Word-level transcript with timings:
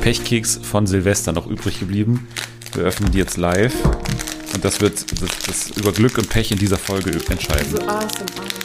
Pechkeks 0.00 0.60
von 0.62 0.86
Silvester 0.86 1.32
noch 1.32 1.46
übrig 1.46 1.78
geblieben. 1.80 2.26
Wir 2.74 2.84
öffnen 2.84 3.10
die 3.12 3.18
jetzt 3.18 3.36
live. 3.36 3.74
Und 4.54 4.64
das 4.64 4.80
wird 4.80 5.20
das, 5.22 5.38
das 5.46 5.70
über 5.76 5.92
Glück 5.92 6.18
und 6.18 6.28
Pech 6.28 6.50
in 6.50 6.58
dieser 6.58 6.78
Folge 6.78 7.10
entscheiden. 7.28 7.70
So 7.70 7.82
ASMR. 7.82 8.60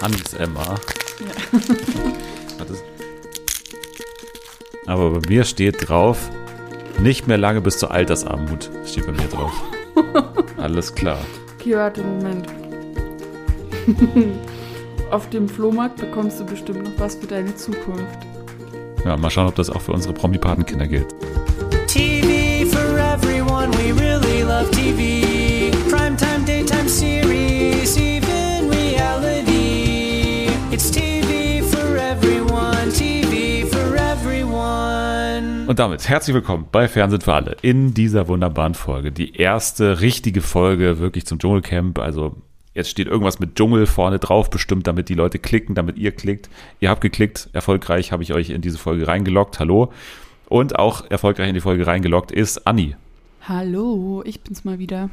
Anis 0.00 0.34
Emma. 0.34 0.74
Ja. 1.20 1.60
Aber 4.86 5.20
bei 5.20 5.28
mir 5.28 5.44
steht 5.44 5.88
drauf, 5.88 6.30
nicht 7.00 7.26
mehr 7.26 7.38
lange 7.38 7.60
bis 7.60 7.78
zur 7.78 7.90
Altersarmut. 7.90 8.70
Steht 8.86 9.06
bei 9.06 9.12
mir 9.12 9.28
drauf. 9.28 9.52
Alles 10.56 10.94
klar. 10.94 11.18
Okay, 11.58 11.76
warte, 11.76 12.02
Moment. 12.02 12.46
Auf 15.10 15.28
dem 15.30 15.48
Flohmarkt 15.48 16.00
bekommst 16.00 16.40
du 16.40 16.46
bestimmt 16.46 16.84
noch 16.84 16.98
was 16.98 17.16
für 17.16 17.26
deine 17.26 17.54
Zukunft. 17.54 18.25
Ja, 19.06 19.16
mal 19.16 19.30
schauen, 19.30 19.46
ob 19.46 19.54
das 19.54 19.70
auch 19.70 19.80
für 19.80 19.92
unsere 19.92 20.12
Promi-Patenkinder 20.14 20.88
gilt. 20.88 21.14
TV 21.86 22.68
for 22.68 22.98
everyone, 22.98 23.70
we 23.78 23.92
really 23.92 24.42
love 24.42 24.68
TV. 24.72 25.70
Primetime, 25.88 26.44
daytime 26.44 26.88
series, 26.88 27.96
even 27.96 28.68
reality. 28.68 30.48
It's 30.72 30.90
TV 30.90 31.64
for 31.64 31.96
everyone, 31.96 32.90
TV 32.92 33.68
for 33.68 33.94
everyone. 33.94 35.68
Und 35.68 35.78
damit 35.78 36.08
herzlich 36.08 36.34
willkommen 36.34 36.66
bei 36.72 36.88
Fernsehen 36.88 37.20
für 37.20 37.34
alle 37.34 37.56
in 37.62 37.94
dieser 37.94 38.26
wunderbaren 38.26 38.74
Folge. 38.74 39.12
Die 39.12 39.36
erste 39.36 40.00
richtige 40.00 40.42
Folge 40.42 40.98
wirklich 40.98 41.26
zum 41.26 41.38
Dschungelcamp. 41.38 42.00
Also 42.00 42.34
jetzt 42.76 42.90
steht 42.90 43.08
irgendwas 43.08 43.40
mit 43.40 43.56
Dschungel 43.56 43.86
vorne 43.86 44.18
drauf 44.18 44.50
bestimmt, 44.50 44.86
damit 44.86 45.08
die 45.08 45.14
Leute 45.14 45.38
klicken, 45.38 45.74
damit 45.74 45.96
ihr 45.96 46.12
klickt. 46.12 46.48
Ihr 46.78 46.90
habt 46.90 47.00
geklickt, 47.00 47.48
erfolgreich 47.52 48.12
habe 48.12 48.22
ich 48.22 48.32
euch 48.32 48.50
in 48.50 48.60
diese 48.60 48.78
Folge 48.78 49.08
reingeloggt. 49.08 49.58
Hallo. 49.58 49.92
Und 50.48 50.78
auch 50.78 51.10
erfolgreich 51.10 51.48
in 51.48 51.54
die 51.54 51.60
Folge 51.60 51.86
reingeloggt 51.86 52.30
ist 52.30 52.66
Anni. 52.66 52.94
Hallo, 53.48 54.22
ich 54.24 54.40
bin's 54.42 54.64
mal 54.64 54.78
wieder. 54.78 55.10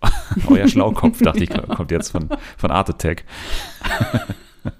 Euer 0.48 0.66
Schlaukopf, 0.66 1.18
dachte 1.22 1.44
ich, 1.44 1.50
kommt 1.50 1.90
jetzt 1.90 2.10
von, 2.10 2.28
von 2.56 2.70
Art 2.70 2.90
Attack. 2.90 3.24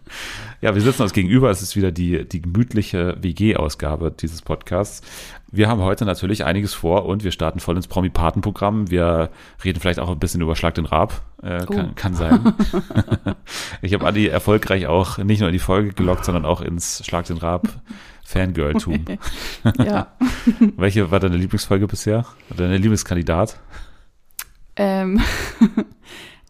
ja, 0.62 0.74
wir 0.74 0.80
sitzen 0.80 1.02
uns 1.02 1.12
gegenüber. 1.12 1.50
Es 1.50 1.60
ist 1.60 1.77
wieder 1.77 1.91
die, 1.91 2.27
die 2.27 2.41
gemütliche 2.41 3.16
WG-Ausgabe 3.20 4.12
dieses 4.12 4.42
Podcasts. 4.42 5.02
Wir 5.50 5.68
haben 5.68 5.80
heute 5.82 6.05
natürlich 6.05 6.44
einiges 6.44 6.72
vor 6.72 7.05
und 7.05 7.24
wir 7.24 7.32
starten 7.32 7.60
voll 7.60 7.77
ins 7.77 7.88
Promi-Paten-Programm. 7.88 8.88
Wir 8.90 9.30
reden 9.64 9.80
vielleicht 9.80 9.98
auch 9.98 10.08
ein 10.08 10.18
bisschen 10.18 10.40
über 10.40 10.56
Schlag 10.56 10.74
den 10.74 10.86
Rab. 10.86 11.20
Äh, 11.42 11.66
kann, 11.66 11.88
Oh. 11.90 11.92
kann 11.94 12.14
sein. 12.14 12.55
ich 13.83 13.92
habe 13.92 14.06
Adi 14.06 14.28
erfolgreich 14.28 14.86
auch 14.86 15.18
nicht 15.18 15.40
nur 15.40 15.48
in 15.48 15.52
die 15.52 15.58
Folge 15.58 15.92
gelockt, 15.92 16.24
sondern 16.24 16.44
auch 16.46 16.60
ins 16.60 17.05
Schlag 17.05 17.27
den 17.27 17.36
Rab 17.38 17.68
Fangirl-Tum. 18.24 19.05
Ja. 19.84 20.12
Welche 20.77 21.10
war 21.10 21.20
deine 21.20 21.36
Lieblingsfolge 21.36 21.86
bisher? 21.88 22.24
Oder 22.50 22.68
dein 22.68 22.80
Lieblingskandidat? 22.80 23.58
ähm, 24.77 25.20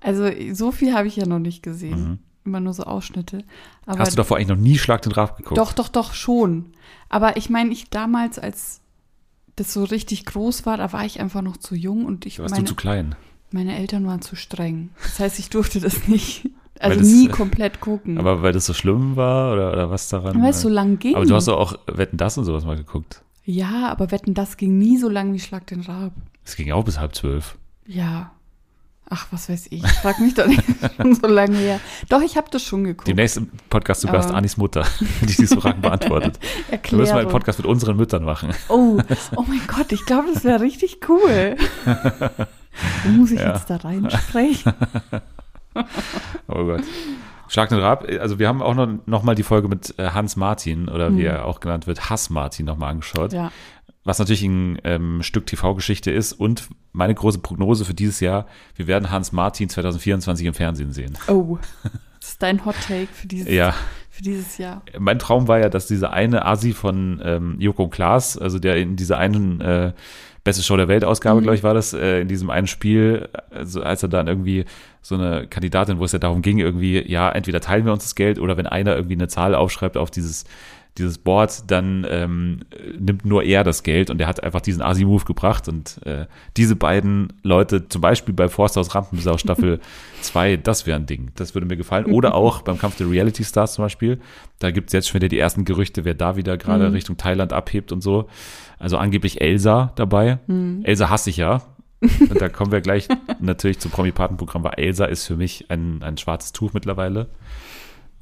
also, 0.01 0.31
so 0.53 0.71
viel 0.71 0.95
habe 0.95 1.09
ich 1.09 1.17
ja 1.17 1.27
noch 1.27 1.39
nicht 1.41 1.63
gesehen. 1.63 2.01
Mhm. 2.11 2.19
Immer 2.45 2.61
nur 2.61 2.75
so 2.75 2.83
Ausschnitte. 2.85 3.45
Aber 3.87 4.01
Hast 4.01 4.13
du 4.13 4.17
davor 4.17 4.37
eigentlich 4.37 4.49
noch 4.49 4.57
nie 4.57 4.77
Schlag 4.79 5.03
den 5.03 5.13
Rab 5.13 5.37
geguckt? 5.37 5.59
Doch, 5.59 5.73
doch, 5.73 5.89
doch, 5.89 6.13
schon. 6.13 6.73
Aber 7.09 7.37
ich 7.37 7.51
meine, 7.51 7.71
ich 7.71 7.89
damals, 7.91 8.39
als 8.39 8.81
das 9.57 9.73
so 9.73 9.85
richtig 9.85 10.25
groß 10.27 10.67
war, 10.67 10.77
da 10.77 10.93
war 10.93 11.05
ich 11.05 11.21
einfach 11.21 11.43
noch 11.43 11.57
zu 11.57 11.75
jung 11.75 12.05
und 12.05 12.27
ich 12.27 12.39
Warst 12.41 12.51
meine, 12.53 12.65
du 12.65 12.71
zu 12.71 12.75
klein? 12.75 13.15
meine 13.53 13.77
Eltern 13.77 14.07
waren 14.07 14.23
zu 14.23 14.35
streng. 14.35 14.91
Das 15.03 15.21
heißt, 15.21 15.39
ich 15.39 15.51
durfte 15.51 15.79
das 15.79 16.09
nicht, 16.09 16.49
also 16.81 16.99
das- 16.99 17.09
nie 17.09 17.29
komplett 17.29 17.81
gucken. 17.81 18.19
Aber 18.19 18.43
weil 18.43 18.53
das 18.53 18.67
so 18.67 18.73
schlimm 18.75 19.15
war 19.15 19.53
oder, 19.53 19.73
oder 19.73 19.91
was 19.91 20.09
daran? 20.09 20.43
weil 20.43 20.51
es 20.51 20.61
so 20.63 20.69
lang 20.69 20.99
ging. 20.99 21.15
Aber 21.15 21.27
du 21.27 21.35
hast 21.35 21.49
doch 21.49 21.59
auch 21.59 21.75
Wetten 21.87 22.17
das 22.17 22.39
und 22.39 22.45
sowas 22.45 22.65
mal 22.65 22.77
geguckt. 22.77 23.23
ja, 23.45 23.89
aber 23.91 24.11
wetten, 24.11 24.35
das 24.35 24.57
ging 24.57 24.79
nie 24.79 24.97
so 24.99 25.09
lang 25.09 25.33
wie 25.35 25.39
Schlag 25.41 25.67
den 25.67 25.83
Rab. 25.83 26.13
Es 26.45 26.57
ging 26.57 26.73
auch 26.73 26.85
bis 26.85 26.99
halb 26.99 27.15
zwölf. 27.15 27.57
Ja. 27.87 28.33
Ach, 29.15 29.27
was 29.31 29.51
weiß 29.51 29.67
ich. 29.71 29.87
Frag 29.87 30.19
mich 30.21 30.33
doch 30.33 30.47
nicht 30.47 30.63
schon 30.97 31.15
so 31.15 31.27
lange 31.27 31.57
her. 31.59 31.81
Doch, 32.09 32.23
ich 32.23 32.39
habe 32.39 32.47
das 32.51 32.63
schon 32.63 32.85
geguckt. 32.85 33.07
Demnächst 33.07 33.37
im 33.37 33.51
Podcast 33.69 34.01
zu 34.01 34.07
Gast 34.09 34.31
Anis 34.31 34.57
Mutter, 34.57 34.87
die 35.21 35.27
diese 35.37 35.61
Fragen 35.61 35.83
beantwortet. 35.83 36.39
Wir 36.71 36.79
müssen 36.79 36.91
mal 36.91 36.99
einen 36.99 37.09
Erklärung. 37.11 37.31
Podcast 37.31 37.59
mit 37.59 37.67
unseren 37.67 37.97
Müttern 37.99 38.25
machen. 38.25 38.51
Oh, 38.71 38.99
oh 39.37 39.45
mein 39.47 39.61
Gott, 39.67 39.93
ich 39.93 40.07
glaube, 40.07 40.29
das 40.33 40.45
wäre 40.45 40.61
richtig 40.63 41.01
cool. 41.11 41.57
Wo 43.05 43.09
muss 43.11 43.31
ich 43.33 43.41
Ja. 43.41 43.53
jetzt 43.53 43.69
da 43.69 43.77
reinsprechen? 43.77 44.73
Oh 46.49 46.65
Gott. 46.65 46.83
Schlag 47.49 47.69
den 47.69 47.81
Rab. 47.81 48.07
Also 48.21 48.39
wir 48.39 48.49
haben 48.49 48.63
auch 48.63 48.75
noch, 48.75 48.89
noch 49.05 49.23
mal 49.25 49.35
die 49.35 49.43
Folge 49.43 49.69
mit 49.69 49.99
äh, 49.99 50.09
Hans 50.11 50.37
Martin 50.37 50.89
oder 50.89 51.13
wie 51.15 51.21
Hm. 51.21 51.27
er 51.35 51.45
auch 51.45 51.61
genannt 51.61 51.87
wird, 51.87 52.09
Hass 52.09 52.31
Martin 52.31 52.65
noch 52.65 52.79
mal 52.79 52.89
angeschaut. 52.89 53.35
Ja. 53.35 53.53
Was 54.05 54.19
natürlich 54.19 54.43
ein 54.43 54.79
ähm, 54.85 55.23
Stück 55.23 55.47
TV-Geschichte 55.47 56.11
ist 56.11 56.33
und 56.33 56.69
meine 56.93 57.15
große 57.15 57.39
Prognose 57.39 57.85
für 57.85 57.95
dieses 57.95 58.19
Jahr, 58.21 58.47
wir 58.75 58.87
werden 58.89 59.11
Hans 59.11 59.31
Martin 59.33 59.69
2024 59.69 60.47
im 60.47 60.55
Fernsehen 60.55 60.93
sehen. 60.93 61.17
Oh, 61.29 61.59
das 62.21 62.31
ist 62.31 62.43
dein 62.43 62.65
Hot 62.65 62.75
Take 62.87 63.09
für 63.13 63.29
dieses, 63.29 63.49
Ja, 63.53 63.75
für 64.11 64.23
dieses 64.23 64.59
Jahr. 64.59 64.83
mein 64.99 65.19
Traum 65.21 65.47
war 65.47 65.61
ja, 65.61 65.69
dass 65.69 65.87
dieser 65.87 66.13
eine 66.13 66.45
Asi 66.45 66.73
von 66.73 67.23
ähm, 67.25 67.57
Joko 67.61 67.85
und 67.85 67.91
Klaas, 67.91 68.37
also 68.37 68.59
der 68.59 68.77
in 68.77 68.97
dieser 68.97 69.19
einen 69.19 69.61
äh, 69.61 69.93
Beste 70.45 70.65
Show 70.65 70.77
der 70.77 70.89
Welt 70.89 71.05
Ausgabe, 71.05 71.39
Mhm. 71.39 71.45
glaube 71.45 71.57
ich, 71.57 71.63
war 71.63 71.73
das, 71.73 71.93
äh, 71.93 72.21
in 72.23 72.27
diesem 72.27 72.51
einen 72.51 72.67
Spiel, 72.67 73.29
also 73.51 73.83
als 73.85 74.03
er 74.03 74.09
dann 74.09 74.27
irgendwie 74.27 74.65
so 75.01 75.15
eine 75.15 75.47
Kandidatin, 75.47 76.01
wo 76.01 76.05
es 76.05 76.11
ja 76.11 76.19
darum 76.19 76.43
ging, 76.43 76.59
irgendwie, 76.59 77.01
ja, 77.09 77.31
entweder 77.31 77.61
teilen 77.61 77.85
wir 77.85 77.93
uns 77.93 78.03
das 78.03 78.17
Geld 78.17 78.41
oder 78.41 78.57
wenn 78.57 78.67
einer 78.67 78.97
irgendwie 78.97 79.15
eine 79.15 79.29
Zahl 79.29 79.55
aufschreibt 79.55 79.97
auf 79.97 80.11
dieses 80.11 80.45
dieses 80.99 81.17
Board, 81.19 81.71
dann 81.71 82.07
ähm, 82.09 82.61
nimmt 82.99 83.25
nur 83.25 83.43
er 83.45 83.65
das 83.65 83.83
Geld 83.83 84.11
und 84.11 84.21
er 84.21 84.27
hat 84.27 84.43
einfach 84.43 84.61
diesen 84.61 84.83
Asi-Move 84.83 85.25
gebracht 85.25 85.67
und 85.69 85.99
äh, 86.05 86.27
diese 86.57 86.77
beiden 86.77 87.33
Leute, 87.43 87.89
zum 87.89 88.03
Beispiel 88.03 88.35
bei 88.35 88.49
Forsthaus 88.49 88.95
Rampensau 88.95 89.39
Staffel 89.39 89.81
2, 90.21 90.59
das 90.59 90.87
wäre 90.87 90.99
ein 90.99 91.07
Ding, 91.07 91.31
das 91.35 91.55
würde 91.55 91.67
mir 91.67 91.79
gefallen. 91.79 92.07
Oder 92.07 92.35
auch 92.35 92.61
beim 92.63 92.79
Kampf 92.79 92.99
der 92.99 93.11
Reality 93.11 93.43
Stars 93.43 93.75
zum 93.75 93.87
Beispiel, 93.87 94.21
da 94.59 94.71
gibt 94.71 94.91
es 94.91 94.93
jetzt 94.93 95.09
schon 95.09 95.21
wieder 95.21 95.29
die 95.29 95.39
ersten 95.39 95.65
Gerüchte, 95.65 96.05
wer 96.05 96.15
da 96.15 96.37
wieder 96.37 96.57
gerade 96.59 96.89
Mhm. 96.89 96.93
Richtung 96.95 97.17
Thailand 97.17 97.53
abhebt 97.53 97.91
und 97.91 98.03
so. 98.03 98.29
Also 98.79 98.99
angeblich 98.99 99.41
Elsa 99.41 99.93
dabei. 99.97 100.41
Elsa 100.83 101.09
hasse 101.09 101.31
ich 101.31 101.39
ja. 101.39 101.63
Und 102.01 102.41
da 102.41 102.49
kommen 102.49 102.73
wir 102.73 102.81
gleich 102.83 103.09
natürlich 103.41 103.79
zum 103.79 103.91
Promi-Paten-Programm, 103.93 104.65
weil 104.65 104.75
Elsa 104.77 105.05
ist 105.07 105.27
für 105.27 105.37
mich 105.37 105.71
ein, 105.71 106.03
ein 106.03 106.19
schwarzes 106.19 106.53
Tuch 106.53 106.73
mittlerweile, 106.75 107.29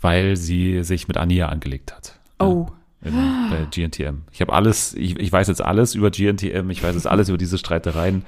weil 0.00 0.36
sie 0.36 0.82
sich 0.84 1.08
mit 1.08 1.16
Ania 1.16 1.48
angelegt 1.48 1.94
hat. 1.94 2.19
Oh, 2.40 2.66
In, 3.02 3.12
bei 3.12 3.66
GNTM. 3.70 4.22
Ich 4.32 4.40
habe 4.40 4.52
alles, 4.52 4.94
ich, 4.94 5.18
ich 5.18 5.32
weiß 5.32 5.48
jetzt 5.48 5.62
alles 5.62 5.94
über 5.94 6.10
GNTM, 6.10 6.70
ich 6.70 6.82
weiß 6.82 6.94
jetzt 6.94 7.06
alles 7.06 7.28
über 7.28 7.38
diese 7.38 7.58
Streitereien 7.58 8.24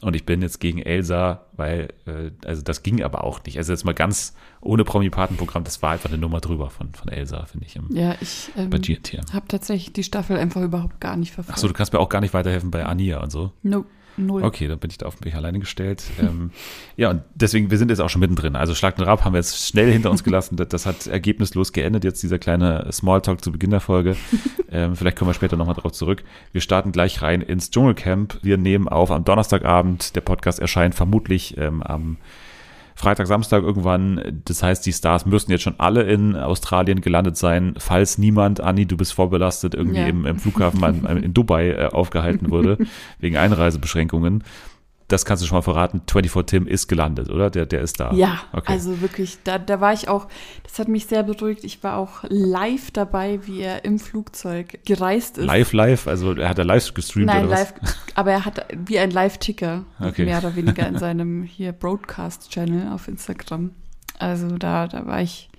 und 0.00 0.14
ich 0.16 0.26
bin 0.26 0.42
jetzt 0.42 0.60
gegen 0.60 0.80
Elsa, 0.80 1.46
weil, 1.52 1.88
äh, 2.06 2.30
also 2.44 2.62
das 2.62 2.82
ging 2.82 3.02
aber 3.02 3.24
auch 3.24 3.42
nicht. 3.44 3.56
Also 3.58 3.72
jetzt 3.72 3.84
mal 3.84 3.94
ganz 3.94 4.34
ohne 4.60 4.84
Promi-Paten-Programm, 4.84 5.64
das 5.64 5.82
war 5.82 5.92
einfach 5.92 6.10
eine 6.10 6.18
Nummer 6.18 6.40
drüber 6.40 6.70
von, 6.70 6.92
von 6.94 7.08
Elsa, 7.08 7.44
finde 7.46 7.66
ich, 7.66 7.76
im, 7.76 7.88
ja, 7.90 8.14
ich 8.20 8.50
ähm, 8.56 8.70
habe 8.70 9.48
tatsächlich 9.48 9.92
die 9.92 10.02
Staffel 10.02 10.36
einfach 10.36 10.62
überhaupt 10.62 11.00
gar 11.00 11.16
nicht 11.16 11.32
verfolgt. 11.32 11.56
Achso, 11.56 11.68
du 11.68 11.74
kannst 11.74 11.92
mir 11.92 12.00
auch 12.00 12.08
gar 12.08 12.20
nicht 12.20 12.34
weiterhelfen 12.34 12.70
bei 12.70 12.84
Ania 12.84 13.22
und 13.22 13.30
so. 13.30 13.52
no, 13.62 13.86
null. 14.16 14.42
Okay, 14.42 14.68
dann 14.68 14.78
bin 14.78 14.90
ich 14.90 14.98
da 14.98 15.06
auf 15.06 15.20
mich 15.20 15.34
alleine 15.34 15.58
gestellt. 15.58 16.04
ähm, 16.20 16.50
ja, 16.96 17.10
und 17.10 17.22
deswegen, 17.34 17.70
wir 17.70 17.78
sind 17.78 17.90
jetzt 17.90 18.00
auch 18.00 18.10
schon 18.10 18.20
mittendrin. 18.20 18.56
Also 18.56 18.74
Schlag 18.74 18.96
den 18.96 19.04
Rab 19.04 19.24
haben 19.24 19.32
wir 19.32 19.38
jetzt 19.38 19.66
schnell 19.68 19.90
hinter 19.90 20.10
uns 20.10 20.24
gelassen. 20.24 20.56
Das, 20.56 20.68
das 20.68 20.86
hat 20.86 21.06
ergebnislos 21.06 21.72
geendet, 21.72 22.04
jetzt 22.04 22.22
dieser 22.22 22.38
kleine 22.38 22.88
Smalltalk 22.92 23.42
zu 23.42 23.52
Beginn 23.52 23.70
der 23.70 23.80
Folge. 23.80 24.16
ähm, 24.70 24.96
vielleicht 24.96 25.18
kommen 25.18 25.30
wir 25.30 25.34
später 25.34 25.56
nochmal 25.56 25.74
drauf 25.74 25.92
zurück. 25.92 26.24
Wir 26.52 26.60
starten 26.60 26.92
gleich 26.92 27.22
rein 27.22 27.40
ins 27.40 27.70
Dschungelcamp. 27.70 28.38
Wir 28.42 28.58
nehmen 28.58 28.88
auf 28.88 29.10
am 29.10 29.24
Donnerstagabend. 29.24 30.16
Der 30.16 30.20
Podcast 30.20 30.60
erscheint 30.60 30.94
vermutlich 30.94 31.56
ähm, 31.58 31.82
am 31.82 32.16
Freitag, 32.96 33.26
Samstag 33.26 33.62
irgendwann. 33.62 34.40
Das 34.44 34.62
heißt, 34.62 34.86
die 34.86 34.92
Stars 34.92 35.26
müssen 35.26 35.50
jetzt 35.50 35.62
schon 35.62 35.74
alle 35.78 36.02
in 36.04 36.36
Australien 36.36 37.00
gelandet 37.00 37.36
sein, 37.36 37.74
falls 37.78 38.18
niemand, 38.18 38.60
Anni, 38.60 38.86
du 38.86 38.96
bist 38.96 39.12
vorbelastet, 39.12 39.74
irgendwie 39.74 40.00
Ja. 40.00 40.06
im, 40.06 40.26
im 40.26 40.38
Flughafen 40.38 40.82
in, 41.06 41.22
in 41.24 41.34
Dubai 41.34 41.70
äh, 41.70 41.86
aufgehalten 41.86 42.50
wurde, 42.50 42.78
wegen 43.18 43.36
Einreisebeschränkungen. 43.36 44.44
Das 45.08 45.26
kannst 45.26 45.42
du 45.42 45.46
schon 45.46 45.56
mal 45.58 45.62
verraten. 45.62 46.00
24 46.10 46.46
Tim 46.46 46.66
ist 46.66 46.88
gelandet, 46.88 47.28
oder? 47.28 47.50
Der, 47.50 47.66
der 47.66 47.82
ist 47.82 48.00
da. 48.00 48.12
Ja, 48.14 48.40
Okay. 48.52 48.72
also 48.72 49.00
wirklich, 49.02 49.38
da, 49.44 49.58
da 49.58 49.80
war 49.80 49.92
ich 49.92 50.08
auch, 50.08 50.28
das 50.62 50.78
hat 50.78 50.88
mich 50.88 51.06
sehr 51.06 51.22
beruhigt. 51.22 51.62
Ich 51.62 51.82
war 51.84 51.98
auch 51.98 52.24
live 52.28 52.90
dabei, 52.90 53.40
wie 53.46 53.60
er 53.60 53.84
im 53.84 53.98
Flugzeug 53.98 54.78
gereist 54.86 55.36
ist. 55.36 55.44
live, 55.44 55.72
live, 55.74 56.06
also 56.08 56.32
er 56.32 56.48
hat 56.48 56.58
da 56.58 56.62
live 56.62 56.94
gestreamt 56.94 57.26
Nein, 57.26 57.44
oder 57.46 57.52
was? 57.52 57.60
live, 57.60 57.74
aber 58.14 58.32
er 58.32 58.44
hat 58.46 58.66
wie 58.86 58.98
ein 58.98 59.10
Live-Ticker, 59.10 59.84
Okay. 60.00 60.24
mehr 60.24 60.38
oder 60.38 60.56
weniger 60.56 60.88
in 60.88 60.98
seinem 60.98 61.42
hier 61.42 61.72
Broadcast-Channel 61.72 62.90
auf 62.92 63.06
Instagram. 63.08 63.72
Also 64.18 64.56
da, 64.56 64.86
da 64.88 65.04
war 65.06 65.20
ich 65.20 65.50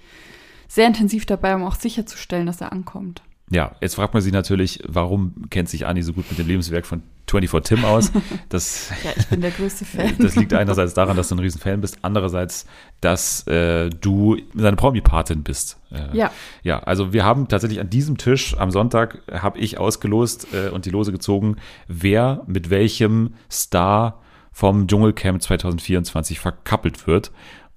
sehr 0.68 0.88
intensiv 0.88 1.25
dabei, 1.27 1.53
um 1.56 1.63
auch 1.63 1.75
sicherzustellen, 1.75 2.47
dass 2.47 2.62
er 2.62 2.71
ankommt. 2.71 3.21
Ja, 3.51 3.75
jetzt 3.80 3.95
fragt 3.95 4.13
man 4.13 4.24
sich 4.24 4.33
natürlich, 4.33 4.81
warum 4.88 5.50
kennt 5.51 5.69
sich 5.69 5.86
Anni 5.86 6.01
so 6.01 6.13
gut 6.13 6.25
mit 6.30 6.39
dem 6.39 6.47
Lebenswerk 6.47 6.86
von 6.86 7.03
24 7.30 7.77
Tim 7.77 7.86
aus. 7.86 8.12
Das, 8.50 8.92
Ja, 9.03 9.12
ich 9.15 9.27
bin 9.27 9.42
der 9.42 9.51
größte 9.51 9.86
Fan. 9.86 10.15
das 10.19 10.36
liegt 10.36 10.53
einerseits 10.53 10.94
daran, 10.94 11.15
dass 11.18 11.30
du 11.30 11.36
ein 11.36 11.39
riesen 11.39 11.59
Fan 11.62 11.81
bist, 11.81 12.00
andererseits, 12.01 12.65
dass 13.01 13.45
äh, 13.47 13.89
du 13.89 14.38
seine 14.56 14.75
Promi-Patin 14.75 15.44
bist. 15.44 15.77
Äh, 15.92 16.18
Ja. 16.18 16.31
Ja, 16.63 16.80
also 16.80 17.13
wir 17.13 17.24
haben 17.24 17.47
tatsächlich 17.47 17.80
an 17.80 17.89
diesem 17.89 18.18
Tisch 18.18 18.57
am 18.57 18.71
Sonntag 18.71 19.21
habe 19.31 19.59
ich 19.59 19.77
ausgelost 19.77 20.47
äh, 20.53 20.69
und 20.69 20.86
die 20.86 20.92
Lose 20.92 21.12
gezogen, 21.12 21.57
wer 21.88 22.44
mit 22.47 22.69
welchem 22.69 23.36
Star 23.51 24.21
vom 24.51 24.88
Dschungelcamp 24.88 25.42
2024 25.42 26.39
verkappelt 26.39 27.07
wird. 27.07 27.31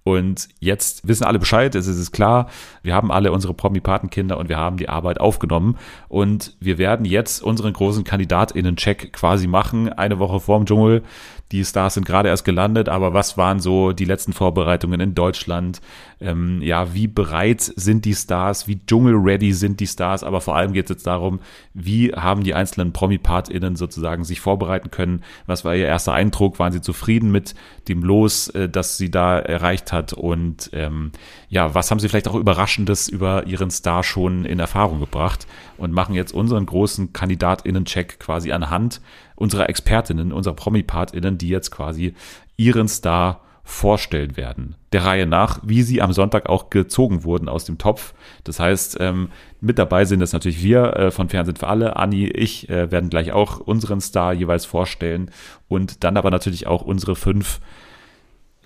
Und 0.09 0.49
jetzt 0.59 1.07
wissen 1.07 1.25
alle 1.25 1.39
Bescheid, 1.39 1.75
es 1.75 1.87
ist 1.87 2.13
klar, 2.13 2.49
wir 2.83 2.95
haben 2.95 3.13
alle 3.13 3.31
unsere 3.31 3.53
Promi-Patenkinder 3.53 4.39
und 4.39 4.49
wir 4.49 4.57
haben 4.57 4.79
die 4.79 4.89
Arbeit 4.89 5.21
aufgenommen. 5.21 5.77
Und 6.09 6.57
wir 6.61 6.79
werden 6.79 7.05
jetzt 7.05 7.43
unseren 7.43 7.75
großen 7.75 8.05
KandidatInnen-Check 8.05 9.13
quasi 9.13 9.47
machen, 9.47 9.93
eine 9.93 10.19
Woche 10.19 10.41
vorm 10.41 10.65
Dschungel. 10.65 11.03
Die 11.51 11.65
Stars 11.65 11.95
sind 11.95 12.05
gerade 12.05 12.29
erst 12.29 12.45
gelandet, 12.45 12.89
aber 12.89 13.15
was 13.15 13.39
waren 13.39 13.59
so 13.61 13.93
die 13.93 14.05
letzten 14.05 14.35
Vorbereitungen 14.35 15.01
in 15.01 15.15
Deutschland? 15.15 15.81
Ähm, 16.21 16.61
ja, 16.61 16.93
wie 16.95 17.07
bereit 17.07 17.63
sind 17.63 18.05
die 18.05 18.15
Stars? 18.15 18.69
Wie 18.69 18.85
Dschungel-ready 18.85 19.53
sind 19.53 19.81
die 19.81 19.87
Stars? 19.87 20.25
Aber 20.25 20.43
vor 20.43 20.57
allem 20.57 20.73
geht 20.73 20.87
es 20.87 20.91
jetzt 20.91 21.07
darum, 21.07 21.41
wie 21.73 22.13
haben 22.13 22.45
die 22.45 22.53
einzelnen 22.53 22.93
Promi-PartInnen 22.93 23.77
sozusagen 23.77 24.25
sich 24.25 24.41
vorbereiten 24.41 24.91
können? 24.91 25.23
Was 25.47 25.65
war 25.65 25.75
ihr 25.75 25.87
erster 25.87 26.13
Eindruck? 26.13 26.59
Waren 26.59 26.73
sie 26.73 26.83
zufrieden 26.83 27.31
mit 27.31 27.55
dem 27.89 28.03
Los, 28.03 28.49
äh, 28.49 28.69
das 28.69 28.99
sie 28.99 29.11
da 29.11 29.39
erreicht 29.39 29.91
hat? 29.91 30.13
Und 30.13 30.69
ähm, 30.75 31.13
ja, 31.49 31.75
was 31.75 31.91
haben 31.91 31.99
sie 31.99 32.09
vielleicht 32.09 32.29
auch 32.29 32.35
Überraschendes 32.35 33.09
über 33.09 33.47
ihren 33.47 33.71
Star 33.71 34.05
schon 34.05 34.45
in 34.45 34.59
Erfahrung 34.59 35.01
gebracht? 35.01 35.47
Und 35.79 35.93
machen 35.93 36.15
jetzt 36.15 36.33
unseren 36.33 36.67
großen 36.67 37.13
KandidatInnen-Check 37.13 38.19
quasi 38.19 38.53
anhand 38.53 39.01
unserer 39.35 39.69
Expertinnen, 39.69 40.33
unserer 40.33 40.55
Promi-PartInnen, 40.55 41.39
die 41.39 41.49
jetzt 41.49 41.71
quasi 41.71 42.15
ihren 42.57 42.89
Star 42.89 43.41
vorstellen 43.69 44.37
werden. 44.39 44.77
Der 44.93 45.05
Reihe 45.05 45.27
nach, 45.27 45.61
wie 45.63 45.83
sie 45.83 46.01
am 46.01 46.15
Sonntag 46.15 46.49
auch 46.49 46.71
gezogen 46.71 47.23
wurden 47.25 47.51
aus 47.51 47.67
dem 47.67 47.77
Topf. 47.77 48.15
Das 48.45 48.59
heißt, 48.59 48.97
ähm, 48.99 49.29
mit 49.61 49.79
dabei 49.79 50.07
sind 50.07 50.21
das 50.21 50.33
natürlich 50.33 50.63
wir 50.63 50.97
äh, 50.97 51.11
von 51.11 51.29
Fernsehen 51.29 51.57
für 51.57 51.67
alle. 51.67 51.97
Anni, 51.97 52.27
ich 52.29 52.71
äh, 52.71 52.91
werden 52.91 53.11
gleich 53.11 53.33
auch 53.33 53.61
unseren 53.61 54.01
Star 54.01 54.33
jeweils 54.33 54.65
vorstellen 54.65 55.31
und 55.69 56.03
dann 56.03 56.17
aber 56.17 56.31
natürlich 56.31 56.67
auch 56.67 56.81
unsere 56.81 57.15
fünf 57.15 57.61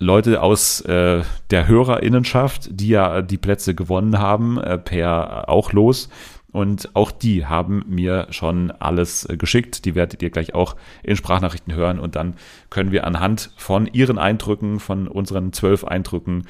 Leute 0.03 0.41
aus 0.41 0.81
äh, 0.81 1.23
der 1.49 1.67
Hörerinnenschaft, 1.67 2.69
die 2.71 2.89
ja 2.89 3.21
die 3.21 3.37
Plätze 3.37 3.73
gewonnen 3.73 4.19
haben, 4.19 4.59
äh, 4.59 4.77
per 4.77 5.49
auch 5.49 5.71
los. 5.71 6.09
Und 6.51 6.89
auch 6.93 7.09
die 7.09 7.47
haben 7.47 7.83
mir 7.87 8.27
schon 8.29 8.69
alles 8.69 9.27
äh, 9.27 9.37
geschickt. 9.37 9.85
Die 9.85 9.95
werdet 9.95 10.21
ihr 10.21 10.29
gleich 10.29 10.53
auch 10.53 10.75
in 11.01 11.15
Sprachnachrichten 11.15 11.73
hören. 11.73 11.99
Und 11.99 12.15
dann 12.15 12.35
können 12.69 12.91
wir 12.91 13.07
anhand 13.07 13.51
von 13.57 13.87
ihren 13.87 14.19
Eindrücken, 14.19 14.79
von 14.79 15.07
unseren 15.07 15.51
zwölf 15.51 15.83
Eindrücken, 15.83 16.43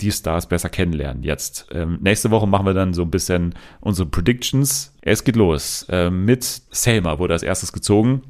die 0.00 0.12
Stars 0.12 0.46
besser 0.46 0.68
kennenlernen. 0.68 1.24
Jetzt. 1.24 1.66
Ähm, 1.72 1.98
nächste 2.00 2.30
Woche 2.30 2.46
machen 2.46 2.66
wir 2.66 2.74
dann 2.74 2.94
so 2.94 3.02
ein 3.02 3.10
bisschen 3.10 3.54
unsere 3.80 4.08
Predictions. 4.08 4.94
Es 5.02 5.24
geht 5.24 5.34
los. 5.34 5.86
Ähm, 5.88 6.24
mit 6.24 6.44
Selma 6.44 7.18
wurde 7.18 7.34
als 7.34 7.42
erstes 7.42 7.72
gezogen. 7.72 8.22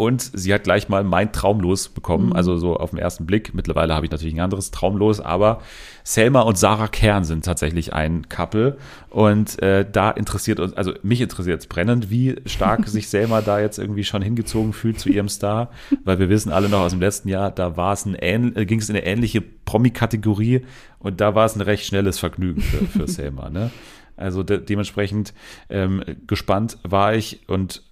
Und 0.00 0.22
sie 0.32 0.54
hat 0.54 0.64
gleich 0.64 0.88
mal 0.88 1.04
mein 1.04 1.30
Traumlos 1.30 1.90
bekommen, 1.90 2.32
also 2.32 2.56
so 2.56 2.78
auf 2.78 2.88
den 2.88 2.98
ersten 2.98 3.26
Blick. 3.26 3.52
Mittlerweile 3.52 3.94
habe 3.94 4.06
ich 4.06 4.10
natürlich 4.10 4.32
ein 4.32 4.40
anderes 4.40 4.70
Traumlos, 4.70 5.20
aber 5.20 5.60
Selma 6.04 6.40
und 6.40 6.56
Sarah 6.56 6.88
Kern 6.88 7.24
sind 7.24 7.44
tatsächlich 7.44 7.92
ein 7.92 8.26
Couple. 8.30 8.78
Und 9.10 9.60
äh, 9.62 9.84
da 9.84 10.10
interessiert 10.10 10.58
uns, 10.58 10.72
also 10.72 10.94
mich 11.02 11.20
interessiert 11.20 11.60
es 11.60 11.66
brennend, 11.66 12.08
wie 12.08 12.36
stark 12.46 12.88
sich 12.88 13.10
Selma 13.10 13.42
da 13.42 13.60
jetzt 13.60 13.78
irgendwie 13.78 14.04
schon 14.04 14.22
hingezogen 14.22 14.72
fühlt 14.72 14.98
zu 14.98 15.10
ihrem 15.10 15.28
Star. 15.28 15.68
Weil 16.02 16.18
wir 16.18 16.30
wissen 16.30 16.50
alle 16.50 16.70
noch 16.70 16.80
aus 16.80 16.92
dem 16.92 17.00
letzten 17.00 17.28
Jahr, 17.28 17.50
da 17.50 17.76
war 17.76 17.92
es 17.92 18.06
ein 18.06 18.16
ähn, 18.18 18.56
äh, 18.56 18.64
ging 18.64 18.78
es 18.78 18.88
in 18.88 18.96
eine 18.96 19.04
ähnliche 19.04 19.42
Promi-Kategorie 19.42 20.62
und 20.98 21.20
da 21.20 21.34
war 21.34 21.44
es 21.44 21.56
ein 21.56 21.60
recht 21.60 21.84
schnelles 21.84 22.18
Vergnügen 22.18 22.62
für, 22.62 22.86
für 22.86 23.06
Selma. 23.06 23.50
Ne? 23.50 23.70
Also 24.16 24.42
de 24.42 24.64
dementsprechend 24.64 25.34
ähm, 25.68 26.02
gespannt 26.26 26.78
war 26.84 27.14
ich 27.14 27.46
und 27.48 27.82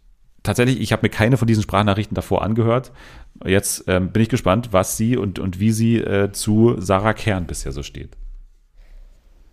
tatsächlich, 0.49 0.81
ich 0.81 0.93
habe 0.93 1.03
mir 1.03 1.11
keine 1.11 1.37
von 1.37 1.47
diesen 1.47 1.62
Sprachnachrichten 1.62 2.15
davor 2.15 2.43
angehört. 2.43 2.91
Jetzt 3.45 3.85
ähm, 3.87 4.11
bin 4.11 4.23
ich 4.23 4.29
gespannt, 4.29 4.71
was 4.73 4.97
sie 4.97 5.17
und, 5.17 5.39
und 5.39 5.61
wie 5.61 5.73
sie 5.73 5.99
äh, 5.99 6.33
zu 6.33 6.77
Sarah 6.79 7.12
Kern 7.12 7.47
bisher 7.47 7.73
so 7.73 7.83
steht. 7.83 8.11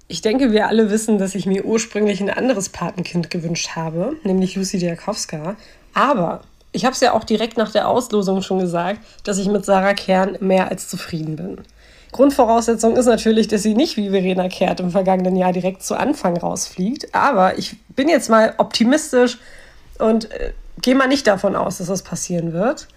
Ich 0.07 0.21
denke, 0.21 0.51
wir 0.51 0.67
alle 0.67 0.89
wissen, 0.89 1.17
dass 1.17 1.35
ich 1.35 1.45
mir 1.45 1.65
ursprünglich 1.65 2.21
ein 2.21 2.29
anderes 2.29 2.69
Patenkind 2.69 3.29
gewünscht 3.29 3.75
habe, 3.75 4.15
nämlich 4.23 4.55
Lucy 4.55 4.77
Diakowska. 4.77 5.55
Aber 5.93 6.41
ich 6.71 6.85
habe 6.85 6.93
es 6.93 7.01
ja 7.01 7.13
auch 7.13 7.23
direkt 7.23 7.57
nach 7.57 7.71
der 7.71 7.87
Auslosung 7.87 8.41
schon 8.41 8.59
gesagt, 8.59 8.99
dass 9.23 9.37
ich 9.37 9.47
mit 9.47 9.65
Sarah 9.65 9.93
Kern 9.93 10.37
mehr 10.39 10.69
als 10.69 10.87
zufrieden 10.87 11.35
bin. 11.35 11.57
Grundvoraussetzung 12.11 12.95
ist 12.95 13.07
natürlich, 13.07 13.47
dass 13.49 13.63
sie 13.63 13.75
nicht 13.75 13.97
wie 13.97 14.11
Verena 14.11 14.47
Kehrt 14.47 14.79
im 14.79 14.91
vergangenen 14.91 15.35
Jahr 15.35 15.51
direkt 15.51 15.83
zu 15.83 15.95
Anfang 15.95 16.37
rausfliegt. 16.37 17.13
Aber 17.13 17.57
ich 17.57 17.75
bin 17.89 18.07
jetzt 18.07 18.29
mal 18.29 18.53
optimistisch 18.57 19.37
und 19.99 20.31
äh, 20.31 20.53
gehe 20.81 20.95
mal 20.95 21.07
nicht 21.07 21.27
davon 21.27 21.55
aus, 21.55 21.77
dass 21.77 21.87
das 21.87 22.03
passieren 22.03 22.53
wird. 22.53 22.87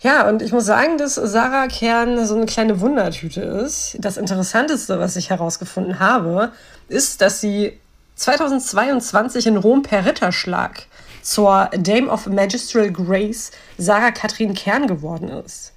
Ja, 0.00 0.28
und 0.28 0.42
ich 0.42 0.52
muss 0.52 0.64
sagen, 0.64 0.96
dass 0.96 1.16
Sarah 1.16 1.66
Kern 1.66 2.24
so 2.24 2.36
eine 2.36 2.46
kleine 2.46 2.80
Wundertüte 2.80 3.40
ist. 3.40 3.96
Das 3.98 4.16
Interessanteste, 4.16 5.00
was 5.00 5.16
ich 5.16 5.30
herausgefunden 5.30 5.98
habe, 5.98 6.52
ist, 6.88 7.20
dass 7.20 7.40
sie 7.40 7.78
2022 8.14 9.46
in 9.48 9.56
Rom 9.56 9.82
per 9.82 10.06
Ritterschlag 10.06 10.86
zur 11.22 11.68
Dame 11.76 12.08
of 12.08 12.26
Magistral 12.26 12.92
Grace 12.92 13.50
Sarah 13.76 14.12
Katrin 14.12 14.54
Kern 14.54 14.86
geworden 14.86 15.28
ist. 15.28 15.72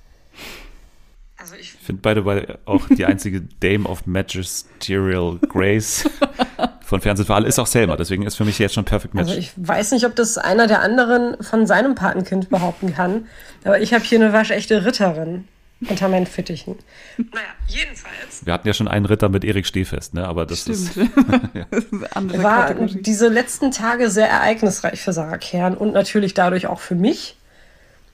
Also 1.38 1.56
ich 1.56 1.72
finde 1.74 2.02
beide 2.04 2.22
bei 2.22 2.60
auch 2.66 2.88
die 2.88 3.06
einzige 3.06 3.42
Dame 3.60 3.90
of 3.90 4.06
Magisterial 4.06 5.40
Grace 5.50 6.07
von 6.92 7.00
Fernsehen 7.00 7.26
für 7.26 7.36
alle 7.36 7.48
ist 7.48 7.58
auch 7.58 7.68
Selma. 7.68 7.96
Deswegen 7.96 8.24
ist 8.24 8.36
für 8.36 8.44
mich 8.44 8.60
jetzt 8.60 8.74
schon 8.74 8.84
Perfect 8.84 9.14
Match. 9.14 9.30
Also 9.30 9.40
ich 9.40 9.54
weiß 9.56 9.94
nicht, 9.94 10.06
ob 10.06 10.14
das 10.14 10.38
einer 10.38 10.68
der 10.68 10.82
anderen 10.82 11.42
von 11.42 11.66
seinem 11.66 11.96
Patenkind 11.96 12.50
behaupten 12.50 12.94
kann, 12.94 13.28
aber 13.64 13.80
ich 13.80 13.94
habe 13.94 14.04
hier 14.04 14.20
eine 14.20 14.34
waschechte 14.34 14.86
Ritterin 14.86 15.48
unter 15.90 16.10
meinen 16.10 16.28
Fittichen. 16.28 16.78
Naja, 17.18 17.46
jedenfalls 17.68 18.46
Wir 18.46 18.52
hatten 18.52 18.68
ja 18.68 18.74
schon 18.74 18.90
einen 18.90 19.06
Ritter 19.06 19.30
mit 19.30 19.46
Erik 19.46 19.66
Stehfest, 19.66 20.14
ne? 20.14 20.28
Aber 20.28 20.46
das 20.46 20.64
Stimmt. 20.64 20.78
ist 20.78 20.98
das 21.72 21.84
ist 21.86 21.94
eine 21.94 22.14
andere 22.14 22.44
war 22.44 22.68
Kategorie. 22.68 23.02
diese 23.02 23.30
letzten 23.30 23.72
Tage 23.72 24.10
sehr 24.10 24.30
ereignisreich 24.30 25.00
für 25.02 25.14
Sarah 25.14 25.38
Kern 25.38 25.76
und 25.78 25.94
natürlich 25.94 26.34
dadurch 26.34 26.68
auch 26.68 26.82
für 26.82 26.96
mich. 26.96 27.38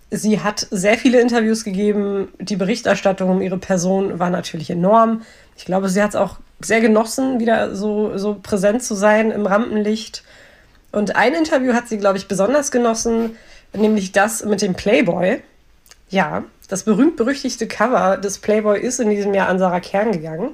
Sie 0.09 0.39
hat 0.41 0.67
sehr 0.71 0.97
viele 0.97 1.19
Interviews 1.19 1.63
gegeben. 1.63 2.29
Die 2.39 2.55
Berichterstattung 2.55 3.29
um 3.29 3.41
ihre 3.41 3.57
Person 3.57 4.19
war 4.19 4.29
natürlich 4.29 4.69
enorm. 4.69 5.23
Ich 5.57 5.65
glaube, 5.65 5.89
sie 5.89 6.01
hat 6.01 6.11
es 6.11 6.15
auch 6.15 6.37
sehr 6.61 6.79
genossen, 6.79 7.39
wieder 7.39 7.75
so, 7.75 8.17
so 8.17 8.39
präsent 8.41 8.83
zu 8.83 8.95
sein 8.95 9.31
im 9.31 9.45
Rampenlicht. 9.45 10.23
Und 10.91 11.15
ein 11.15 11.33
Interview 11.33 11.73
hat 11.73 11.89
sie, 11.89 11.97
glaube 11.97 12.17
ich, 12.17 12.27
besonders 12.27 12.71
genossen, 12.71 13.35
nämlich 13.73 14.13
das 14.13 14.45
mit 14.45 14.61
dem 14.61 14.73
Playboy. 14.73 15.41
Ja, 16.09 16.45
das 16.69 16.83
berühmt-berüchtigte 16.83 17.67
Cover 17.67 18.17
des 18.17 18.39
Playboy 18.39 18.79
ist 18.79 18.99
in 18.99 19.09
diesem 19.09 19.33
Jahr 19.33 19.49
an 19.49 19.59
Sarah 19.59 19.81
Kern 19.81 20.13
gegangen. 20.13 20.51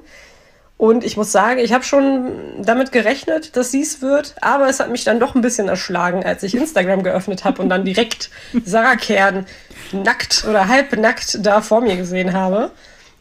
Und 0.76 1.04
ich 1.04 1.16
muss 1.16 1.30
sagen, 1.30 1.60
ich 1.60 1.72
habe 1.72 1.84
schon 1.84 2.62
damit 2.62 2.90
gerechnet, 2.90 3.56
dass 3.56 3.70
sie 3.70 3.82
es 3.82 4.02
wird, 4.02 4.34
aber 4.40 4.68
es 4.68 4.80
hat 4.80 4.90
mich 4.90 5.04
dann 5.04 5.20
doch 5.20 5.34
ein 5.34 5.40
bisschen 5.40 5.68
erschlagen, 5.68 6.24
als 6.24 6.42
ich 6.42 6.54
Instagram 6.54 7.02
geöffnet 7.04 7.44
habe 7.44 7.62
und 7.62 7.68
dann 7.68 7.84
direkt 7.84 8.30
Sarah 8.64 8.96
Kern 8.96 9.46
nackt 9.92 10.44
oder 10.48 10.68
halb 10.68 10.96
nackt 10.96 11.38
da 11.46 11.60
vor 11.60 11.80
mir 11.80 11.96
gesehen 11.96 12.32
habe. 12.32 12.72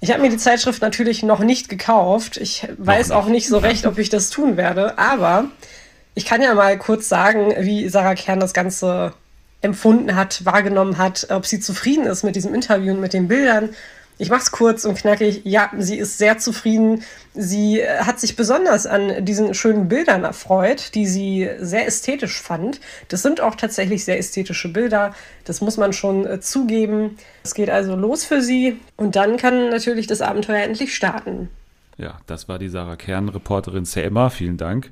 Ich 0.02 0.12
habe 0.12 0.22
mir 0.22 0.30
die 0.30 0.38
Zeitschrift 0.38 0.82
natürlich 0.82 1.24
noch 1.24 1.40
nicht 1.40 1.70
gekauft. 1.70 2.38
Ich 2.38 2.68
weiß 2.78 3.12
auch 3.12 3.28
nicht 3.28 3.48
so 3.48 3.60
recht, 3.60 3.86
ob 3.86 3.98
ich 4.00 4.10
das 4.10 4.30
tun 4.30 4.58
werde, 4.58 4.98
aber 4.98 5.46
ich 6.16 6.26
kann 6.26 6.42
ja 6.42 6.54
mal 6.56 6.78
kurz 6.78 7.08
sagen, 7.08 7.54
wie 7.60 7.88
Sarah 7.88 8.16
Kern 8.16 8.40
das 8.40 8.54
Ganze 8.54 9.14
empfunden 9.62 10.16
hat, 10.16 10.44
wahrgenommen 10.46 10.98
hat, 10.98 11.28
ob 11.30 11.46
sie 11.46 11.60
zufrieden 11.60 12.06
ist 12.06 12.24
mit 12.24 12.36
diesem 12.36 12.54
Interview 12.54 12.94
und 12.94 13.00
mit 13.00 13.14
den 13.14 13.28
Bildern. 13.28 13.70
Ich 14.24 14.30
mache 14.30 14.44
es 14.44 14.52
kurz 14.52 14.86
und 14.86 14.96
knackig. 14.96 15.42
Ja, 15.44 15.70
sie 15.78 15.98
ist 15.98 16.18
sehr 16.18 16.38
zufrieden. 16.38 17.04
Sie 17.34 17.82
äh, 17.82 18.04
hat 18.06 18.22
sich 18.22 18.38
besonders 18.38 18.88
an 18.88 19.26
diesen 19.26 19.54
schönen 19.54 19.90
Bildern 19.90 20.24
erfreut, 20.24 20.96
die 20.96 21.08
sie 21.08 21.50
sehr 21.60 21.86
ästhetisch 21.86 22.42
fand. 22.42 22.80
Das 23.10 23.22
sind 23.22 23.42
auch 23.42 23.56
tatsächlich 23.56 24.06
sehr 24.06 24.18
ästhetische 24.18 24.72
Bilder. 24.72 25.14
Das 25.44 25.60
muss 25.60 25.76
man 25.76 25.92
schon 25.92 26.26
äh, 26.26 26.40
zugeben. 26.40 27.18
Es 27.44 27.54
geht 27.54 27.70
also 27.70 27.98
los 27.98 28.24
für 28.24 28.42
sie 28.42 28.80
und 28.96 29.18
dann 29.18 29.36
kann 29.36 29.70
natürlich 29.70 30.08
das 30.08 30.22
Abenteuer 30.22 30.64
endlich 30.64 30.96
starten. 30.96 31.50
Ja, 31.98 32.22
das 32.26 32.48
war 32.48 32.60
die 32.60 32.70
Sarah 32.70 32.96
Kern, 32.96 33.28
Reporterin 33.28 33.84
Selma. 33.84 34.30
Vielen 34.30 34.56
Dank. 34.56 34.90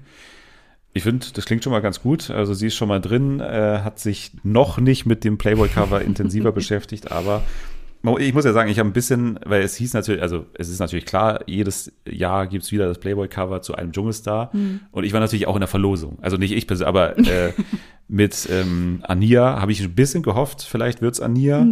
Ich 0.92 1.04
finde, 1.04 1.26
das 1.34 1.46
klingt 1.46 1.64
schon 1.64 1.72
mal 1.72 1.82
ganz 1.82 2.02
gut. 2.02 2.30
Also 2.32 2.54
sie 2.54 2.68
ist 2.68 2.76
schon 2.76 2.90
mal 2.90 3.00
drin, 3.00 3.40
äh, 3.40 3.80
hat 3.82 3.98
sich 3.98 4.34
noch 4.44 4.78
nicht 4.78 5.06
mit 5.06 5.24
dem 5.24 5.38
Playboy-Cover 5.38 6.02
intensiver 6.02 6.52
beschäftigt, 6.52 7.14
aber 7.14 7.44
ich 8.20 8.34
muss 8.34 8.46
ja 8.46 8.54
sagen, 8.54 8.70
ich 8.70 8.80
habe 8.80 8.90
ein 8.90 8.94
bisschen, 8.94 9.40
weil 9.46 9.62
es 9.62 9.76
hieß 9.76 9.94
natürlich, 9.94 10.22
also 10.22 10.46
es 10.54 10.70
ist 10.70 10.80
natürlich 10.80 11.06
klar, 11.06 11.42
jedes 11.46 11.92
Jahr 12.08 12.48
gibt 12.48 12.64
es 12.64 12.72
wieder 12.72 12.88
das 12.88 13.00
Playboy-Cover 13.00 13.62
zu 13.62 13.76
einem 13.76 13.92
Dschungelstar. 13.92 14.52
Und 14.92 15.04
ich 15.04 15.14
war 15.14 15.20
natürlich 15.20 15.48
auch 15.48 15.56
in 15.56 15.62
der 15.62 15.68
Verlosung. 15.68 16.18
Also 16.22 16.38
nicht 16.38 16.52
ich 16.52 16.68
persönlich, 16.68 16.88
aber 16.88 17.18
äh, 17.18 17.54
Mit 18.14 18.50
ähm, 18.52 19.00
Ania 19.04 19.62
habe 19.62 19.72
ich 19.72 19.82
ein 19.82 19.96
bisschen 19.96 20.22
gehofft, 20.22 20.64
vielleicht 20.64 21.02
wird's 21.02 21.22
Ania, 21.22 21.66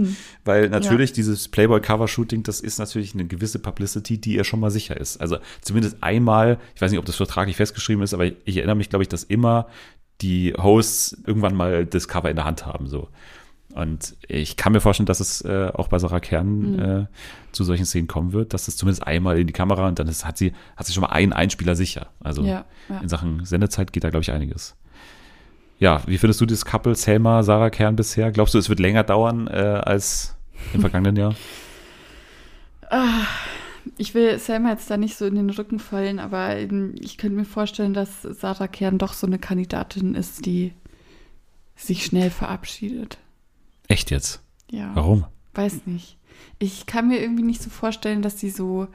weil 0.46 0.70
natürlich 0.70 1.12
dieses 1.12 1.50
Playboy-Cover-Shooting, 1.50 2.44
das 2.44 2.62
ist 2.62 2.80
natürlich 2.80 3.14
eine 3.14 3.26
gewisse 3.26 3.60
Publicity, 3.60 4.22
die 4.22 4.36
ihr 4.36 4.46
schon 4.46 4.62
mal 4.62 4.72
sicher 4.72 4.96
ist. 4.96 5.20
Also 5.20 5.40
zumindest 5.60 5.98
einmal, 6.00 6.58
ich 6.76 6.82
weiß 6.82 6.92
nicht, 6.92 7.00
ob 7.00 7.06
das 7.06 7.18
vertraglich 7.18 7.58
festgeschrieben 7.58 8.06
ist, 8.06 8.14
aber 8.14 8.28
ich 8.46 8.56
erinnere 8.56 8.78
mich, 8.78 8.88
glaube 8.88 9.04
ich, 9.04 9.10
dass 9.10 9.26
immer 9.26 9.68
die 10.22 10.54
Hosts 10.58 11.18
irgendwann 11.28 11.56
mal 11.58 11.86
das 11.86 12.08
Cover 12.08 12.30
in 12.30 12.38
der 12.38 12.46
Hand 12.46 12.66
haben. 12.66 12.88
So. 12.88 13.10
Und 13.74 14.16
ich 14.28 14.58
kann 14.58 14.74
mir 14.74 14.82
vorstellen, 14.82 15.06
dass 15.06 15.20
es 15.20 15.42
äh, 15.42 15.72
auch 15.74 15.90
bei 15.90 16.00
Sarah 16.00 16.20
Kern 16.20 16.80
äh, 16.80 17.06
zu 17.52 17.64
solchen 17.64 17.86
Szenen 17.86 18.08
kommen 18.08 18.34
wird, 18.34 18.54
dass 18.54 18.68
es 18.68 18.78
zumindest 18.78 19.06
einmal 19.06 19.38
in 19.40 19.46
die 19.46 19.54
Kamera 19.54 19.88
und 19.88 20.00
dann 20.00 20.08
ist, 20.08 20.26
hat 20.26 20.38
sie 20.38 20.54
hat 20.76 20.88
sie 20.88 20.94
schon 20.94 21.02
mal 21.02 21.12
einen 21.12 21.34
Einspieler 21.34 21.76
sicher. 21.76 22.08
Also 22.20 22.44
Ja, 22.44 22.66
ja. 22.90 23.00
in 23.00 23.10
Sachen 23.10 23.46
Sendezeit 23.46 23.94
geht 23.94 24.04
da, 24.04 24.10
glaube 24.10 24.24
ich, 24.24 24.32
einiges. 24.32 24.76
Ja, 25.78 26.02
wie 26.08 26.18
findest 26.18 26.42
du 26.42 26.46
das 26.46 26.66
Couple 26.66 26.96
Selma, 26.96 27.44
Sarah 27.44 27.70
Kern 27.70 27.96
bisher? 27.96 28.32
Glaubst 28.32 28.54
du, 28.54 28.58
es 28.58 28.70
wird 28.70 28.80
länger 28.80 29.04
dauern 29.04 29.48
äh, 29.48 29.52
als 29.52 30.36
im 30.74 30.82
vergangenen 30.82 31.16
Jahr? 31.16 31.36
Ich 33.98 34.16
will 34.16 34.40
Selma 34.40 34.72
jetzt 34.72 34.90
da 34.90 34.98
nicht 34.98 35.16
so 35.16 35.26
in 35.26 35.36
den 35.36 35.50
Rücken 35.52 35.80
fallen, 35.80 36.20
aber 36.20 36.58
ich 36.58 37.18
könnte 37.18 37.38
mir 37.38 37.46
vorstellen, 37.46 37.94
dass 37.94 38.24
Sarah 38.24 38.68
Kern 38.68 38.98
doch 38.98 39.14
so 39.14 39.28
eine 39.28 39.38
Kandidatin 39.38 40.16
ist, 40.16 40.46
die 40.46 40.74
sich 41.76 42.04
schnell 42.04 42.30
verabschiedet. 42.32 43.20
Echt 43.90 44.12
jetzt? 44.12 44.42
Ja. 44.72 44.92
Warum? 44.94 45.26
Weiß 45.54 45.86
nicht. 45.86 46.18
Ich 46.60 46.86
kann 46.86 47.08
mir 47.10 47.20
irgendwie 47.20 47.44
nicht 47.44 47.62
so 47.62 47.70
vorstellen, 47.70 48.22
dass 48.22 48.40
sie 48.40 48.50
so 48.50 48.88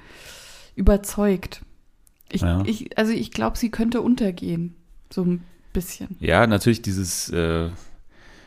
überzeugt. 0.77 1.63
Ich, 2.31 2.41
Ja. 2.41 2.63
ich, 2.65 2.97
also 2.99 3.13
ich 3.13 3.31
glaube, 3.31 3.59
sie 3.59 3.71
könnte 3.71 4.01
untergehen. 4.01 4.75
So 5.13 5.23
ein 5.23 5.45
bisschen. 5.73 6.17
Ja, 6.21 6.47
natürlich 6.47 6.81
dieses 6.83 7.29
äh, 7.31 7.69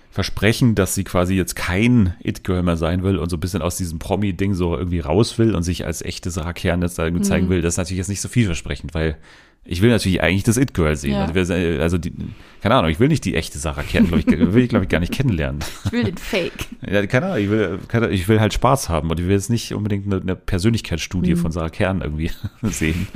Versprechen, 0.09 0.73
dass 0.75 0.95
sie 0.95 1.03
quasi 1.03 1.35
jetzt 1.35 1.55
kein 1.55 2.15
It-Girl 2.23 2.63
mehr 2.63 2.77
sein 2.77 3.03
will 3.03 3.17
und 3.17 3.29
so 3.29 3.37
ein 3.37 3.39
bisschen 3.39 3.61
aus 3.61 3.77
diesem 3.77 3.99
Promi-Ding 3.99 4.55
so 4.55 4.75
irgendwie 4.75 4.99
raus 4.99 5.37
will 5.37 5.53
und 5.53 5.63
sich 5.63 5.85
als 5.85 6.01
echte 6.01 6.31
Sarah 6.31 6.53
Kern 6.53 6.81
jetzt 6.81 6.97
irgendwie 6.97 7.23
zeigen 7.23 7.45
Mhm. 7.45 7.49
will, 7.51 7.61
das 7.61 7.75
ist 7.75 7.77
natürlich 7.77 7.99
jetzt 7.99 8.07
nicht 8.09 8.21
so 8.21 8.29
vielversprechend, 8.29 8.93
weil 8.93 9.17
ich 9.67 9.81
will 9.81 9.89
natürlich 9.89 10.21
eigentlich 10.21 10.43
das 10.43 10.57
It-Girl 10.57 10.95
sehen. 10.95 11.11
Ja. 11.13 11.25
Also, 11.25 11.53
also 11.53 11.97
die, 11.97 12.13
keine 12.61 12.75
Ahnung, 12.75 12.89
ich 12.89 12.99
will 12.99 13.09
nicht 13.09 13.25
die 13.25 13.35
echte 13.35 13.59
Sarah 13.59 13.83
Kern, 13.83 14.07
glaub 14.07 14.19
ich, 14.19 14.25
will 14.27 14.63
ich, 14.63 14.69
glaube 14.69 14.85
ich, 14.85 14.89
gar 14.89 14.99
nicht 14.99 15.13
kennenlernen. 15.13 15.59
Ich 15.85 15.91
will 15.91 16.03
den 16.05 16.17
Fake. 16.17 16.67
Ja, 16.89 17.05
keine 17.05 17.27
Ahnung, 17.27 17.37
ich 17.43 17.49
will, 17.49 17.79
keine, 17.87 18.09
ich 18.09 18.27
will 18.27 18.39
halt 18.39 18.53
Spaß 18.53 18.89
haben 18.89 19.09
und 19.11 19.19
ich 19.19 19.25
will 19.25 19.33
jetzt 19.33 19.49
nicht 19.49 19.73
unbedingt 19.73 20.05
eine, 20.05 20.21
eine 20.21 20.35
Persönlichkeitsstudie 20.35 21.35
Mhm. 21.35 21.37
von 21.37 21.51
Sarah 21.51 21.69
Kern 21.69 22.01
irgendwie 22.01 22.31
sehen. 22.63 23.07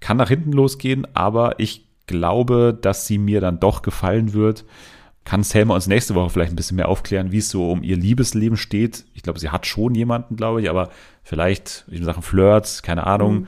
Kann 0.00 0.16
nach 0.16 0.28
hinten 0.28 0.52
losgehen, 0.52 1.06
aber 1.14 1.60
ich 1.60 1.86
glaube, 2.06 2.76
dass 2.80 3.06
sie 3.06 3.18
mir 3.18 3.40
dann 3.40 3.60
doch 3.60 3.82
gefallen 3.82 4.32
wird. 4.32 4.64
Kann 5.24 5.44
Selma 5.44 5.74
uns 5.76 5.86
nächste 5.86 6.16
Woche 6.16 6.30
vielleicht 6.30 6.52
ein 6.52 6.56
bisschen 6.56 6.76
mehr 6.76 6.88
aufklären, 6.88 7.30
wie 7.30 7.38
es 7.38 7.48
so 7.48 7.70
um 7.70 7.84
ihr 7.84 7.96
Liebesleben 7.96 8.56
steht. 8.56 9.04
Ich 9.14 9.22
glaube, 9.22 9.38
sie 9.38 9.50
hat 9.50 9.66
schon 9.66 9.94
jemanden, 9.94 10.34
glaube 10.34 10.60
ich, 10.60 10.68
aber 10.68 10.90
vielleicht 11.22 11.84
in 11.88 12.02
Sachen 12.02 12.24
Flirts, 12.24 12.82
keine 12.82 13.06
Ahnung, 13.06 13.46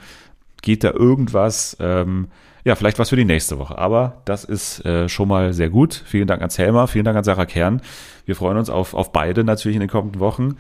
geht 0.64 0.83
da 0.83 0.90
irgendwas. 0.90 1.76
Ähm, 1.78 2.28
ja, 2.64 2.75
vielleicht 2.75 2.99
was 2.99 3.11
für 3.11 3.16
die 3.16 3.26
nächste 3.26 3.59
Woche. 3.59 3.78
Aber 3.78 4.23
das 4.25 4.44
ist 4.44 4.85
äh, 4.85 5.09
schon 5.09 5.28
mal 5.28 5.52
sehr 5.52 5.68
gut. 5.68 6.02
Vielen 6.06 6.26
Dank 6.26 6.42
an 6.42 6.50
Selma, 6.50 6.87
vielen 6.87 7.04
Dank 7.04 7.16
an 7.16 7.25
Sarah 7.25 7.47
Kern. 7.47 7.83
Wir 8.25 8.35
freuen 8.35 8.56
uns 8.56 8.71
auf, 8.71 8.94
auf 8.94 9.12
beide 9.12 9.44
natürlich 9.44 9.76
in 9.76 9.80
den 9.80 9.90
kommenden 9.90 10.21
Wochen. 10.21 10.56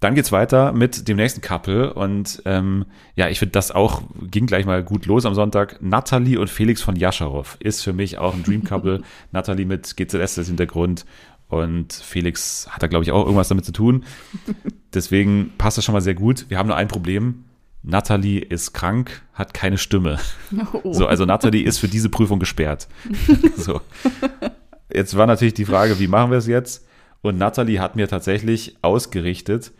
Dann 0.00 0.14
geht's 0.14 0.30
weiter 0.30 0.72
mit 0.72 1.08
dem 1.08 1.16
nächsten 1.16 1.40
Couple 1.40 1.92
und 1.92 2.42
ähm, 2.44 2.84
ja, 3.16 3.28
ich 3.28 3.40
finde 3.40 3.52
das 3.52 3.72
auch, 3.72 4.02
ging 4.30 4.46
gleich 4.46 4.64
mal 4.64 4.84
gut 4.84 5.06
los 5.06 5.26
am 5.26 5.34
Sonntag. 5.34 5.80
Natalie 5.80 6.38
und 6.38 6.50
Felix 6.50 6.82
von 6.82 6.94
Jascharow 6.94 7.56
ist 7.58 7.82
für 7.82 7.92
mich 7.92 8.18
auch 8.18 8.34
ein 8.34 8.44
Dream 8.44 8.62
Couple. 8.62 9.02
Natalie 9.32 9.66
mit 9.66 9.96
GZS 9.96 10.38
als 10.38 10.46
Hintergrund 10.46 11.04
und 11.48 11.92
Felix 11.92 12.68
hat 12.70 12.82
da, 12.82 12.86
glaube 12.86 13.04
ich, 13.04 13.10
auch 13.10 13.24
irgendwas 13.24 13.48
damit 13.48 13.64
zu 13.64 13.72
tun. 13.72 14.04
Deswegen 14.94 15.52
passt 15.58 15.78
das 15.78 15.84
schon 15.84 15.94
mal 15.94 16.00
sehr 16.00 16.14
gut. 16.14 16.46
Wir 16.48 16.58
haben 16.58 16.68
nur 16.68 16.76
ein 16.76 16.88
Problem. 16.88 17.44
Natalie 17.82 18.40
ist 18.40 18.72
krank, 18.72 19.22
hat 19.32 19.54
keine 19.54 19.78
Stimme. 19.78 20.18
Oh. 20.82 20.92
So, 20.92 21.06
also 21.06 21.24
Natalie 21.24 21.62
ist 21.62 21.78
für 21.78 21.88
diese 21.88 22.08
Prüfung 22.08 22.38
gesperrt. 22.38 22.88
so. 23.56 23.80
Jetzt 24.92 25.16
war 25.16 25.26
natürlich 25.26 25.54
die 25.54 25.64
Frage, 25.64 25.98
wie 25.98 26.08
machen 26.08 26.30
wir 26.30 26.38
es 26.38 26.46
jetzt? 26.46 26.86
Und 27.20 27.38
Natalie 27.38 27.80
hat 27.80 27.96
mir 27.96 28.08
tatsächlich 28.08 28.76
ausgerichtet, 28.82 29.72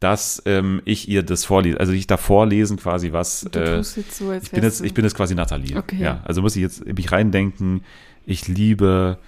dass 0.00 0.42
ähm, 0.46 0.80
ich 0.84 1.08
ihr 1.08 1.22
das 1.22 1.44
vorlese, 1.44 1.80
also 1.80 1.92
ich 1.92 2.06
da 2.06 2.16
vorlesen 2.16 2.76
quasi 2.76 3.12
was. 3.12 3.46
Du 3.50 3.58
äh, 3.58 3.76
tust 3.76 3.96
jetzt 3.96 4.16
so, 4.16 4.30
als 4.30 4.44
ich 4.44 4.50
bin 4.50 4.62
jetzt, 4.62 4.80
ich 4.80 4.94
bin 4.94 5.04
jetzt 5.04 5.14
quasi 5.14 5.34
Natalie. 5.34 5.76
Okay. 5.76 5.98
Ja, 6.00 6.22
also 6.24 6.42
muss 6.42 6.56
ich 6.56 6.62
jetzt 6.62 6.86
mich 6.86 7.10
reindenken. 7.10 7.82
Ich 8.24 8.48
liebe 8.48 9.18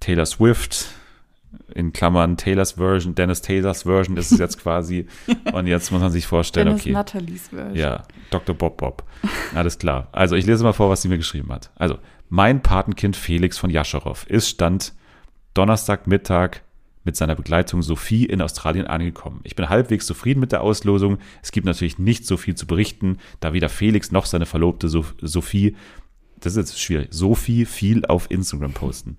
Taylor 0.00 0.26
Swift. 0.26 0.88
In 1.74 1.92
Klammern 1.92 2.36
Taylors 2.36 2.72
Version, 2.72 3.14
Dennis 3.14 3.42
Taylors 3.42 3.82
Version 3.82 4.16
ist 4.16 4.32
es 4.32 4.38
jetzt 4.38 4.58
quasi. 4.58 5.06
Und 5.52 5.66
jetzt 5.66 5.90
muss 5.90 6.00
man 6.00 6.10
sich 6.10 6.26
vorstellen, 6.26 6.68
Dennis 6.68 6.82
okay. 6.82 6.92
Nathalies 6.92 7.48
Version. 7.48 7.76
Ja, 7.76 8.04
Dr. 8.30 8.54
Bob 8.54 8.76
Bob. 8.78 9.04
Alles 9.54 9.78
klar. 9.78 10.08
Also 10.12 10.36
ich 10.36 10.46
lese 10.46 10.64
mal 10.64 10.72
vor, 10.72 10.90
was 10.90 11.02
sie 11.02 11.08
mir 11.08 11.18
geschrieben 11.18 11.52
hat. 11.52 11.70
Also, 11.76 11.98
mein 12.28 12.62
Patenkind 12.62 13.16
Felix 13.16 13.58
von 13.58 13.70
Jascharow 13.70 14.24
ist 14.26 14.48
Stand 14.48 14.94
Donnerstagmittag 15.54 16.62
mit 17.04 17.16
seiner 17.16 17.34
Begleitung 17.34 17.82
Sophie 17.82 18.24
in 18.24 18.40
Australien 18.40 18.86
angekommen. 18.86 19.40
Ich 19.44 19.56
bin 19.56 19.68
halbwegs 19.68 20.06
zufrieden 20.06 20.40
mit 20.40 20.52
der 20.52 20.62
Auslosung. 20.62 21.18
Es 21.42 21.52
gibt 21.52 21.66
natürlich 21.66 21.98
nicht 21.98 22.26
so 22.26 22.36
viel 22.36 22.54
zu 22.54 22.66
berichten, 22.66 23.18
da 23.40 23.52
weder 23.52 23.68
Felix 23.68 24.12
noch 24.12 24.26
seine 24.26 24.46
Verlobte 24.46 24.88
Sophie, 24.88 25.76
das 26.38 26.54
ist 26.54 26.70
jetzt 26.70 26.80
schwierig, 26.80 27.08
Sophie 27.10 27.64
viel 27.64 28.04
auf 28.06 28.30
Instagram 28.30 28.72
posten. 28.72 29.16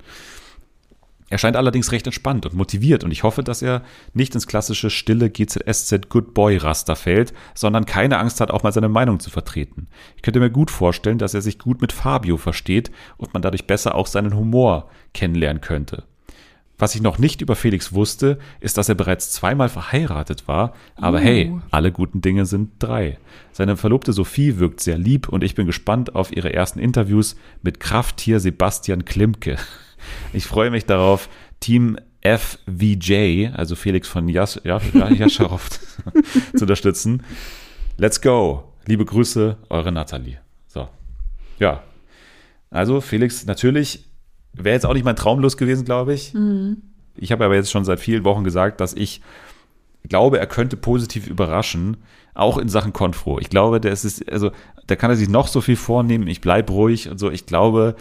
Er 1.33 1.39
scheint 1.39 1.57
allerdings 1.57 1.91
recht 1.91 2.05
entspannt 2.05 2.45
und 2.45 2.53
motiviert 2.53 3.03
und 3.03 3.09
ich 3.09 3.23
hoffe, 3.23 3.43
dass 3.43 3.63
er 3.63 3.81
nicht 4.13 4.35
ins 4.35 4.45
klassische 4.45 4.91
stille 4.91 5.31
GZSZ 5.31 6.07
Good 6.07 6.35
Boy 6.35 6.57
Raster 6.57 6.95
fällt, 6.95 7.33
sondern 7.55 7.87
keine 7.87 8.19
Angst 8.19 8.39
hat, 8.39 8.51
auch 8.51 8.61
mal 8.61 8.71
seine 8.71 8.87
Meinung 8.87 9.19
zu 9.19 9.31
vertreten. 9.31 9.87
Ich 10.15 10.21
könnte 10.21 10.39
mir 10.39 10.51
gut 10.51 10.69
vorstellen, 10.69 11.17
dass 11.17 11.33
er 11.33 11.41
sich 11.41 11.57
gut 11.57 11.81
mit 11.81 11.91
Fabio 11.91 12.37
versteht 12.37 12.91
und 13.17 13.33
man 13.33 13.41
dadurch 13.41 13.65
besser 13.65 13.95
auch 13.95 14.05
seinen 14.05 14.35
Humor 14.35 14.91
kennenlernen 15.15 15.59
könnte. 15.59 16.03
Was 16.77 16.93
ich 16.93 17.01
noch 17.01 17.17
nicht 17.17 17.41
über 17.41 17.55
Felix 17.55 17.93
wusste, 17.93 18.37
ist, 18.59 18.77
dass 18.77 18.89
er 18.89 18.95
bereits 18.95 19.31
zweimal 19.31 19.69
verheiratet 19.69 20.47
war, 20.47 20.75
aber 20.95 21.17
Uh. 21.17 21.21
hey, 21.21 21.53
alle 21.71 21.91
guten 21.91 22.21
Dinge 22.21 22.45
sind 22.45 22.73
drei. 22.77 23.17
Seine 23.53 23.75
Verlobte 23.75 24.13
Sophie 24.13 24.59
wirkt 24.59 24.81
sehr 24.81 24.99
lieb 24.99 25.29
und 25.29 25.43
ich 25.43 25.55
bin 25.55 25.65
gespannt 25.65 26.13
auf 26.13 26.31
ihre 26.31 26.53
ersten 26.53 26.77
Interviews 26.77 27.37
mit 27.63 27.79
Krafttier 27.79 28.39
Sebastian 28.39 29.03
Klimke. 29.05 29.57
Ich 30.33 30.45
freue 30.45 30.72
mich 30.72 30.86
darauf, 30.86 31.29
Team 31.60 31.98
FVJ, 32.24 33.48
also 33.53 33.75
Felix 33.75 34.07
von 34.07 34.29
Jas 34.29 34.60
ja, 34.63 34.79
ja, 34.93 35.10
Jascharow, 35.12 35.69
zu 36.55 36.62
unterstützen. 36.62 37.24
Let's 37.98 38.22
go. 38.22 38.63
Liebe 38.86 39.05
Grüße, 39.05 39.57
eure 39.69 39.91
Nathalie. 39.91 40.39
So. 40.67 40.88
Ja. 41.60 41.83
Also, 42.69 43.01
Felix, 43.01 43.45
natürlich 43.45 44.10
wäre 44.53 44.74
jetzt 44.74 44.86
auch 44.86 44.93
nicht 44.93 45.05
mein 45.05 45.15
Traumlos 45.15 45.57
gewesen, 45.57 45.86
glaube 45.86 46.13
ich. 46.13 46.33
Ich 47.15 47.31
habe 47.31 47.45
aber 47.45 47.55
jetzt 47.55 47.72
schon 47.72 47.86
seit 47.86 48.00
vielen 48.00 48.24
Wochen 48.24 48.43
gesagt, 48.43 48.81
dass 48.81 48.93
ich 48.93 49.22
glaube, 50.10 50.39
er 50.39 50.48
könnte 50.48 50.75
positiv 50.75 51.27
überraschen, 51.27 51.98
auch 52.33 52.57
in 52.57 52.67
Sachen 52.67 52.93
Konfro. 52.93 53.39
Ich 53.39 53.50
glaube, 53.50 53.79
der 53.79 53.91
ist, 53.91 54.29
also, 54.29 54.51
da 54.88 54.95
kann 54.95 55.12
er 55.12 55.15
sich 55.15 55.29
noch 55.29 55.48
so 55.48 55.62
viel 55.62 55.75
vornehmen. 55.75 56.27
Ich 56.27 56.41
bleib 56.41 56.69
ruhig 56.69 57.10
und 57.10 57.19
so. 57.19 57.29
Ich 57.31 57.45
glaube, 57.45 57.95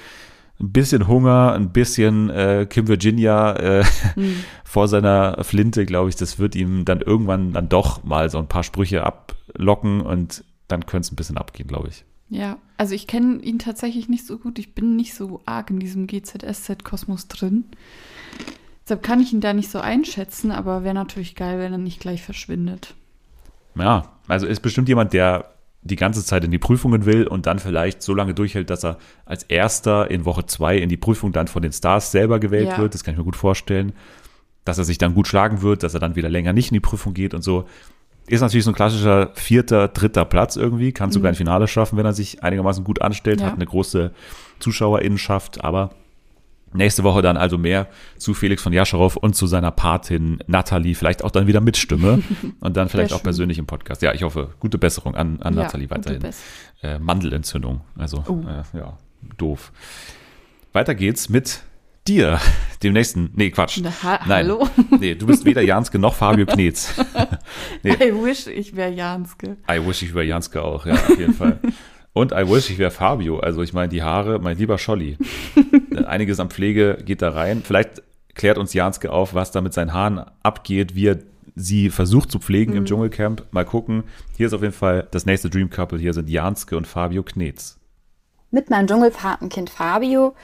ein 0.62 0.72
bisschen 0.72 1.08
Hunger, 1.08 1.52
ein 1.52 1.72
bisschen 1.72 2.30
äh, 2.30 2.66
Kim 2.68 2.88
Virginia 2.88 3.54
äh, 3.56 3.84
vor 4.64 4.88
seiner 4.88 5.42
Flinte, 5.42 5.84
glaube 5.86 6.08
ich, 6.08 6.16
das 6.16 6.38
wird 6.38 6.54
ihm 6.54 6.84
dann 6.84 7.00
irgendwann 7.00 7.52
dann 7.52 7.68
doch 7.68 8.04
mal 8.04 8.30
so 8.30 8.38
ein 8.38 8.48
paar 8.48 8.62
Sprüche 8.62 9.04
ablocken 9.04 10.00
und 10.00 10.44
dann 10.68 10.86
könnte 10.86 11.06
es 11.06 11.12
ein 11.12 11.16
bisschen 11.16 11.36
abgehen, 11.36 11.68
glaube 11.68 11.88
ich. 11.88 12.04
Ja, 12.28 12.56
also 12.78 12.94
ich 12.94 13.06
kenne 13.06 13.42
ihn 13.42 13.58
tatsächlich 13.58 14.08
nicht 14.08 14.26
so 14.26 14.38
gut. 14.38 14.58
Ich 14.58 14.74
bin 14.74 14.96
nicht 14.96 15.12
so 15.14 15.42
arg 15.44 15.68
in 15.68 15.80
diesem 15.80 16.06
GZSZ-Kosmos 16.06 17.28
drin. 17.28 17.64
Deshalb 18.84 19.02
kann 19.02 19.20
ich 19.20 19.32
ihn 19.32 19.42
da 19.42 19.52
nicht 19.52 19.70
so 19.70 19.80
einschätzen, 19.80 20.50
aber 20.50 20.82
wäre 20.82 20.94
natürlich 20.94 21.34
geil, 21.34 21.58
wenn 21.58 21.72
er 21.72 21.78
nicht 21.78 22.00
gleich 22.00 22.22
verschwindet. 22.22 22.94
Ja, 23.74 24.12
also 24.28 24.46
ist 24.46 24.60
bestimmt 24.60 24.88
jemand, 24.88 25.12
der 25.12 25.52
die 25.84 25.96
ganze 25.96 26.24
Zeit 26.24 26.44
in 26.44 26.50
die 26.52 26.58
Prüfungen 26.58 27.06
will 27.06 27.26
und 27.26 27.46
dann 27.46 27.58
vielleicht 27.58 28.02
so 28.02 28.14
lange 28.14 28.34
durchhält, 28.34 28.70
dass 28.70 28.84
er 28.84 28.98
als 29.26 29.42
erster 29.44 30.10
in 30.10 30.24
Woche 30.24 30.46
zwei 30.46 30.76
in 30.76 30.88
die 30.88 30.96
Prüfung 30.96 31.32
dann 31.32 31.48
von 31.48 31.62
den 31.62 31.72
Stars 31.72 32.12
selber 32.12 32.38
gewählt 32.38 32.68
Ja. 32.70 32.78
wird. 32.78 32.94
Das 32.94 33.02
kann 33.02 33.14
ich 33.14 33.18
mir 33.18 33.24
gut 33.24 33.36
vorstellen. 33.36 33.92
Dass 34.64 34.78
er 34.78 34.84
sich 34.84 34.98
dann 34.98 35.14
gut 35.14 35.26
schlagen 35.26 35.60
wird, 35.62 35.82
dass 35.82 35.94
er 35.94 35.98
dann 36.00 36.14
wieder 36.14 36.28
länger 36.28 36.52
nicht 36.52 36.68
in 36.70 36.74
die 36.74 36.80
Prüfung 36.80 37.14
geht 37.14 37.34
und 37.34 37.42
so. 37.42 37.64
Ist 38.28 38.40
natürlich 38.42 38.64
so 38.64 38.70
ein 38.70 38.76
klassischer 38.76 39.30
vierter, 39.34 39.88
dritter 39.88 40.24
Platz 40.24 40.54
irgendwie. 40.54 40.92
Kann 40.92 41.10
sogar 41.10 41.30
ein 41.30 41.34
Finale 41.34 41.66
schaffen, 41.66 41.98
wenn 41.98 42.06
er 42.06 42.12
sich 42.12 42.44
einigermaßen 42.44 42.84
gut 42.84 43.02
anstellt, 43.02 43.40
Ja. 43.40 43.46
hat 43.48 43.54
eine 43.54 43.66
große 43.66 44.12
Zuschauerinnenschaft, 44.60 45.64
aber 45.64 45.90
Nächste 46.74 47.04
Woche 47.04 47.22
dann 47.22 47.36
also 47.36 47.58
mehr 47.58 47.88
zu 48.16 48.34
Felix 48.34 48.62
von 48.62 48.72
Jascharow 48.72 49.16
und 49.16 49.34
zu 49.36 49.46
seiner 49.46 49.70
Patin 49.70 50.38
Nathalie, 50.46 50.94
vielleicht 50.94 51.22
auch 51.24 51.30
dann 51.30 51.46
wieder 51.46 51.60
mit 51.60 51.76
Stimme 51.76 52.22
und 52.60 52.76
dann 52.76 52.88
vielleicht 52.88 53.12
auch 53.12 53.22
persönlich 53.22 53.58
im 53.58 53.66
Podcast. 53.66 54.02
Ja, 54.02 54.12
ich 54.14 54.22
hoffe, 54.22 54.50
gute 54.60 54.78
Besserung 54.78 55.14
an, 55.14 55.40
an 55.42 55.54
Ja, 55.54 55.62
Nathalie 55.64 55.90
weiterhin. 55.90 56.22
Äh, 56.82 56.98
Mandelentzündung, 56.98 57.82
also 57.98 58.24
Oh. 58.28 58.40
äh, 58.48 58.78
ja, 58.78 58.96
doof. 59.38 59.72
Weiter 60.72 60.94
geht's 60.94 61.28
mit 61.28 61.62
dir, 62.08 62.40
dem 62.82 62.94
nächsten, 62.94 63.30
nee, 63.36 63.50
Quatsch. 63.50 63.78
Na, 63.82 63.90
ha 64.02 64.18
Nein. 64.26 64.46
hallo? 64.48 64.68
Nee, 64.98 65.14
du 65.14 65.26
bist 65.26 65.44
weder 65.44 65.62
Janske 65.62 65.98
noch 65.98 66.14
Fabio 66.14 66.46
Knetz. 66.46 66.94
Nee. 67.84 67.92
I 67.92 68.12
wish 68.24 68.46
ich 68.48 68.74
wäre 68.74 68.90
Janske. 68.90 69.56
I 69.70 69.86
wish 69.86 70.02
ich 70.02 70.14
wäre 70.14 70.24
Janske 70.24 70.62
auch, 70.62 70.86
ja, 70.86 70.94
auf 70.94 71.18
jeden 71.18 71.34
Fall. 71.34 71.58
Und 72.12 72.32
I 72.32 72.48
wish 72.48 72.70
ich 72.70 72.78
wäre 72.78 72.90
Fabio. 72.90 73.38
Also 73.40 73.62
ich 73.62 73.72
meine, 73.72 73.88
die 73.88 74.02
Haare, 74.02 74.38
mein 74.38 74.58
lieber 74.58 74.78
Scholli. 74.78 75.16
Einiges 75.98 76.40
an 76.40 76.50
Pflege 76.50 76.98
geht 77.04 77.22
da 77.22 77.30
rein. 77.30 77.62
Vielleicht 77.64 78.02
klärt 78.34 78.58
uns 78.58 78.74
Janske 78.74 79.10
auf, 79.10 79.34
was 79.34 79.50
da 79.50 79.60
mit 79.60 79.72
seinen 79.74 79.92
Haaren 79.92 80.24
abgeht, 80.42 80.94
wie 80.94 81.08
er 81.08 81.18
sie 81.54 81.90
versucht 81.90 82.30
zu 82.30 82.38
pflegen 82.38 82.74
im 82.74 82.84
Dschungelcamp. 82.84 83.44
Mal 83.50 83.64
gucken. 83.64 84.04
Hier 84.36 84.46
ist 84.46 84.54
auf 84.54 84.62
jeden 84.62 84.72
Fall 84.72 85.06
das 85.10 85.26
nächste 85.26 85.50
Dream 85.50 85.70
Couple. 85.70 85.98
Hier 85.98 86.14
sind 86.14 86.28
Janske 86.28 86.76
und 86.76 86.86
Fabio 86.86 87.22
Knetz. 87.22 87.78
Mit 88.50 88.70
meinem 88.70 88.86
Dschungelpatenkind 88.86 89.70
Fabio 89.70 90.34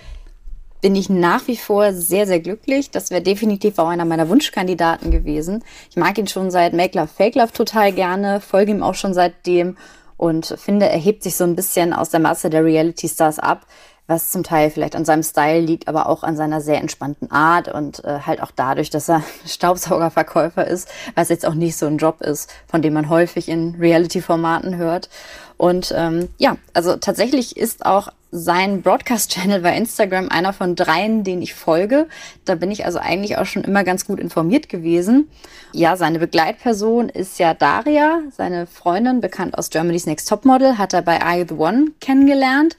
bin 0.80 0.94
ich 0.94 1.10
nach 1.10 1.46
wie 1.48 1.56
vor 1.56 1.92
sehr, 1.92 2.26
sehr 2.26 2.40
glücklich. 2.40 2.90
Das 2.90 3.10
wäre 3.10 3.22
definitiv 3.22 3.78
auch 3.78 3.88
einer 3.88 4.04
meiner 4.04 4.28
Wunschkandidaten 4.28 5.10
gewesen. 5.10 5.64
Ich 5.90 5.96
mag 5.96 6.16
ihn 6.18 6.28
schon 6.28 6.50
seit 6.50 6.72
Make 6.72 6.96
Love, 6.98 7.08
Fake 7.08 7.34
Love 7.34 7.52
total 7.52 7.92
gerne, 7.92 8.40
folge 8.40 8.70
ihm 8.70 8.82
auch 8.82 8.94
schon 8.94 9.14
seitdem 9.14 9.76
und 10.16 10.46
finde, 10.58 10.88
er 10.88 10.98
hebt 10.98 11.22
sich 11.22 11.36
so 11.36 11.44
ein 11.44 11.56
bisschen 11.56 11.92
aus 11.92 12.10
der 12.10 12.20
Masse 12.20 12.50
der 12.50 12.64
Reality-Stars 12.64 13.38
ab, 13.38 13.66
was 14.08 14.30
zum 14.30 14.42
Teil 14.42 14.70
vielleicht 14.70 14.96
an 14.96 15.04
seinem 15.04 15.22
Style 15.22 15.60
liegt, 15.60 15.86
aber 15.86 16.08
auch 16.08 16.24
an 16.24 16.36
seiner 16.36 16.60
sehr 16.60 16.80
entspannten 16.80 17.30
Art 17.30 17.68
und 17.68 18.02
äh, 18.04 18.20
halt 18.26 18.42
auch 18.42 18.50
dadurch, 18.50 18.90
dass 18.90 19.08
er 19.08 19.22
Staubsaugerverkäufer 19.46 20.66
ist, 20.66 20.88
was 21.14 21.28
jetzt 21.28 21.46
auch 21.46 21.54
nicht 21.54 21.76
so 21.76 21.86
ein 21.86 21.98
Job 21.98 22.22
ist, 22.22 22.50
von 22.66 22.82
dem 22.82 22.94
man 22.94 23.10
häufig 23.10 23.48
in 23.48 23.76
Reality-Formaten 23.78 24.76
hört. 24.76 25.10
Und 25.58 25.92
ähm, 25.94 26.28
ja, 26.38 26.56
also 26.72 26.96
tatsächlich 26.96 27.56
ist 27.56 27.84
auch 27.84 28.08
sein 28.30 28.82
Broadcast-Channel 28.82 29.60
bei 29.60 29.76
Instagram 29.76 30.28
einer 30.28 30.52
von 30.52 30.74
dreien, 30.74 31.24
den 31.24 31.42
ich 31.42 31.54
folge. 31.54 32.08
Da 32.44 32.54
bin 32.54 32.70
ich 32.70 32.84
also 32.86 32.98
eigentlich 32.98 33.36
auch 33.38 33.46
schon 33.46 33.64
immer 33.64 33.84
ganz 33.84 34.06
gut 34.06 34.20
informiert 34.20 34.68
gewesen. 34.68 35.28
Ja, 35.72 35.96
seine 35.96 36.18
Begleitperson 36.18 37.08
ist 37.08 37.38
ja 37.38 37.54
Daria, 37.54 38.22
seine 38.34 38.66
Freundin, 38.66 39.20
bekannt 39.20 39.56
aus 39.56 39.70
Germany's 39.70 40.06
Next 40.06 40.28
Topmodel, 40.28 40.78
hat 40.78 40.94
er 40.94 41.02
bei 41.02 41.18
You 41.38 41.44
the 41.46 41.54
One 41.54 41.88
kennengelernt. 42.00 42.76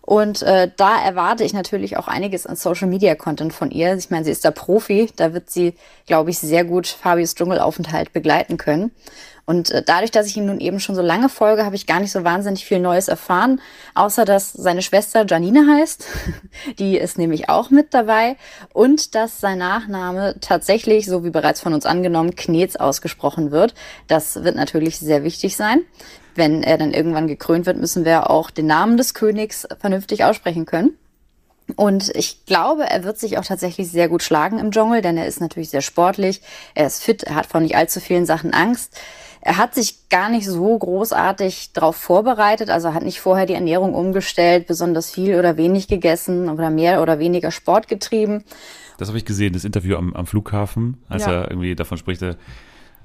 Und 0.00 0.42
äh, 0.42 0.70
da 0.76 1.02
erwarte 1.02 1.44
ich 1.44 1.52
natürlich 1.52 1.96
auch 1.96 2.08
einiges 2.08 2.46
an 2.46 2.56
Social 2.56 2.88
Media 2.88 3.14
Content 3.14 3.52
von 3.52 3.70
ihr. 3.70 3.94
Ich 3.96 4.10
meine, 4.10 4.24
sie 4.24 4.30
ist 4.30 4.44
da 4.44 4.50
Profi, 4.50 5.10
da 5.16 5.32
wird 5.32 5.50
sie, 5.50 5.74
glaube 6.06 6.30
ich, 6.30 6.38
sehr 6.38 6.64
gut 6.64 6.86
Fabius 6.86 7.34
Dschungelaufenthalt 7.34 8.12
begleiten 8.12 8.56
können. 8.56 8.92
Und 9.46 9.70
äh, 9.70 9.82
dadurch, 9.84 10.10
dass 10.10 10.26
ich 10.26 10.36
ihn 10.36 10.46
nun 10.46 10.60
eben 10.60 10.80
schon 10.80 10.94
so 10.94 11.02
lange 11.02 11.28
folge, 11.28 11.64
habe 11.64 11.76
ich 11.76 11.86
gar 11.86 12.00
nicht 12.00 12.12
so 12.12 12.24
wahnsinnig 12.24 12.64
viel 12.64 12.80
Neues 12.80 13.08
erfahren, 13.08 13.60
außer 13.94 14.24
dass 14.24 14.52
seine 14.52 14.82
Schwester 14.82 15.26
Janine 15.26 15.66
heißt. 15.78 16.06
Die 16.78 16.96
ist 16.96 17.18
nämlich 17.18 17.48
auch 17.48 17.70
mit 17.70 17.92
dabei. 17.92 18.36
Und 18.72 19.14
dass 19.14 19.40
sein 19.40 19.58
Nachname 19.58 20.36
tatsächlich, 20.40 21.06
so 21.06 21.24
wie 21.24 21.30
bereits 21.30 21.60
von 21.60 21.74
uns 21.74 21.84
angenommen, 21.84 22.36
Knets 22.36 22.76
ausgesprochen 22.76 23.50
wird. 23.50 23.74
Das 24.06 24.42
wird 24.44 24.56
natürlich 24.56 24.98
sehr 24.98 25.24
wichtig 25.24 25.56
sein. 25.56 25.82
Wenn 26.34 26.62
er 26.62 26.78
dann 26.78 26.92
irgendwann 26.92 27.26
gekrönt 27.26 27.66
wird, 27.66 27.78
müssen 27.78 28.04
wir 28.04 28.30
auch 28.30 28.50
den 28.50 28.66
Namen 28.66 28.96
des 28.96 29.14
Königs 29.14 29.66
vernünftig 29.78 30.24
aussprechen 30.24 30.66
können. 30.66 30.92
Und 31.76 32.10
ich 32.14 32.44
glaube, 32.44 32.84
er 32.90 33.04
wird 33.04 33.18
sich 33.18 33.38
auch 33.38 33.44
tatsächlich 33.44 33.90
sehr 33.90 34.08
gut 34.08 34.22
schlagen 34.22 34.58
im 34.58 34.70
Dschungel, 34.70 35.00
denn 35.00 35.16
er 35.16 35.26
ist 35.26 35.40
natürlich 35.40 35.70
sehr 35.70 35.80
sportlich, 35.80 36.42
er 36.74 36.86
ist 36.86 37.02
fit, 37.02 37.22
er 37.22 37.36
hat 37.36 37.46
vor 37.46 37.60
nicht 37.60 37.74
allzu 37.74 38.00
vielen 38.00 38.26
Sachen 38.26 38.52
Angst. 38.52 38.98
Er 39.40 39.56
hat 39.58 39.74
sich 39.74 40.08
gar 40.10 40.28
nicht 40.30 40.46
so 40.46 40.78
großartig 40.78 41.72
darauf 41.72 41.96
vorbereitet, 41.96 42.68
also 42.70 42.92
hat 42.94 43.02
nicht 43.02 43.20
vorher 43.20 43.46
die 43.46 43.54
Ernährung 43.54 43.94
umgestellt, 43.94 44.66
besonders 44.66 45.10
viel 45.10 45.38
oder 45.38 45.56
wenig 45.56 45.88
gegessen 45.88 46.48
oder 46.50 46.68
mehr 46.70 47.00
oder 47.02 47.18
weniger 47.18 47.50
Sport 47.50 47.88
getrieben. 47.88 48.44
Das 48.98 49.08
habe 49.08 49.18
ich 49.18 49.24
gesehen, 49.24 49.52
das 49.54 49.64
Interview 49.64 49.96
am, 49.96 50.14
am 50.14 50.26
Flughafen, 50.26 51.02
als 51.08 51.24
Ja. 51.26 51.32
er 51.32 51.50
irgendwie 51.50 51.74
davon 51.74 51.98
spricht, 51.98 52.22
äh, 52.22 52.36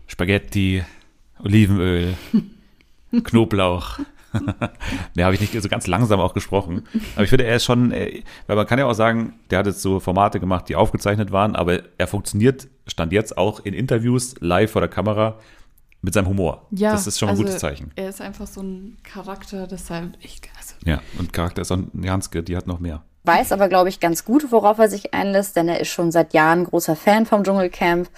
Spaghetti, 0.08 0.84
Olivenöl, 1.44 2.16
Knoblauch. 3.24 4.00
ne, 5.16 5.24
habe 5.24 5.34
ich 5.34 5.42
nicht 5.42 5.60
so 5.60 5.70
ganz 5.70 5.88
langsam 5.88 6.20
auch 6.20 6.34
gesprochen. 6.34 6.84
Aber 7.16 7.24
ich 7.24 7.30
finde, 7.30 7.46
er 7.46 7.56
ist 7.56 7.66
schon, 7.66 7.92
äh, 7.92 8.22
weil 8.48 8.56
man 8.56 8.68
kann 8.68 8.80
ja 8.80 8.86
auch 8.86 8.94
sagen, 8.94 9.40
der 9.50 9.60
hat 9.60 9.66
jetzt 9.66 9.82
so 9.82 10.00
Formate 10.00 10.40
gemacht, 10.40 10.70
die 10.70 10.76
aufgezeichnet 10.76 11.32
waren, 11.32 11.56
aber 11.56 11.82
er 11.98 12.08
funktioniert, 12.08 12.68
stand 12.88 13.12
jetzt 13.12 13.38
auch 13.38 13.60
in 13.66 13.74
Interviews 13.74 14.36
live 14.40 14.72
vor 14.72 14.82
der 14.82 14.90
Kamera 14.90 15.40
mit 16.02 16.14
seinem 16.14 16.28
Humor. 16.28 16.68
Ja, 16.72 16.92
das 16.92 17.08
ist 17.08 17.20
schon 17.20 17.28
mal 17.28 17.32
ein 17.32 17.38
also 17.38 17.44
gutes 17.44 17.60
Zeichen. 17.60 17.92
Er 17.96 18.10
ist 18.10 18.22
einfach 18.22 18.48
so 18.48 18.62
ein 18.62 18.98
Charakter, 19.04 19.68
deshalb 19.68 20.14
ich, 20.22 20.42
also, 20.58 20.76
Ja, 20.86 21.02
und 21.18 21.34
Charakter 21.34 21.62
ist 21.62 21.72
auch 21.72 21.80
Janske, 21.94 22.44
die 22.44 22.56
hat 22.56 22.68
noch 22.68 22.80
mehr. 22.80 23.04
weiß 23.24 23.52
aber, 23.52 23.68
glaube 23.68 23.90
ich, 23.90 24.00
ganz 24.00 24.24
gut, 24.24 24.52
worauf 24.52 24.80
er 24.80 24.88
sich 24.88 25.14
einlässt, 25.14 25.56
denn 25.56 25.68
er 25.68 25.80
ist 25.80 25.90
schon 25.90 26.12
seit 26.12 26.34
Jahren 26.34 26.64
großer 26.64 26.96
Fan 26.96 27.26
vom 27.26 27.44
Dschungelcamp. 27.44 28.10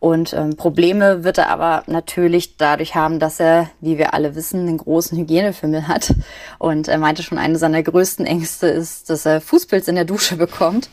Und 0.00 0.32
ähm, 0.32 0.56
Probleme 0.56 1.24
wird 1.24 1.38
er 1.38 1.48
aber 1.48 1.82
natürlich 1.86 2.56
dadurch 2.56 2.94
haben, 2.94 3.18
dass 3.18 3.40
er, 3.40 3.70
wie 3.80 3.98
wir 3.98 4.14
alle 4.14 4.36
wissen, 4.36 4.60
einen 4.60 4.78
großen 4.78 5.18
Hygienefimmel 5.18 5.88
hat. 5.88 6.14
Und 6.58 6.86
er 6.86 6.98
meinte 6.98 7.22
schon, 7.24 7.38
eine 7.38 7.58
seiner 7.58 7.82
größten 7.82 8.24
Ängste 8.24 8.68
ist, 8.68 9.10
dass 9.10 9.26
er 9.26 9.40
Fußpilz 9.40 9.88
in 9.88 9.96
der 9.96 10.04
Dusche 10.04 10.36
bekommt. 10.36 10.88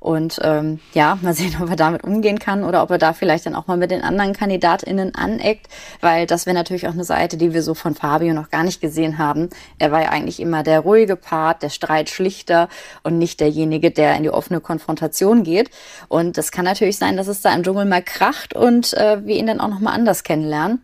Und 0.00 0.38
ähm, 0.42 0.80
ja, 0.92 1.18
mal 1.22 1.34
sehen, 1.34 1.56
ob 1.62 1.70
er 1.70 1.76
damit 1.76 2.04
umgehen 2.04 2.38
kann 2.38 2.64
oder 2.64 2.82
ob 2.82 2.90
er 2.90 2.98
da 2.98 3.12
vielleicht 3.12 3.46
dann 3.46 3.54
auch 3.54 3.66
mal 3.66 3.76
mit 3.76 3.90
den 3.90 4.02
anderen 4.02 4.32
KandidatInnen 4.32 5.14
aneckt, 5.14 5.68
weil 6.00 6.26
das 6.26 6.46
wäre 6.46 6.54
natürlich 6.54 6.86
auch 6.86 6.92
eine 6.92 7.04
Seite, 7.04 7.36
die 7.36 7.54
wir 7.54 7.62
so 7.62 7.74
von 7.74 7.94
Fabio 7.94 8.32
noch 8.34 8.50
gar 8.50 8.62
nicht 8.62 8.80
gesehen 8.80 9.18
haben. 9.18 9.50
Er 9.78 9.92
war 9.92 10.02
ja 10.02 10.08
eigentlich 10.10 10.40
immer 10.40 10.62
der 10.62 10.80
ruhige 10.80 11.16
Part, 11.16 11.62
der 11.62 11.70
Streitschlichter 11.70 12.68
und 13.02 13.18
nicht 13.18 13.40
derjenige, 13.40 13.90
der 13.90 14.16
in 14.16 14.22
die 14.22 14.30
offene 14.30 14.60
Konfrontation 14.60 15.42
geht. 15.42 15.70
Und 16.08 16.38
das 16.38 16.52
kann 16.52 16.64
natürlich 16.64 16.98
sein, 16.98 17.16
dass 17.16 17.28
es 17.28 17.42
da 17.42 17.54
im 17.54 17.62
Dschungel 17.62 17.84
mal 17.84 18.02
kracht 18.02 18.54
und 18.54 18.94
äh, 18.94 19.24
wir 19.24 19.36
ihn 19.36 19.46
dann 19.46 19.60
auch 19.60 19.68
nochmal 19.68 19.94
anders 19.94 20.22
kennenlernen. 20.22 20.82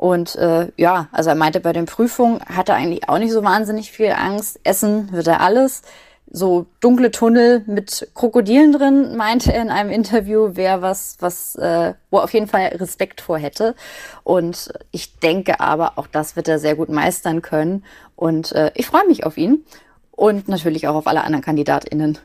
Und 0.00 0.34
äh, 0.36 0.68
ja, 0.78 1.08
also 1.12 1.28
er 1.28 1.36
meinte, 1.36 1.60
bei 1.60 1.74
den 1.74 1.84
Prüfungen 1.84 2.40
hat 2.46 2.70
er 2.70 2.76
eigentlich 2.76 3.10
auch 3.10 3.18
nicht 3.18 3.32
so 3.32 3.42
wahnsinnig 3.42 3.92
viel 3.92 4.12
Angst. 4.12 4.58
Essen 4.64 5.12
wird 5.12 5.26
er 5.26 5.42
alles. 5.42 5.82
So 6.30 6.66
dunkle 6.80 7.10
Tunnel 7.10 7.64
mit 7.66 8.08
Krokodilen 8.14 8.72
drin, 8.72 9.16
meinte 9.16 9.52
er 9.52 9.62
in 9.62 9.70
einem 9.70 9.90
Interview, 9.90 10.56
wäre 10.56 10.80
was, 10.80 11.16
was, 11.20 11.56
äh, 11.56 11.94
wo 12.10 12.18
er 12.18 12.24
auf 12.24 12.32
jeden 12.32 12.46
Fall 12.46 12.66
Respekt 12.76 13.20
vor 13.20 13.38
hätte. 13.38 13.74
Und 14.22 14.72
ich 14.92 15.18
denke 15.18 15.60
aber, 15.60 15.98
auch 15.98 16.06
das 16.06 16.36
wird 16.36 16.46
er 16.46 16.58
sehr 16.58 16.76
gut 16.76 16.88
meistern 16.88 17.42
können. 17.42 17.84
Und 18.14 18.52
äh, 18.52 18.70
ich 18.74 18.86
freue 18.86 19.06
mich 19.06 19.24
auf 19.24 19.36
ihn. 19.36 19.64
Und 20.12 20.48
natürlich 20.48 20.86
auch 20.86 20.94
auf 20.94 21.06
alle 21.06 21.24
anderen 21.24 21.42
KandidatInnen. 21.42 22.18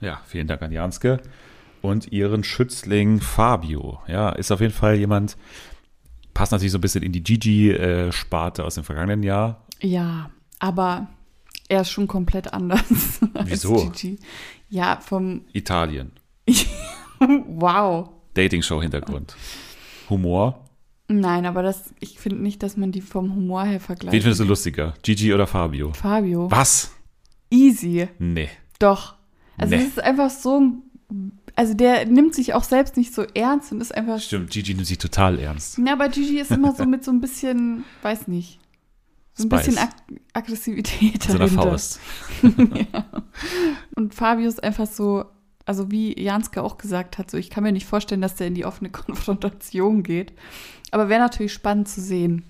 Ja, 0.00 0.20
vielen 0.24 0.46
Dank 0.46 0.62
an 0.62 0.72
Janske 0.72 1.20
und 1.82 2.10
ihren 2.12 2.44
Schützling 2.44 3.20
Fabio. 3.20 4.00
Ja, 4.06 4.30
ist 4.30 4.50
auf 4.50 4.60
jeden 4.60 4.72
Fall 4.72 4.96
jemand, 4.96 5.36
passt 6.32 6.52
natürlich 6.52 6.72
so 6.72 6.78
ein 6.78 6.80
bisschen 6.80 7.02
in 7.02 7.12
die 7.12 7.22
Gigi-Sparte 7.22 8.64
aus 8.64 8.76
dem 8.76 8.84
vergangenen 8.84 9.22
Jahr. 9.22 9.64
ja, 9.80 10.30
aber 10.58 11.08
er 11.68 11.80
ist 11.82 11.90
schon 11.90 12.06
komplett 12.08 12.52
anders 12.52 13.20
Wieso? 13.44 13.92
Ja, 14.68 14.98
vom 15.00 15.42
Italien. 15.52 16.12
Wow. 17.20 18.10
Dating-Show-Hintergrund. 18.34 19.36
Humor. 20.10 20.60
Nein, 21.08 21.46
aber 21.46 21.62
das, 21.62 21.94
ich 22.00 22.18
finde 22.18 22.42
nicht, 22.42 22.62
dass 22.62 22.76
man 22.76 22.90
die 22.92 23.00
vom 23.00 23.34
Humor 23.34 23.64
her 23.64 23.80
vergleicht. 23.80 24.12
Wen 24.12 24.20
findest 24.22 24.40
du 24.40 24.44
lustiger? 24.44 24.94
Gigi 25.02 25.32
oder 25.32 25.46
Fabio? 25.46 25.92
Fabio. 25.92 26.50
Was? 26.50 26.92
Easy. 27.50 28.08
Nee. 28.18 28.48
Doch. 28.78 29.14
Also 29.56 29.76
Nee. 29.76 29.82
es 29.82 29.88
ist 29.88 30.00
einfach 30.02 30.30
so 30.30 30.60
ein, 30.60 30.82
also 31.54 31.74
der 31.74 32.06
nimmt 32.06 32.34
sich 32.34 32.54
auch 32.54 32.64
selbst 32.64 32.96
nicht 32.96 33.14
so 33.14 33.22
ernst 33.34 33.70
und 33.72 33.80
ist 33.80 33.94
einfach. 33.94 34.18
Stimmt, 34.18 34.50
Gigi 34.50 34.74
nimmt 34.74 34.86
sich 34.86 34.98
total 34.98 35.38
ernst. 35.38 35.78
Ja, 35.78 35.92
aber 35.92 36.08
Gigi 36.08 36.40
ist 36.40 36.50
immer 36.50 36.74
so 36.74 36.84
mit 36.84 37.04
so 37.04 37.10
ein 37.12 37.20
bisschen, 37.20 37.84
weiß 38.02 38.26
nicht, 38.28 38.58
so 39.34 39.44
ein 39.44 39.50
Spice. 39.50 39.66
bisschen 39.66 39.78
Ag 39.78 39.90
Aggressivität 40.32 41.22
So 41.22 41.38
dahinter. 41.38 41.62
Faust. 41.62 42.00
Und 43.96 44.14
Fabio 44.14 44.48
ist 44.48 44.62
einfach 44.62 44.86
so, 44.86 45.24
also 45.66 45.90
wie 45.90 46.20
Janske 46.20 46.62
auch 46.62 46.78
gesagt 46.78 47.18
hat, 47.18 47.30
so 47.30 47.36
ich 47.36 47.50
kann 47.50 47.64
mir 47.64 47.72
nicht 47.72 47.86
vorstellen, 47.86 48.20
dass 48.20 48.36
der 48.36 48.46
in 48.46 48.54
die 48.54 48.64
offene 48.64 48.90
Konfrontation 48.92 50.02
geht. 50.02 50.32
Aber 50.90 51.08
wäre 51.08 51.20
natürlich 51.20 51.52
spannend 51.52 51.88
zu 51.88 52.00
sehen. 52.00 52.44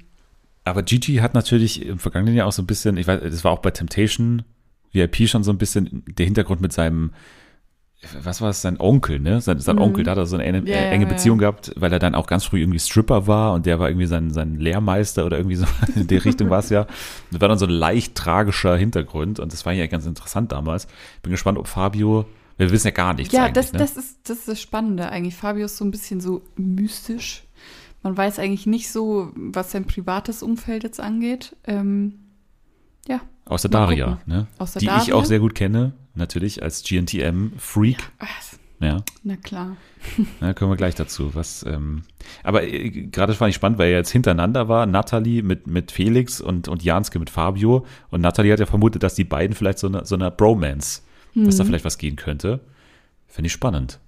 Aber 0.65 0.83
Gigi 0.83 1.17
hat 1.17 1.35
natürlich 1.35 1.85
im 1.85 1.99
vergangenen 1.99 2.35
Jahr 2.35 2.47
auch 2.47 2.53
so 2.53 2.63
ein 2.63 2.67
bisschen, 2.67 2.97
ich 2.97 3.07
weiß, 3.07 3.21
das 3.23 3.45
war 3.45 3.53
auch 3.53 3.59
bei 3.61 3.71
Temptation 3.71 4.43
VIP 4.93 5.29
schon 5.29 5.45
so 5.45 5.51
ein 5.51 5.59
bisschen 5.59 6.05
der 6.07 6.25
Hintergrund 6.25 6.61
mit 6.61 6.73
seinem, 6.73 7.13
was 8.23 8.41
war 8.41 8.51
es, 8.51 8.63
sein 8.63 8.79
Onkel, 8.79 9.21
ne? 9.21 9.41
Sein, 9.41 9.59
sein 9.59 9.79
Onkel, 9.79 10.05
da 10.05 10.13
hat 10.13 10.19
er 10.19 10.27
so 10.27 10.37
eine 10.37 10.45
enge, 10.45 10.69
Ja, 10.69 10.77
ja, 10.77 10.83
enge. 10.91 11.07
Beziehung 11.07 11.39
gehabt, 11.39 11.73
weil 11.77 11.93
er 11.93 11.99
dann 11.99 12.15
auch 12.15 12.27
ganz 12.27 12.45
früh 12.45 12.61
irgendwie 12.61 12.79
Stripper 12.79 13.27
war 13.27 13.53
und 13.53 13.67
der 13.67 13.79
war 13.79 13.89
irgendwie 13.89 14.07
sein, 14.07 14.31
sein 14.31 14.59
Lehrmeister 14.59 15.27
oder 15.27 15.39
irgendwie 15.39 15.57
so 15.57 15.67
in 15.95 16.07
die 16.07 16.17
Richtung 16.17 16.51
war 16.51 16.61
es 16.61 16.71
ja. 16.71 16.87
Das 17.31 17.41
war 17.41 17.49
dann 17.49 17.59
so 17.59 17.67
ein 17.67 17.71
leicht 17.73 18.15
tragischer 18.15 18.77
Hintergrund 18.77 19.41
und 19.41 19.53
das 19.53 19.67
war 19.67 19.73
ja 19.73 19.87
ganz 19.87 20.07
interessant 20.07 20.53
damals. 20.53 20.87
Bin 21.23 21.31
gespannt, 21.31 21.59
ob 21.59 21.67
Fabio, 21.67 22.27
wir 22.57 22.71
wissen 22.71 22.89
ja 22.89 22.93
gar 22.93 23.15
nichts 23.15 23.33
ja, 23.33 23.49
das, 23.49 23.73
ne? 23.73 23.79
das, 23.79 23.97
ist, 23.97 24.29
das 24.29 24.39
ist 24.39 24.49
das 24.49 24.61
Spannende 24.61 25.09
eigentlich. 25.09 25.35
Fabio 25.35 25.67
ist 25.67 25.77
so 25.77 25.85
ein 25.85 25.91
bisschen 25.91 26.21
so 26.21 26.43
mystisch. 26.57 27.45
Man 28.03 28.17
weiß 28.17 28.39
eigentlich 28.39 28.67
nicht 28.67 28.91
so, 28.91 29.33
was 29.35 29.71
sein 29.71 29.87
privates 29.87 30.43
Umfeld 30.43 30.83
jetzt 30.83 31.01
angeht. 31.01 31.57
Ähm, 31.67 32.24
Ja. 33.09 33.21
Außer 33.47 33.69
Daria, 33.69 34.19
ne? 34.27 34.47
Außer 34.59 34.81
die 34.81 34.87
ich 34.87 34.91
Daria? 34.91 35.15
auch 35.15 35.25
sehr 35.25 35.39
gut 35.41 35.55
kenne, 35.55 35.93
natürlich 36.15 36.63
als 36.63 36.83
GNTM-Freak. 36.83 37.99
Ach, 38.19 38.27
Ja. 38.81 39.03
Na 39.23 39.37
klar. 39.37 39.77
Ja, 40.41 40.53
kommen 40.53 40.71
wir 40.71 40.77
gleich 40.77 40.95
dazu. 40.95 41.35
Was, 41.35 41.65
ähm, 41.67 42.03
aber 42.43 42.63
äh, 42.65 42.91
gerade 42.91 43.33
fand 43.35 43.51
ich 43.51 43.55
spannend, 43.57 43.79
weil 43.79 43.91
er 43.91 43.99
jetzt 43.99 44.11
hintereinander 44.11 44.69
war, 44.69 44.85
Natalie 44.87 45.43
mit, 45.43 45.67
mit 45.67 45.93
Felix 45.93 46.41
und, 46.41 46.69
und 46.69 46.83
Janske 46.83 47.19
mit 47.19 47.31
Fabio. 47.31 47.87
Und 48.11 48.21
Natalie 48.21 48.53
hat 48.53 48.61
ja 48.61 48.67
vermutet, 48.67 49.03
dass 49.03 49.15
die 49.15 49.25
beiden 49.25 49.55
vielleicht 49.57 49.79
so 49.79 49.87
eine, 49.87 50.05
so 50.05 50.15
eine 50.15 50.31
Bromance, 50.31 51.03
dass 51.35 51.55
Mhm. 51.55 51.59
da 51.59 51.65
vielleicht 51.65 51.85
was 51.85 51.99
gehen 51.99 52.17
könnte. 52.17 52.61
Finde 53.27 53.47
ich 53.47 53.53
spannend. 53.53 53.99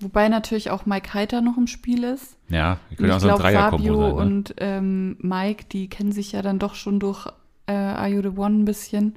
Wobei 0.00 0.28
natürlich 0.28 0.70
auch 0.70 0.84
Mike 0.86 1.14
Heiter 1.14 1.40
noch 1.40 1.56
im 1.56 1.66
Spiel 1.68 2.02
ist. 2.04 2.36
Ja, 2.48 2.78
wir 2.88 2.96
können 2.96 3.08
ja 3.10 3.14
auch 3.14 3.18
ich 3.18 3.22
so 3.22 3.28
ein 3.30 3.36
Dreierkombo 3.38 3.76
Fabio. 3.86 4.06
Ne? 4.08 4.14
und 4.14 4.54
ähm, 4.58 5.16
Mike, 5.20 5.66
die 5.70 5.88
kennen 5.88 6.10
sich 6.12 6.32
ja 6.32 6.42
dann 6.42 6.58
doch 6.58 6.74
schon 6.74 6.98
durch 7.00 7.26
äh, 7.66 7.72
Are 7.72 8.08
You 8.08 8.22
the 8.22 8.36
One 8.36 8.60
ein 8.60 8.64
bisschen. 8.64 9.14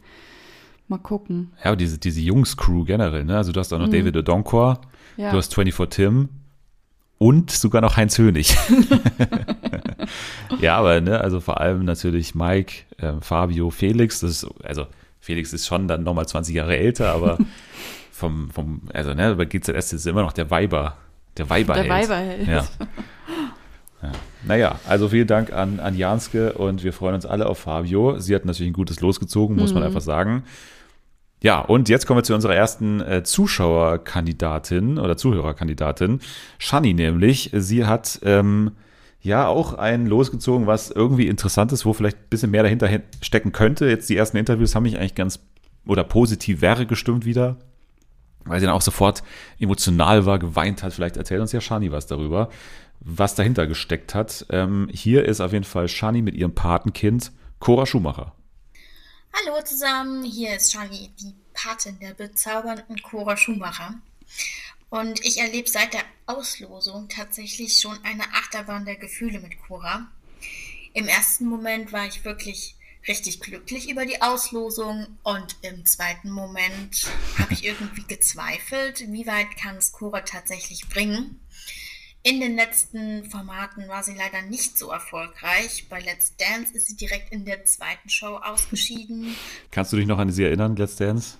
Mal 0.87 0.99
gucken. 0.99 1.51
Ja, 1.59 1.65
aber 1.71 1.75
diese, 1.75 1.97
diese 1.97 2.21
Jungs-Crew 2.21 2.85
generell, 2.85 3.25
ne? 3.25 3.35
Also 3.37 3.51
du 3.51 3.59
hast 3.59 3.73
auch 3.73 3.79
noch 3.79 3.89
David 3.89 4.15
Odonkor, 4.15 4.79
Mhm. 5.17 5.23
Ja. 5.23 5.31
du 5.31 5.37
hast 5.37 5.53
24 5.53 5.89
Tim 5.95 6.29
und 7.17 7.49
sogar 7.51 7.81
noch 7.81 7.97
Heinz 7.97 8.17
Hönig. 8.17 8.55
ja, 10.61 10.77
aber 10.77 11.01
ne, 11.01 11.19
also 11.21 11.39
vor 11.39 11.59
allem 11.59 11.85
natürlich 11.85 12.35
Mike, 12.35 12.83
ähm, 12.99 13.21
Fabio, 13.21 13.69
Felix, 13.69 14.19
das 14.19 14.43
ist, 14.43 14.47
also 14.63 14.85
Felix 15.19 15.53
ist 15.53 15.65
schon 15.67 15.87
dann 15.87 16.03
nochmal 16.03 16.27
20 16.27 16.55
Jahre 16.55 16.77
älter, 16.77 17.11
aber 17.13 17.37
vom, 18.11 18.49
vom, 18.51 18.81
also 18.93 19.13
ne, 19.13 19.35
bei 19.35 19.45
GZS 19.45 19.93
ist 19.93 20.05
immer 20.07 20.21
noch 20.21 20.33
der 20.33 20.49
Weiber, 20.51 20.95
der 21.37 21.49
Weiberheld. 21.49 21.85
Der 21.87 21.93
Weiberheld. 21.93 22.47
Ja. 22.47 22.65
Ja. 24.43 24.47
Naja, 24.47 24.79
also 24.87 25.09
vielen 25.09 25.27
Dank 25.27 25.51
an, 25.51 25.79
an 25.79 25.97
Janske 25.97 26.53
und 26.53 26.83
wir 26.83 26.93
freuen 26.93 27.15
uns 27.15 27.25
alle 27.25 27.47
auf 27.47 27.59
Fabio. 27.59 28.19
Sie 28.19 28.33
hat 28.35 28.45
natürlich 28.45 28.69
ein 28.71 28.73
gutes 28.73 29.01
Los 29.01 29.19
gezogen, 29.19 29.55
muss 29.55 29.73
man 29.73 29.83
einfach 29.83 30.01
sagen. 30.01 30.43
Ja, 31.43 31.59
und 31.59 31.87
jetzt 31.89 32.07
kommen 32.07 32.19
wir 32.19 32.23
zu 32.23 32.33
unserer 32.33 32.55
ersten 32.55 32.99
äh, 33.01 33.23
Zuschauerkandidatin 33.23 34.97
oder 34.97 35.17
Zuhörerkandidatin, 35.17 36.19
Shani 36.57 36.93
nämlich. 36.93 37.51
Sie 37.53 37.85
hat 37.85 38.19
ähm, 38.23 38.71
ja 39.21 39.47
auch 39.47 39.73
ein 39.75 40.07
Los 40.07 40.31
gezogen, 40.31 40.65
was 40.67 40.89
irgendwie 40.89 41.27
interessant 41.27 41.71
ist, 41.71 41.85
wo 41.85 41.93
vielleicht 41.93 42.17
ein 42.17 42.29
bisschen 42.29 42.51
mehr 42.51 42.63
dahinter 42.63 42.87
hin- 42.87 43.03
stecken 43.21 43.51
könnte. 43.51 43.87
Jetzt 43.87 44.09
die 44.09 44.17
ersten 44.17 44.37
Interviews 44.37 44.73
haben 44.75 44.83
mich 44.83 44.97
eigentlich 44.97 45.15
ganz 45.15 45.39
oder 45.85 46.03
positiv 46.03 46.61
wäre 46.61 46.85
gestimmt 46.85 47.25
wieder, 47.25 47.57
weil 48.45 48.59
sie 48.59 48.65
dann 48.65 48.75
auch 48.75 48.81
sofort 48.81 49.23
emotional 49.59 50.25
war, 50.25 50.39
geweint 50.39 50.81
hat. 50.83 50.93
Vielleicht 50.93 51.17
erzählt 51.17 51.41
uns 51.41 51.51
ja 51.51 51.61
Shani 51.61 51.91
was 51.91 52.07
darüber, 52.07 52.49
was 52.99 53.35
dahinter 53.35 53.67
gesteckt 53.67 54.15
hat. 54.15 54.45
Ähm, 54.49 54.89
hier 54.91 55.25
ist 55.25 55.41
auf 55.41 55.53
jeden 55.53 55.65
Fall 55.65 55.87
Shani 55.87 56.21
mit 56.21 56.35
ihrem 56.35 56.55
Patenkind 56.55 57.31
Cora 57.59 57.85
Schumacher. 57.85 58.33
Hallo 59.33 59.61
zusammen, 59.63 60.23
hier 60.23 60.55
ist 60.55 60.71
Charlie, 60.71 61.09
die 61.19 61.35
Patin 61.53 61.99
der 61.99 62.13
bezaubernden 62.13 63.01
Cora 63.01 63.37
Schumacher. 63.37 63.95
Und 64.89 65.23
ich 65.25 65.39
erlebe 65.39 65.69
seit 65.69 65.93
der 65.93 66.03
Auslosung 66.25 67.09
tatsächlich 67.09 67.79
schon 67.79 67.97
eine 68.03 68.23
Achterbahn 68.33 68.85
der 68.85 68.95
Gefühle 68.95 69.39
mit 69.39 69.59
Cora. 69.67 70.07
Im 70.93 71.07
ersten 71.07 71.45
Moment 71.45 71.91
war 71.91 72.07
ich 72.07 72.23
wirklich 72.23 72.75
richtig 73.07 73.39
glücklich 73.39 73.89
über 73.89 74.05
die 74.05 74.21
Auslosung 74.21 75.07
und 75.23 75.55
im 75.61 75.85
zweiten 75.85 76.29
Moment 76.29 77.07
habe 77.37 77.53
ich 77.53 77.63
irgendwie 77.63 78.03
gezweifelt, 78.03 79.05
wie 79.11 79.27
weit 79.27 79.55
kann 79.57 79.77
es 79.77 79.91
Cora 79.91 80.21
tatsächlich 80.21 80.87
bringen. 80.89 81.39
In 82.27 82.41
den 82.41 82.57
letzten 82.57 83.23
Formaten 83.31 83.87
war 83.87 84.03
sie 84.03 84.13
leider 84.13 84.41
nicht 84.41 84.77
so 84.77 84.91
erfolgreich. 84.91 85.87
Bei 85.87 86.01
Let's 86.01 86.35
Dance 86.35 86.73
ist 86.73 86.87
sie 86.87 86.97
direkt 86.97 87.31
in 87.31 87.45
der 87.45 87.63
zweiten 87.63 88.09
Show 88.09 88.35
ausgeschieden. 88.35 89.33
Kannst 89.71 89.93
du 89.93 89.95
dich 89.95 90.07
noch 90.07 90.19
an 90.19 90.29
sie 90.29 90.43
erinnern, 90.43 90.75
Let's 90.75 90.97
Dance? 90.97 91.37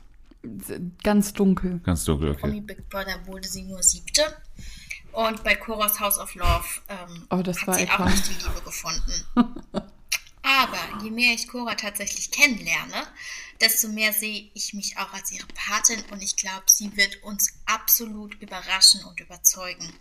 Ganz 1.04 1.34
dunkel. 1.34 1.82
Ganz 1.84 2.06
dunkel, 2.06 2.36
Promi 2.36 2.60
okay. 2.60 2.62
Big 2.62 2.90
Brother 2.90 3.20
wurde 3.26 3.50
sie 3.50 3.64
nur 3.64 3.84
siebte. 3.84 4.24
Und 5.12 5.44
bei 5.44 5.56
Cora's 5.56 6.00
House 6.00 6.18
of 6.20 6.34
Love 6.36 6.66
ähm, 6.88 7.28
Oh, 7.32 7.42
das 7.42 7.60
hat 7.60 7.68
war 7.68 7.74
sie 7.76 7.90
auch 7.90 8.06
nicht 8.06 8.30
die 8.30 8.46
Liebe 8.46 8.62
gefunden. 8.64 9.12
Aber 10.42 11.04
je 11.04 11.12
mehr 11.12 11.34
ich 11.34 11.50
Cora 11.50 11.76
tatsächlich 11.76 12.32
kennenlerne, 12.32 13.06
desto 13.62 13.88
mehr 13.90 14.14
sehe 14.14 14.50
ich 14.54 14.74
mich 14.74 14.98
auch 14.98 15.14
als 15.14 15.32
ihre 15.32 15.48
Patin 15.56 16.04
und 16.12 16.22
ich 16.22 16.36
glaube, 16.36 16.66
sie 16.68 16.96
wird 16.96 17.24
uns 17.24 17.54
absolut 17.66 18.36
überraschen 18.42 19.04
und 19.06 19.20
überzeugen. 19.20 19.92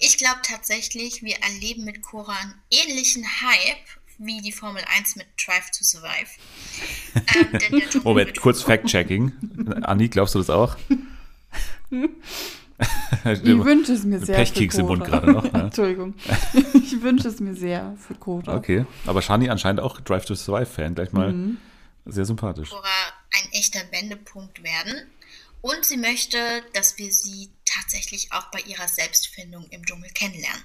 Ich 0.00 0.18
glaube 0.18 0.40
tatsächlich, 0.42 1.22
wir 1.22 1.36
erleben 1.36 1.84
mit 1.84 2.02
Cora 2.02 2.36
einen 2.36 2.54
ähnlichen 2.70 3.24
Hype 3.24 3.86
wie 4.18 4.40
die 4.40 4.52
Formel 4.52 4.82
1 4.96 5.16
mit 5.16 5.26
Drive 5.44 5.70
to 5.70 5.84
Survive. 5.84 6.30
Ähm, 7.70 7.82
Moment, 8.02 8.40
kurz 8.40 8.62
Fact-Checking. 8.62 9.32
Anni, 9.82 10.08
glaubst 10.08 10.34
du 10.34 10.40
das 10.40 10.50
auch? 10.50 10.76
Ich 11.90 13.44
wünsche 13.44 13.92
es 13.92 14.04
mir 14.04 14.18
sehr 14.18 14.36
Pechkeks 14.36 14.74
für 14.74 14.80
im. 14.80 14.86
Mund 14.88 15.04
gerade 15.04 15.30
noch, 15.32 15.44
ne? 15.44 15.62
Entschuldigung. 15.64 16.14
Ich 16.74 17.00
wünsche 17.02 17.28
es 17.28 17.38
mir 17.40 17.54
sehr 17.54 17.96
für 18.06 18.14
Cora. 18.14 18.56
Okay, 18.56 18.84
aber 19.06 19.22
Shani 19.22 19.48
anscheinend 19.48 19.80
auch 19.80 20.00
Drive 20.00 20.24
to 20.24 20.34
Survive-Fan. 20.34 20.94
Gleich 20.96 21.12
mal 21.12 21.32
Mhm. 21.32 21.58
Sehr 22.04 22.24
sympathisch. 22.24 22.70
Cora 22.70 23.12
ein 23.32 23.52
echter 23.52 23.80
Wendepunkt 23.90 24.62
werden. 24.62 25.10
Und 25.60 25.84
sie 25.86 25.96
möchte, 25.96 26.62
dass 26.74 26.98
wir 26.98 27.10
sie 27.10 27.50
tatsächlich 27.64 28.32
auch 28.32 28.50
bei 28.50 28.60
ihrer 28.60 28.86
Selbstfindung 28.86 29.66
im 29.70 29.84
Dschungel 29.86 30.10
kennenlernen. 30.10 30.62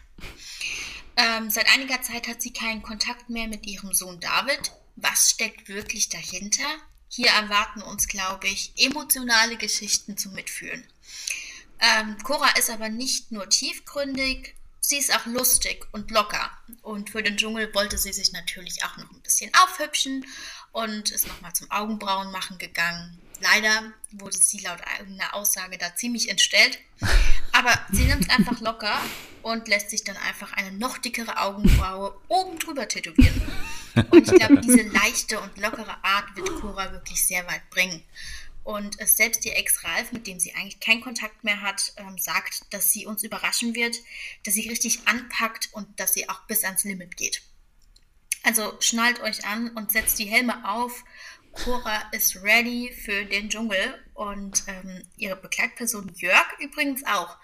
Ähm, 1.15 1.49
seit 1.49 1.71
einiger 1.73 2.02
Zeit 2.02 2.28
hat 2.28 2.41
sie 2.41 2.52
keinen 2.52 2.84
Kontakt 2.84 3.30
mehr 3.30 3.47
mit 3.47 3.65
ihrem 3.65 3.93
Sohn 3.93 4.19
David. 4.19 4.71
Was 4.97 5.30
steckt 5.30 5.69
wirklich 5.69 6.10
dahinter? 6.10 6.65
Hier 7.08 7.30
erwarten 7.30 7.82
uns, 7.82 8.08
glaube 8.08 8.47
ich, 8.47 8.73
emotionale 8.75 9.58
Geschichten 9.58 10.17
zum 10.17 10.34
Mitfühlen. 10.34 10.86
Ähm, 11.80 12.17
Cora 12.23 12.49
ist 12.58 12.69
aber 12.69 12.89
nicht 12.89 13.32
nur 13.32 13.49
tiefgründig, 13.49 14.56
sie 14.82 14.97
ist 14.97 15.13
auch 15.15 15.25
lustig 15.25 15.88
und 15.91 16.12
locker. 16.12 16.52
Und 16.82 17.10
für 17.10 17.23
den 17.23 17.38
Dschungel 17.38 17.73
wollte 17.73 17.97
sie 17.97 18.13
sich 18.13 18.32
natürlich 18.34 18.84
auch 18.84 18.97
noch 18.97 19.10
ein 19.12 19.21
bisschen 19.21 19.52
aufhübschen 19.54 20.25
und 20.71 21.12
ist 21.12 21.27
nochmal 21.27 21.53
zum 21.53 21.69
Augenbrauen 21.71 22.32
machen 22.32 22.58
gegangen. 22.58 23.17
Leider 23.41 23.93
wurde 24.12 24.38
sie 24.38 24.60
laut 24.60 24.79
eigener 24.86 25.34
Aussage 25.34 25.77
da 25.77 25.95
ziemlich 25.95 26.29
entstellt. 26.29 26.79
Aber 27.51 27.73
sie 27.91 28.03
nimmt 28.03 28.23
es 28.23 28.29
einfach 28.29 28.60
locker 28.60 28.99
und 29.41 29.67
lässt 29.67 29.89
sich 29.89 30.03
dann 30.03 30.17
einfach 30.17 30.53
eine 30.53 30.71
noch 30.73 30.97
dickere 30.97 31.38
Augenbraue 31.41 32.19
oben 32.27 32.60
drüber 32.60 32.88
tätowieren. 32.88 33.41
Und 34.12 34.32
ich 34.32 34.38
glaube, 34.38 34.60
diese 34.62 34.84
leichte 34.84 35.39
und 35.39 35.58
lockere 35.58 36.03
Art 36.03 36.36
wird 36.36 36.49
Cora 36.60 36.91
wirklich 36.91 37.25
sehr 37.25 37.47
weit 37.47 37.69
bringen. 37.69 38.03
Und 38.63 38.97
selbst 39.08 39.45
ihr 39.45 39.55
Ex 39.55 39.84
Ralf, 39.84 40.12
mit 40.12 40.27
dem 40.27 40.39
sie 40.39 40.53
eigentlich 40.53 40.79
keinen 40.79 41.01
Kontakt 41.01 41.43
mehr 41.43 41.62
hat, 41.62 41.93
ähm, 41.97 42.17
sagt, 42.17 42.71
dass 42.71 42.91
sie 42.93 43.05
uns 43.08 43.23
überraschen 43.23 43.73
wird, 43.73 43.95
dass 44.43 44.53
sie 44.53 44.69
richtig 44.69 45.08
anpackt 45.08 45.69
und 45.71 45.99
dass 45.99 46.13
sie 46.13 46.29
auch 46.29 46.41
bis 46.41 46.63
ans 46.63 46.84
Limit 46.84 47.17
geht. 47.17 47.41
Also 48.43 48.73
schnallt 48.80 49.21
euch 49.21 49.45
an 49.45 49.69
und 49.71 49.91
setzt 49.91 50.19
die 50.19 50.25
Helme 50.25 50.67
auf. 50.69 51.04
Cora 51.52 52.10
ist 52.12 52.41
ready 52.43 52.91
für 52.93 53.25
den 53.25 53.49
Dschungel 53.49 53.99
und 54.13 54.63
ähm, 54.67 55.04
ihre 55.17 55.36
Begleitperson 55.36 56.12
Jörg 56.15 56.47
übrigens 56.60 57.04
auch. 57.06 57.38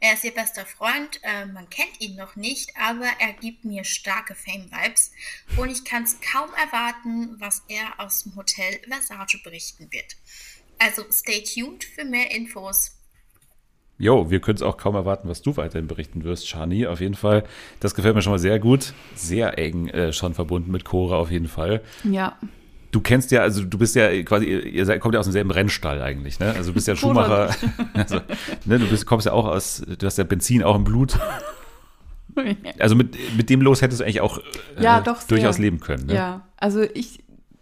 Er 0.00 0.14
ist 0.14 0.24
ihr 0.24 0.32
bester 0.32 0.64
Freund, 0.64 1.20
äh, 1.22 1.44
man 1.46 1.68
kennt 1.68 2.00
ihn 2.00 2.14
noch 2.14 2.36
nicht, 2.36 2.76
aber 2.76 3.08
er 3.18 3.32
gibt 3.32 3.64
mir 3.64 3.82
starke 3.84 4.36
Fame-Vibes 4.36 5.10
und 5.56 5.70
ich 5.70 5.84
kann 5.84 6.04
es 6.04 6.20
kaum 6.20 6.50
erwarten, 6.54 7.34
was 7.40 7.64
er 7.68 7.98
aus 7.98 8.22
dem 8.22 8.36
Hotel 8.36 8.80
Versace 8.88 9.42
berichten 9.42 9.90
wird. 9.90 10.16
Also 10.78 11.04
stay 11.10 11.42
tuned 11.42 11.84
für 11.84 12.04
mehr 12.04 12.30
Infos. 12.30 12.92
Jo, 13.98 14.30
wir 14.30 14.40
können 14.40 14.56
es 14.56 14.62
auch 14.62 14.76
kaum 14.76 14.94
erwarten, 14.94 15.28
was 15.28 15.42
du 15.42 15.56
weiterhin 15.56 15.88
berichten 15.88 16.22
wirst, 16.22 16.48
Shani. 16.48 16.86
Auf 16.86 17.00
jeden 17.00 17.16
Fall, 17.16 17.42
das 17.80 17.96
gefällt 17.96 18.14
mir 18.14 18.22
schon 18.22 18.32
mal 18.32 18.38
sehr 18.38 18.60
gut. 18.60 18.92
Sehr 19.16 19.58
eng 19.58 19.88
äh, 19.88 20.12
schon 20.12 20.34
verbunden 20.34 20.70
mit 20.70 20.84
Cora 20.84 21.16
auf 21.16 21.32
jeden 21.32 21.48
Fall. 21.48 21.80
Ja. 22.04 22.36
Du 22.92 23.00
kennst 23.00 23.32
ja, 23.32 23.40
also 23.40 23.64
du 23.64 23.76
bist 23.76 23.96
ja 23.96 24.22
quasi, 24.22 24.46
ihr 24.46 24.86
seid, 24.86 25.00
kommt 25.00 25.14
ja 25.14 25.20
aus 25.20 25.26
demselben 25.26 25.50
Rennstall 25.50 26.00
eigentlich, 26.00 26.38
ne? 26.38 26.54
Also 26.56 26.70
du 26.70 26.74
bist 26.74 26.86
ja 26.86 26.94
Schumacher. 26.96 27.54
Also, 27.94 28.20
ne, 28.64 28.78
du 28.78 28.86
bist, 28.86 29.04
kommst 29.04 29.26
ja 29.26 29.32
auch 29.32 29.46
aus, 29.46 29.82
du 29.86 30.06
hast 30.06 30.16
ja 30.16 30.24
Benzin 30.24 30.62
auch 30.62 30.76
im 30.76 30.84
Blut. 30.84 31.18
Also 32.78 32.94
mit, 32.94 33.16
mit 33.36 33.50
dem 33.50 33.62
Los 33.62 33.82
hättest 33.82 34.00
du 34.00 34.04
eigentlich 34.04 34.20
auch 34.20 34.38
äh, 34.38 34.82
Ja, 34.84 35.00
doch, 35.00 35.24
durchaus 35.24 35.58
leben 35.58 35.80
können. 35.80 36.06
Ne? 36.06 36.14
Ja, 36.14 36.46
also 36.56 36.82
ich 36.82 37.18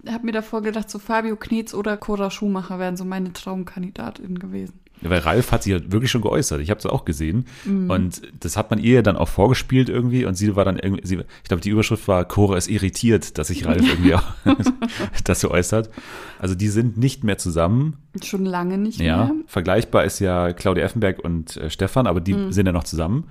habe 0.06 0.26
mir 0.26 0.32
davor 0.32 0.60
gedacht, 0.60 0.90
so 0.90 0.98
Fabio 0.98 1.36
Knetz 1.36 1.72
oder 1.72 1.96
Cora 1.96 2.30
Schumacher 2.30 2.78
wären 2.78 2.94
so 2.98 3.06
meine 3.06 3.32
Traumkandidatinnen 3.32 4.38
gewesen. 4.38 4.78
Weil 5.02 5.18
Ralf 5.20 5.52
hat 5.52 5.62
sich 5.62 5.72
ja 5.72 5.92
wirklich 5.92 6.10
schon 6.10 6.22
geäußert. 6.22 6.60
Ich 6.60 6.70
habe 6.70 6.78
es 6.78 6.86
auch 6.86 7.04
gesehen. 7.04 7.44
Mhm. 7.64 7.90
Und 7.90 8.22
das 8.40 8.56
hat 8.56 8.70
man 8.70 8.78
ihr 8.78 9.02
dann 9.02 9.16
auch 9.16 9.28
vorgespielt 9.28 9.88
irgendwie. 9.88 10.24
Und 10.24 10.34
sie 10.34 10.56
war 10.56 10.64
dann 10.64 10.78
irgendwie, 10.78 11.06
sie, 11.06 11.16
ich 11.42 11.48
glaube, 11.48 11.60
die 11.60 11.68
Überschrift 11.70 12.08
war, 12.08 12.24
Cora 12.24 12.56
ist 12.56 12.68
irritiert, 12.68 13.36
dass 13.38 13.48
sich 13.48 13.66
Ralf 13.66 13.86
irgendwie 13.86 14.14
auch 14.14 14.24
das 15.24 15.40
so 15.40 15.50
äußert. 15.50 15.90
Also 16.38 16.54
die 16.54 16.68
sind 16.68 16.96
nicht 16.96 17.24
mehr 17.24 17.38
zusammen. 17.38 17.98
Schon 18.24 18.44
lange 18.46 18.78
nicht 18.78 19.00
Ja. 19.00 19.16
mehr. 19.26 19.32
Vergleichbar 19.46 20.04
ist 20.04 20.18
ja 20.18 20.52
Claudia 20.52 20.84
Effenberg 20.84 21.18
und 21.22 21.56
äh, 21.58 21.68
Stefan, 21.70 22.06
aber 22.06 22.20
die 22.20 22.34
Mhm. 22.34 22.52
sind 22.52 22.66
ja 22.66 22.72
noch 22.72 22.84
zusammen. 22.84 23.24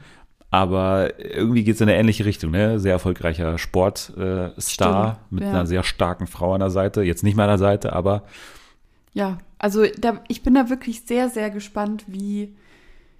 Aber 0.51 1.19
irgendwie 1.19 1.63
geht 1.63 1.75
es 1.75 1.81
in 1.81 1.89
eine 1.89 1.97
ähnliche 1.97 2.23
Richtung, 2.23 2.51
ne? 2.51 2.79
Sehr 2.79 2.93
erfolgreicher 2.93 3.57
Sportstar 3.57 5.11
äh, 5.13 5.33
mit 5.33 5.43
ja. 5.43 5.49
einer 5.49 5.65
sehr 5.65 5.83
starken 5.83 6.27
Frau 6.27 6.53
an 6.53 6.59
der 6.61 6.69
Seite. 6.69 7.01
Jetzt 7.01 7.23
nicht 7.23 7.35
mehr 7.35 7.45
an 7.45 7.49
der 7.51 7.57
Seite, 7.57 7.91
aber 7.93 8.23
Ja, 9.13 9.37
also 9.65 9.83
da, 9.97 10.21
ich 10.27 10.43
bin 10.43 10.53
da 10.53 10.69
wirklich 10.69 11.07
sehr, 11.07 11.27
sehr 11.27 11.49
gespannt, 11.49 12.05
wie, 12.05 12.55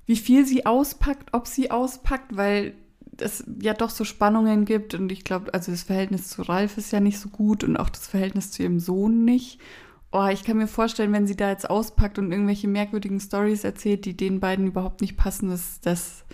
wie 0.05 0.15
viel 0.15 0.45
sie 0.45 0.67
auspackt, 0.67 1.33
ob 1.33 1.47
sie 1.47 1.71
auspackt, 1.71 2.37
weil 2.37 2.75
es 3.17 3.43
ja 3.59 3.73
doch 3.73 3.89
so 3.89 4.03
Spannungen 4.03 4.63
gibt 4.63 4.93
und 4.93 5.11
ich 5.11 5.23
glaube, 5.23 5.55
also 5.55 5.71
das 5.71 5.81
Verhältnis 5.81 6.27
zu 6.27 6.43
Ralf 6.43 6.77
ist 6.77 6.91
ja 6.91 6.99
nicht 6.99 7.19
so 7.19 7.29
gut 7.29 7.63
und 7.63 7.77
auch 7.77 7.89
das 7.89 8.05
Verhältnis 8.05 8.51
zu 8.51 8.61
ihrem 8.61 8.79
Sohn 8.79 9.25
nicht. 9.25 9.59
Oh, 10.11 10.27
ich 10.27 10.43
kann 10.43 10.57
mir 10.57 10.67
vorstellen, 10.67 11.13
wenn 11.13 11.25
sie 11.25 11.35
da 11.35 11.49
jetzt 11.49 11.67
auspackt 11.67 12.19
und 12.19 12.31
irgendwelche 12.31 12.67
merkwürdigen 12.67 13.19
Stories 13.19 13.63
erzählt, 13.63 14.05
die 14.05 14.15
den 14.15 14.39
beiden 14.39 14.67
überhaupt 14.67 15.01
nicht 15.01 15.17
passen, 15.17 15.49
dass 15.49 15.81
das 15.81 16.25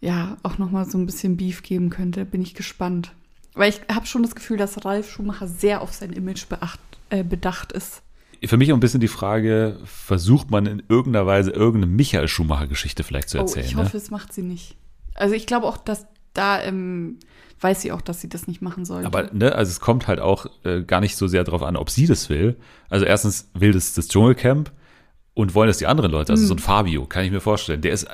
ja 0.00 0.38
auch 0.44 0.56
nochmal 0.56 0.88
so 0.88 0.96
ein 0.96 1.04
bisschen 1.04 1.36
Beef 1.36 1.62
geben 1.62 1.90
könnte. 1.90 2.24
Bin 2.24 2.40
ich 2.40 2.54
gespannt. 2.54 3.12
Weil 3.52 3.68
ich 3.68 3.82
habe 3.94 4.06
schon 4.06 4.22
das 4.22 4.34
Gefühl, 4.34 4.56
dass 4.56 4.86
Ralf 4.86 5.10
Schumacher 5.10 5.46
sehr 5.46 5.82
auf 5.82 5.92
sein 5.92 6.14
Image 6.14 6.48
beacht, 6.48 6.80
äh, 7.10 7.22
bedacht 7.22 7.72
ist. 7.72 8.02
Für 8.44 8.56
mich 8.56 8.72
auch 8.72 8.76
ein 8.76 8.80
bisschen 8.80 9.00
die 9.00 9.08
Frage, 9.08 9.78
versucht 9.84 10.50
man 10.50 10.66
in 10.66 10.82
irgendeiner 10.88 11.26
Weise 11.26 11.50
irgendeine 11.50 11.86
Michael 11.92 12.28
Schumacher-Geschichte 12.28 13.02
vielleicht 13.04 13.28
zu 13.28 13.38
Oh, 13.38 13.42
erzählen? 13.42 13.66
ich 13.66 13.74
ne? 13.76 13.82
hoffe, 13.84 13.96
es 13.96 14.10
macht 14.10 14.32
sie 14.32 14.42
nicht. 14.42 14.76
Also 15.14 15.34
ich 15.34 15.46
glaube 15.46 15.66
auch, 15.66 15.76
dass 15.78 16.06
da 16.34 16.62
ähm, 16.62 17.18
weiß 17.60 17.80
sie 17.82 17.92
auch, 17.92 18.02
dass 18.02 18.20
sie 18.20 18.28
das 18.28 18.46
nicht 18.46 18.60
machen 18.62 18.84
sollte. 18.84 19.06
Aber 19.06 19.32
ne, 19.32 19.54
also 19.54 19.70
es 19.70 19.80
kommt 19.80 20.06
halt 20.08 20.20
auch 20.20 20.46
äh, 20.64 20.82
gar 20.82 21.00
nicht 21.00 21.16
so 21.16 21.26
sehr 21.26 21.44
darauf 21.44 21.62
an, 21.62 21.76
ob 21.76 21.88
sie 21.90 22.06
das 22.06 22.28
will. 22.28 22.56
Also 22.90 23.04
erstens 23.06 23.48
will 23.54 23.72
das 23.72 23.94
das 23.94 24.08
Dschungelcamp 24.08 24.70
und 25.34 25.54
wollen 25.54 25.68
das 25.68 25.78
die 25.78 25.86
anderen 25.86 26.10
Leute. 26.10 26.32
Also 26.32 26.46
so 26.46 26.54
ein 26.54 26.58
Fabio, 26.58 27.06
kann 27.06 27.24
ich 27.24 27.30
mir 27.30 27.40
vorstellen. 27.40 27.80
Der 27.80 27.92
ist 27.92 28.06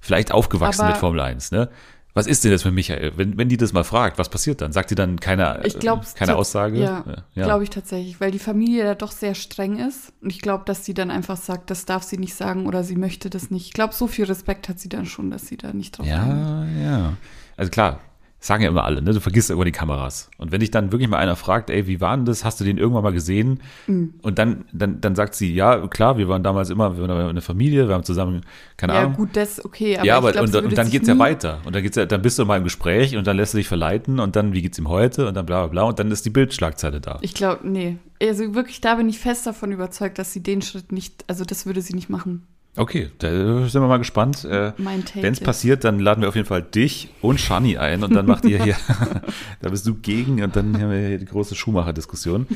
vielleicht 0.00 0.32
aufgewachsen 0.32 0.80
Hm. 0.80 0.84
Aber- 0.86 0.92
mit 0.94 1.00
Formel 1.00 1.20
1, 1.20 1.50
ne? 1.52 1.70
Was 2.12 2.26
ist 2.26 2.44
denn 2.44 2.50
das 2.50 2.64
mit 2.64 2.74
Michael? 2.74 3.12
Wenn, 3.16 3.38
wenn 3.38 3.48
die 3.48 3.56
das 3.56 3.72
mal 3.72 3.84
fragt, 3.84 4.18
was 4.18 4.28
passiert 4.28 4.60
dann? 4.60 4.72
Sagt 4.72 4.88
sie 4.88 4.94
dann 4.94 5.20
keine, 5.20 5.60
ich 5.64 5.78
glaube, 5.78 6.04
äh, 6.04 6.18
keine 6.18 6.36
Aussage? 6.36 6.78
Ja, 6.78 7.04
ja. 7.34 7.44
glaube 7.44 7.62
ich 7.62 7.70
tatsächlich, 7.70 8.20
weil 8.20 8.32
die 8.32 8.38
Familie 8.38 8.84
da 8.84 8.94
doch 8.94 9.12
sehr 9.12 9.34
streng 9.34 9.78
ist 9.78 10.12
und 10.20 10.30
ich 10.30 10.40
glaube, 10.40 10.64
dass 10.66 10.84
sie 10.84 10.94
dann 10.94 11.10
einfach 11.10 11.36
sagt, 11.36 11.70
das 11.70 11.84
darf 11.84 12.02
sie 12.02 12.18
nicht 12.18 12.34
sagen 12.34 12.66
oder 12.66 12.82
sie 12.82 12.96
möchte 12.96 13.30
das 13.30 13.50
nicht. 13.50 13.66
Ich 13.66 13.72
glaube, 13.72 13.94
so 13.94 14.06
viel 14.06 14.24
Respekt 14.24 14.68
hat 14.68 14.80
sie 14.80 14.88
dann 14.88 15.06
schon, 15.06 15.30
dass 15.30 15.46
sie 15.46 15.56
da 15.56 15.72
nicht 15.72 15.98
drauf 15.98 16.06
eingeht. 16.06 16.82
Ja, 16.82 16.90
ja. 16.90 17.16
Also 17.56 17.70
klar, 17.70 18.00
sagen 18.42 18.62
ja 18.62 18.70
immer 18.70 18.84
alle, 18.84 19.02
ne? 19.02 19.12
Du 19.12 19.20
vergisst 19.20 19.50
irgendwann 19.50 19.66
die 19.66 19.72
Kameras. 19.72 20.30
Und 20.38 20.50
wenn 20.50 20.60
dich 20.60 20.70
dann 20.70 20.92
wirklich 20.92 21.10
mal 21.10 21.18
einer 21.18 21.36
fragt, 21.36 21.68
ey, 21.68 21.86
wie 21.86 22.00
war 22.00 22.16
denn 22.16 22.24
das? 22.24 22.42
Hast 22.44 22.58
du 22.58 22.64
den 22.64 22.78
irgendwann 22.78 23.02
mal 23.02 23.12
gesehen? 23.12 23.60
Mhm. 23.86 24.14
Und 24.22 24.38
dann, 24.38 24.64
dann, 24.72 25.00
dann 25.02 25.14
sagt 25.14 25.34
sie, 25.34 25.52
ja, 25.54 25.86
klar, 25.88 26.16
wir 26.16 26.26
waren 26.28 26.42
damals 26.42 26.70
immer, 26.70 26.96
wir 26.96 27.06
waren 27.06 27.28
eine 27.28 27.42
Familie, 27.42 27.86
wir 27.86 27.94
haben 27.94 28.02
zusammen, 28.02 28.40
keine 28.78 28.94
Ja, 28.94 29.00
Ahnung. 29.00 29.12
gut, 29.14 29.36
das 29.36 29.62
okay, 29.62 29.98
aber 29.98 30.06
ja, 30.06 30.14
ich 30.14 30.18
aber 30.18 30.32
glaub, 30.32 30.44
und, 30.46 30.56
und 30.56 30.78
dann 30.78 30.86
sich 30.86 30.92
geht's 30.92 31.08
ja 31.08 31.18
weiter. 31.18 31.60
Und 31.66 31.76
dann 31.76 31.82
geht's 31.82 31.96
ja, 31.96 32.06
dann 32.06 32.22
bist 32.22 32.38
du 32.38 32.46
mal 32.46 32.56
im 32.56 32.64
Gespräch 32.64 33.14
und 33.14 33.26
dann 33.26 33.36
lässt 33.36 33.52
du 33.52 33.58
dich 33.58 33.68
verleiten 33.68 34.20
und 34.20 34.36
dann, 34.36 34.54
wie 34.54 34.62
geht's 34.62 34.78
ihm 34.78 34.88
heute? 34.88 35.28
Und 35.28 35.34
dann 35.34 35.44
bla 35.44 35.66
bla 35.66 35.68
bla 35.68 35.82
und 35.82 35.98
dann 35.98 36.10
ist 36.10 36.24
die 36.24 36.30
Bildschlagzeile 36.30 37.00
da. 37.00 37.18
Ich 37.20 37.34
glaube, 37.34 37.68
nee. 37.68 37.98
Also 38.22 38.54
wirklich, 38.54 38.80
da 38.80 38.94
bin 38.94 39.08
ich 39.08 39.18
fest 39.18 39.46
davon 39.46 39.70
überzeugt, 39.70 40.18
dass 40.18 40.32
sie 40.32 40.42
den 40.42 40.62
Schritt 40.62 40.92
nicht, 40.92 41.24
also 41.26 41.44
das 41.44 41.66
würde 41.66 41.82
sie 41.82 41.94
nicht 41.94 42.08
machen. 42.08 42.46
Okay, 42.76 43.10
da 43.18 43.28
sind 43.68 43.82
wir 43.82 43.88
mal 43.88 43.98
gespannt. 43.98 44.44
Äh, 44.44 44.72
Wenn 44.76 45.32
es 45.32 45.40
passiert, 45.40 45.84
dann 45.84 45.98
laden 45.98 46.22
wir 46.22 46.28
auf 46.28 46.36
jeden 46.36 46.46
Fall 46.46 46.62
dich 46.62 47.10
und 47.20 47.40
Shani 47.40 47.78
ein 47.78 48.04
und 48.04 48.14
dann 48.14 48.26
macht 48.26 48.44
ihr 48.44 48.62
hier, 48.62 48.76
da 49.60 49.68
bist 49.68 49.86
du 49.86 49.94
gegen 49.94 50.42
und 50.42 50.54
dann 50.54 50.80
haben 50.80 50.90
wir 50.90 51.08
hier 51.08 51.18
die 51.18 51.26
große 51.26 51.54
Schumacher-Diskussion. 51.54 52.46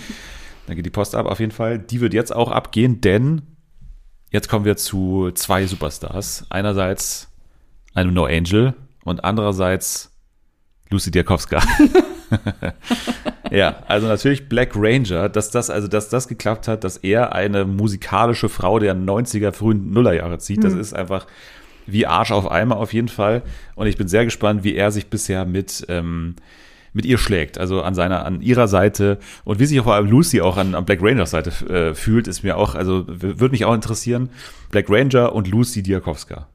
Dann 0.66 0.76
geht 0.76 0.86
die 0.86 0.90
Post 0.90 1.14
ab 1.14 1.26
auf 1.26 1.40
jeden 1.40 1.52
Fall. 1.52 1.78
Die 1.78 2.00
wird 2.00 2.14
jetzt 2.14 2.34
auch 2.34 2.50
abgehen, 2.50 3.00
denn 3.00 3.42
jetzt 4.30 4.48
kommen 4.48 4.64
wir 4.64 4.76
zu 4.76 5.30
zwei 5.34 5.66
Superstars. 5.66 6.46
Einerseits 6.48 7.28
einem 7.92 8.14
No 8.14 8.24
Angel 8.24 8.74
und 9.04 9.24
andererseits 9.24 10.10
Lucy 10.90 11.10
Diakowska. 11.10 11.62
ja, 13.50 13.76
also 13.86 14.06
natürlich 14.06 14.48
Black 14.48 14.72
Ranger, 14.74 15.28
dass 15.28 15.50
das, 15.50 15.70
also 15.70 15.88
dass 15.88 16.08
das 16.08 16.28
geklappt 16.28 16.68
hat, 16.68 16.84
dass 16.84 16.96
er 16.96 17.34
eine 17.34 17.64
musikalische 17.64 18.48
Frau 18.48 18.78
der 18.78 18.94
90er, 18.94 19.52
frühen 19.52 19.92
Nullerjahre 19.92 20.38
zieht, 20.38 20.64
das 20.64 20.74
ist 20.74 20.94
einfach 20.94 21.26
wie 21.86 22.06
Arsch 22.06 22.30
auf 22.30 22.50
Eimer 22.50 22.76
auf 22.76 22.92
jeden 22.92 23.08
Fall. 23.08 23.42
Und 23.74 23.86
ich 23.86 23.96
bin 23.96 24.08
sehr 24.08 24.24
gespannt, 24.24 24.64
wie 24.64 24.74
er 24.74 24.90
sich 24.90 25.08
bisher 25.08 25.44
mit, 25.44 25.84
ähm, 25.88 26.36
mit 26.92 27.04
ihr 27.04 27.18
schlägt, 27.18 27.58
also 27.58 27.82
an 27.82 27.94
seiner, 27.94 28.24
an 28.24 28.40
ihrer 28.40 28.68
Seite 28.68 29.18
und 29.44 29.58
wie 29.58 29.66
sich 29.66 29.80
auch 29.80 29.84
vor 29.84 29.94
allem 29.94 30.08
Lucy 30.08 30.40
auch 30.40 30.56
an, 30.56 30.74
an 30.74 30.84
Black 30.84 31.00
Rangers 31.02 31.30
Seite 31.30 31.50
äh, 31.68 31.94
fühlt, 31.94 32.28
ist 32.28 32.42
mir 32.42 32.56
auch, 32.56 32.74
also 32.74 33.04
würde 33.06 33.50
mich 33.50 33.64
auch 33.64 33.74
interessieren. 33.74 34.30
Black 34.70 34.88
Ranger 34.88 35.34
und 35.34 35.48
Lucy 35.48 35.82
Diakowska. 35.82 36.48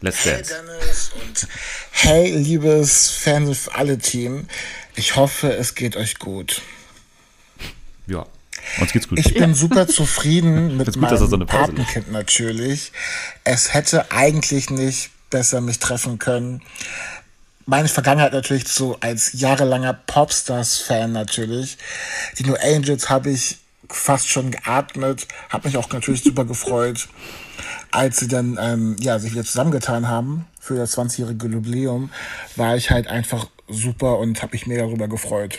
Let's 0.00 0.24
Hey 0.24 0.32
dance. 0.36 0.54
Dennis 0.54 1.10
und 1.20 1.48
hey 1.90 2.30
liebes 2.30 3.10
Fernsehen 3.10 3.54
für 3.54 3.74
alle 3.74 3.98
Team. 3.98 4.46
Ich 4.94 5.16
hoffe, 5.16 5.52
es 5.52 5.74
geht 5.74 5.96
euch 5.96 6.18
gut. 6.18 6.62
Ja, 8.06 8.26
uns 8.80 8.92
geht's 8.92 9.08
gut. 9.08 9.18
Ich 9.18 9.34
bin 9.34 9.54
super 9.54 9.88
zufrieden 9.88 10.76
mit 10.76 10.86
gut, 10.86 10.94
so 10.94 11.00
meinem 11.00 11.40
lässt. 11.40 11.46
Patenkind 11.46 12.12
natürlich. 12.12 12.92
Es 13.44 13.74
hätte 13.74 14.10
eigentlich 14.12 14.70
nicht 14.70 15.10
besser 15.30 15.60
mich 15.60 15.78
treffen 15.78 16.18
können. 16.18 16.62
Meine 17.66 17.88
Vergangenheit 17.88 18.32
natürlich 18.32 18.66
so 18.68 18.96
als 19.00 19.32
jahrelanger 19.34 19.92
Popstars-Fan 19.92 21.12
natürlich. 21.12 21.76
Die 22.38 22.44
New 22.44 22.54
Angels 22.54 23.10
habe 23.10 23.30
ich 23.30 23.58
fast 23.90 24.28
schon 24.28 24.50
geatmet, 24.50 25.26
habe 25.50 25.68
mich 25.68 25.76
auch 25.76 25.90
natürlich 25.90 26.22
super 26.22 26.44
gefreut, 26.44 27.08
als 27.90 28.18
sie 28.18 28.28
dann 28.28 28.58
ähm, 28.60 28.96
ja 29.00 29.18
sich 29.18 29.32
wieder 29.32 29.44
zusammengetan 29.44 30.08
haben 30.08 30.46
für 30.60 30.76
das 30.76 30.96
20-jährige 30.96 31.48
Jubiläum, 31.48 32.10
war 32.56 32.76
ich 32.76 32.90
halt 32.90 33.08
einfach 33.08 33.48
super 33.68 34.18
und 34.18 34.42
habe 34.42 34.52
mich 34.52 34.66
mega 34.66 34.82
darüber 34.82 35.08
gefreut. 35.08 35.58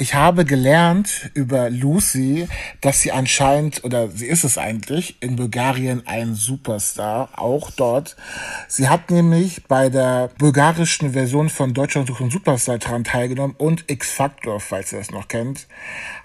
Ich 0.00 0.14
habe 0.14 0.46
gelernt 0.46 1.30
über 1.34 1.68
Lucy, 1.68 2.48
dass 2.80 3.02
sie 3.02 3.12
anscheinend, 3.12 3.84
oder 3.84 4.08
sie 4.08 4.28
ist 4.28 4.44
es 4.44 4.56
eigentlich, 4.56 5.20
in 5.20 5.36
Bulgarien 5.36 6.06
ein 6.06 6.34
Superstar, 6.34 7.28
auch 7.36 7.70
dort. 7.70 8.16
Sie 8.66 8.88
hat 8.88 9.10
nämlich 9.10 9.66
bei 9.68 9.90
der 9.90 10.30
bulgarischen 10.38 11.12
Version 11.12 11.50
von 11.50 11.74
Deutschland 11.74 12.08
sucht 12.08 12.22
einen 12.22 12.30
Superstar 12.30 12.78
daran 12.78 13.04
teilgenommen 13.04 13.54
und 13.58 13.90
X-Factor, 13.90 14.58
falls 14.58 14.90
ihr 14.94 15.00
das 15.00 15.10
noch 15.10 15.28
kennt. 15.28 15.66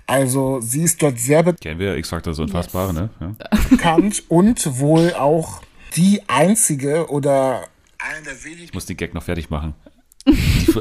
Also 0.08 0.62
sie 0.62 0.84
ist 0.84 1.04
dort 1.04 1.20
sehr 1.20 1.44
Kennen 1.44 1.78
wir 1.82 1.98
X-Factor 1.98 2.34
so 2.34 2.44
unfassbare, 2.44 2.94
ne? 2.94 3.10
Ja. 3.20 3.36
bekannt 3.70 4.24
und 4.30 4.80
wohl 4.80 5.14
auch 5.16 5.62
die 5.98 6.22
einzige 6.30 7.10
oder 7.10 7.68
eine 8.00 8.24
der 8.24 8.42
wenigen 8.46 8.64
Ich 8.64 8.74
muss 8.74 8.86
den 8.86 8.96
Gag 8.96 9.14
noch 9.14 9.24
fertig 9.24 9.50
machen. 9.50 9.74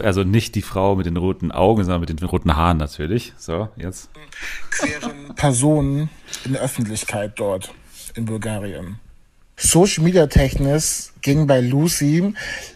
Also 0.03 0.25
nicht 0.25 0.55
die 0.55 0.63
Frau 0.63 0.97
mit 0.97 1.07
den 1.07 1.17
roten 1.17 1.53
Augen, 1.53 1.85
sondern 1.85 2.01
mit 2.01 2.09
den 2.09 2.19
roten 2.27 2.57
Haaren 2.57 2.79
natürlich. 2.79 3.33
So, 3.37 3.69
jetzt. 3.77 4.09
queeren 4.71 5.35
Personen 5.35 6.11
in 6.45 6.55
der 6.55 6.63
Öffentlichkeit 6.63 7.33
dort 7.37 7.73
in 8.15 8.25
Bulgarien. 8.25 8.99
Social 9.57 10.03
Media 10.03 10.27
technisch 10.27 11.11
ging 11.21 11.47
bei 11.47 11.61
Lucy 11.61 12.35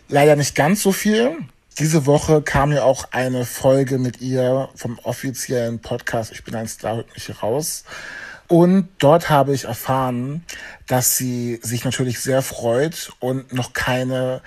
leider 0.08 0.36
nicht 0.36 0.54
ganz 0.54 0.82
so 0.82 0.92
viel. 0.92 1.36
Diese 1.78 2.06
Woche 2.06 2.42
kam 2.42 2.72
ja 2.72 2.82
auch 2.82 3.06
eine 3.12 3.44
Folge 3.44 3.98
mit 3.98 4.20
ihr 4.20 4.68
vom 4.74 4.98
offiziellen 5.00 5.80
Podcast 5.80 6.32
Ich 6.32 6.44
bin 6.44 6.54
ein 6.54 6.68
Star, 6.68 6.96
hört 6.96 7.14
mich 7.14 7.42
raus. 7.42 7.84
Und 8.48 8.88
dort 8.98 9.28
habe 9.28 9.54
ich 9.54 9.64
erfahren, 9.64 10.42
dass 10.86 11.16
sie 11.16 11.60
sich 11.62 11.84
natürlich 11.84 12.20
sehr 12.20 12.42
freut 12.42 13.12
und 13.20 13.52
noch 13.52 13.74
keine 13.74 14.40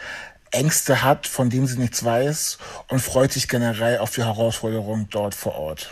Ängste 0.52 1.04
hat, 1.04 1.28
von 1.28 1.50
denen 1.50 1.68
sie 1.68 1.80
nichts 1.80 2.04
weiß 2.04 2.58
und 2.90 3.00
freut 3.00 3.32
sich 3.32 3.48
generell 3.48 4.00
auf 4.00 4.14
die 4.14 4.24
Herausforderung 4.24 5.08
dort 5.10 5.34
vor 5.36 5.56
Ort. 5.56 5.92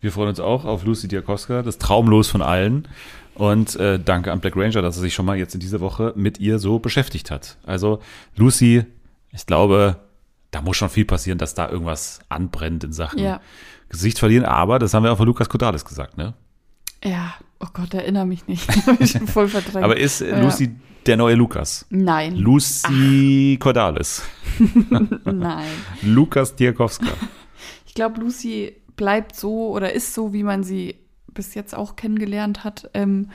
Wir 0.00 0.12
freuen 0.12 0.28
uns 0.30 0.40
auch 0.40 0.64
auf 0.64 0.84
Lucy 0.84 1.08
Diakowska, 1.08 1.62
das 1.62 1.78
Traumlos 1.78 2.28
von 2.28 2.42
allen. 2.42 2.88
Und 3.34 3.74
äh, 3.76 3.98
danke 3.98 4.30
an 4.30 4.40
Black 4.40 4.54
Ranger, 4.56 4.80
dass 4.82 4.96
er 4.96 5.00
sich 5.00 5.14
schon 5.14 5.26
mal 5.26 5.36
jetzt 5.36 5.54
in 5.54 5.60
dieser 5.60 5.80
Woche 5.80 6.12
mit 6.14 6.38
ihr 6.38 6.58
so 6.58 6.78
beschäftigt 6.78 7.30
hat. 7.30 7.56
Also 7.66 8.00
Lucy, 8.36 8.84
ich 9.32 9.46
glaube, 9.46 9.96
da 10.50 10.60
muss 10.60 10.76
schon 10.76 10.88
viel 10.88 11.04
passieren, 11.04 11.38
dass 11.38 11.54
da 11.54 11.68
irgendwas 11.68 12.20
anbrennt 12.28 12.84
in 12.84 12.92
Sachen 12.92 13.18
Ja. 13.18 13.40
Gesicht 13.88 14.18
verlieren. 14.18 14.44
Aber 14.44 14.78
das 14.78 14.94
haben 14.94 15.02
wir 15.02 15.12
auch 15.12 15.16
von 15.16 15.26
Lukas 15.26 15.48
Kodalis 15.48 15.84
gesagt, 15.84 16.16
ne? 16.16 16.34
Ja, 17.04 17.34
oh 17.60 17.66
Gott, 17.72 17.94
erinnere 17.94 18.26
mich 18.26 18.46
nicht. 18.46 18.68
Ich 19.00 19.12
schon 19.12 19.26
voll 19.26 19.48
verdrängt. 19.48 19.84
Aber 19.84 19.96
ist 19.96 20.20
Ja. 20.20 20.40
Lucy 20.40 20.74
der 21.06 21.16
neue 21.18 21.34
Lukas? 21.34 21.84
Nein. 21.90 22.34
Lucy 22.36 23.58
Cordalis. 23.60 24.22
Nein. 25.24 25.66
Lukas 26.02 26.56
Diakowska. 26.56 27.12
Ich 27.86 27.94
glaube, 27.94 28.20
Lucy 28.20 28.74
bleibt 28.96 29.36
so 29.36 29.68
oder 29.68 29.92
ist 29.92 30.14
so, 30.14 30.32
wie 30.32 30.42
man 30.42 30.64
sie 30.64 30.96
bis 31.34 31.54
jetzt 31.54 31.74
auch 31.74 31.96
kennengelernt 31.96 32.64
hat. 32.64 32.88
Ähm, 32.94 33.30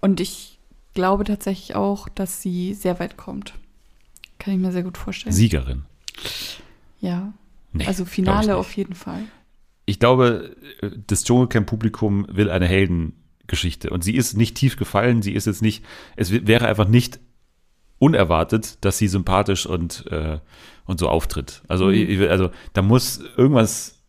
und 0.00 0.20
ich 0.20 0.58
glaube 0.94 1.24
tatsächlich 1.24 1.76
auch, 1.76 2.08
dass 2.08 2.42
sie 2.42 2.74
sehr 2.74 2.98
weit 2.98 3.16
kommt. 3.16 3.54
Kann 4.38 4.54
ich 4.54 4.60
mir 4.60 4.72
sehr 4.72 4.82
gut 4.82 4.98
vorstellen. 4.98 5.34
Siegerin. 5.34 5.84
ja. 7.00 7.32
Nee, 7.72 7.86
also 7.86 8.04
Finale 8.04 8.56
auf 8.56 8.74
jeden 8.76 8.94
Fall. 8.94 9.24
Ich 9.86 9.98
glaube, 10.00 10.56
das 11.06 11.24
Dschungelcamp-Publikum 11.24 12.26
will 12.30 12.50
eine 12.50 12.66
Heldengeschichte. 12.66 13.90
Und 13.90 14.04
sie 14.04 14.16
ist 14.16 14.36
nicht 14.36 14.56
tief 14.56 14.76
gefallen, 14.76 15.22
sie 15.22 15.32
ist 15.32 15.46
jetzt 15.46 15.62
nicht, 15.62 15.84
es 16.16 16.30
wäre 16.46 16.66
einfach 16.66 16.88
nicht 16.88 17.20
unerwartet, 17.98 18.78
dass 18.84 18.98
sie 18.98 19.08
sympathisch 19.08 19.64
und, 19.66 20.04
äh, 20.10 20.38
und 20.84 21.00
so 21.00 21.08
auftritt. 21.08 21.62
Also, 21.68 21.86
Mhm. 21.86 22.26
also 22.28 22.50
da 22.74 22.82
muss 22.82 23.20
irgendwas 23.36 24.02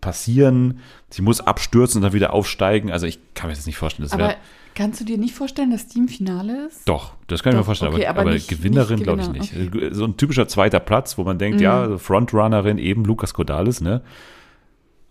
passieren, 0.00 0.80
sie 1.10 1.22
muss 1.22 1.40
abstürzen 1.40 1.98
und 1.98 2.02
dann 2.02 2.12
wieder 2.12 2.32
aufsteigen. 2.32 2.90
Also 2.90 3.06
ich 3.06 3.18
kann 3.34 3.48
mir 3.50 3.54
das 3.56 3.66
nicht 3.66 3.76
vorstellen. 3.76 4.08
Das 4.08 4.12
Aber 4.18 4.34
kannst 4.74 5.00
du 5.00 5.04
dir 5.04 5.18
nicht 5.18 5.34
vorstellen, 5.34 5.70
dass 5.70 5.88
die 5.88 5.98
im 5.98 6.08
Finale 6.08 6.66
ist? 6.66 6.88
doch, 6.88 7.14
das 7.26 7.42
kann 7.42 7.52
ich 7.52 7.54
mir 7.54 7.60
Doch, 7.60 7.66
vorstellen, 7.66 7.94
okay, 7.94 8.06
aber, 8.06 8.22
aber 8.22 8.32
nicht- 8.32 8.48
Gewinnerin 8.48 9.02
glaube 9.02 9.22
ich 9.22 9.28
nicht. 9.52 9.94
So 9.94 10.04
ein 10.04 10.16
typischer 10.16 10.48
zweiter 10.48 10.80
Platz, 10.80 11.16
wo 11.18 11.24
man 11.24 11.38
denkt, 11.38 11.58
Mhm. 11.58 11.62
ja, 11.62 11.98
Frontrunnerin 11.98 12.78
eben 12.78 13.04
Lukas 13.04 13.32
Kodalis, 13.34 13.80
ne? 13.80 14.02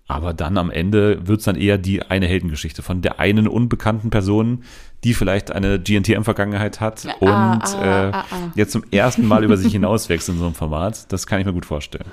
Aber 0.10 0.34
dann 0.34 0.58
am 0.58 0.72
Ende 0.72 1.28
wird 1.28 1.38
es 1.40 1.46
dann 1.46 1.56
eher 1.56 1.78
die 1.78 2.02
eine 2.02 2.26
Heldengeschichte 2.26 2.82
von 2.82 3.04
der 3.04 3.20
einen 3.20 3.48
unbekannten 3.48 4.10
Person, 4.10 4.64
die 5.04 5.14
vielleicht 5.14 5.52
eine 5.52 5.80
GNTM-Vergangenheit 5.80 6.82
hat 6.82 7.06
Ah, 7.06 7.54
und 7.54 7.64
ah, 7.64 7.84
äh, 7.84 8.12
ah, 8.12 8.26
ah. 8.32 8.52
jetzt 8.56 8.72
zum 8.72 8.84
ersten 8.90 9.28
Mal 9.28 9.44
über 9.44 9.56
sich 9.56 9.72
hinauswächst 9.72 10.28
in 10.30 10.40
so 10.40 10.46
einem 10.46 10.56
Format. 10.56 11.14
Das 11.14 11.28
kann 11.28 11.40
ich 11.40 11.46
mir 11.46 11.54
gut 11.54 11.68
vorstellen. 11.68 12.10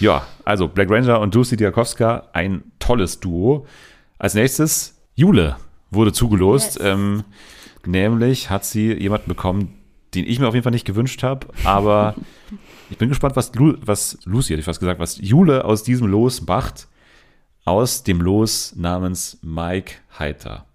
Ja, 0.00 0.26
also 0.44 0.66
Black 0.66 0.90
Ranger 0.90 1.20
und 1.20 1.32
Lucy 1.36 1.56
Diakowska, 1.56 2.24
ein 2.32 2.64
tolles 2.80 3.20
Duo. 3.20 3.66
Als 4.18 4.34
nächstes, 4.34 4.98
Jule 5.14 5.54
wurde 5.92 6.12
zugelost. 6.12 6.80
Yes. 6.80 6.84
Ähm, 6.84 7.22
nämlich 7.86 8.50
hat 8.50 8.64
sie 8.64 8.92
jemanden 8.92 9.28
bekommen, 9.28 9.78
den 10.16 10.26
ich 10.26 10.40
mir 10.40 10.48
auf 10.48 10.54
jeden 10.54 10.64
Fall 10.64 10.72
nicht 10.72 10.84
gewünscht 10.84 11.22
habe, 11.22 11.46
aber 11.62 12.16
ich 12.90 12.98
bin 12.98 13.08
gespannt, 13.08 13.36
was, 13.36 13.54
Lu 13.54 13.76
was 13.80 14.18
Lucy, 14.24 14.48
hätte 14.48 14.60
ich 14.60 14.66
fast 14.66 14.80
gesagt, 14.80 15.00
was 15.00 15.18
Jule 15.18 15.64
aus 15.64 15.82
diesem 15.82 16.06
Los 16.06 16.42
macht. 16.46 16.88
Aus 17.64 18.02
dem 18.02 18.20
Los 18.20 18.74
namens 18.74 19.38
Mike 19.42 19.94
Heiter. 20.18 20.66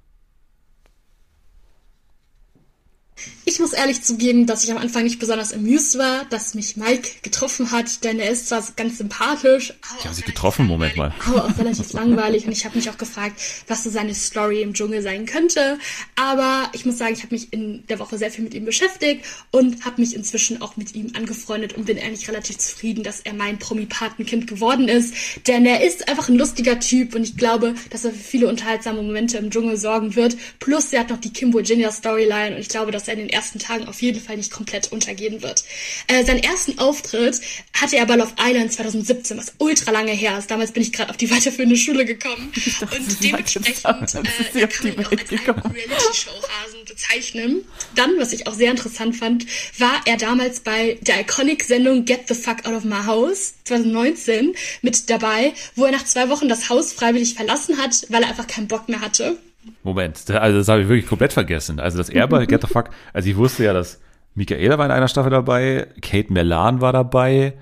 Ich 3.46 3.60
muss 3.60 3.74
ehrlich 3.74 4.02
zugeben, 4.02 4.46
dass 4.46 4.64
ich 4.64 4.72
am 4.72 4.78
Anfang 4.78 5.04
nicht 5.04 5.20
besonders 5.20 5.54
amused 5.54 5.98
war, 5.98 6.26
dass 6.26 6.54
mich 6.54 6.76
Mike 6.76 7.10
getroffen 7.22 7.72
hat, 7.72 8.04
denn 8.04 8.20
er 8.20 8.32
ist 8.32 8.50
zwar 8.50 8.62
ganz 8.76 8.98
sympathisch, 8.98 9.72
aber 9.72 10.10
auch 10.10 10.14
sich 10.14 10.26
relativ 10.26 10.26
getroffen, 10.26 10.68
Moment 10.68 10.96
langweilig- 10.96 10.98
mal. 10.98 11.14
Aber 11.26 11.46
auch 11.46 11.58
relativ 11.58 11.94
langweilig 11.94 12.46
und 12.46 12.52
ich 12.52 12.66
habe 12.66 12.76
mich 12.76 12.90
auch 12.90 12.98
gefragt, 12.98 13.40
was 13.68 13.84
so 13.84 13.90
seine 13.90 14.14
Story 14.14 14.62
im 14.62 14.74
Dschungel 14.74 15.02
sein 15.02 15.26
könnte. 15.26 15.80
Aber 16.16 16.70
ich 16.74 16.86
muss 16.86 16.98
sagen, 16.98 17.14
ich 17.14 17.24
habe 17.24 17.34
mich 17.34 17.54
in 17.54 17.86
der 17.88 18.00
Woche 18.00 18.18
sehr 18.18 18.32
viel 18.32 18.44
mit 18.44 18.54
ihm 18.54 18.66
beschäftigt 18.66 19.26
und 19.52 19.86
habe 19.86 20.02
mich 20.02 20.16
inzwischen 20.16 20.62
auch 20.62 20.76
mit 20.76 20.94
ihm 20.96 21.12
angefreundet 21.16 21.74
und 21.74 21.86
bin 21.86 22.00
eigentlich 22.00 22.28
relativ 22.28 22.58
zufrieden, 22.58 23.04
dass 23.04 23.22
er 23.22 23.34
mein 23.34 23.60
Promi-Patenkind 23.60 24.48
geworden 24.48 24.88
ist. 24.88 25.14
Denn 25.48 25.66
er 25.66 25.84
ist 25.84 26.10
einfach 26.10 26.30
ein 26.30 26.36
lustiger 26.36 26.80
Typ 26.80 27.16
und 27.16 27.24
ich 27.24 27.38
glaube, 27.38 27.76
dass 27.92 28.06
er 28.06 28.12
für 28.12 28.18
viele 28.18 28.48
unterhaltsame 28.50 29.02
Momente 29.02 29.38
im 29.38 29.52
Dschungel 29.52 29.78
sorgen 29.78 30.16
wird. 30.16 30.36
Plus 30.60 30.92
er 30.92 31.02
hat 31.02 31.10
noch 31.10 31.22
die 31.22 31.32
Kim 31.32 31.54
Virginia 31.54 31.92
Storyline 31.92 32.56
und 32.56 32.62
ich 32.62 32.70
glaube, 32.70 32.92
dass 32.92 33.05
er 33.08 33.14
in 33.14 33.20
den 33.22 33.30
ersten 33.30 33.60
Tagen 33.60 33.88
auf 33.88 34.02
jeden 34.02 34.22
Fall 34.22 34.38
nicht 34.38 34.52
komplett 34.52 34.92
untergehen 34.92 35.42
wird. 35.42 35.64
Äh, 36.08 36.26
seinen 36.26 36.44
ersten 36.44 36.80
Auftritt 36.80 37.42
hatte 37.74 37.98
er 37.98 38.06
bei 38.06 38.16
Love 38.16 38.34
Island 38.40 38.74
2017, 38.74 39.38
was 39.38 39.54
ultra 39.60 39.92
lange 39.92 40.12
her 40.12 40.38
ist. 40.38 40.52
Damals 40.52 40.72
bin 40.72 40.84
ich 40.84 40.94
gerade 40.94 41.10
auf 41.10 41.18
die 41.18 41.30
weiterführende 41.30 41.78
Schule 41.78 42.06
gekommen. 42.06 42.52
dachte, 42.80 42.98
und 42.98 43.24
dementsprechend 43.24 43.86
äh, 43.86 43.88
auf 43.88 44.70
kann 44.70 44.94
man 44.94 44.94
ihn 44.94 45.06
auch 45.06 45.12
als 45.12 45.32
Reality-Show-Hasen 45.32 46.86
bezeichnen. 46.86 47.66
Dann, 47.96 48.18
was 48.18 48.34
ich 48.34 48.48
auch 48.48 48.54
sehr 48.54 48.72
interessant 48.72 49.16
fand, 49.16 49.46
war 49.78 50.02
er 50.06 50.18
damals 50.18 50.62
bei 50.62 50.98
der 51.02 51.22
Iconic-Sendung 51.22 52.06
Get 52.06 52.28
the 52.28 52.34
Fuck 52.34 52.66
Out 52.66 52.74
of 52.74 52.84
My 52.84 53.06
House 53.06 53.56
2019 53.66 54.56
mit 54.82 55.10
dabei, 55.10 55.54
wo 55.76 55.86
er 55.86 55.92
nach 55.92 56.06
zwei 56.06 56.30
Wochen 56.30 56.50
das 56.50 56.70
Haus 56.70 56.94
freiwillig 56.94 57.36
verlassen 57.36 57.78
hat, 57.78 58.06
weil 58.10 58.24
er 58.24 58.30
einfach 58.30 58.48
keinen 58.48 58.68
Bock 58.68 58.90
mehr 58.90 59.02
hatte. 59.02 59.38
Moment, 59.84 60.30
also 60.32 60.58
das 60.58 60.68
habe 60.68 60.82
ich 60.82 60.88
wirklich 60.88 61.08
komplett 61.08 61.34
vergessen. 61.34 61.80
Also 61.80 61.98
das 61.98 62.10
er 62.10 62.28
bei 62.28 62.46
Get 62.46 62.62
the 62.62 62.68
Fuck, 62.68 62.90
also 63.14 63.30
ich 63.30 63.36
wusste 63.38 63.64
ja, 63.64 63.74
dass 63.74 64.00
Michaela 64.36 64.78
war 64.78 64.86
in 64.86 64.92
einer 64.92 65.08
Staffel 65.08 65.32
dabei, 65.32 65.88
Kate 66.02 66.32
Melan 66.32 66.82
war 66.82 66.94
dabei, 66.94 67.54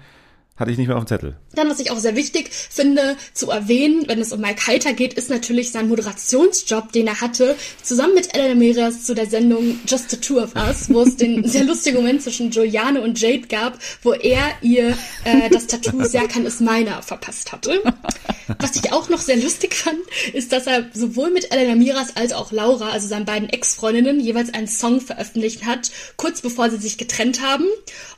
hatte 0.56 0.70
ich 0.70 0.78
nicht 0.78 0.88
mehr 0.88 0.98
auf 0.98 1.04
dem 1.04 1.08
Zettel. 1.08 1.36
Dann, 1.56 1.70
was 1.70 1.80
ich 1.80 1.90
auch 1.90 1.98
sehr 1.98 2.16
wichtig 2.16 2.52
finde 2.52 3.18
zu 3.34 3.50
erwähnen, 3.50 4.04
wenn 4.08 4.22
es 4.22 4.32
um 4.32 4.40
Mike 4.40 4.68
Heiter 4.68 4.94
geht, 4.94 5.16
ist 5.16 5.32
natürlich 5.32 5.72
sein 5.72 5.88
Moderationsjob, 5.88 6.92
den 6.92 7.08
er 7.08 7.22
hatte, 7.22 7.56
zusammen 7.82 8.14
mit 8.14 8.36
Ellen 8.36 8.52
Ramirez 8.52 9.04
zu 9.04 9.16
der 9.16 9.26
Sendung 9.26 9.80
Just 9.88 10.12
the 10.12 10.18
Two 10.18 10.40
of 10.40 10.56
Us, 10.56 10.94
wo 10.94 11.02
es 11.02 11.18
den 11.18 11.48
sehr 11.48 11.64
lustigen 11.64 11.98
Moment 11.98 12.22
zwischen 12.22 12.52
Juliane 12.52 13.02
und 13.02 13.20
Jade 13.20 13.48
gab, 13.48 13.80
wo 14.04 14.14
er 14.14 14.52
ihr 14.62 14.96
äh, 15.24 15.50
das 15.50 15.66
Tattoo 15.66 16.04
Serkan 16.04 16.46
ist 16.46 16.62
meiner 16.62 17.02
verpasst 17.02 17.52
hatte. 17.52 17.82
Was 18.60 18.76
ich 18.76 18.92
auch 18.92 19.10
noch 19.10 19.22
sehr 19.22 19.38
lustig 19.38 19.74
fand, 19.74 20.00
ist, 20.34 20.52
dass 20.52 20.68
er 20.68 20.86
sowohl 20.94 21.32
mit 21.32 21.52
Ellen 21.52 21.70
Ramirez 21.72 22.12
als 22.16 22.32
auch 22.32 22.52
Laura, 22.52 22.90
also 22.90 23.08
seinen 23.08 23.26
beiden 23.26 23.50
Ex-Freundinnen, 23.50 24.20
jeweils 24.20 24.54
einen 24.54 24.68
Song 24.68 25.02
veröffentlicht 25.02 25.66
hat, 25.66 25.92
kurz 26.18 26.42
bevor 26.42 26.70
sie 26.70 26.78
sich 26.78 26.98
getrennt 26.98 27.42
haben. 27.42 27.66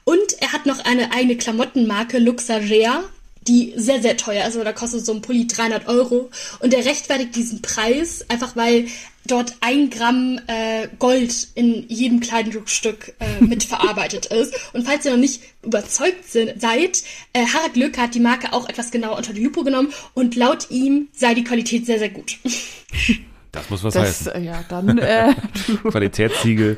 Und 0.04 0.40
er 0.40 0.52
hat 0.54 0.66
noch 0.66 0.84
eine 0.84 1.12
eigene 1.12 1.38
Klamottenmarke, 1.38 2.20
Luxagea, 2.26 3.04
die 3.48 3.74
sehr, 3.76 4.02
sehr 4.02 4.18
teuer 4.18 4.40
ist. 4.40 4.46
Also 4.46 4.64
da 4.64 4.74
kostet 4.74 5.06
so 5.06 5.14
ein 5.14 5.22
Pulli 5.22 5.46
300 5.48 5.88
Euro. 5.88 6.30
Und 6.60 6.74
er 6.74 6.84
rechtfertigt 6.86 7.36
diesen 7.36 7.62
Preis 7.62 8.26
einfach, 8.28 8.56
weil 8.56 8.88
dort 9.28 9.56
ein 9.62 9.90
Gramm 9.90 10.40
äh, 10.48 10.88
Gold 11.00 11.48
in 11.56 11.86
jedem 11.88 12.20
Kleidungsstück 12.20 13.14
äh, 13.20 13.44
mitverarbeitet 13.44 14.26
ist. 14.42 14.54
Und 14.74 14.86
falls 14.86 15.06
ihr 15.06 15.12
noch 15.12 15.18
nicht 15.20 15.42
überzeugt 15.64 16.30
sind, 16.30 16.60
seid, 16.62 17.04
äh, 17.34 17.46
Harald 17.46 17.76
Lücke 17.76 18.02
hat 18.02 18.16
die 18.16 18.20
Marke 18.20 18.54
auch 18.54 18.68
etwas 18.70 18.92
genauer 18.92 19.18
unter 19.18 19.34
die 19.34 19.44
Lupe 19.44 19.64
genommen 19.64 19.94
und 20.14 20.36
laut 20.36 20.70
ihm 20.72 21.08
sei 21.14 21.34
die 21.34 21.44
Qualität 21.44 21.86
sehr, 21.86 22.00
sehr 22.00 22.10
gut. 22.10 22.38
Das 23.52 23.70
muss 23.70 23.84
was 23.84 23.94
Das, 23.94 24.08
heißen. 24.28 24.32
äh, 24.34 24.42
ja, 24.46 24.64
dann, 24.70 24.98
äh, 24.98 25.34
Qualitätssiegel 25.90 26.78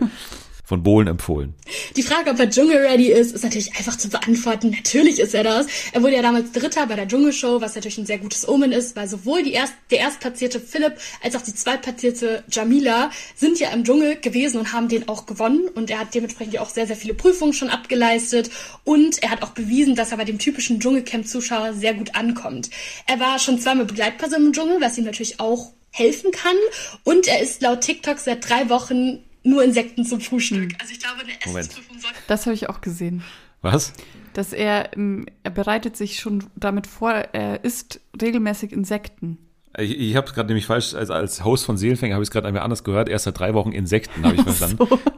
von 0.67 0.83
Bohlen 0.83 1.07
empfohlen. 1.07 1.53
Die 1.95 2.03
Frage, 2.03 2.29
ob 2.29 2.39
er 2.39 2.49
Dschungel-ready 2.49 3.09
ist, 3.09 3.33
ist 3.33 3.45
natürlich 3.45 3.73
einfach 3.77 3.97
zu 3.97 4.09
beantworten. 4.09 4.71
Natürlich 4.71 5.17
ist 5.17 5.33
er 5.33 5.45
das. 5.45 5.65
Er 5.93 6.03
wurde 6.03 6.17
ja 6.17 6.21
damals 6.21 6.51
Dritter 6.51 6.85
bei 6.87 6.95
der 6.95 7.07
Dschungelshow, 7.07 7.61
was 7.61 7.75
natürlich 7.75 7.97
ein 7.97 8.05
sehr 8.05 8.17
gutes 8.17 8.45
Omen 8.45 8.73
ist, 8.73 8.97
weil 8.97 9.07
sowohl 9.07 9.43
die 9.43 9.53
erst, 9.53 9.73
der 9.91 9.99
erstplatzierte 9.99 10.59
Philipp 10.59 10.95
als 11.23 11.37
auch 11.37 11.41
die 11.41 11.53
zweitplatzierte 11.53 12.43
Jamila 12.51 13.11
sind 13.33 13.61
ja 13.61 13.69
im 13.69 13.85
Dschungel 13.85 14.17
gewesen 14.17 14.57
und 14.59 14.73
haben 14.73 14.89
den 14.89 15.07
auch 15.07 15.25
gewonnen. 15.25 15.69
Und 15.73 15.89
er 15.89 15.99
hat 15.99 16.13
dementsprechend 16.13 16.53
ja 16.53 16.59
auch 16.59 16.69
sehr, 16.69 16.85
sehr 16.85 16.97
viele 16.97 17.13
Prüfungen 17.13 17.53
schon 17.53 17.69
abgeleistet. 17.69 18.49
Und 18.83 19.23
er 19.23 19.29
hat 19.29 19.43
auch 19.43 19.51
bewiesen, 19.51 19.95
dass 19.95 20.11
er 20.11 20.17
bei 20.17 20.25
dem 20.25 20.37
typischen 20.37 20.81
Dschungelcamp-Zuschauer 20.81 21.75
sehr 21.75 21.93
gut 21.93 22.13
ankommt. 22.13 22.69
Er 23.05 23.21
war 23.21 23.39
schon 23.39 23.57
zweimal 23.61 23.85
Begleitperson 23.85 24.47
im 24.47 24.51
Dschungel, 24.51 24.81
was 24.81 24.97
ihm 24.97 25.05
natürlich 25.05 25.39
auch 25.39 25.71
helfen 25.91 26.31
kann. 26.31 26.57
Und 27.05 27.27
er 27.27 27.39
ist 27.39 27.61
laut 27.61 27.79
TikTok 27.79 28.19
seit 28.19 28.47
drei 28.49 28.69
Wochen 28.69 29.23
nur 29.47 29.63
Insekten 29.63 30.05
zum 30.05 30.21
Frühstück. 30.21 30.73
Also 30.79 30.91
ich 30.93 30.99
glaube, 30.99 31.21
eine. 31.21 31.31
Essensprüfung 31.59 31.99
sollte 31.99 32.17
das 32.27 32.45
habe 32.45 32.53
ich 32.53 32.69
auch 32.69 32.81
gesehen. 32.81 33.23
Was? 33.61 33.93
Dass 34.33 34.53
er, 34.53 34.95
ähm, 34.95 35.25
er 35.43 35.51
bereitet 35.51 35.97
sich 35.97 36.19
schon 36.19 36.43
damit 36.55 36.85
vor, 36.87 37.11
er 37.11 37.63
isst 37.63 37.99
regelmäßig 38.21 38.71
Insekten. 38.71 39.37
Ich, 39.79 39.97
ich 39.97 40.15
habe 40.15 40.27
es 40.27 40.33
gerade 40.33 40.47
nämlich 40.47 40.65
falsch, 40.65 40.93
als, 40.93 41.09
als 41.09 41.43
Host 41.43 41.65
von 41.65 41.77
Seelenfänger 41.77 42.13
habe 42.15 42.23
ich 42.23 42.27
es 42.27 42.31
gerade 42.31 42.47
einmal 42.47 42.63
anders 42.63 42.83
gehört. 42.83 43.09
Erst 43.09 43.25
seit 43.25 43.37
drei 43.39 43.53
Wochen 43.53 43.71
Insekten, 43.71 44.23
habe 44.23 44.35
ich 44.35 44.41
verstanden. 44.41 44.77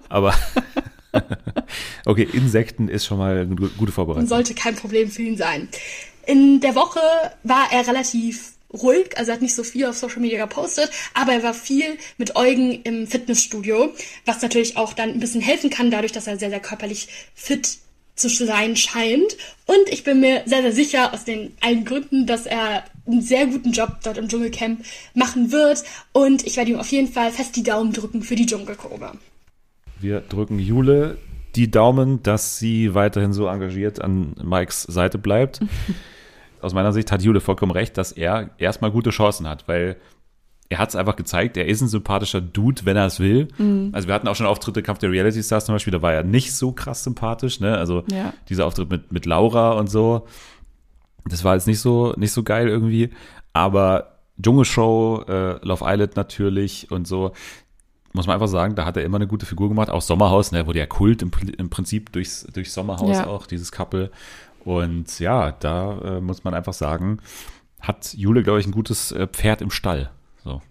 Aber 0.10 0.34
okay, 2.06 2.28
Insekten 2.34 2.88
ist 2.88 3.06
schon 3.06 3.18
mal 3.18 3.38
eine 3.39 3.56
gu- 3.56 3.70
gute 3.78 3.84
und 3.86 3.92
Vorbereitung. 3.92 4.28
sollte 4.28 4.54
kein 4.54 4.76
Problem 4.76 5.10
für 5.10 5.22
ihn 5.22 5.38
sein. 5.38 5.68
In 6.26 6.60
der 6.62 6.76
Woche 6.76 7.00
war 7.44 7.68
er 7.72 7.88
relativ 7.88 8.54
ruhig, 8.72 9.18
also 9.18 9.32
er 9.32 9.36
hat 9.36 9.42
nicht 9.42 9.56
so 9.56 9.64
viel 9.64 9.86
auf 9.86 9.98
Social 9.98 10.20
Media 10.20 10.46
gepostet, 10.46 10.90
aber 11.14 11.34
er 11.34 11.44
war 11.44 11.54
viel 11.54 11.98
mit 12.18 12.36
Eugen 12.36 12.82
im 12.84 13.08
Fitnessstudio, 13.08 13.94
was 14.26 14.42
natürlich 14.42 14.78
auch 14.78 14.94
dann 14.94 15.10
ein 15.10 15.20
bisschen 15.20 15.42
helfen 15.42 15.70
kann, 15.70 15.92
dadurch, 15.92 16.12
dass 16.12 16.28
er 16.28 16.38
sehr, 16.38 16.50
sehr 16.50 16.60
körperlich 16.60 17.08
fit 17.34 17.80
zu 18.16 18.28
sein 18.30 18.76
scheint. 18.76 19.38
Und 19.66 19.90
ich 19.90 20.04
bin 20.04 20.20
mir 20.20 20.44
sehr, 20.46 20.62
sehr 20.62 20.74
sicher 20.74 21.14
aus 21.14 21.24
den 21.24 21.54
allen 21.62 21.86
Gründen, 21.86 22.28
dass 22.28 22.46
er 22.46 22.84
einen 23.08 23.22
sehr 23.22 23.48
guten 23.48 23.72
Job 23.72 23.98
dort 24.04 24.18
im 24.18 24.28
Dschungelcamp 24.28 24.84
machen 25.14 25.52
wird. 25.52 25.84
Und 26.12 26.46
ich 26.46 26.58
werde 26.58 26.72
ihm 26.72 26.80
auf 26.80 26.92
jeden 26.92 27.08
Fall 27.08 27.32
fest 27.32 27.56
die 27.56 27.64
Daumen 27.64 27.94
drücken 27.94 28.22
für 28.22 28.36
die 28.36 28.46
Dschungelkurve. 28.46 29.14
Wir 30.00 30.22
drücken 30.22 30.60
Jule 30.60 31.18
die 31.56 31.72
Daumen, 31.72 32.22
dass 32.22 32.60
sie 32.60 32.94
weiterhin 32.94 33.34
so 33.34 33.48
engagiert 33.48 34.02
an 34.02 34.36
Mikes 34.44 34.84
Seite 34.84 35.18
bleibt. 35.18 35.62
Aus 36.62 36.74
meiner 36.74 36.91
Sicht 36.93 37.12
hat 37.12 37.22
Jule 37.22 37.39
vollkommen 37.41 37.72
recht, 37.72 37.98
dass 37.98 38.12
er 38.12 38.50
erstmal 38.58 38.91
gute 38.91 39.10
Chancen 39.12 39.48
hat, 39.48 39.67
weil 39.67 39.98
er 40.72 40.78
hat 40.78 40.89
es 40.89 40.95
einfach 40.95 41.15
gezeigt, 41.15 41.58
er 41.58 41.65
ist 41.65 41.82
ein 41.82 41.88
sympathischer 41.88 42.41
Dude, 42.41 42.86
wenn 42.86 42.95
er 42.95 43.08
es 43.08 43.19
will. 43.19 43.48
Also 43.91 44.08
wir 44.08 44.13
hatten 44.13 44.28
auch 44.28 44.36
schon 44.36 44.45
Auftritte, 44.45 44.84
Kampf 44.84 45.00
der 45.00 45.10
Reality 45.12 45.41
Stars 45.41 45.65
zum 45.65 45.74
Beispiel, 45.74 45.91
da 45.91 46.02
war 46.04 46.13
er 46.13 46.24
nicht 46.24 46.54
so 46.56 46.72
krass 46.72 47.04
sympathisch, 47.04 47.60
ne? 47.60 47.76
Also 47.78 48.04
Ja. 48.12 48.34
dieser 48.50 48.67
Auftritt 48.67 48.89
mit, 48.91 49.12
mit 49.12 49.26
Laura 49.26 49.72
und 49.72 49.89
so, 49.89 50.28
das 51.26 51.43
war 51.43 51.56
jetzt 51.56 51.65
nicht 51.67 51.80
so, 51.80 52.13
nicht 52.17 52.32
so 52.32 52.43
geil 52.43 52.67
irgendwie. 52.67 53.10
Aber 53.54 54.19
Dschungelshow, 54.42 55.23
äh, 55.27 55.65
Love 55.65 55.84
Island 55.88 56.15
natürlich 56.15 56.92
und 56.92 57.08
so, 57.08 57.31
muss 58.13 58.25
man 58.27 58.36
einfach 58.36 58.48
sagen, 58.48 58.75
da 58.75 58.86
hat 58.86 58.98
er 58.98 59.04
immer 59.04 59.17
eine 59.17 59.27
gute 59.27 59.46
Figur 59.46 59.69
gemacht. 59.69 59.90
Auch 59.90 60.02
Sommerhaus, 60.02 60.52
ne, 60.52 60.65
wurde 60.67 60.79
ja 60.79 60.86
Kult 60.86 61.21
im, 61.21 61.31
im 61.58 61.69
Prinzip 61.69 62.12
durchs, 62.12 62.44
durch 62.54 62.71
Sommerhaus 62.71 63.17
Ja. 63.17 63.27
auch, 63.27 63.46
dieses 63.48 63.71
Couple. 63.71 64.12
Und 64.66 65.20
ja, 65.20 65.52
da 65.52 66.18
äh, 66.18 66.22
muss 66.22 66.44
man 66.44 66.54
einfach 66.54 66.74
sagen, 66.74 67.20
hat 67.80 68.14
Jule, 68.14 68.44
glaube 68.44 68.60
ich, 68.60 68.68
ein 68.68 68.72
gutes 68.72 69.12
äh, 69.12 69.28
Pferd 69.28 69.62
im 69.62 69.72
Stall. 69.72 70.12
So. 70.44 70.62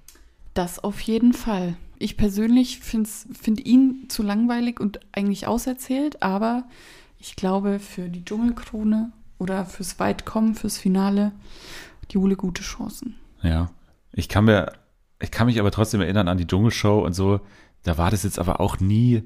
Das 0.55 0.83
auf 0.83 1.01
jeden 1.01 1.33
Fall. 1.33 1.77
Ich 1.99 2.17
persönlich 2.17 2.81
finde 2.81 3.09
find 3.09 3.65
ihn 3.65 4.07
zu 4.09 4.23
langweilig 4.23 4.81
und 4.81 5.01
eigentlich 5.13 5.47
auserzählt, 5.47 6.23
aber 6.23 6.65
ich 7.19 7.35
glaube, 7.35 7.79
für 7.81 8.09
die 8.09 8.25
Dschungelkrone 8.25 9.13
oder 9.39 9.65
fürs 9.65 9.99
Weitkommen, 9.99 10.55
fürs 10.55 10.79
Finale, 10.79 11.33
hat 12.03 12.13
Jule 12.13 12.37
gute 12.37 12.63
Chancen. 12.63 13.17
Ja. 13.43 13.71
Ich 14.13 14.29
kann 14.29 14.45
mir, 14.45 14.73
ich 15.21 15.31
kann 15.31 15.47
mich 15.47 15.61
aber 15.61 15.71
trotzdem 15.71 16.01
erinnern 16.01 16.29
an 16.29 16.39
die 16.39 16.47
Dschungelshow 16.47 17.05
und 17.05 17.13
so. 17.13 17.41
Da 17.83 17.99
war 17.99 18.11
das 18.11 18.23
jetzt 18.25 18.39
aber 18.39 18.61
auch 18.61 18.81
nie 18.81 19.23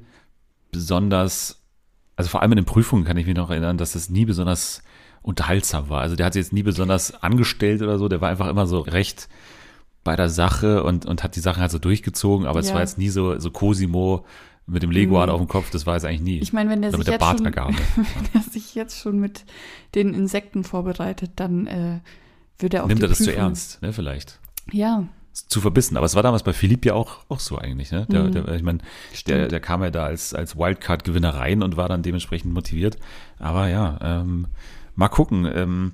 besonders, 0.70 1.61
also 2.16 2.28
vor 2.30 2.42
allem 2.42 2.52
in 2.52 2.56
den 2.56 2.64
Prüfungen 2.64 3.04
kann 3.04 3.16
ich 3.16 3.26
mich 3.26 3.36
noch 3.36 3.50
erinnern, 3.50 3.78
dass 3.78 3.92
das 3.92 4.08
nie 4.10 4.24
besonders 4.24 4.82
unterhaltsam 5.22 5.88
war. 5.88 6.00
Also 6.00 6.16
der 6.16 6.26
hat 6.26 6.32
sich 6.32 6.40
jetzt 6.44 6.52
nie 6.52 6.62
besonders 6.62 7.14
angestellt 7.22 7.80
oder 7.82 7.98
so. 7.98 8.08
Der 8.08 8.20
war 8.20 8.28
einfach 8.30 8.48
immer 8.48 8.66
so 8.66 8.80
recht 8.80 9.28
bei 10.04 10.16
der 10.16 10.28
Sache 10.28 10.82
und, 10.82 11.06
und 11.06 11.22
hat 11.22 11.36
die 11.36 11.40
Sachen 11.40 11.60
halt 11.60 11.70
so 11.70 11.78
durchgezogen, 11.78 12.46
aber 12.46 12.58
es 12.60 12.68
Ja. 12.68 12.74
war 12.74 12.80
jetzt 12.80 12.98
nie 12.98 13.08
so, 13.08 13.38
so 13.38 13.50
Cosimo 13.52 14.24
mit 14.66 14.82
dem 14.82 14.90
Leguan 14.90 15.30
auf 15.30 15.40
dem 15.40 15.48
Kopf, 15.48 15.70
das 15.70 15.86
war 15.86 15.94
jetzt 15.94 16.04
eigentlich 16.04 16.20
nie. 16.22 16.38
Ich 16.40 16.52
meine, 16.52 16.70
wenn 16.70 16.82
der 16.82 16.90
Oder 16.90 16.98
sich 16.98 17.06
mit 17.12 17.20
der 17.20 17.28
jetzt 17.28 17.38
schon, 17.38 18.04
wenn 18.14 18.28
er 18.34 18.40
sich 18.50 18.74
jetzt 18.74 18.98
schon 19.00 19.18
mit 19.20 19.44
den 19.94 20.12
Insekten 20.14 20.64
vorbereitet, 20.64 21.32
dann 21.36 21.66
äh, 21.66 22.00
wird 22.58 22.74
er 22.74 22.84
auch 22.84 22.88
Nimmt 22.88 23.02
er 23.02 23.08
das 23.08 23.18
zu 23.18 23.24
Prüfung- 23.24 23.40
ernst, 23.40 23.82
ne, 23.82 23.92
vielleicht. 23.92 24.38
Ja, 24.72 25.04
zu 25.32 25.60
verbissen. 25.60 25.96
Aber 25.96 26.06
es 26.06 26.14
war 26.14 26.22
damals 26.22 26.42
bei 26.42 26.52
Philipp 26.52 26.84
ja 26.84 26.94
auch, 26.94 27.18
auch 27.28 27.40
so 27.40 27.58
eigentlich. 27.58 27.90
Ne? 27.90 28.06
Der, 28.10 28.24
Mhm. 28.24 28.32
der, 28.32 28.48
ich 28.48 28.62
meine, 28.62 28.78
der, 29.26 29.48
der 29.48 29.60
kam 29.60 29.82
ja 29.82 29.90
da 29.90 30.04
als, 30.04 30.34
als 30.34 30.56
Wildcard-Gewinner 30.56 31.34
rein 31.34 31.62
und 31.62 31.76
war 31.76 31.88
dann 31.88 32.02
dementsprechend 32.02 32.52
motiviert. 32.52 32.96
Aber 33.38 33.68
ja, 33.68 33.98
ähm, 34.02 34.46
mal 34.94 35.08
gucken, 35.08 35.50
ähm, 35.52 35.92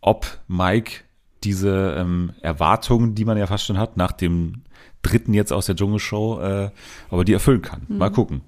ob 0.00 0.38
Mike 0.48 1.02
diese 1.44 1.96
ähm, 1.98 2.32
Erwartungen, 2.40 3.14
die 3.14 3.24
man 3.24 3.38
ja 3.38 3.46
fast 3.46 3.64
schon 3.66 3.78
hat, 3.78 3.96
nach 3.96 4.12
dem 4.12 4.62
dritten 5.02 5.34
jetzt 5.34 5.52
aus 5.52 5.66
der 5.66 5.76
Dschungelshow, 5.76 6.40
äh, 6.40 6.70
ob 7.10 7.20
er 7.20 7.24
die 7.24 7.32
erfüllen 7.32 7.62
kann. 7.62 7.82
Mal 7.88 8.10
gucken. 8.10 8.42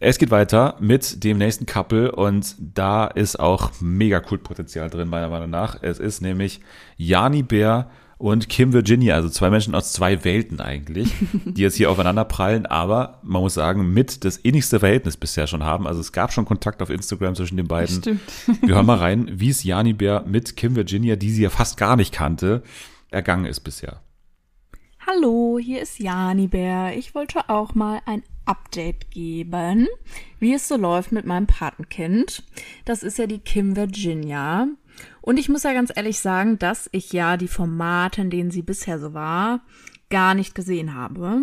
Es 0.00 0.18
geht 0.18 0.30
weiter 0.30 0.76
mit 0.78 1.24
dem 1.24 1.38
nächsten 1.38 1.66
Couple 1.66 2.12
und 2.12 2.54
da 2.58 3.06
ist 3.06 3.40
auch 3.40 3.72
mega 3.80 4.20
Kultpotenzial 4.20 4.90
drin, 4.90 5.08
meiner 5.08 5.28
Meinung 5.28 5.50
nach. 5.50 5.76
Es 5.82 5.98
ist 5.98 6.20
nämlich 6.20 6.60
Jani 6.96 7.42
Bär 7.42 7.90
und 8.18 8.48
Kim 8.48 8.72
Virginia, 8.72 9.14
also 9.14 9.28
zwei 9.28 9.48
Menschen 9.48 9.76
aus 9.76 9.92
zwei 9.92 10.24
Welten 10.24 10.60
eigentlich, 10.60 11.14
die 11.44 11.62
jetzt 11.62 11.76
hier 11.76 11.90
aufeinander 11.90 12.24
prallen, 12.24 12.66
aber 12.66 13.20
man 13.22 13.42
muss 13.42 13.54
sagen, 13.54 13.92
mit 13.94 14.24
das 14.24 14.36
innigste 14.36 14.80
Verhältnis 14.80 15.16
bisher 15.16 15.46
schon 15.46 15.62
haben. 15.62 15.86
Also 15.86 16.00
es 16.00 16.12
gab 16.12 16.32
schon 16.32 16.44
Kontakt 16.44 16.82
auf 16.82 16.90
Instagram 16.90 17.36
zwischen 17.36 17.56
den 17.56 17.68
beiden. 17.68 17.96
stimmt. 17.96 18.20
Wir 18.62 18.74
hören 18.74 18.86
mal 18.86 18.98
rein, 18.98 19.28
wie 19.32 19.50
es 19.50 19.62
Jani 19.62 19.92
Bär 19.92 20.24
mit 20.26 20.56
Kim 20.56 20.74
Virginia, 20.74 21.14
die 21.14 21.30
sie 21.30 21.44
ja 21.44 21.50
fast 21.50 21.76
gar 21.76 21.96
nicht 21.96 22.12
kannte, 22.12 22.62
ergangen 23.10 23.46
ist 23.46 23.60
bisher. 23.60 24.00
Hallo, 25.06 25.58
hier 25.58 25.80
ist 25.80 26.00
Jani 26.00 26.48
Bär. 26.48 26.96
Ich 26.96 27.14
wollte 27.14 27.48
auch 27.48 27.74
mal 27.74 28.00
ein 28.04 28.22
Update 28.44 29.10
geben, 29.10 29.86
wie 30.40 30.54
es 30.54 30.66
so 30.66 30.76
läuft 30.76 31.12
mit 31.12 31.24
meinem 31.24 31.46
Patenkind. 31.46 32.42
Das 32.84 33.02
ist 33.02 33.16
ja 33.18 33.26
die 33.26 33.38
Kim 33.38 33.76
Virginia. 33.76 34.66
Und 35.28 35.36
ich 35.36 35.50
muss 35.50 35.62
ja 35.62 35.74
ganz 35.74 35.92
ehrlich 35.94 36.20
sagen, 36.20 36.58
dass 36.58 36.88
ich 36.90 37.12
ja 37.12 37.36
die 37.36 37.48
Formate, 37.48 38.22
in 38.22 38.30
denen 38.30 38.50
sie 38.50 38.62
bisher 38.62 38.98
so 38.98 39.12
war, 39.12 39.60
gar 40.08 40.34
nicht 40.34 40.54
gesehen 40.54 40.94
habe. 40.94 41.42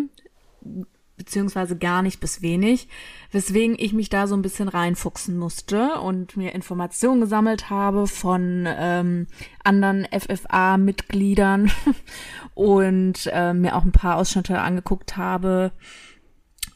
Beziehungsweise 1.16 1.78
gar 1.78 2.02
nicht 2.02 2.18
bis 2.18 2.42
wenig. 2.42 2.88
Weswegen 3.30 3.76
ich 3.78 3.92
mich 3.92 4.08
da 4.08 4.26
so 4.26 4.34
ein 4.34 4.42
bisschen 4.42 4.66
reinfuchsen 4.66 5.38
musste 5.38 6.00
und 6.00 6.36
mir 6.36 6.52
Informationen 6.52 7.20
gesammelt 7.20 7.70
habe 7.70 8.08
von 8.08 8.66
ähm, 8.66 9.28
anderen 9.62 10.04
FFA-Mitgliedern 10.10 11.70
und 12.54 13.30
äh, 13.32 13.54
mir 13.54 13.76
auch 13.76 13.84
ein 13.84 13.92
paar 13.92 14.16
Ausschnitte 14.16 14.58
angeguckt 14.58 15.16
habe. 15.16 15.70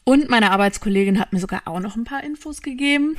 Und 0.05 0.29
meine 0.29 0.51
Arbeitskollegin 0.51 1.19
hat 1.19 1.33
mir 1.33 1.39
sogar 1.39 1.63
auch 1.65 1.81
noch 1.81 1.97
ein 1.97 2.05
paar 2.05 2.23
Infos 2.23 2.61
gegeben. 2.61 3.17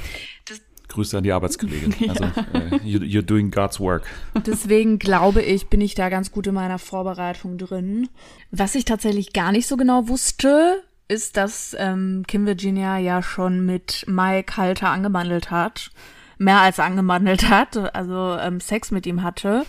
Grüße 0.92 1.16
an 1.16 1.24
die 1.24 1.32
Arbeitskollegin. 1.32 1.94
Also, 2.08 2.24
äh, 2.24 2.76
you, 2.84 3.00
you're 3.00 3.22
doing 3.22 3.50
God's 3.50 3.80
work. 3.80 4.04
Deswegen 4.46 4.98
glaube 4.98 5.42
ich, 5.42 5.68
bin 5.68 5.80
ich 5.80 5.94
da 5.94 6.08
ganz 6.08 6.32
gut 6.32 6.46
in 6.46 6.54
meiner 6.54 6.78
Vorbereitung 6.78 7.58
drin. 7.58 8.08
Was 8.50 8.74
ich 8.74 8.84
tatsächlich 8.84 9.32
gar 9.32 9.52
nicht 9.52 9.66
so 9.66 9.76
genau 9.76 10.08
wusste, 10.08 10.82
ist, 11.08 11.36
dass 11.36 11.76
ähm, 11.78 12.24
Kim 12.26 12.46
Virginia 12.46 12.98
ja 12.98 13.22
schon 13.22 13.64
mit 13.64 14.04
Mike 14.08 14.56
Halter 14.56 14.90
angebandelt 14.90 15.50
hat. 15.50 15.90
Mehr 16.38 16.60
als 16.60 16.80
angebandelt 16.80 17.48
hat, 17.48 17.76
also 17.94 18.36
ähm, 18.40 18.60
Sex 18.60 18.90
mit 18.90 19.06
ihm 19.06 19.22
hatte. 19.22 19.64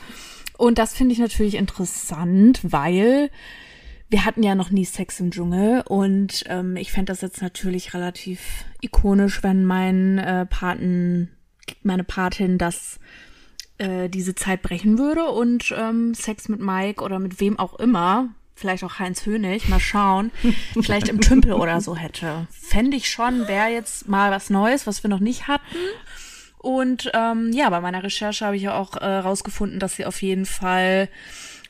Und 0.57 0.77
das 0.77 0.93
finde 0.93 1.13
ich 1.13 1.19
natürlich 1.19 1.55
interessant, 1.55 2.59
weil 2.63 3.29
wir 4.09 4.25
hatten 4.25 4.43
ja 4.43 4.55
noch 4.55 4.69
nie 4.69 4.85
Sex 4.85 5.19
im 5.19 5.31
Dschungel 5.31 5.83
und 5.87 6.43
ähm, 6.47 6.75
ich 6.75 6.91
fände 6.91 7.11
das 7.11 7.21
jetzt 7.21 7.41
natürlich 7.41 7.93
relativ 7.93 8.65
ikonisch, 8.81 9.43
wenn 9.43 9.65
mein 9.65 10.19
äh, 10.19 10.45
Paten, 10.45 11.31
meine 11.81 12.03
Patin 12.03 12.57
das 12.57 12.99
äh, 13.77 14.09
diese 14.09 14.35
Zeit 14.35 14.61
brechen 14.61 14.97
würde 14.97 15.25
und 15.25 15.73
ähm, 15.75 16.13
Sex 16.13 16.47
mit 16.47 16.59
Mike 16.59 17.03
oder 17.03 17.19
mit 17.19 17.39
wem 17.39 17.57
auch 17.57 17.79
immer, 17.79 18.29
vielleicht 18.55 18.83
auch 18.83 18.99
Heinz 18.99 19.25
Hönig, 19.25 19.67
mal 19.67 19.79
schauen, 19.79 20.31
vielleicht 20.81 21.07
im 21.07 21.21
Tümpel 21.21 21.53
oder 21.53 21.81
so 21.81 21.95
hätte. 21.95 22.47
Fände 22.51 22.97
ich 22.97 23.09
schon, 23.09 23.47
wäre 23.47 23.69
jetzt 23.69 24.07
mal 24.07 24.31
was 24.31 24.49
Neues, 24.49 24.85
was 24.85 25.03
wir 25.03 25.09
noch 25.09 25.19
nicht 25.19 25.47
hatten. 25.47 25.63
Und 26.59 27.11
ähm, 27.13 27.51
ja, 27.51 27.69
bei 27.69 27.81
meiner 27.81 28.03
Recherche 28.03 28.45
habe 28.45 28.55
ich 28.55 28.63
ja 28.63 28.75
auch 28.75 28.95
äh, 28.95 29.05
rausgefunden, 29.05 29.79
dass 29.79 29.97
sie 29.97 30.05
auf 30.05 30.21
jeden 30.21 30.45
Fall 30.45 31.09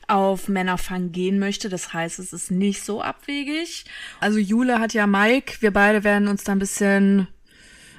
auf 0.08 0.48
Männerfang 0.48 1.12
gehen 1.12 1.38
möchte. 1.38 1.68
Das 1.68 1.92
heißt, 1.92 2.18
es 2.18 2.32
ist 2.32 2.50
nicht 2.50 2.84
so 2.84 3.02
abwegig. 3.02 3.84
Also 4.20 4.38
Jule 4.38 4.80
hat 4.80 4.94
ja 4.94 5.06
Mike. 5.06 5.56
Wir 5.60 5.72
beide 5.72 6.04
werden 6.04 6.28
uns 6.28 6.44
da 6.44 6.52
ein 6.52 6.58
bisschen 6.58 7.28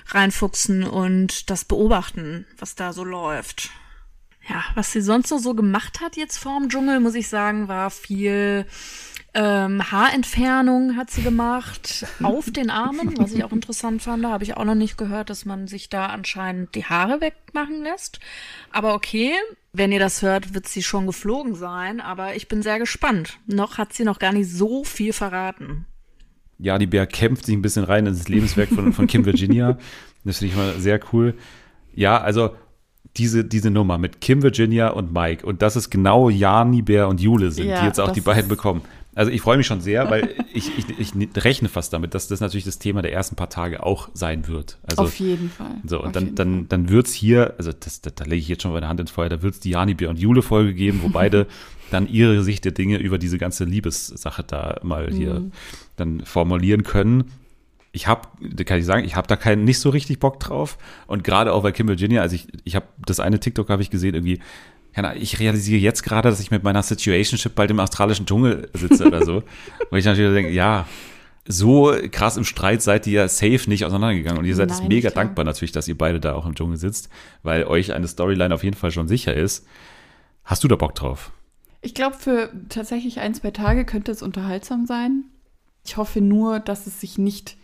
reinfuchsen 0.08 0.84
und 0.84 1.49
das 1.49 1.66
beobachten, 1.66 2.45
was 2.58 2.76
da 2.76 2.93
so 2.93 3.03
läuft. 3.03 3.72
Ja, 4.47 4.64
was 4.76 4.91
sie 4.91 5.01
sonst 5.01 5.32
noch 5.32 5.39
so 5.39 5.56
gemacht 5.56 6.01
hat 6.01 6.18
jetzt 6.18 6.38
vorm 6.38 6.70
Dschungel, 6.70 6.99
muss 6.99 7.16
ich 7.16 7.28
sagen, 7.28 7.68
war 7.68 7.89
viel 7.89 8.68
ähm, 9.36 9.91
Haarentfernung 9.91 10.95
hat 10.95 11.12
sie 11.12 11.22
gemacht 11.22 12.06
auf 12.24 12.51
den 12.51 12.70
Armen, 12.70 13.18
was 13.18 13.34
ich 13.34 13.43
auch 13.43 13.51
interessant 13.51 14.01
fand. 14.01 14.24
Da 14.24 14.30
habe 14.30 14.45
ich 14.45 14.56
auch 14.56 14.64
noch 14.64 14.76
nicht 14.76 14.97
gehört, 14.97 15.30
dass 15.30 15.43
man 15.43 15.68
sich 15.68 15.89
da 15.89 16.08
anscheinend 16.08 16.74
die 16.74 16.86
Haare 16.86 17.20
wegmachen 17.20 17.84
lässt. 17.84 18.20
Aber 18.72 18.93
okay, 18.93 19.34
wenn 19.78 19.91
ihr 19.91 19.99
das 19.99 20.21
hört, 20.21 20.53
wird 20.53 20.67
sie 20.67 20.84
schon 20.84 21.07
geflogen 21.07 21.55
sein. 21.55 22.01
Aber 22.01 22.36
ich 22.36 22.47
bin 22.47 22.61
sehr 22.61 22.80
gespannt. 22.80 23.39
Noch 23.47 23.78
hat 23.78 23.93
sie 23.93 24.03
noch 24.03 24.19
gar 24.19 24.34
nicht 24.34 24.49
so 24.49 24.84
viel 24.84 25.13
verraten. 25.13 25.86
Ja, 26.57 26.78
die 26.78 26.88
Bär 26.88 27.05
kämpft 27.05 27.45
sich 27.45 27.55
ein 27.55 27.61
bisschen 27.61 27.84
rein 27.84 28.05
ins 28.05 28.30
Lebenswerk 28.30 28.69
von, 28.69 28.93
von 28.93 29.07
Kim 29.07 29.26
Virginia. 29.26 29.78
Das 30.23 30.39
finde 30.39 30.53
ich 30.53 30.57
mal 30.57 30.80
sehr 30.80 30.99
cool. 31.11 31.36
Ja, 31.93 32.19
also 32.19 32.55
diese, 33.18 33.43
diese 33.45 33.72
Nummer 33.72 33.97
mit 33.97 34.22
Kim 34.22 34.43
Virginia 34.43 34.89
und 34.89 35.13
Mike 35.13 35.45
und 35.45 35.61
dass 35.61 35.76
es 35.76 35.89
genau 35.89 36.30
Jani 36.30 36.82
Bär 36.82 37.07
und 37.07 37.22
Jule 37.22 37.51
sind, 37.51 37.68
Ja, 37.70 37.80
die 37.82 37.86
jetzt 37.88 37.99
auch 37.99 38.11
die 38.11 38.22
beiden 38.22 38.47
bekommen. 38.49 38.82
Also 39.18 39.32
ich 39.32 39.39
freue 39.39 39.55
mich 39.55 39.66
schon 39.66 39.80
sehr, 39.80 40.09
weil 40.09 40.36
ich, 40.53 40.70
ich, 40.78 40.99
ich 40.99 41.13
rechne 41.45 41.70
fast 41.70 41.93
damit, 41.93 42.13
dass 42.13 42.28
das 42.28 42.41
natürlich 42.41 42.66
das 42.66 42.80
Thema 42.80 43.01
der 43.01 43.13
ersten 43.13 43.38
paar 43.38 43.49
Tage 43.49 43.82
auch 43.84 44.09
sein 44.13 44.47
wird. 44.49 44.78
Also 44.89 45.03
auf 45.03 45.16
jeden 45.20 45.49
Fall. 45.49 45.78
so, 45.86 45.99
Auf 45.99 46.05
und 46.07 46.16
dann, 46.18 46.24
jeden 46.26 46.36
dann, 46.36 46.68
dann 46.68 46.89
wird's 46.89 47.13
hier, 47.13 47.53
also 47.57 47.72
das, 47.72 48.01
das, 48.01 48.13
da 48.16 48.26
lege 48.26 48.41
ich 48.41 48.49
jetzt 48.49 48.63
schon 48.63 48.74
meine 48.74 48.89
Hand 48.89 48.99
ins 48.99 49.11
Feuer, 49.11 49.30
da 49.30 49.41
wird's 49.41 49.61
die 49.61 49.70
Jani-Bär 49.70 50.09
und 50.09 50.20
Jule-Folge 50.20 50.74
geben, 50.74 50.99
wo 51.01 51.07
beide 51.09 51.47
dann 51.91 52.09
ihre 52.09 52.43
Sicht 52.43 52.66
der 52.66 52.74
Dinge 52.74 52.97
über 52.97 53.18
diese 53.18 53.38
ganze 53.38 53.63
Liebessache 53.63 54.43
da 54.43 54.80
mal 54.84 55.09
hier 55.13 55.36
Mhm. 55.36 55.51
dann 55.95 56.26
formulieren 56.26 56.84
können. 56.84 57.32
Ich 57.96 58.08
habe, 58.08 58.28
kann 58.66 58.78
ich 58.78 58.86
sagen, 58.86 59.06
ich 59.06 59.16
habe 59.16 59.28
da 59.28 59.38
keinen 59.38 59.64
nicht 59.64 59.80
so 59.80 59.89
richtig 59.89 60.20
Bock 60.20 60.39
drauf. 60.41 60.78
Und 61.08 61.24
gerade 61.24 61.54
auch 61.54 61.64
bei 61.64 61.72
Kim 61.72 61.88
Virginia, 61.88 62.22
also 62.22 62.36
ich, 62.36 62.48
ich 62.66 62.76
habe 62.76 62.88
das 63.06 63.22
eine 63.22 63.39
TikTok 63.39 63.70
habe 63.70 63.82
ich 63.82 63.89
gesehen, 63.89 64.16
irgendwie, 64.16 64.39
ich 65.16 65.39
realisiere 65.39 65.80
jetzt 65.80 66.04
gerade, 66.04 66.30
dass 66.30 66.41
ich 66.41 66.52
mit 66.52 66.62
meiner 66.64 66.84
Situationship 66.84 67.56
bald 67.56 67.72
im 67.72 67.80
australischen 67.80 68.26
Dschungel 68.26 68.70
sitze 68.74 69.08
oder 69.08 69.24
so. 69.24 69.43
Wo 69.89 69.96
ich 69.96 70.04
natürlich 70.04 70.34
denke, 70.34 70.52
ja, 70.52 70.86
so 71.48 71.96
krass 72.12 72.36
im 72.36 72.43
Streit 72.43 72.82
seid 72.82 73.08
ihr 73.08 73.22
ja 73.22 73.28
safe 73.30 73.70
nicht 73.70 73.86
auseinandergegangen. 73.86 74.39
Und 74.39 74.46
ihr 74.46 74.56
seid 74.56 74.72
es 74.72 74.80
Nein, 74.80 74.89
mega 74.89 75.10
klar. 75.10 75.24
dankbar 75.24 75.46
natürlich, 75.46 75.72
dass 75.72 75.88
ihr 75.88 75.98
beide 75.98 76.20
da 76.20 76.34
auch 76.34 76.46
im 76.46 76.54
Dschungel 76.56 76.78
sitzt, 76.78 77.10
weil 77.43 77.64
euch 77.64 77.93
eine 77.93 78.10
Storyline 78.10 78.54
auf 78.54 78.64
jeden 78.66 78.76
Fall 78.76 78.91
schon 78.91 79.08
sicher 79.08 79.34
ist. 79.34 79.66
Hast 80.43 80.66
du 80.66 80.68
da 80.68 80.76
Bock 80.76 80.96
drauf? 80.96 81.32
Ich 81.82 81.93
glaube, 81.93 82.18
für 82.18 82.52
tatsächlich 82.68 83.20
ein, 83.20 83.34
zwei 83.34 83.52
Tage 83.52 83.86
könnte 83.86 84.12
es 84.12 84.22
unterhaltsam 84.22 84.86
sein. 84.86 85.26
Ich 85.86 85.98
hoffe 85.98 86.20
nur, 86.20 86.60
dass 86.60 86.88
es 86.88 87.00
sich 87.00 87.18
nicht 87.18 87.58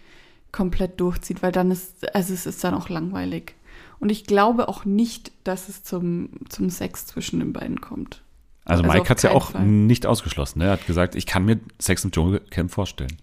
komplett 0.51 0.99
durchzieht, 0.99 1.41
weil 1.41 1.51
dann 1.51 1.71
ist, 1.71 2.13
also 2.15 2.33
es 2.33 2.45
ist 2.45 2.63
dann 2.63 2.73
auch 2.73 2.89
langweilig. 2.89 3.55
Und 3.99 4.09
ich 4.11 4.25
glaube 4.25 4.67
auch 4.67 4.83
nicht, 4.85 5.31
dass 5.43 5.69
es 5.69 5.83
zum, 5.83 6.29
zum 6.49 6.69
Sex 6.69 7.05
zwischen 7.05 7.39
den 7.39 7.53
beiden 7.53 7.81
kommt. 7.81 8.23
Also, 8.65 8.83
Also 8.83 8.93
Mike 8.93 9.09
hat 9.09 9.17
es 9.17 9.23
ja 9.23 9.31
auch 9.31 9.51
Fall. 9.51 9.65
nicht 9.65 10.05
ausgeschlossen. 10.05 10.59
Ne? 10.59 10.65
Er 10.65 10.71
hat 10.71 10.87
gesagt, 10.87 11.15
ich 11.15 11.25
kann 11.25 11.45
mir 11.45 11.59
Sex 11.79 12.03
im 12.03 12.11
Dschungelcamp 12.11 12.71
vorstellen. 12.71 13.15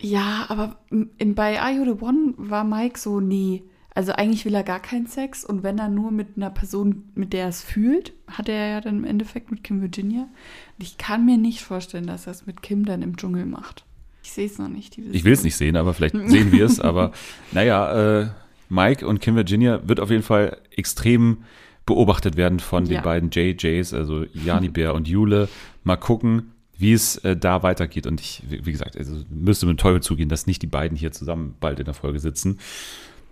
Ja, 0.00 0.46
aber 0.48 0.76
in, 0.90 1.34
bei 1.34 1.60
Are 1.60 1.72
You 1.72 1.84
the 1.84 2.02
One 2.02 2.34
war 2.36 2.64
Mike 2.64 2.98
so, 2.98 3.20
nee. 3.20 3.62
Also 3.94 4.12
eigentlich 4.12 4.44
will 4.44 4.54
er 4.54 4.64
gar 4.64 4.80
keinen 4.80 5.06
Sex 5.06 5.44
und 5.44 5.62
wenn 5.62 5.78
er 5.78 5.88
nur 5.88 6.10
mit 6.10 6.36
einer 6.36 6.50
Person, 6.50 7.04
mit 7.14 7.32
der 7.32 7.44
er 7.44 7.48
es 7.48 7.62
fühlt, 7.62 8.12
hat 8.26 8.48
er 8.48 8.68
ja 8.68 8.80
dann 8.80 8.98
im 8.98 9.04
Endeffekt 9.04 9.52
mit 9.52 9.62
Kim 9.62 9.80
Virginia. 9.80 10.22
Und 10.22 10.82
ich 10.82 10.98
kann 10.98 11.24
mir 11.24 11.38
nicht 11.38 11.62
vorstellen, 11.62 12.06
dass 12.06 12.26
er 12.26 12.32
es 12.32 12.44
mit 12.44 12.60
Kim 12.60 12.84
dann 12.84 13.02
im 13.02 13.16
Dschungel 13.16 13.46
macht. 13.46 13.84
Ich 14.24 14.32
sehe 14.32 14.46
es 14.46 14.58
noch 14.58 14.68
nicht. 14.68 14.96
Ich 14.98 15.22
will 15.24 15.32
es 15.34 15.44
nicht 15.44 15.54
sehen, 15.56 15.76
aber 15.76 15.92
vielleicht 15.94 16.14
sehen 16.28 16.50
wir 16.50 16.64
es. 16.64 16.80
Aber 16.80 17.12
naja, 17.52 18.20
äh, 18.22 18.28
Mike 18.70 19.06
und 19.06 19.20
Kim 19.20 19.36
Virginia 19.36 19.80
wird 19.86 20.00
auf 20.00 20.10
jeden 20.10 20.22
Fall 20.22 20.56
extrem 20.74 21.44
beobachtet 21.86 22.36
werden 22.36 22.58
von 22.60 22.86
Ja. 22.86 22.94
den 22.98 23.04
beiden 23.04 23.30
JJs, 23.30 23.92
also 23.92 24.24
Jani 24.32 24.70
Bär 24.70 24.94
und 24.94 25.06
Jule. 25.06 25.48
Mal 25.84 25.96
gucken, 25.96 26.52
wie 26.78 26.94
es 26.94 27.18
äh, 27.18 27.36
da 27.36 27.62
weitergeht. 27.62 28.06
Und 28.06 28.20
ich, 28.22 28.42
wie 28.48 28.64
wie 28.64 28.72
gesagt, 28.72 28.96
also 28.96 29.22
müsste 29.30 29.66
mit 29.66 29.76
dem 29.78 29.82
Teufel 29.82 30.00
zugehen, 30.02 30.30
dass 30.30 30.46
nicht 30.46 30.62
die 30.62 30.66
beiden 30.66 30.96
hier 30.96 31.12
zusammen 31.12 31.54
bald 31.60 31.78
in 31.78 31.84
der 31.84 31.94
Folge 31.94 32.18
sitzen. 32.18 32.58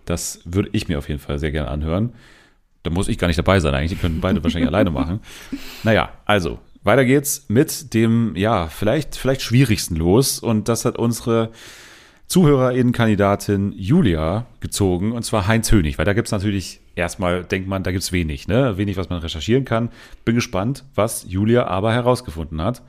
Das 0.05 0.41
würde 0.45 0.69
ich 0.73 0.87
mir 0.87 0.99
auf 0.99 1.09
jeden 1.09 1.19
Fall 1.19 1.39
sehr 1.39 1.51
gerne 1.51 1.69
anhören. 1.71 2.13
Da 2.83 2.91
muss 2.91 3.07
ich 3.07 3.17
gar 3.17 3.27
nicht 3.27 3.39
dabei 3.39 3.59
sein 3.59 3.73
eigentlich. 3.73 3.91
Die 3.91 3.97
können 3.97 4.21
beide 4.21 4.43
wahrscheinlich 4.43 4.67
alleine 4.67 4.91
machen. 4.99 5.21
Naja, 5.83 6.11
also, 6.25 6.59
weiter 6.83 7.05
geht's 7.05 7.45
mit 7.47 7.93
dem, 7.93 8.35
ja, 8.35 8.67
vielleicht, 8.67 9.15
vielleicht 9.15 9.41
schwierigsten 9.41 9.95
Los. 9.95 10.39
Und 10.39 10.69
das 10.69 10.85
hat 10.85 10.97
unsere 10.97 11.51
Zuhörerinnenkandidatin 12.27 13.73
Julia 13.73 14.47
gezogen, 14.59 15.11
und 15.11 15.23
zwar 15.23 15.47
Heinz 15.47 15.71
Hönig, 15.71 15.97
weil 15.97 16.05
da 16.05 16.13
gibt's 16.13 16.31
natürlich 16.31 16.81
erstmal, 16.95 17.43
denkt 17.43 17.67
man, 17.67 17.83
da 17.83 17.91
gibt's 17.91 18.11
wenig, 18.11 18.47
ne? 18.47 18.77
Wenig, 18.77 18.97
was 18.97 19.09
man 19.09 19.19
recherchieren 19.19 19.65
kann. 19.65 19.89
Bin 20.25 20.35
gespannt, 20.35 20.83
was 20.95 21.25
Julia 21.27 21.67
aber 21.67 21.93
herausgefunden 21.93 22.61
hat. 22.61 22.81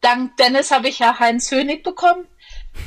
Dank 0.00 0.36
Dennis 0.36 0.70
habe 0.72 0.88
ich 0.88 0.98
ja 0.98 1.18
Heinz 1.20 1.50
Hönig 1.50 1.82
bekommen. 1.84 2.26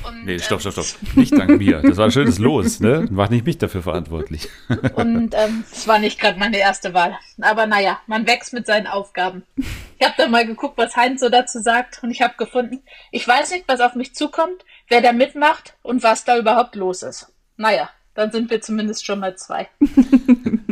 Und, 0.07 0.25
Nee, 0.25 0.39
stopp, 0.39 0.63
ähm, 0.65 0.71
stopp, 0.71 0.85
stopp. 0.85 1.15
Nicht 1.15 1.37
dank 1.37 1.57
mir. 1.57 1.81
Das 1.81 1.97
war 1.97 2.05
ein 2.05 2.11
schönes 2.11 2.39
Los, 2.39 2.79
ne? 2.79 3.07
Mach 3.09 3.29
nicht 3.29 3.45
mich 3.45 3.57
dafür 3.57 3.81
verantwortlich. 3.81 4.49
Und 4.95 5.33
ähm, 5.35 5.63
es 5.71 5.87
war 5.87 5.99
nicht 5.99 6.19
gerade 6.19 6.39
meine 6.39 6.57
erste 6.57 6.93
Wahl. 6.93 7.17
Aber 7.41 7.67
naja, 7.67 7.99
man 8.07 8.27
wächst 8.27 8.53
mit 8.53 8.65
seinen 8.65 8.87
Aufgaben. 8.87 9.43
Ich 9.99 10.05
habe 10.05 10.15
da 10.17 10.27
mal 10.27 10.45
geguckt, 10.45 10.77
was 10.77 10.95
Heinz 10.95 11.21
so 11.21 11.29
dazu 11.29 11.59
sagt. 11.59 12.01
Und 12.03 12.11
ich 12.11 12.21
habe 12.21 12.35
gefunden, 12.37 12.81
ich 13.11 13.27
weiß 13.27 13.51
nicht, 13.51 13.65
was 13.67 13.79
auf 13.79 13.95
mich 13.95 14.15
zukommt, 14.15 14.65
wer 14.89 15.01
da 15.01 15.13
mitmacht 15.13 15.75
und 15.81 16.03
was 16.03 16.23
da 16.25 16.37
überhaupt 16.37 16.75
los 16.75 17.03
ist. 17.03 17.31
Naja, 17.57 17.89
dann 18.15 18.31
sind 18.31 18.49
wir 18.49 18.61
zumindest 18.61 19.05
schon 19.05 19.19
mal 19.19 19.35
zwei. 19.35 19.67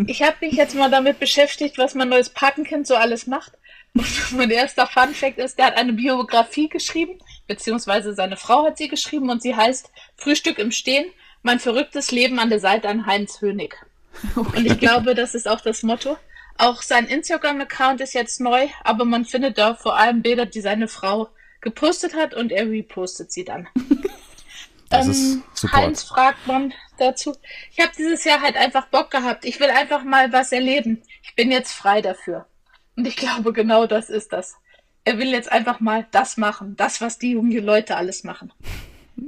Ich 0.05 0.21
habe 0.21 0.35
mich 0.41 0.55
jetzt 0.55 0.75
mal 0.75 0.89
damit 0.89 1.19
beschäftigt, 1.19 1.77
was 1.77 1.95
mein 1.95 2.09
neues 2.09 2.29
Patenkind 2.29 2.85
so 2.85 2.95
alles 2.95 3.25
macht. 3.25 3.53
Und 3.93 4.33
mein 4.33 4.49
erster 4.49 4.85
Fun-Fact 4.85 5.37
ist, 5.37 5.57
der 5.57 5.67
hat 5.67 5.77
eine 5.77 5.93
Biografie 5.93 6.67
geschrieben, 6.67 7.19
beziehungsweise 7.47 8.13
seine 8.13 8.37
Frau 8.37 8.65
hat 8.65 8.77
sie 8.77 8.87
geschrieben 8.87 9.29
und 9.29 9.41
sie 9.41 9.55
heißt 9.55 9.91
Frühstück 10.15 10.59
im 10.59 10.71
Stehen, 10.71 11.05
mein 11.41 11.59
verrücktes 11.59 12.11
Leben 12.11 12.39
an 12.39 12.49
der 12.49 12.59
Seite 12.59 12.87
an 12.87 13.05
Heinz 13.05 13.41
Hönig. 13.41 13.75
Und 14.35 14.65
ich 14.65 14.79
glaube, 14.79 15.15
das 15.15 15.35
ist 15.35 15.47
auch 15.47 15.59
das 15.59 15.83
Motto. 15.83 16.17
Auch 16.57 16.81
sein 16.81 17.07
Instagram-Account 17.07 17.99
ist 17.99 18.13
jetzt 18.13 18.39
neu, 18.39 18.67
aber 18.83 19.05
man 19.05 19.25
findet 19.25 19.57
da 19.57 19.73
vor 19.73 19.97
allem 19.97 20.21
Bilder, 20.21 20.45
die 20.45 20.61
seine 20.61 20.87
Frau 20.87 21.29
gepostet 21.61 22.13
hat 22.13 22.33
und 22.33 22.51
er 22.51 22.69
repostet 22.69 23.31
sie 23.31 23.43
dann. 23.43 23.67
Das 24.89 25.07
ist. 25.07 25.33
Ähm, 25.63 25.71
Heinz 25.71 26.03
fragt 26.03 26.45
man 26.45 26.71
dazu. 26.99 27.35
Ich 27.71 27.79
habe 27.79 27.91
dieses 27.97 28.23
Jahr 28.25 28.41
halt 28.41 28.55
einfach 28.55 28.85
Bock 28.87 29.09
gehabt. 29.09 29.43
Ich 29.43 29.59
will 29.59 29.71
einfach 29.71 30.03
mal 30.03 30.31
was 30.31 30.51
erleben. 30.51 31.01
Ich 31.23 31.33
bin 31.35 31.51
jetzt 31.51 31.71
frei 31.71 32.01
dafür. 32.01 32.45
Und 32.95 33.07
ich 33.07 33.15
glaube, 33.15 33.53
genau 33.53 33.87
das 33.87 34.11
ist 34.11 34.33
das. 34.33 34.55
Er 35.05 35.17
will 35.17 35.29
jetzt 35.29 35.51
einfach 35.51 35.79
mal 35.79 36.07
das 36.11 36.37
machen. 36.37 36.75
Das, 36.77 37.01
was 37.01 37.19
die 37.19 37.31
jungen 37.31 37.63
Leute 37.63 37.97
alles 37.97 38.23
machen. 38.23 38.53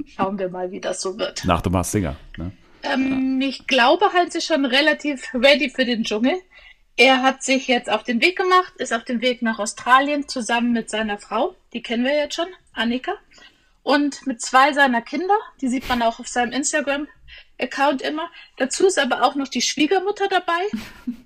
Schauen 0.05 0.39
wir 0.39 0.49
mal, 0.49 0.71
wie 0.71 0.79
das 0.79 1.01
so 1.01 1.17
wird. 1.17 1.45
Nach 1.45 1.61
The 1.63 1.69
Masked 1.69 1.91
Singer. 1.91 2.15
Ne? 2.37 2.51
Ähm, 2.83 3.41
ich 3.41 3.67
glaube, 3.67 4.13
Heinz 4.13 4.35
ist 4.35 4.45
schon 4.45 4.65
relativ 4.65 5.33
ready 5.33 5.69
für 5.69 5.85
den 5.85 6.03
Dschungel. 6.03 6.35
Er 6.97 7.21
hat 7.21 7.43
sich 7.43 7.67
jetzt 7.67 7.89
auf 7.89 8.03
den 8.03 8.21
Weg 8.21 8.37
gemacht, 8.37 8.73
ist 8.77 8.93
auf 8.93 9.03
dem 9.03 9.21
Weg 9.21 9.41
nach 9.41 9.59
Australien 9.59 10.29
zusammen 10.29 10.71
mit 10.71 10.89
seiner 10.89 11.17
Frau, 11.17 11.55
die 11.73 11.83
kennen 11.83 12.05
wir 12.05 12.15
jetzt 12.15 12.35
schon, 12.35 12.47
Annika, 12.71 13.15
und 13.83 14.25
mit 14.25 14.41
zwei 14.41 14.71
seiner 14.71 15.01
Kinder, 15.01 15.37
die 15.59 15.67
sieht 15.67 15.89
man 15.89 16.01
auch 16.01 16.19
auf 16.19 16.27
seinem 16.29 16.53
Instagram-Account 16.53 18.01
immer. 18.01 18.31
Dazu 18.57 18.87
ist 18.87 18.97
aber 18.97 19.23
auch 19.23 19.35
noch 19.35 19.49
die 19.49 19.61
Schwiegermutter 19.61 20.29
dabei 20.29 20.61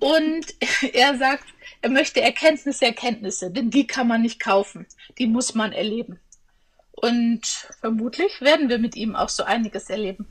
und 0.00 0.44
er 0.92 1.16
sagt, 1.16 1.44
er 1.82 1.90
möchte 1.90 2.20
Erkenntnisse, 2.20 2.84
Erkenntnisse, 2.84 3.50
denn 3.50 3.70
die 3.70 3.86
kann 3.86 4.08
man 4.08 4.22
nicht 4.22 4.40
kaufen, 4.40 4.86
die 5.18 5.26
muss 5.26 5.54
man 5.54 5.72
erleben. 5.72 6.18
Und 6.92 7.40
vermutlich 7.80 8.40
werden 8.40 8.68
wir 8.68 8.78
mit 8.78 8.96
ihm 8.96 9.16
auch 9.16 9.30
so 9.30 9.44
einiges 9.44 9.88
erleben. 9.88 10.26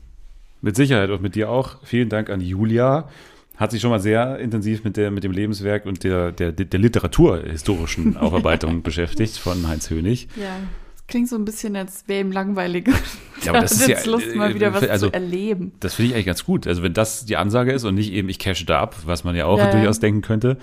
Mit 0.60 0.76
Sicherheit 0.76 1.10
und 1.10 1.22
mit 1.22 1.34
dir 1.34 1.50
auch. 1.50 1.84
Vielen 1.84 2.08
Dank 2.08 2.30
an 2.30 2.40
Julia. 2.40 3.08
Hat 3.56 3.72
sich 3.72 3.80
schon 3.80 3.90
mal 3.90 4.00
sehr 4.00 4.38
intensiv 4.38 4.84
mit, 4.84 4.96
der, 4.96 5.10
mit 5.10 5.24
dem 5.24 5.32
Lebenswerk 5.32 5.84
und 5.84 6.04
der, 6.04 6.32
der, 6.32 6.52
der 6.52 6.80
literaturhistorischen 6.80 8.16
Aufarbeitung 8.16 8.82
beschäftigt 8.82 9.36
von 9.36 9.66
Heinz 9.66 9.90
Hönig. 9.90 10.28
Ja. 10.36 10.56
Das 10.96 11.06
klingt 11.08 11.28
so 11.28 11.36
ein 11.36 11.44
bisschen, 11.44 11.74
als 11.76 12.04
wäre 12.06 12.20
ihm 12.20 12.30
langweilig. 12.30 12.88
Ja, 13.42 13.50
aber 13.52 13.60
das 13.62 13.72
ist 13.72 13.82
ja, 13.82 13.88
jetzt 13.88 14.06
Lust, 14.06 14.34
mal 14.36 14.52
äh, 14.52 14.54
wieder 14.54 14.72
was 14.72 14.88
also, 14.88 15.08
zu 15.08 15.14
erleben. 15.14 15.72
Das 15.80 15.94
finde 15.94 16.10
ich 16.10 16.14
eigentlich 16.14 16.26
ganz 16.26 16.44
gut. 16.44 16.66
Also 16.66 16.82
wenn 16.82 16.94
das 16.94 17.24
die 17.24 17.36
Ansage 17.36 17.72
ist 17.72 17.84
und 17.84 17.96
nicht 17.96 18.12
eben 18.12 18.28
ich 18.28 18.38
cashe 18.38 18.64
da 18.64 18.80
ab, 18.80 18.96
was 19.06 19.24
man 19.24 19.34
ja 19.34 19.46
auch 19.46 19.58
Ja, 19.58 19.66
ja. 19.66 19.72
durchaus 19.72 19.98
denken 19.98 20.22
könnte, 20.22 20.56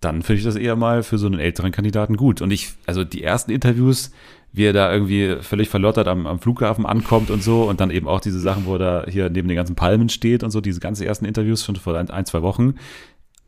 dann 0.00 0.22
finde 0.22 0.38
ich 0.38 0.44
das 0.44 0.56
eher 0.56 0.76
mal 0.76 1.02
für 1.02 1.18
so 1.18 1.26
einen 1.26 1.40
älteren 1.40 1.72
Kandidaten 1.72 2.16
gut. 2.16 2.42
Und 2.42 2.50
ich, 2.50 2.74
also 2.86 3.04
die 3.04 3.22
ersten 3.22 3.50
Interviews, 3.50 4.10
wie 4.52 4.64
er 4.64 4.72
da 4.72 4.92
irgendwie 4.92 5.36
völlig 5.40 5.68
verlottert 5.68 6.08
am, 6.08 6.26
am 6.26 6.38
Flughafen 6.38 6.86
ankommt 6.86 7.30
und 7.30 7.42
so 7.42 7.68
und 7.68 7.80
dann 7.80 7.90
eben 7.90 8.08
auch 8.08 8.20
diese 8.20 8.40
Sachen, 8.40 8.66
wo 8.66 8.74
er 8.74 8.78
da 8.78 9.04
hier 9.08 9.28
neben 9.30 9.48
den 9.48 9.56
ganzen 9.56 9.76
Palmen 9.76 10.08
steht 10.08 10.42
und 10.42 10.50
so, 10.50 10.60
diese 10.60 10.80
ganzen 10.80 11.04
ersten 11.04 11.24
Interviews 11.24 11.64
schon 11.64 11.76
vor 11.76 11.96
ein, 11.96 12.10
ein 12.10 12.26
zwei 12.26 12.42
Wochen, 12.42 12.74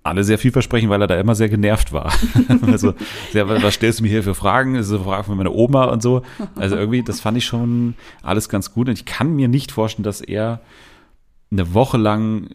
alle 0.03 0.25
sehr 0.25 0.39
vielversprechend, 0.39 0.91
weil 0.91 1.03
er 1.03 1.07
da 1.07 1.19
immer 1.19 1.35
sehr 1.35 1.49
genervt 1.49 1.93
war. 1.93 2.13
also, 2.63 2.95
sehr, 3.33 3.49
was 3.49 3.75
stellst 3.75 3.99
du 3.99 4.05
mir 4.05 4.09
hier 4.09 4.23
für 4.23 4.35
Fragen? 4.35 4.75
Das 4.75 4.87
ist 4.87 4.93
eine 4.93 5.05
Frage 5.05 5.25
von 5.25 5.37
meiner 5.37 5.55
Oma 5.55 5.85
und 5.85 6.03
so. 6.03 6.23
Also 6.57 6.77
irgendwie, 6.77 7.03
das 7.03 7.21
fand 7.21 7.37
ich 7.37 7.45
schon 7.45 7.95
alles 8.23 8.49
ganz 8.49 8.73
gut. 8.73 8.89
Und 8.89 8.95
ich 8.95 9.05
kann 9.05 9.37
mir 9.37 9.49
nicht 9.49 9.71
vorstellen, 9.71 10.05
dass 10.05 10.21
er 10.21 10.61
eine 11.51 11.75
Woche 11.75 11.99
lang 11.99 12.51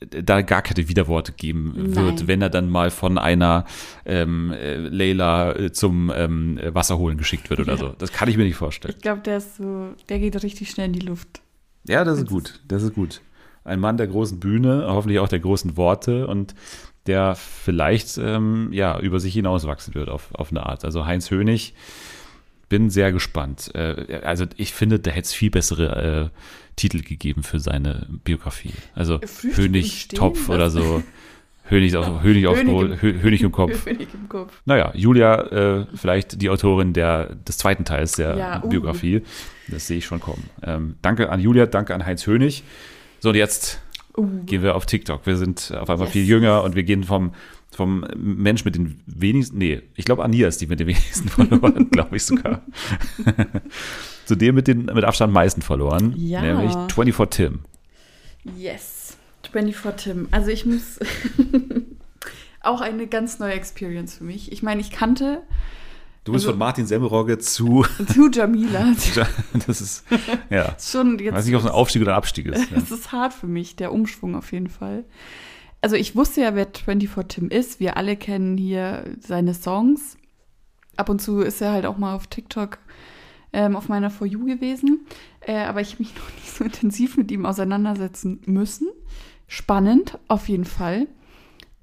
da 0.00 0.40
gar 0.40 0.62
keine 0.62 0.88
Widerworte 0.88 1.32
geben 1.32 1.94
wird, 1.94 2.16
Nein. 2.16 2.28
wenn 2.28 2.42
er 2.42 2.50
dann 2.50 2.70
mal 2.70 2.90
von 2.90 3.18
einer 3.18 3.66
ähm, 4.06 4.50
äh, 4.52 4.76
Leila 4.76 5.52
äh, 5.54 5.72
zum 5.72 6.10
ähm, 6.14 6.58
äh, 6.58 6.74
Wasserholen 6.74 7.18
geschickt 7.18 7.50
wird 7.50 7.60
oder 7.60 7.76
so. 7.76 7.90
Das 7.98 8.12
kann 8.12 8.28
ich 8.28 8.36
mir 8.36 8.44
nicht 8.44 8.56
vorstellen. 8.56 8.94
Ich 8.96 9.02
glaube, 9.02 9.20
der 9.20 9.36
ist 9.36 9.56
so, 9.56 9.94
der 10.08 10.18
geht 10.18 10.42
richtig 10.42 10.70
schnell 10.70 10.86
in 10.86 10.94
die 10.94 11.00
Luft. 11.00 11.42
Ja, 11.86 12.04
das 12.04 12.18
ist 12.18 12.28
gut. 12.28 12.60
Das 12.66 12.82
ist 12.82 12.94
gut. 12.94 13.20
Ein 13.64 13.80
Mann 13.80 13.98
der 13.98 14.06
großen 14.06 14.40
Bühne, 14.40 14.86
hoffentlich 14.88 15.18
auch 15.18 15.28
der 15.28 15.40
großen 15.40 15.76
Worte 15.76 16.26
und 16.26 16.54
der 17.06 17.34
vielleicht 17.34 18.18
ähm, 18.18 18.68
ja 18.72 18.98
über 18.98 19.20
sich 19.20 19.34
hinauswachsen 19.34 19.94
wird 19.94 20.08
auf, 20.08 20.28
auf 20.34 20.50
eine 20.50 20.64
Art. 20.64 20.84
Also 20.84 21.04
Heinz 21.04 21.30
Hönig, 21.30 21.74
bin 22.70 22.88
sehr 22.88 23.12
gespannt. 23.12 23.70
Äh, 23.74 24.20
also 24.24 24.46
ich 24.56 24.72
finde, 24.72 24.98
da 24.98 25.10
hätte 25.10 25.26
es 25.26 25.34
viel 25.34 25.50
bessere 25.50 26.30
äh, 26.32 26.38
Titel 26.76 27.02
gegeben 27.02 27.42
für 27.42 27.60
seine 27.60 28.06
Biografie. 28.24 28.72
Also 28.94 29.18
Frühstück 29.18 29.56
Hönig 29.58 30.08
Topf 30.08 30.48
oder 30.48 30.70
so. 30.70 31.02
Hönig, 31.68 31.94
auf, 31.96 32.22
Hönig, 32.22 32.46
auf, 32.48 32.56
Hönig 32.58 32.72
im- 32.80 32.92
Hö- 32.94 33.22
Hönig 33.22 33.42
im 33.42 33.52
Kopf. 33.52 33.84
König 33.84 34.08
im 34.12 34.28
Kopf. 34.28 34.60
Naja, 34.64 34.90
Julia, 34.94 35.80
äh, 35.80 35.86
vielleicht 35.94 36.40
die 36.42 36.50
Autorin 36.50 36.92
der, 36.94 37.34
des 37.36 37.58
zweiten 37.58 37.84
Teils 37.84 38.12
der 38.12 38.36
Ja, 38.36 38.62
uh. 38.64 38.68
Biografie. 38.68 39.22
Das 39.68 39.86
sehe 39.86 39.98
ich 39.98 40.04
schon 40.04 40.18
kommen. 40.18 40.50
Ähm, 40.64 40.96
danke 41.02 41.30
an 41.30 41.38
Julia, 41.38 41.66
danke 41.66 41.94
an 41.94 42.04
Heinz 42.04 42.26
Hönig. 42.26 42.64
So, 43.20 43.28
und 43.28 43.36
jetzt 43.36 43.80
Uh. 44.16 44.26
gehen 44.46 44.62
wir 44.64 44.74
auf 44.74 44.84
TikTok. 44.86 45.24
Wir 45.26 45.36
sind 45.36 45.72
auf 45.78 45.88
einmal 45.88 46.06
Yes. 46.06 46.12
viel 46.12 46.24
jünger 46.24 46.64
und 46.64 46.74
wir 46.74 46.82
gehen 46.82 47.04
vom, 47.04 47.34
vom 47.74 48.04
Mensch 48.16 48.64
mit 48.64 48.74
den 48.74 49.00
wenigsten, 49.06 49.58
nee, 49.58 49.82
ich 49.94 50.04
glaube, 50.04 50.24
Ania 50.24 50.48
ist 50.48 50.60
die 50.60 50.66
mit 50.66 50.80
den 50.80 50.86
wenigsten 50.88 51.28
Followern, 51.30 51.88
glaube 51.90 52.16
ich 52.16 52.24
sogar. 52.24 52.62
Zu 54.26 54.34
dem 54.36 54.54
mit 54.54 54.66
den 54.68 54.86
mit 54.86 55.04
Abstand 55.04 55.32
meisten 55.32 55.62
Followern, 55.62 56.14
Ja. 56.16 56.40
nämlich 56.42 56.72
24 56.92 57.28
Tim. 57.30 57.60
Yes. 58.56 59.16
24 59.52 60.04
Tim. 60.04 60.28
Also 60.30 60.50
ich 60.50 60.64
muss 60.66 60.98
auch 62.62 62.80
eine 62.80 63.06
ganz 63.06 63.38
neue 63.38 63.52
Experience 63.54 64.14
für 64.16 64.24
mich. 64.24 64.52
Ich 64.52 64.62
meine, 64.62 64.80
ich 64.80 64.90
kannte 64.90 65.42
Du 66.24 66.32
bist 66.32 66.44
Also- 66.44 66.52
von 66.52 66.58
Martin 66.58 66.86
Semmelrogge 66.86 67.38
zu, 67.38 67.84
zu 68.12 68.30
Jamila. 68.30 68.92
das 69.66 69.80
ist, 69.80 70.04
ja, 70.50 70.76
Schon 70.78 71.18
jetzt. 71.18 71.34
weiß 71.34 71.46
nicht, 71.46 71.54
ob 71.54 71.62
es 71.62 71.66
ein 71.66 71.72
Aufstieg 71.72 72.02
oder 72.02 72.12
ein 72.12 72.18
Abstieg 72.18 72.46
ist. 72.46 72.70
Ja. 72.70 72.76
Es 72.76 72.90
ist 72.90 73.10
hart 73.10 73.32
für 73.32 73.46
mich, 73.46 73.74
der 73.76 73.90
Umschwung 73.90 74.34
auf 74.36 74.52
jeden 74.52 74.68
Fall. 74.68 75.04
Also 75.80 75.96
ich 75.96 76.14
wusste 76.14 76.42
ja, 76.42 76.54
wer 76.54 76.66
24 76.66 77.26
Tim 77.28 77.48
ist. 77.48 77.80
Wir 77.80 77.96
alle 77.96 78.16
kennen 78.16 78.56
hier 78.56 79.04
seine 79.20 79.54
Songs. 79.54 80.16
Ab 80.96 81.08
und 81.08 81.22
zu 81.22 81.40
ist 81.40 81.60
er 81.62 81.72
halt 81.72 81.86
auch 81.86 81.96
mal 81.96 82.14
auf 82.14 82.26
TikTok 82.26 82.78
ähm, 83.52 83.76
auf 83.76 83.88
meiner 83.88 84.10
For 84.10 84.26
You 84.26 84.44
gewesen. 84.44 85.06
Äh, 85.40 85.56
aber 85.56 85.80
ich 85.80 85.92
habe 85.92 86.02
mich 86.02 86.14
noch 86.16 86.30
nicht 86.36 86.50
so 86.50 86.64
intensiv 86.64 87.16
mit 87.16 87.30
ihm 87.30 87.46
auseinandersetzen 87.46 88.40
müssen. 88.46 88.88
Spannend, 89.46 90.18
auf 90.28 90.48
jeden 90.48 90.64
Fall. 90.64 91.08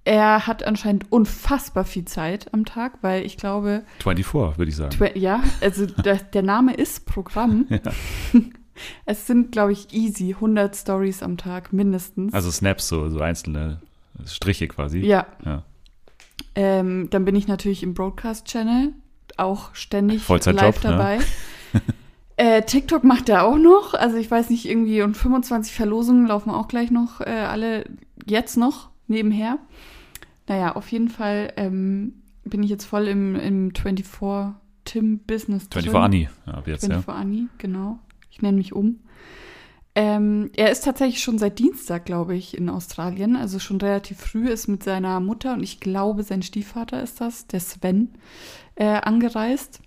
Er 0.06 0.48
hat 0.48 0.64
anscheinend 0.64 1.12
unfassbar 1.12 1.84
viel 1.84 2.06
Zeit 2.06 2.54
am 2.54 2.64
Tag, 2.64 3.00
weil 3.02 3.26
ich 3.26 3.36
glaube, 3.36 3.84
24, 4.00 4.58
würde 4.58 4.70
ich 4.70 4.76
sagen. 4.78 4.96
Ja, 5.16 5.44
also 5.60 5.86
der, 6.06 6.16
der 6.16 6.44
Name 6.44 6.74
ist 6.74 7.06
Programm. 7.06 7.68
Es 9.08 9.26
sind, 9.26 9.52
glaube 9.52 9.72
ich, 9.72 9.92
easy 9.92 10.36
100 10.36 10.76
Stories 10.76 11.24
am 11.24 11.38
Tag 11.38 11.74
mindestens. 11.74 12.32
Also 12.32 12.52
Snaps, 12.52 12.88
so, 12.88 13.10
so 13.10 13.20
einzelne 13.22 13.82
Striche 14.26 14.68
quasi. 14.68 15.00
ja, 15.00 15.28
ja. 15.46 15.64
ähm, 16.56 17.10
dann 17.10 17.26
bin 17.26 17.36
ich 17.36 17.48
natürlich 17.48 17.84
im 17.84 17.94
Broadcast-Channel 17.94 18.94
auch 19.38 19.76
ständig 19.76 20.28
live 20.28 20.84
ne? 20.84 20.90
dabei. 20.90 21.20
Äh, 22.40 22.62
TikTok 22.62 23.04
macht 23.04 23.30
er 23.30 23.46
auch 23.46 23.58
noch. 23.58 23.96
Also 23.96 24.18
ich 24.18 24.30
weiß 24.30 24.52
nicht, 24.52 24.70
irgendwie 24.70 25.02
und 25.02 25.18
25 25.18 25.74
Verlosungen 25.74 26.28
laufen 26.28 26.52
auch 26.52 26.68
gleich 26.68 26.92
noch 26.92 27.20
äh, 27.20 27.32
alle 27.32 27.86
jetzt 28.28 28.58
noch 28.58 28.92
nebenher. 29.08 29.58
Naja, 30.48 30.76
auf 30.76 30.92
jeden 30.92 31.10
Fall 31.10 31.52
ähm, 31.58 32.14
bin 32.46 32.62
ich 32.62 32.70
jetzt 32.70 32.86
voll 32.86 33.08
im, 33.08 33.36
im 33.36 33.74
24 33.74 34.54
Tim 34.86 35.18
Business 35.20 35.68
24 35.72 35.92
drin. 35.92 35.96
Anni, 35.96 36.30
ja, 36.46 36.54
ab 36.54 36.68
jetzt, 36.68 36.84
ja. 36.84 37.02
24 37.02 37.10
Anni, 37.10 37.48
genau. 37.58 38.00
Ich 38.30 38.44
nenne 38.44 38.58
mich 38.58 38.72
um. 38.72 39.00
Ähm, 40.00 40.52
er 40.56 40.70
ist 40.70 40.84
tatsächlich 40.84 41.24
schon 41.24 41.40
seit 41.40 41.58
Dienstag, 41.58 42.06
glaube 42.06 42.36
ich, 42.36 42.56
in 42.56 42.70
Australien. 42.70 43.36
Also 43.36 43.58
schon 43.58 43.82
relativ 43.82 44.20
früh 44.20 44.48
ist 44.48 44.68
mit 44.68 44.84
seiner 44.84 45.20
Mutter 45.20 45.54
und 45.54 45.64
ich 45.64 45.80
glaube, 45.80 46.22
sein 46.22 46.44
Stiefvater 46.44 47.02
ist 47.02 47.20
das, 47.20 47.48
der 47.48 47.60
Sven, 47.60 48.10
äh, 48.76 48.86
angereist. 48.86 49.82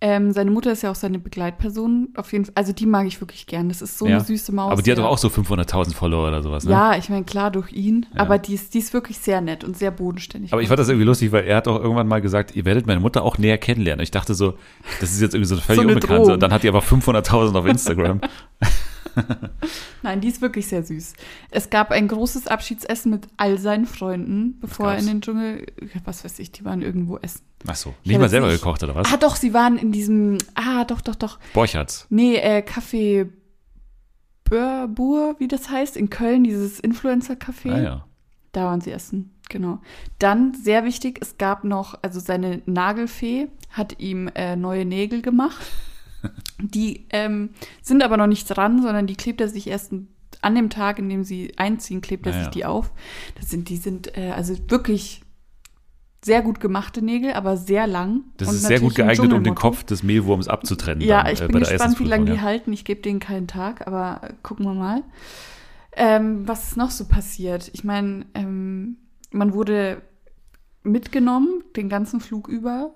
Ähm, 0.00 0.32
seine 0.32 0.50
Mutter 0.50 0.72
ist 0.72 0.82
ja 0.82 0.90
auch 0.90 0.94
seine 0.96 1.18
Begleitperson. 1.18 2.08
Auf 2.16 2.32
jeden 2.32 2.46
Fall, 2.46 2.54
also 2.54 2.72
die 2.72 2.86
mag 2.86 3.06
ich 3.06 3.20
wirklich 3.20 3.46
gern. 3.46 3.68
Das 3.68 3.82
ist 3.82 3.98
so 3.98 4.06
ja. 4.06 4.16
eine 4.16 4.24
süße 4.24 4.50
Maus. 4.50 4.72
Aber 4.72 4.80
die 4.80 4.90
hat 4.90 4.96
doch 4.96 5.04
auch 5.04 5.18
so 5.18 5.28
500.000 5.28 5.92
Follower 5.92 6.28
oder 6.28 6.42
sowas, 6.42 6.64
ne? 6.64 6.70
Ja, 6.70 6.96
ich 6.96 7.10
meine, 7.10 7.24
klar, 7.24 7.50
durch 7.50 7.70
ihn. 7.70 8.06
Ja. 8.14 8.22
Aber 8.22 8.38
die 8.38 8.54
ist, 8.54 8.72
die 8.72 8.78
ist 8.78 8.94
wirklich 8.94 9.18
sehr 9.18 9.42
nett 9.42 9.62
und 9.62 9.76
sehr 9.76 9.90
bodenständig. 9.90 10.54
Aber 10.54 10.62
ich 10.62 10.68
fand 10.68 10.80
das 10.80 10.88
irgendwie 10.88 11.04
lustig, 11.04 11.32
weil 11.32 11.44
er 11.44 11.58
hat 11.58 11.68
auch 11.68 11.78
irgendwann 11.78 12.08
mal 12.08 12.22
gesagt, 12.22 12.56
ihr 12.56 12.64
werdet 12.64 12.86
meine 12.86 13.00
Mutter 13.00 13.22
auch 13.24 13.36
näher 13.36 13.58
kennenlernen. 13.58 14.02
Ich 14.02 14.10
dachte 14.10 14.32
so, 14.32 14.54
das 15.00 15.12
ist 15.12 15.20
jetzt 15.20 15.34
irgendwie 15.34 15.48
so 15.48 15.56
eine 15.56 15.62
völlig 15.62 15.76
So 15.76 15.82
eine 15.82 15.94
Unbekannte. 15.96 16.22
Drohung. 16.22 16.32
Und 16.32 16.42
dann 16.42 16.52
hat 16.54 16.62
die 16.62 16.68
aber 16.68 16.80
500.000 16.80 17.58
auf 17.58 17.66
Instagram. 17.66 18.22
Nein, 20.02 20.20
die 20.20 20.28
ist 20.28 20.40
wirklich 20.40 20.66
sehr 20.66 20.82
süß. 20.82 21.12
Es 21.50 21.70
gab 21.70 21.90
ein 21.90 22.08
großes 22.08 22.46
Abschiedsessen 22.48 23.10
mit 23.10 23.26
all 23.36 23.58
seinen 23.58 23.86
Freunden, 23.86 24.58
bevor 24.60 24.92
er 24.92 24.98
in 24.98 25.06
den 25.06 25.20
Dschungel, 25.20 25.66
was 26.04 26.24
weiß 26.24 26.38
ich, 26.38 26.52
die 26.52 26.64
waren 26.64 26.82
irgendwo 26.82 27.18
essen. 27.18 27.42
Ach 27.66 27.76
so, 27.76 27.94
Ich 28.02 28.08
nicht 28.10 28.18
mal 28.20 28.28
selber 28.28 28.48
nicht- 28.48 28.58
gekocht 28.60 28.82
oder 28.82 28.94
was? 28.94 29.12
Ah, 29.12 29.16
doch, 29.16 29.36
sie 29.36 29.54
waren 29.54 29.76
in 29.78 29.92
diesem, 29.92 30.38
ah, 30.54 30.84
doch, 30.84 31.00
doch, 31.00 31.14
doch. 31.14 31.38
Borchards. 31.54 32.06
Nee, 32.10 32.36
äh, 32.36 32.64
Café 32.66 33.28
Börbur, 34.44 35.36
wie 35.38 35.48
das 35.48 35.70
heißt, 35.70 35.96
in 35.96 36.10
Köln, 36.10 36.44
dieses 36.44 36.80
Influencer-Café. 36.80 37.72
Ah 37.72 37.80
ja. 37.82 38.06
Da 38.52 38.66
waren 38.66 38.80
sie 38.82 38.90
essen, 38.90 39.30
genau. 39.48 39.78
Dann, 40.18 40.52
sehr 40.54 40.84
wichtig, 40.84 41.18
es 41.22 41.38
gab 41.38 41.64
noch, 41.64 41.98
also 42.02 42.20
seine 42.20 42.60
Nagelfee 42.66 43.48
hat 43.70 43.98
ihm 43.98 44.28
äh, 44.34 44.56
neue 44.56 44.84
Nägel 44.84 45.22
gemacht. 45.22 45.62
Die 46.58 47.06
ähm, 47.10 47.50
sind 47.82 48.02
aber 48.02 48.16
noch 48.16 48.26
nicht 48.26 48.46
dran, 48.46 48.82
sondern 48.82 49.06
die 49.06 49.16
klebt 49.16 49.40
er 49.40 49.48
sich 49.48 49.66
erst 49.66 49.92
an 50.40 50.54
dem 50.54 50.70
Tag, 50.70 50.98
in 50.98 51.08
dem 51.08 51.24
sie 51.24 51.52
einziehen, 51.56 52.00
klebt 52.00 52.26
er 52.26 52.34
Ah, 52.34 52.38
sich 52.40 52.48
die 52.48 52.64
auf. 52.64 52.92
Das 53.38 53.50
sind, 53.50 53.68
die 53.68 53.76
sind 53.76 54.16
äh, 54.16 54.30
also 54.30 54.56
wirklich 54.68 55.22
sehr 56.24 56.42
gut 56.42 56.60
gemachte 56.60 57.02
Nägel, 57.04 57.32
aber 57.32 57.56
sehr 57.56 57.86
lang. 57.86 58.24
Das 58.36 58.48
Und 58.48 58.54
ist 58.54 58.62
sehr 58.62 58.80
gut 58.80 58.94
geeignet, 58.94 59.32
um 59.32 59.42
den. 59.42 59.54
Kopf 59.54 59.84
des 59.84 60.02
Mehlwurms 60.02 60.48
abzutrennen. 60.48 61.06
Ja, 61.06 61.24
dann, 61.24 61.32
ich 61.32 61.40
äh, 61.40 61.48
bin 61.48 61.58
gespannt, 61.60 61.98
wie 61.98 62.04
lange 62.04 62.26
die 62.26 62.36
ja. 62.36 62.42
halten. 62.42 62.72
Ich 62.72 62.84
gebe 62.84 63.02
denen 63.02 63.20
keinen 63.20 63.48
Tag, 63.48 63.86
aber 63.86 64.20
äh, 64.22 64.32
gucken 64.42 64.64
wir 64.64 64.74
mal. 64.74 65.02
Ähm, 65.94 66.46
was 66.46 66.68
ist 66.68 66.76
noch 66.76 66.90
so 66.90 67.06
passiert? 67.06 67.70
Ich 67.74 67.84
meine, 67.84 68.24
ähm, 68.34 68.98
man 69.30 69.52
wurde 69.52 70.00
mitgenommen, 70.82 71.62
den 71.76 71.88
ganzen 71.88 72.20
Flug 72.20 72.48
über. 72.48 72.94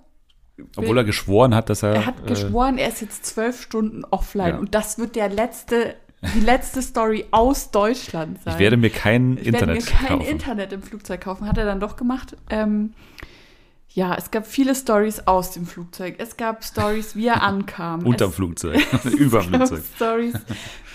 Obwohl 0.76 0.98
er 0.98 1.04
geschworen 1.04 1.54
hat, 1.54 1.68
dass 1.68 1.82
er. 1.82 1.94
Er 1.94 2.06
hat 2.06 2.20
äh, 2.24 2.28
geschworen, 2.28 2.78
er 2.78 2.88
ist 2.88 3.00
jetzt 3.00 3.26
zwölf 3.26 3.60
Stunden 3.60 4.04
offline. 4.04 4.48
Ja. 4.48 4.58
Und 4.58 4.74
das 4.74 4.98
wird 4.98 5.16
der 5.16 5.28
letzte, 5.28 5.96
die 6.34 6.40
letzte 6.40 6.82
Story 6.82 7.26
aus 7.30 7.70
Deutschland 7.70 8.42
sein. 8.42 8.54
Ich 8.54 8.60
werde 8.60 8.76
mir 8.76 8.90
kein 8.90 9.36
Ich 9.38 9.44
werde 9.52 9.58
Internet 9.58 9.76
mir 9.76 9.90
kein 9.90 10.18
kaufen. 10.18 10.30
Internet 10.30 10.72
im 10.72 10.82
Flugzeug 10.82 11.20
kaufen. 11.20 11.46
Hat 11.46 11.58
er 11.58 11.66
dann 11.66 11.80
doch 11.80 11.96
gemacht. 11.96 12.36
Ähm, 12.48 12.94
ja, 13.96 14.14
es 14.14 14.30
gab 14.30 14.46
viele 14.46 14.74
Stories 14.74 15.26
aus 15.26 15.52
dem 15.52 15.64
Flugzeug. 15.64 16.16
Es 16.18 16.36
gab 16.36 16.64
Stories, 16.64 17.16
wie 17.16 17.28
er 17.28 17.42
ankam. 17.42 18.02
Unterm 18.06 18.28
es, 18.30 18.36
Flugzeug. 18.36 18.78
Über 19.18 19.42
Flugzeug. 19.42 19.82
Stories. 19.96 20.34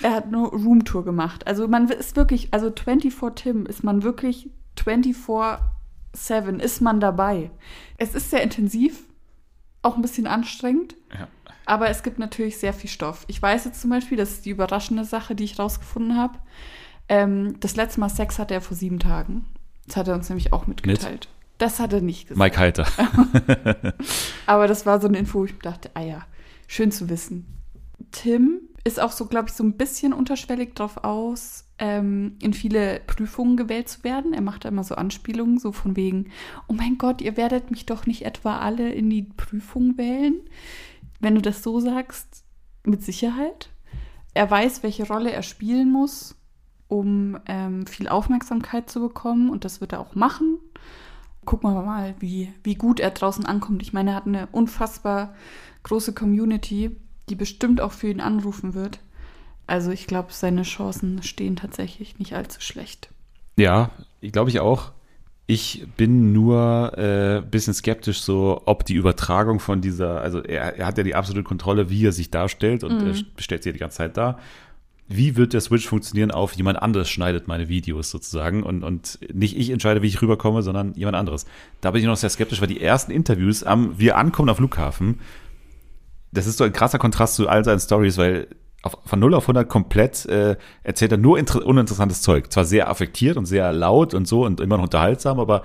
Er 0.04 0.12
hat 0.12 0.30
nur 0.30 0.50
Roomtour 0.52 1.04
gemacht. 1.04 1.48
Also 1.48 1.68
man 1.68 1.90
ist 1.90 2.16
wirklich, 2.16 2.50
also 2.52 2.72
24 2.72 3.34
Tim 3.36 3.66
ist 3.66 3.84
man 3.84 4.04
wirklich 4.04 4.52
24-7 4.78 6.60
ist 6.60 6.82
man 6.82 7.00
dabei. 7.00 7.50
Es 7.98 8.14
ist 8.14 8.30
sehr 8.30 8.44
intensiv, 8.44 9.04
auch 9.82 9.96
ein 9.96 10.02
bisschen 10.02 10.28
anstrengend. 10.28 10.96
Ja. 11.18 11.28
Aber 11.66 11.90
es 11.90 12.04
gibt 12.04 12.20
natürlich 12.20 12.58
sehr 12.58 12.74
viel 12.74 12.90
Stoff. 12.90 13.24
Ich 13.28 13.42
weiß 13.42 13.66
jetzt 13.66 13.82
zum 13.82 13.90
Beispiel, 13.90 14.18
das 14.18 14.32
ist 14.32 14.46
die 14.46 14.50
überraschende 14.50 15.06
Sache, 15.06 15.36
die 15.36 15.44
ich 15.44 15.60
rausgefunden 15.60 16.18
habe. 16.18 16.38
Ähm, 17.08 17.60
das 17.60 17.76
letzte 17.76 18.00
Mal 18.00 18.10
Sex 18.10 18.40
hatte 18.40 18.54
er 18.54 18.62
vor 18.62 18.76
sieben 18.78 19.00
Tagen. 19.00 19.46
Das 19.88 19.98
hat 19.98 20.08
er 20.08 20.16
uns 20.16 20.30
nämlich 20.30 20.54
auch 20.54 20.68
mitgeteilt. 20.68 21.28
Das 21.58 21.80
hat 21.80 21.94
er 21.94 22.02
nicht 22.02 22.28
gesagt. 22.28 22.40
Mike 22.40 22.58
Heiter. 22.58 22.88
Aber 24.48 24.68
das 24.68 24.86
war 24.86 25.00
so 25.00 25.08
eine 25.08 25.20
Info, 25.20 25.40
wo 25.40 25.46
ich 25.46 25.58
dachte, 25.60 25.92
ah 25.94 26.02
ja, 26.02 26.26
schön 26.68 26.92
zu 26.92 27.10
wissen. 27.10 27.46
Tim 28.12 28.62
ist 28.84 29.00
auch 29.00 29.12
so, 29.12 29.26
glaube 29.26 29.50
ich, 29.50 29.54
so 29.54 29.64
ein 29.64 29.78
bisschen 29.78 30.14
unterschwellig 30.14 30.74
drauf 30.76 31.04
aus, 31.04 31.66
ähm, 31.78 32.36
in 32.42 32.54
viele 32.54 33.02
Prüfungen 33.06 33.58
gewählt 33.58 33.90
zu 33.90 34.04
werden. 34.04 34.34
Er 34.34 34.42
macht 34.42 34.66
da 34.66 34.70
immer 34.70 34.84
so 34.84 34.96
Anspielungen, 34.96 35.60
so 35.60 35.72
von 35.72 35.96
wegen, 35.96 36.32
oh 36.68 36.74
mein 36.74 36.98
Gott, 36.98 37.22
ihr 37.22 37.38
werdet 37.38 37.72
mich 37.72 37.86
doch 37.86 38.06
nicht 38.06 38.26
etwa 38.26 38.60
alle 38.60 38.92
in 38.92 39.10
die 39.10 39.24
Prüfung 39.24 39.98
wählen. 39.98 40.36
Wenn 41.20 41.36
du 41.36 41.42
das 41.42 41.62
so 41.62 41.80
sagst, 41.80 42.44
mit 42.84 43.04
Sicherheit. 43.04 43.70
Er 44.34 44.50
weiß, 44.50 44.84
welche 44.84 45.08
Rolle 45.08 45.32
er 45.32 45.44
spielen 45.44 45.92
muss, 45.92 46.36
um 46.88 47.38
ähm, 47.46 47.86
viel 47.86 48.08
Aufmerksamkeit 48.08 48.90
zu 48.90 49.00
bekommen 49.02 49.50
und 49.50 49.66
das 49.66 49.82
wird 49.82 49.94
er 49.94 50.00
auch 50.00 50.16
machen. 50.16 50.58
Gucken 51.46 51.74
wir 51.74 51.82
mal, 51.82 52.16
wie, 52.20 52.54
wie 52.64 52.76
gut 52.76 53.00
er 53.00 53.12
draußen 53.12 53.46
ankommt. 53.46 53.82
Ich 53.82 53.94
meine, 53.94 54.12
er 54.12 54.16
hat 54.16 54.28
eine 54.28 54.48
unfassbar 54.52 55.34
große 55.84 56.14
Community, 56.14 56.96
die 57.32 57.36
bestimmt 57.36 57.80
auch 57.80 57.94
für 57.94 58.10
ihn 58.10 58.20
anrufen 58.20 58.74
wird. 58.74 59.00
Also 59.66 59.92
ich 59.92 60.06
glaube, 60.06 60.30
seine 60.32 60.64
Chancen 60.64 61.24
stehen 61.24 61.56
tatsächlich 61.56 62.20
nicht 62.20 62.34
allzu 62.36 62.60
schlecht. 62.60 63.10
Ja, 63.58 63.92
ich 64.20 64.34
glaube 64.34 64.50
ich 64.50 64.60
auch. 64.60 64.92
Ich 65.48 65.86
bin 65.96 66.34
nur 66.34 66.92
ein 66.98 67.04
äh, 67.04 67.42
bisschen 67.50 67.74
skeptisch, 67.74 68.22
so 68.22 68.62
ob 68.66 68.86
die 68.86 68.96
Übertragung 68.96 69.60
von 69.60 69.82
dieser, 69.82 70.22
also 70.22 70.42
er, 70.42 70.78
er 70.78 70.86
hat 70.86 70.98
ja 70.98 71.04
die 71.04 71.16
absolute 71.16 71.44
Kontrolle, 71.44 71.90
wie 71.90 72.06
er 72.06 72.12
sich 72.12 72.32
darstellt 72.32 72.84
und 72.84 73.02
Mhm. 73.02 73.08
er 73.08 73.42
stellt 73.42 73.64
sich 73.64 73.72
ja 73.72 73.74
die 73.74 73.80
ganze 73.80 73.98
Zeit 73.98 74.18
dar. 74.18 74.40
Wie 75.08 75.36
wird 75.36 75.54
der 75.54 75.62
Switch 75.62 75.88
funktionieren 75.88 76.32
auf 76.32 76.54
jemand 76.54 76.82
anderes 76.82 77.10
schneidet 77.10 77.48
meine 77.48 77.68
Videos 77.68 78.12
sozusagen 78.12 78.64
und, 78.64 78.84
und 78.84 79.20
nicht 79.34 79.58
ich 79.58 79.70
entscheide, 79.70 80.02
wie 80.02 80.08
ich 80.08 80.22
rüberkomme, 80.22 80.64
sondern 80.64 80.94
jemand 80.96 81.18
anderes. 81.18 81.46
Da 81.82 81.92
bin 81.92 82.02
ich 82.02 82.08
noch 82.08 82.16
sehr 82.16 82.30
skeptisch, 82.30 82.62
weil 82.62 82.70
die 82.70 82.82
ersten 82.82 83.12
Interviews 83.12 83.64
am 83.64 83.98
wir 84.00 84.18
ankommen 84.18 84.50
auf 84.50 84.58
Flughafen, 84.58 85.20
das 86.32 86.48
ist 86.48 86.58
so 86.58 86.64
ein 86.64 86.74
krasser 86.74 86.98
Kontrast 87.00 87.36
zu 87.36 87.48
all 87.50 87.64
seinen 87.64 87.80
Stories, 87.80 88.18
weil 88.18 88.48
auf, 88.84 88.98
von 89.06 89.20
0 89.20 89.34
auf 89.36 89.44
100 89.44 89.70
komplett 89.70 90.26
äh, 90.26 90.56
erzählt 90.84 91.12
er 91.12 91.18
nur 91.18 91.38
inter 91.38 91.66
uninteressantes 91.66 92.22
Zeug. 92.22 92.52
Zwar 92.52 92.66
sehr 92.66 92.90
affektiert 92.90 93.38
und 93.38 93.46
sehr 93.46 93.72
laut 93.74 94.14
und 94.14 94.28
so 94.28 94.46
und 94.46 94.60
immer 94.60 94.78
noch 94.78 94.84
unterhaltsam, 94.86 95.40
aber 95.40 95.64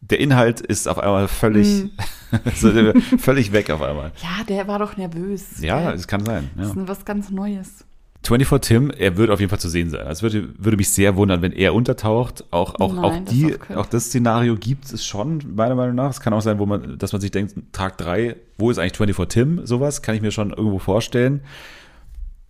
der 0.00 0.20
Inhalt 0.20 0.60
ist 0.60 0.86
auf 0.88 0.98
einmal 0.98 1.26
völlig, 1.26 1.90
so, 2.54 2.70
völlig 3.18 3.52
weg 3.52 3.70
auf 3.70 3.82
einmal. 3.82 4.12
Ja, 4.22 4.44
der 4.44 4.68
war 4.68 4.78
doch 4.78 4.96
nervös. 4.96 5.60
Ja, 5.60 5.90
es 5.92 6.06
kann 6.06 6.24
sein. 6.24 6.50
Das 6.56 6.74
Ja. 6.74 6.82
ist 6.82 6.88
was 6.88 7.04
ganz 7.04 7.30
Neues. 7.30 7.84
24 8.24 8.68
Tim, 8.68 8.90
er 8.90 9.16
wird 9.16 9.30
auf 9.30 9.40
jeden 9.40 9.48
Fall 9.48 9.60
zu 9.60 9.68
sehen 9.68 9.90
sein. 9.90 10.06
Es 10.06 10.22
würde, 10.22 10.48
würde 10.58 10.76
mich 10.76 10.90
sehr 10.90 11.16
wundern, 11.16 11.40
wenn 11.40 11.52
er 11.52 11.74
untertaucht. 11.74 12.44
Auch, 12.50 12.74
auch, 12.80 12.92
Nein, 12.92 13.04
auch, 13.04 13.18
das 13.18 13.34
die, 13.34 13.52
keinen 13.52 13.78
auch 13.78 13.86
das 13.86 14.04
Szenario 14.06 14.56
gibt 14.56 14.92
es 14.92 15.06
schon, 15.06 15.42
meiner 15.54 15.74
Meinung 15.74 15.94
nach. 15.94 16.10
Es 16.10 16.20
kann 16.20 16.32
auch 16.32 16.40
sein, 16.40 16.58
wo 16.58 16.66
man, 16.66 16.98
dass 16.98 17.12
man 17.12 17.20
sich 17.20 17.30
denkt, 17.30 17.54
Tag 17.72 17.96
drei, 17.96 18.36
wo 18.58 18.70
ist 18.70 18.78
eigentlich 18.78 18.96
24 18.96 19.28
Tim? 19.28 19.66
Sowas 19.66 20.02
kann 20.02 20.14
ich 20.14 20.20
mir 20.20 20.30
schon 20.30 20.50
irgendwo 20.50 20.78
vorstellen. 20.78 21.40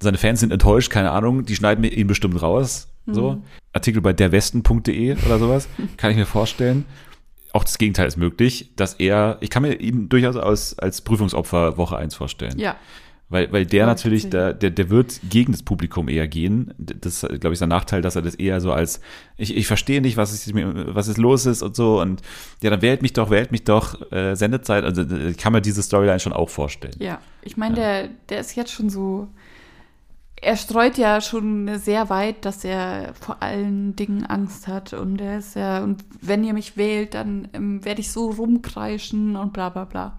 Seine 0.01 0.19
Fans 0.19 0.41
sind 0.41 0.53
enttäuscht, 0.53 0.91
keine 0.91 1.11
Ahnung, 1.11 1.45
die 1.45 1.55
schneiden 1.55 1.83
mir 1.83 1.93
ihn 1.93 2.07
bestimmt 2.07 2.41
raus. 2.41 2.89
So. 3.07 3.33
Mhm. 3.33 3.43
Artikel 3.73 4.03
bei 4.03 4.13
derwesten.de 4.13 5.17
oder 5.27 5.39
sowas, 5.39 5.69
kann 5.97 6.11
ich 6.11 6.17
mir 6.17 6.27
vorstellen. 6.27 6.85
Auch 7.53 7.65
das 7.65 7.79
Gegenteil 7.79 8.07
ist 8.07 8.17
möglich, 8.17 8.73
dass 8.77 8.95
er, 8.95 9.39
ich 9.41 9.51
kann 9.51 9.63
mir 9.63 9.75
ihn 9.75 10.09
durchaus 10.09 10.37
als, 10.37 10.79
als 10.79 11.01
Prüfungsopfer 11.01 11.79
Woche 11.79 11.97
1 11.97 12.15
vorstellen. 12.15 12.59
Ja. 12.59 12.77
Weil, 13.31 13.53
weil 13.53 13.67
der 13.67 13.81
Ja, 13.81 13.87
natürlich, 13.87 14.31
der, 14.31 14.55
der, 14.55 14.71
der 14.71 14.89
wird 14.89 15.21
gegen 15.29 15.53
das 15.53 15.63
Publikum 15.63 16.09
eher 16.09 16.27
gehen. 16.27 16.73
Das 16.79 17.23
ist, 17.23 17.41
glaube 17.41 17.53
ich, 17.53 17.59
sein 17.59 17.69
Nachteil, 17.69 18.01
dass 18.01 18.17
er 18.17 18.23
das 18.23 18.35
eher 18.35 18.61
so 18.63 18.73
als, 18.73 19.03
ich, 19.37 19.55
ich 19.55 19.67
verstehe 19.67 20.01
nicht, 20.01 20.17
was 20.17 20.33
ist, 20.33 20.55
was 20.55 21.09
ist 21.09 21.19
los 21.19 21.45
ist 21.45 21.63
und 21.63 21.77
so. 21.77 22.01
Und 22.01 22.23
ja, 22.63 22.71
dann 22.71 22.81
wählt 22.81 23.03
mich 23.03 23.13
doch, 23.13 23.29
wählt 23.29 23.53
mich 23.53 23.65
doch, 23.65 24.11
äh, 24.13 24.35
Sendezeit. 24.35 24.85
Also 24.85 25.03
ich 25.03 25.37
kann 25.37 25.53
mir 25.53 25.61
diese 25.61 25.83
Storyline 25.83 26.21
schon 26.21 26.33
auch 26.33 26.49
vorstellen. 26.49 26.95
Ja, 27.01 27.21
ich 27.43 27.59
meine, 27.59 27.75
der, 27.75 28.09
der 28.31 28.41
ist 28.41 28.57
jetzt 28.57 28.73
schon 28.73 28.89
so. 28.89 29.29
Er 30.41 30.57
streut 30.57 30.97
ja 30.97 31.21
schon 31.21 31.79
sehr 31.79 32.09
weit, 32.11 32.45
dass 32.45 32.65
er 32.65 33.13
vor 33.21 33.43
allen 33.43 33.95
Dingen 33.97 34.25
Angst 34.25 34.69
hat. 34.69 34.95
Und 34.95 35.21
er 35.21 35.39
ist 35.39 35.55
ja, 35.55 35.83
und 35.83 36.03
wenn 36.23 36.45
ihr 36.45 36.55
mich 36.55 36.79
wählt, 36.79 37.13
dann 37.13 37.49
ähm, 37.53 37.85
werde 37.85 38.01
ich 38.01 38.11
so 38.11 38.31
rumkreischen 38.31 39.37
und 39.37 39.53
bla 39.53 39.69
bla 39.69 39.85
bla. 39.85 40.19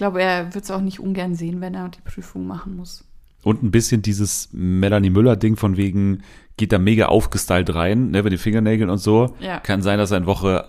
Ich 0.00 0.02
glaube, 0.02 0.22
er 0.22 0.54
wird 0.54 0.64
es 0.64 0.70
auch 0.70 0.80
nicht 0.80 0.98
ungern 0.98 1.34
sehen, 1.34 1.60
wenn 1.60 1.74
er 1.74 1.90
die 1.90 2.00
Prüfung 2.00 2.46
machen 2.46 2.74
muss. 2.74 3.04
Und 3.42 3.62
ein 3.62 3.70
bisschen 3.70 4.00
dieses 4.00 4.48
Melanie 4.50 5.10
Müller-Ding 5.10 5.56
von 5.56 5.76
wegen, 5.76 6.22
geht 6.56 6.72
da 6.72 6.78
mega 6.78 7.08
aufgestylt 7.08 7.74
rein, 7.74 8.10
ne, 8.10 8.22
mit 8.22 8.32
den 8.32 8.38
Fingernägeln 8.38 8.88
und 8.88 8.96
so. 8.96 9.36
Ja. 9.40 9.60
Kann 9.60 9.82
sein, 9.82 9.98
dass 9.98 10.10
er 10.10 10.16
in 10.16 10.24
Woche 10.24 10.64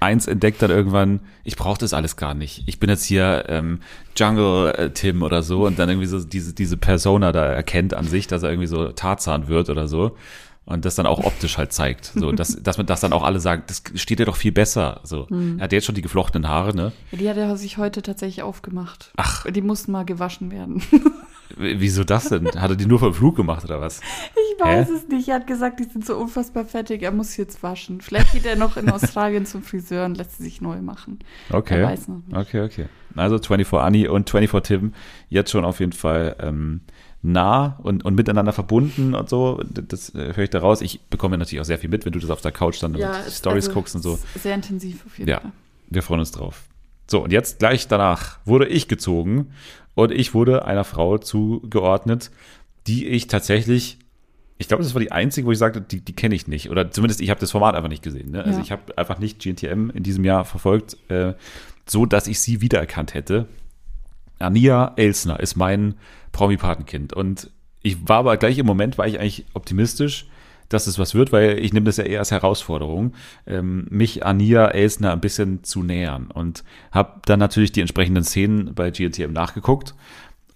eins 0.00 0.26
entdeckt 0.26 0.62
dann 0.62 0.72
irgendwann, 0.72 1.20
ich 1.44 1.54
brauche 1.54 1.78
das 1.78 1.94
alles 1.94 2.16
gar 2.16 2.34
nicht. 2.34 2.64
Ich 2.66 2.80
bin 2.80 2.90
jetzt 2.90 3.04
hier 3.04 3.44
ähm, 3.46 3.78
Jungle 4.16 4.72
äh, 4.72 4.90
Tim 4.90 5.22
oder 5.22 5.44
so 5.44 5.64
und 5.64 5.78
dann 5.78 5.88
irgendwie 5.88 6.08
so 6.08 6.24
diese, 6.24 6.52
diese 6.52 6.76
Persona 6.76 7.30
da 7.30 7.44
erkennt 7.44 7.94
an 7.94 8.08
sich, 8.08 8.26
dass 8.26 8.42
er 8.42 8.50
irgendwie 8.50 8.66
so 8.66 8.90
Tarzan 8.90 9.46
wird 9.46 9.70
oder 9.70 9.86
so. 9.86 10.16
Und 10.66 10.84
das 10.84 10.96
dann 10.96 11.06
auch 11.06 11.24
optisch 11.24 11.58
halt 11.58 11.72
zeigt. 11.72 12.06
So, 12.14 12.32
dass, 12.32 12.56
dass 12.62 12.76
man 12.76 12.86
das 12.86 13.00
dann 13.00 13.12
auch 13.12 13.22
alle 13.22 13.38
sagen, 13.38 13.62
das 13.68 13.82
steht 13.94 14.18
dir 14.18 14.26
doch 14.26 14.36
viel 14.36 14.50
besser. 14.50 15.00
So. 15.04 15.28
Er 15.30 15.64
hat 15.64 15.72
jetzt 15.72 15.84
schon 15.84 15.94
die 15.94 16.02
geflochtenen 16.02 16.48
Haare, 16.48 16.74
ne? 16.74 16.92
Ja, 17.12 17.18
die 17.18 17.28
hat 17.30 17.36
er 17.36 17.56
sich 17.56 17.78
heute 17.78 18.02
tatsächlich 18.02 18.42
aufgemacht. 18.42 19.12
Ach. 19.16 19.46
Die 19.48 19.62
mussten 19.62 19.92
mal 19.92 20.04
gewaschen 20.04 20.50
werden. 20.50 20.82
Wieso 21.56 22.04
das 22.04 22.28
denn? 22.28 22.46
Hat 22.46 22.70
er 22.70 22.76
die 22.76 22.86
nur 22.86 22.98
vom 22.98 23.14
Flug 23.14 23.36
gemacht 23.36 23.64
oder 23.64 23.80
was? 23.80 24.00
Ich 24.58 24.64
weiß 24.64 24.88
Hä? 24.88 24.94
es 24.94 25.08
nicht. 25.08 25.28
Er 25.28 25.34
hat 25.34 25.46
gesagt, 25.46 25.80
die 25.80 25.84
sind 25.84 26.06
so 26.06 26.16
unfassbar 26.16 26.64
fettig, 26.64 27.02
er 27.02 27.12
muss 27.12 27.32
sie 27.32 27.42
jetzt 27.42 27.62
waschen. 27.62 28.00
Vielleicht 28.00 28.32
geht 28.32 28.46
er 28.46 28.56
noch 28.56 28.78
in 28.78 28.90
Australien 28.90 29.44
zum 29.44 29.62
Friseur 29.62 30.06
und 30.06 30.16
lässt 30.16 30.38
sie 30.38 30.44
sich 30.44 30.62
neu 30.62 30.80
machen. 30.80 31.18
Okay. 31.50 31.82
Er 31.82 31.88
weiß 31.88 32.08
noch 32.08 32.22
nicht. 32.26 32.34
Okay, 32.34 32.62
okay. 32.62 32.86
Also 33.14 33.38
24 33.38 33.78
Annie 33.78 34.10
und 34.10 34.30
24 34.30 34.78
Tim 34.78 34.94
jetzt 35.28 35.50
schon 35.50 35.66
auf 35.66 35.80
jeden 35.80 35.92
Fall 35.92 36.36
ähm, 36.40 36.80
nah 37.32 37.78
und, 37.82 38.04
und 38.04 38.14
miteinander 38.14 38.52
verbunden 38.52 39.14
und 39.14 39.28
so. 39.28 39.60
Das 39.88 40.14
äh, 40.14 40.34
höre 40.34 40.44
ich 40.44 40.50
da 40.50 40.60
raus. 40.60 40.80
Ich 40.80 41.00
bekomme 41.10 41.36
natürlich 41.38 41.60
auch 41.60 41.64
sehr 41.66 41.78
viel 41.78 41.90
mit, 41.90 42.04
wenn 42.04 42.12
du 42.12 42.18
das 42.18 42.30
auf 42.30 42.40
der 42.40 42.52
Couch 42.52 42.82
dann 42.82 42.94
Ja, 42.96 43.08
mit 43.18 43.26
es- 43.26 43.38
Stories 43.38 43.66
also, 43.68 43.74
guckst 43.74 43.94
und 43.96 44.02
so. 44.02 44.18
Sehr 44.40 44.54
intensiv 44.54 45.04
auf 45.06 45.18
jeden 45.18 45.30
Ja, 45.30 45.40
Fall. 45.40 45.52
wir 45.90 46.02
freuen 46.02 46.20
uns 46.20 46.30
drauf. 46.32 46.64
So, 47.08 47.22
und 47.22 47.32
jetzt 47.32 47.58
gleich 47.58 47.86
danach 47.88 48.38
wurde 48.44 48.66
ich 48.66 48.88
gezogen 48.88 49.48
und 49.94 50.12
ich 50.12 50.34
wurde 50.34 50.64
einer 50.64 50.84
Frau 50.84 51.18
zugeordnet, 51.18 52.30
die 52.86 53.06
ich 53.06 53.26
tatsächlich, 53.26 53.98
ich 54.58 54.68
glaube, 54.68 54.82
das 54.82 54.94
war 54.94 55.00
die 55.00 55.12
einzige, 55.12 55.46
wo 55.46 55.52
ich 55.52 55.58
sagte, 55.58 55.80
die, 55.80 56.00
die 56.00 56.12
kenne 56.14 56.34
ich 56.34 56.46
nicht. 56.48 56.70
Oder 56.70 56.90
zumindest 56.90 57.20
ich 57.20 57.30
habe 57.30 57.40
das 57.40 57.50
Format 57.50 57.74
einfach 57.74 57.88
nicht 57.88 58.02
gesehen. 58.02 58.30
Ne? 58.30 58.44
Also 58.44 58.58
Ja. 58.58 58.64
ich 58.64 58.72
habe 58.72 58.96
einfach 58.98 59.18
nicht 59.18 59.40
GNTM 59.40 59.90
in 59.90 60.02
diesem 60.02 60.24
Jahr 60.24 60.44
verfolgt, 60.44 60.96
äh, 61.10 61.34
so 61.86 62.06
dass 62.06 62.26
ich 62.26 62.40
sie 62.40 62.60
wiedererkannt 62.60 63.14
hätte. 63.14 63.46
Ania 64.38 64.92
Elsner 64.96 65.40
ist 65.40 65.56
mein 65.56 65.94
Promi-Patenkind. 66.32 67.12
Und 67.12 67.50
ich 67.82 68.08
war 68.08 68.18
aber 68.18 68.36
gleich 68.36 68.58
im 68.58 68.66
Moment, 68.66 68.98
war 68.98 69.06
ich 69.06 69.18
eigentlich 69.18 69.46
optimistisch, 69.54 70.26
dass 70.68 70.86
es 70.86 70.98
was 70.98 71.14
wird, 71.14 71.32
weil 71.32 71.58
ich 71.58 71.72
nehme 71.72 71.86
das 71.86 71.96
ja 71.96 72.04
eher 72.04 72.18
als 72.18 72.32
Herausforderung, 72.32 73.14
ähm, 73.46 73.86
mich 73.90 74.26
Ania 74.26 74.66
Elsner 74.66 75.12
ein 75.12 75.20
bisschen 75.20 75.62
zu 75.62 75.82
nähern. 75.82 76.28
Und 76.32 76.64
habe 76.90 77.20
dann 77.24 77.38
natürlich 77.38 77.72
die 77.72 77.80
entsprechenden 77.80 78.24
Szenen 78.24 78.74
bei 78.74 78.90
GNTM 78.90 79.32
nachgeguckt. 79.32 79.94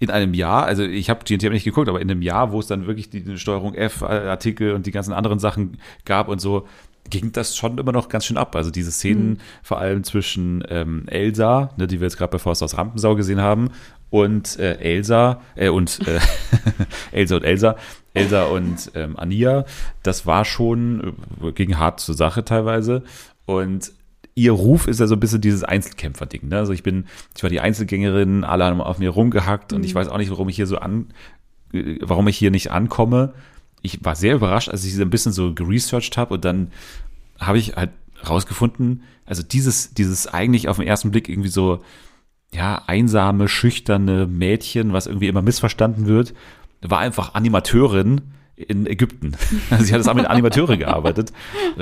In 0.00 0.10
einem 0.10 0.34
Jahr, 0.34 0.64
also 0.64 0.82
ich 0.82 1.10
habe 1.10 1.24
GNTM 1.24 1.52
nicht 1.52 1.64
geguckt, 1.64 1.88
aber 1.88 2.00
in 2.00 2.10
einem 2.10 2.22
Jahr, 2.22 2.52
wo 2.52 2.58
es 2.58 2.66
dann 2.66 2.86
wirklich 2.86 3.10
die 3.10 3.38
Steuerung 3.38 3.74
F-Artikel 3.74 4.72
und 4.72 4.86
die 4.86 4.92
ganzen 4.92 5.12
anderen 5.12 5.38
Sachen 5.38 5.78
gab 6.06 6.28
und 6.28 6.40
so, 6.40 6.66
ging 7.08 7.32
das 7.32 7.56
schon 7.56 7.78
immer 7.78 7.92
noch 7.92 8.08
ganz 8.08 8.26
schön 8.26 8.36
ab. 8.36 8.54
Also 8.54 8.70
diese 8.70 8.92
Szenen 8.92 9.40
vor 9.62 9.78
allem 9.78 10.04
zwischen 10.04 10.64
ähm, 10.68 11.04
Elsa, 11.06 11.70
ne, 11.76 11.86
die 11.86 12.00
wir 12.00 12.06
jetzt 12.06 12.18
gerade 12.18 12.32
bei 12.32 12.38
Forst 12.38 12.62
aus 12.62 12.76
Rampensau 12.76 13.16
gesehen 13.16 13.40
haben, 13.40 13.70
und 14.10 14.58
äh, 14.58 14.74
Elsa, 14.78 15.40
äh, 15.54 15.68
und 15.68 16.00
äh, 16.06 16.18
Elsa 17.12 17.36
und 17.36 17.44
Elsa, 17.44 17.76
Elsa 18.12 18.44
und 18.44 18.90
ähm, 18.94 19.16
Ania, 19.16 19.64
das 20.02 20.26
war 20.26 20.44
schon, 20.44 21.14
äh, 21.42 21.52
ging 21.52 21.78
hart 21.78 22.00
zur 22.00 22.16
Sache 22.16 22.44
teilweise. 22.44 23.04
Und 23.46 23.92
ihr 24.34 24.52
Ruf 24.52 24.88
ist 24.88 25.00
ja 25.00 25.06
so 25.06 25.14
ein 25.14 25.20
bisschen 25.20 25.40
dieses 25.40 25.64
Einzelkämpfer-Ding. 25.64 26.48
Ne? 26.48 26.58
Also 26.58 26.72
ich 26.72 26.82
bin, 26.82 27.06
ich 27.36 27.42
war 27.42 27.50
die 27.50 27.60
Einzelgängerin, 27.60 28.44
alle 28.44 28.64
haben 28.64 28.80
auf 28.80 28.98
mir 28.98 29.10
rumgehackt 29.10 29.72
und 29.72 29.84
ich 29.84 29.94
weiß 29.94 30.08
auch 30.08 30.18
nicht, 30.18 30.30
warum 30.30 30.48
ich 30.48 30.56
hier 30.56 30.66
so 30.66 30.78
an, 30.78 31.08
äh, 31.72 31.98
warum 32.00 32.26
ich 32.28 32.36
hier 32.36 32.50
nicht 32.50 32.72
ankomme. 32.72 33.32
Ich 33.82 34.04
war 34.04 34.14
sehr 34.14 34.34
überrascht, 34.34 34.68
als 34.68 34.84
ich 34.84 34.94
so 34.94 35.02
ein 35.02 35.10
bisschen 35.10 35.32
so 35.32 35.54
geresearched 35.54 36.16
habe 36.16 36.34
und 36.34 36.44
dann 36.44 36.70
habe 37.38 37.58
ich 37.58 37.76
halt 37.76 37.90
rausgefunden, 38.28 39.02
also 39.24 39.42
dieses, 39.42 39.94
dieses 39.94 40.26
eigentlich 40.26 40.68
auf 40.68 40.76
den 40.76 40.86
ersten 40.86 41.10
Blick 41.10 41.28
irgendwie 41.28 41.48
so, 41.48 41.82
ja, 42.52 42.82
einsame, 42.86 43.48
schüchterne 43.48 44.26
Mädchen, 44.26 44.92
was 44.92 45.06
irgendwie 45.06 45.28
immer 45.28 45.42
missverstanden 45.42 46.06
wird, 46.06 46.34
war 46.82 46.98
einfach 46.98 47.34
Animateurin 47.34 48.22
in 48.56 48.86
Ägypten. 48.86 49.36
Also 49.70 49.84
sie 49.84 49.94
hat 49.94 50.00
es 50.00 50.14
mit 50.14 50.26
Animateure 50.26 50.76
gearbeitet, 50.76 51.32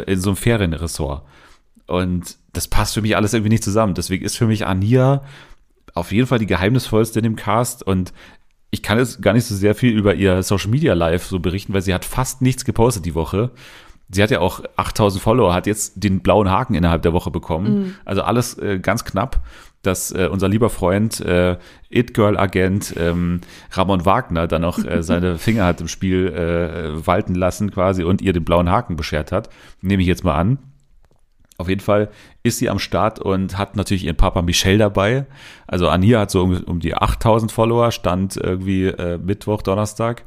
in 0.06 0.20
so 0.20 0.30
einem 0.30 0.36
Ferienressort. 0.36 1.22
Und 1.86 2.36
das 2.52 2.68
passt 2.68 2.94
für 2.94 3.02
mich 3.02 3.16
alles 3.16 3.32
irgendwie 3.32 3.50
nicht 3.50 3.64
zusammen. 3.64 3.94
Deswegen 3.94 4.24
ist 4.24 4.36
für 4.36 4.46
mich 4.46 4.66
Ania 4.66 5.22
auf 5.94 6.12
jeden 6.12 6.26
Fall 6.26 6.38
die 6.38 6.46
geheimnisvollste 6.46 7.18
in 7.18 7.24
dem 7.24 7.36
Cast 7.36 7.82
und 7.82 8.12
ich 8.70 8.82
kann 8.82 8.98
jetzt 8.98 9.22
gar 9.22 9.32
nicht 9.32 9.46
so 9.46 9.54
sehr 9.54 9.74
viel 9.74 9.96
über 9.96 10.14
ihr 10.14 10.42
Social 10.42 10.70
Media 10.70 10.94
Live 10.94 11.24
so 11.24 11.38
berichten, 11.38 11.72
weil 11.72 11.82
sie 11.82 11.94
hat 11.94 12.04
fast 12.04 12.42
nichts 12.42 12.64
gepostet 12.64 13.06
die 13.06 13.14
Woche. 13.14 13.50
Sie 14.10 14.22
hat 14.22 14.30
ja 14.30 14.40
auch 14.40 14.62
8000 14.76 15.22
Follower, 15.22 15.52
hat 15.52 15.66
jetzt 15.66 16.02
den 16.02 16.20
blauen 16.20 16.50
Haken 16.50 16.74
innerhalb 16.74 17.02
der 17.02 17.12
Woche 17.12 17.30
bekommen. 17.30 17.96
Also 18.06 18.22
alles 18.22 18.56
äh, 18.58 18.78
ganz 18.78 19.04
knapp, 19.04 19.40
dass 19.82 20.12
äh, 20.12 20.28
unser 20.30 20.48
lieber 20.48 20.70
Freund, 20.70 21.20
äh, 21.20 21.56
It-Girl-Agent 21.90 22.94
ähm, 22.98 23.40
Ramon 23.70 24.06
Wagner 24.06 24.46
dann 24.46 24.62
noch 24.62 24.82
äh, 24.82 25.02
seine 25.02 25.36
Finger 25.36 25.66
hat 25.66 25.80
im 25.80 25.88
Spiel 25.88 26.28
äh, 26.28 27.06
walten 27.06 27.34
lassen 27.34 27.70
quasi 27.70 28.02
und 28.02 28.22
ihr 28.22 28.32
den 28.32 28.44
blauen 28.44 28.70
Haken 28.70 28.96
beschert 28.96 29.30
hat. 29.30 29.50
Nehme 29.82 30.02
ich 30.02 30.08
jetzt 30.08 30.24
mal 30.24 30.34
an. 30.36 30.58
Auf 31.58 31.68
jeden 31.68 31.80
Fall 31.80 32.08
ist 32.44 32.58
sie 32.58 32.70
am 32.70 32.78
Start 32.78 33.18
und 33.18 33.58
hat 33.58 33.74
natürlich 33.74 34.04
ihren 34.04 34.16
Papa 34.16 34.42
Michel 34.42 34.78
dabei. 34.78 35.26
Also 35.66 35.88
Ania 35.88 36.20
hat 36.20 36.30
so 36.30 36.44
um, 36.44 36.62
um 36.64 36.78
die 36.78 36.94
8000 36.94 37.50
Follower, 37.50 37.90
stand 37.90 38.36
irgendwie 38.36 38.86
äh, 38.86 39.18
Mittwoch, 39.18 39.62
Donnerstag. 39.62 40.22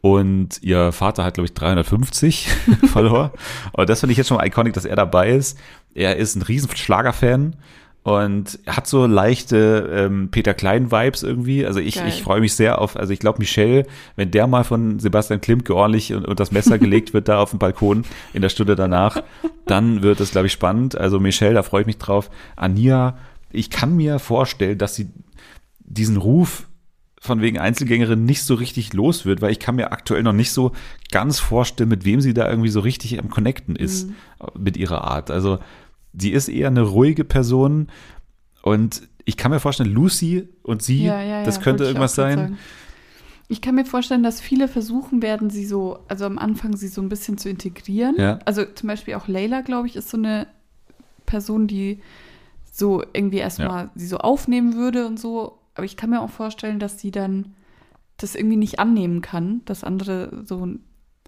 Und 0.00 0.62
ihr 0.62 0.92
Vater 0.92 1.24
hat, 1.24 1.34
glaube 1.34 1.46
ich, 1.46 1.54
350 1.54 2.48
Follower. 2.92 3.32
Und 3.72 3.90
das 3.90 3.98
finde 3.98 4.12
ich 4.12 4.18
jetzt 4.18 4.28
schon 4.28 4.36
mal 4.36 4.46
iconic, 4.46 4.72
dass 4.72 4.84
er 4.84 4.94
dabei 4.94 5.30
ist. 5.30 5.58
Er 5.92 6.16
ist 6.16 6.36
ein 6.36 6.42
riesen 6.42 6.74
Schlagerfan 6.74 7.56
und 8.02 8.58
hat 8.66 8.86
so 8.86 9.04
leichte 9.06 9.90
ähm, 9.92 10.30
Peter 10.30 10.54
Klein-Vibes 10.54 11.22
irgendwie. 11.22 11.66
Also 11.66 11.80
ich, 11.80 11.96
Geil. 11.96 12.08
ich 12.08 12.22
freue 12.22 12.40
mich 12.40 12.54
sehr 12.54 12.80
auf, 12.80 12.96
also 12.96 13.12
ich 13.12 13.18
glaube, 13.18 13.38
Michel, 13.38 13.86
wenn 14.16 14.30
der 14.30 14.46
mal 14.46 14.64
von 14.64 14.98
Sebastian 14.98 15.40
Klimke 15.40 15.74
ordentlich 15.74 16.14
und, 16.14 16.26
und 16.26 16.40
das 16.40 16.50
Messer 16.50 16.78
gelegt 16.78 17.12
wird 17.12 17.28
da 17.28 17.40
auf 17.40 17.50
dem 17.50 17.58
Balkon 17.58 18.04
in 18.32 18.40
der 18.42 18.48
Stunde 18.48 18.74
danach, 18.74 19.22
dann 19.66 20.02
wird 20.02 20.20
es, 20.20 20.30
glaube 20.30 20.46
ich, 20.46 20.52
spannend. 20.52 20.96
Also 20.96 21.20
Michel, 21.20 21.54
da 21.54 21.62
freue 21.62 21.82
ich 21.82 21.86
mich 21.86 21.98
drauf. 21.98 22.30
Ania, 22.56 23.18
ich 23.50 23.68
kann 23.68 23.96
mir 23.96 24.18
vorstellen, 24.18 24.78
dass 24.78 24.94
sie 24.94 25.10
diesen 25.80 26.16
Ruf 26.16 26.68
von 27.22 27.42
wegen 27.42 27.58
Einzelgängerin 27.58 28.24
nicht 28.24 28.44
so 28.44 28.54
richtig 28.54 28.94
los 28.94 29.26
wird, 29.26 29.42
weil 29.42 29.52
ich 29.52 29.58
kann 29.58 29.76
mir 29.76 29.92
aktuell 29.92 30.22
noch 30.22 30.32
nicht 30.32 30.52
so 30.52 30.72
ganz 31.10 31.38
vorstellen, 31.38 31.90
mit 31.90 32.06
wem 32.06 32.22
sie 32.22 32.32
da 32.32 32.48
irgendwie 32.48 32.70
so 32.70 32.80
richtig 32.80 33.18
am 33.18 33.28
Connecten 33.28 33.76
ist 33.76 34.08
mit 34.58 34.78
ihrer 34.78 35.04
Art. 35.04 35.30
Also 35.30 35.58
sie 36.12 36.30
ist 36.32 36.48
eher 36.48 36.68
eine 36.68 36.82
ruhige 36.82 37.24
Person 37.24 37.88
und 38.62 39.08
ich 39.24 39.36
kann 39.36 39.50
mir 39.50 39.60
vorstellen, 39.60 39.92
Lucy 39.92 40.48
und 40.62 40.82
sie, 40.82 41.04
Ja, 41.04 41.20
ja, 41.22 41.44
das 41.44 41.56
ja, 41.56 41.62
könnte 41.62 41.84
irgendwas 41.84 42.14
sein. 42.14 42.38
sagen. 42.38 42.58
Ich 43.48 43.60
kann 43.60 43.74
mir 43.74 43.84
vorstellen, 43.84 44.22
dass 44.22 44.40
viele 44.40 44.68
versuchen 44.68 45.22
werden, 45.22 45.50
sie 45.50 45.66
so, 45.66 45.98
also 46.08 46.24
am 46.24 46.38
Anfang 46.38 46.76
sie 46.76 46.88
so 46.88 47.02
ein 47.02 47.08
bisschen 47.08 47.36
zu 47.36 47.48
integrieren. 47.48 48.14
Ja. 48.16 48.38
Also 48.44 48.64
zum 48.64 48.86
Beispiel 48.88 49.14
auch 49.14 49.26
Layla, 49.28 49.60
glaube 49.62 49.88
ich, 49.88 49.96
ist 49.96 50.08
so 50.08 50.16
eine 50.16 50.46
Person, 51.26 51.66
die 51.66 52.00
so 52.72 53.02
irgendwie 53.12 53.38
erstmal 53.38 53.90
sie 53.94 54.06
so 54.06 54.18
aufnehmen 54.18 54.74
würde 54.74 55.06
und 55.06 55.18
so. 55.18 55.58
Aber 55.74 55.84
ich 55.84 55.96
kann 55.96 56.10
mir 56.10 56.22
auch 56.22 56.30
vorstellen, 56.30 56.78
dass 56.78 57.00
sie 57.00 57.10
dann 57.10 57.54
das 58.18 58.34
irgendwie 58.34 58.56
nicht 58.56 58.78
annehmen 58.78 59.20
kann, 59.20 59.62
dass 59.64 59.82
andere 59.84 60.44
so 60.44 60.68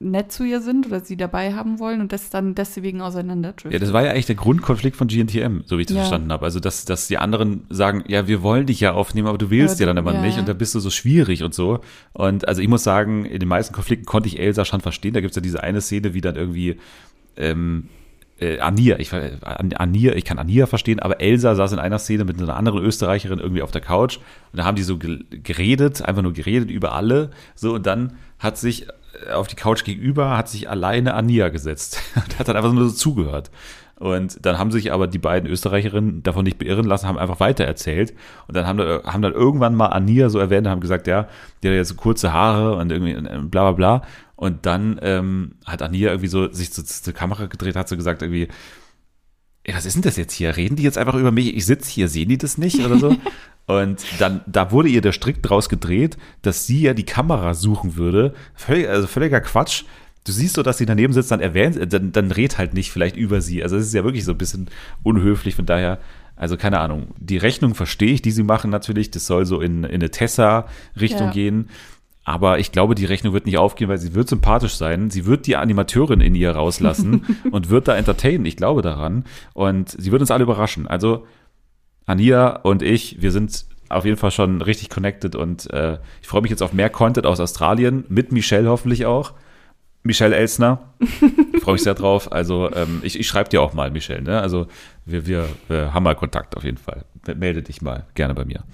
nett 0.00 0.32
zu 0.32 0.44
ihr 0.44 0.60
sind 0.60 0.86
oder 0.86 1.00
sie 1.00 1.16
dabei 1.16 1.54
haben 1.54 1.78
wollen 1.78 2.00
und 2.00 2.12
das 2.12 2.30
dann 2.30 2.54
deswegen 2.54 3.00
auseinanderdriftet. 3.02 3.72
Ja, 3.72 3.78
das 3.78 3.92
war 3.92 4.02
ja 4.04 4.10
eigentlich 4.10 4.26
der 4.26 4.34
Grundkonflikt 4.36 4.96
von 4.96 5.06
GNTM, 5.06 5.60
so 5.66 5.76
wie 5.78 5.82
ich 5.82 5.86
das 5.86 5.96
Ja. 5.96 6.02
verstanden 6.02 6.32
habe. 6.32 6.44
Also, 6.44 6.58
dass, 6.60 6.84
dass 6.84 7.06
die 7.08 7.18
anderen 7.18 7.66
sagen, 7.70 8.02
ja, 8.08 8.26
wir 8.26 8.42
wollen 8.42 8.66
dich 8.66 8.80
ja 8.80 8.92
aufnehmen, 8.92 9.28
aber 9.28 9.38
du 9.38 9.50
wählst 9.50 9.74
Aber 9.76 9.80
ja 9.82 9.86
dann 9.86 9.96
immer 9.98 10.14
ja, 10.14 10.22
nicht 10.22 10.34
ja. 10.34 10.40
und 10.40 10.48
da 10.48 10.54
bist 10.54 10.74
du 10.74 10.80
so 10.80 10.90
schwierig 10.90 11.42
und 11.44 11.54
so. 11.54 11.80
Und 12.14 12.48
also 12.48 12.62
ich 12.62 12.68
muss 12.68 12.82
sagen, 12.82 13.24
in 13.26 13.38
den 13.38 13.48
meisten 13.48 13.74
Konflikten 13.74 14.06
konnte 14.06 14.28
ich 14.28 14.40
Elsa 14.40 14.64
schon 14.64 14.80
verstehen. 14.80 15.14
Da 15.14 15.20
gibt's 15.20 15.36
ja 15.36 15.42
diese 15.42 15.62
eine 15.62 15.80
Szene, 15.80 16.14
wie 16.14 16.20
dann 16.20 16.34
irgendwie 16.36 16.78
ähm, 17.36 17.88
äh, 18.40 18.58
Ania, 18.58 18.98
ich, 18.98 19.12
An- 19.12 19.72
Ania, 19.74 20.14
ich 20.14 20.24
kann 20.24 20.38
Ania 20.38 20.66
verstehen, 20.66 20.98
aber 21.00 21.20
Elsa 21.20 21.54
saß 21.54 21.72
in 21.72 21.78
einer 21.78 21.98
Szene 21.98 22.24
mit 22.24 22.40
einer 22.40 22.56
anderen 22.56 22.82
Österreicherin 22.82 23.38
irgendwie 23.38 23.62
auf 23.62 23.70
der 23.70 23.80
Couch 23.82 24.16
und 24.52 24.58
da 24.58 24.64
haben 24.64 24.74
die 24.76 24.82
so 24.82 24.96
ge- 24.98 25.20
geredet, 25.30 26.02
einfach 26.02 26.22
nur 26.22 26.32
geredet 26.32 26.70
über 26.70 26.92
alle, 26.92 27.30
so 27.54 27.74
und 27.74 27.86
dann 27.86 28.14
hat 28.38 28.58
sich 28.58 28.88
äh, 28.88 28.92
auf 29.32 29.48
die 29.48 29.56
Couch 29.56 29.84
gegenüber, 29.84 30.36
hat 30.36 30.48
sich 30.48 30.68
alleine 30.68 31.14
Ania 31.14 31.48
gesetzt 31.48 32.00
und 32.14 32.38
hat 32.38 32.48
dann 32.48 32.56
einfach 32.56 32.72
nur 32.72 32.88
so 32.88 32.94
zugehört. 32.94 33.50
Und 33.96 34.44
dann 34.44 34.58
haben 34.58 34.72
sich 34.72 34.92
aber 34.92 35.06
die 35.06 35.18
beiden 35.18 35.48
Österreicherinnen 35.48 36.24
davon 36.24 36.42
nicht 36.42 36.58
beirren 36.58 36.86
lassen, 36.86 37.06
haben 37.06 37.18
einfach 37.18 37.38
weitererzählt. 37.38 38.12
Und 38.48 38.56
dann 38.56 38.66
haben, 38.66 38.78
da- 38.78 39.04
haben 39.04 39.22
dann 39.22 39.32
irgendwann 39.32 39.76
mal 39.76 39.86
Ania 39.86 40.28
so 40.28 40.40
erwähnt 40.40 40.66
und 40.66 40.72
haben 40.72 40.80
gesagt, 40.80 41.06
ja, 41.06 41.28
die 41.62 41.68
hat 41.68 41.74
jetzt 41.74 41.88
so 41.90 41.94
kurze 41.94 42.32
Haare 42.32 42.74
und 42.76 42.90
irgendwie 42.90 43.12
äh, 43.12 43.38
bla 43.42 43.70
bla 43.70 43.72
bla. 43.72 44.02
Und 44.34 44.66
dann 44.66 44.98
ähm, 45.02 45.52
hat 45.66 45.82
Ania 45.82 46.10
irgendwie 46.10 46.26
so 46.28 46.50
sich 46.50 46.72
zu, 46.72 46.84
zur 46.84 47.12
Kamera 47.14 47.46
gedreht, 47.46 47.76
hat 47.76 47.88
so 47.88 47.96
gesagt 47.96 48.22
irgendwie, 48.22 48.48
was 49.72 49.86
ist 49.86 49.94
denn 49.94 50.02
das 50.02 50.16
jetzt 50.16 50.32
hier? 50.32 50.56
Reden 50.56 50.74
die 50.74 50.82
jetzt 50.82 50.98
einfach 50.98 51.14
über 51.14 51.30
mich? 51.30 51.54
Ich 51.54 51.66
sitze 51.66 51.88
hier, 51.88 52.08
sehen 52.08 52.28
die 52.28 52.38
das 52.38 52.58
nicht 52.58 52.84
oder 52.84 52.98
so? 52.98 53.16
Und 53.66 54.04
dann, 54.18 54.40
da 54.46 54.70
wurde 54.72 54.88
ihr 54.88 55.00
der 55.00 55.12
Strick 55.12 55.42
draus 55.42 55.68
gedreht, 55.68 56.16
dass 56.42 56.66
sie 56.66 56.82
ja 56.82 56.94
die 56.94 57.04
Kamera 57.04 57.54
suchen 57.54 57.96
würde. 57.96 58.34
Völlig, 58.54 58.88
also 58.88 59.06
völliger 59.06 59.40
Quatsch. 59.40 59.84
du 60.26 60.32
siehst 60.32 60.54
so, 60.54 60.62
dass 60.62 60.78
sie 60.78 60.86
daneben 60.86 61.12
sitzt, 61.12 61.30
dann 61.30 61.40
erwähnt, 61.40 61.76
äh, 61.76 61.86
dann, 61.86 62.12
dann 62.12 62.30
redet 62.30 62.58
halt 62.58 62.74
nicht 62.74 62.90
vielleicht 62.90 63.16
über 63.16 63.40
sie. 63.40 63.62
Also 63.62 63.76
es 63.76 63.86
ist 63.86 63.94
ja 63.94 64.04
wirklich 64.04 64.24
so 64.24 64.32
ein 64.32 64.38
bisschen 64.38 64.68
unhöflich, 65.02 65.54
von 65.54 65.66
daher, 65.66 65.98
also 66.36 66.56
keine 66.56 66.80
Ahnung. 66.80 67.08
Die 67.18 67.36
Rechnung 67.38 67.74
verstehe 67.74 68.12
ich, 68.12 68.22
die 68.22 68.30
sie 68.32 68.42
machen 68.42 68.70
natürlich. 68.70 69.10
Das 69.10 69.26
soll 69.26 69.46
so 69.46 69.60
in, 69.60 69.84
in 69.84 69.94
eine 69.94 70.10
Tessa-Richtung 70.10 71.28
Ja. 71.28 71.32
gehen. 71.32 71.68
Aber 72.24 72.58
ich 72.60 72.70
glaube, 72.70 72.94
die 72.94 73.04
Rechnung 73.04 73.32
wird 73.32 73.46
nicht 73.46 73.58
aufgehen, 73.58 73.88
weil 73.88 73.98
sie 73.98 74.14
wird 74.14 74.28
sympathisch 74.28 74.74
sein. 74.76 75.10
Sie 75.10 75.26
wird 75.26 75.46
die 75.48 75.56
Animateurin 75.56 76.20
in 76.20 76.34
ihr 76.36 76.52
rauslassen 76.52 77.24
und 77.50 77.68
wird 77.68 77.88
da 77.88 77.96
entertainen. 77.96 78.46
Ich 78.46 78.56
glaube 78.56 78.80
daran. 78.82 79.24
Und 79.54 79.90
sie 79.90 80.12
wird 80.12 80.20
uns 80.20 80.30
alle 80.30 80.44
überraschen. 80.44 80.86
Also 80.86 81.26
Ania 82.06 82.56
und 82.62 82.82
ich, 82.82 83.22
wir 83.22 83.30
sind 83.30 83.66
auf 83.88 84.04
jeden 84.04 84.16
Fall 84.16 84.30
schon 84.30 84.62
richtig 84.62 84.88
connected 84.88 85.36
und 85.36 85.70
äh, 85.70 85.98
ich 86.20 86.28
freue 86.28 86.42
mich 86.42 86.50
jetzt 86.50 86.62
auf 86.62 86.72
mehr 86.72 86.90
Content 86.90 87.26
aus 87.26 87.40
Australien, 87.40 88.04
mit 88.08 88.32
Michelle 88.32 88.68
hoffentlich 88.68 89.06
auch. 89.06 89.32
Michelle 90.04 90.34
Elsner. 90.34 90.80
freue 91.62 91.74
mich 91.74 91.82
sehr 91.82 91.94
drauf. 91.94 92.32
Also 92.32 92.70
ähm, 92.74 93.00
ich, 93.02 93.18
ich 93.18 93.26
schreibe 93.26 93.50
dir 93.50 93.62
auch 93.62 93.72
mal, 93.72 93.90
Michelle. 93.90 94.22
Ne? 94.22 94.40
Also 94.40 94.66
wir, 95.04 95.26
wir, 95.26 95.48
wir 95.68 95.94
haben 95.94 96.02
mal 96.02 96.16
Kontakt 96.16 96.56
auf 96.56 96.64
jeden 96.64 96.78
Fall. 96.78 97.04
Melde 97.36 97.62
dich 97.62 97.82
mal 97.82 98.06
gerne 98.14 98.34
bei 98.34 98.44
mir. 98.44 98.64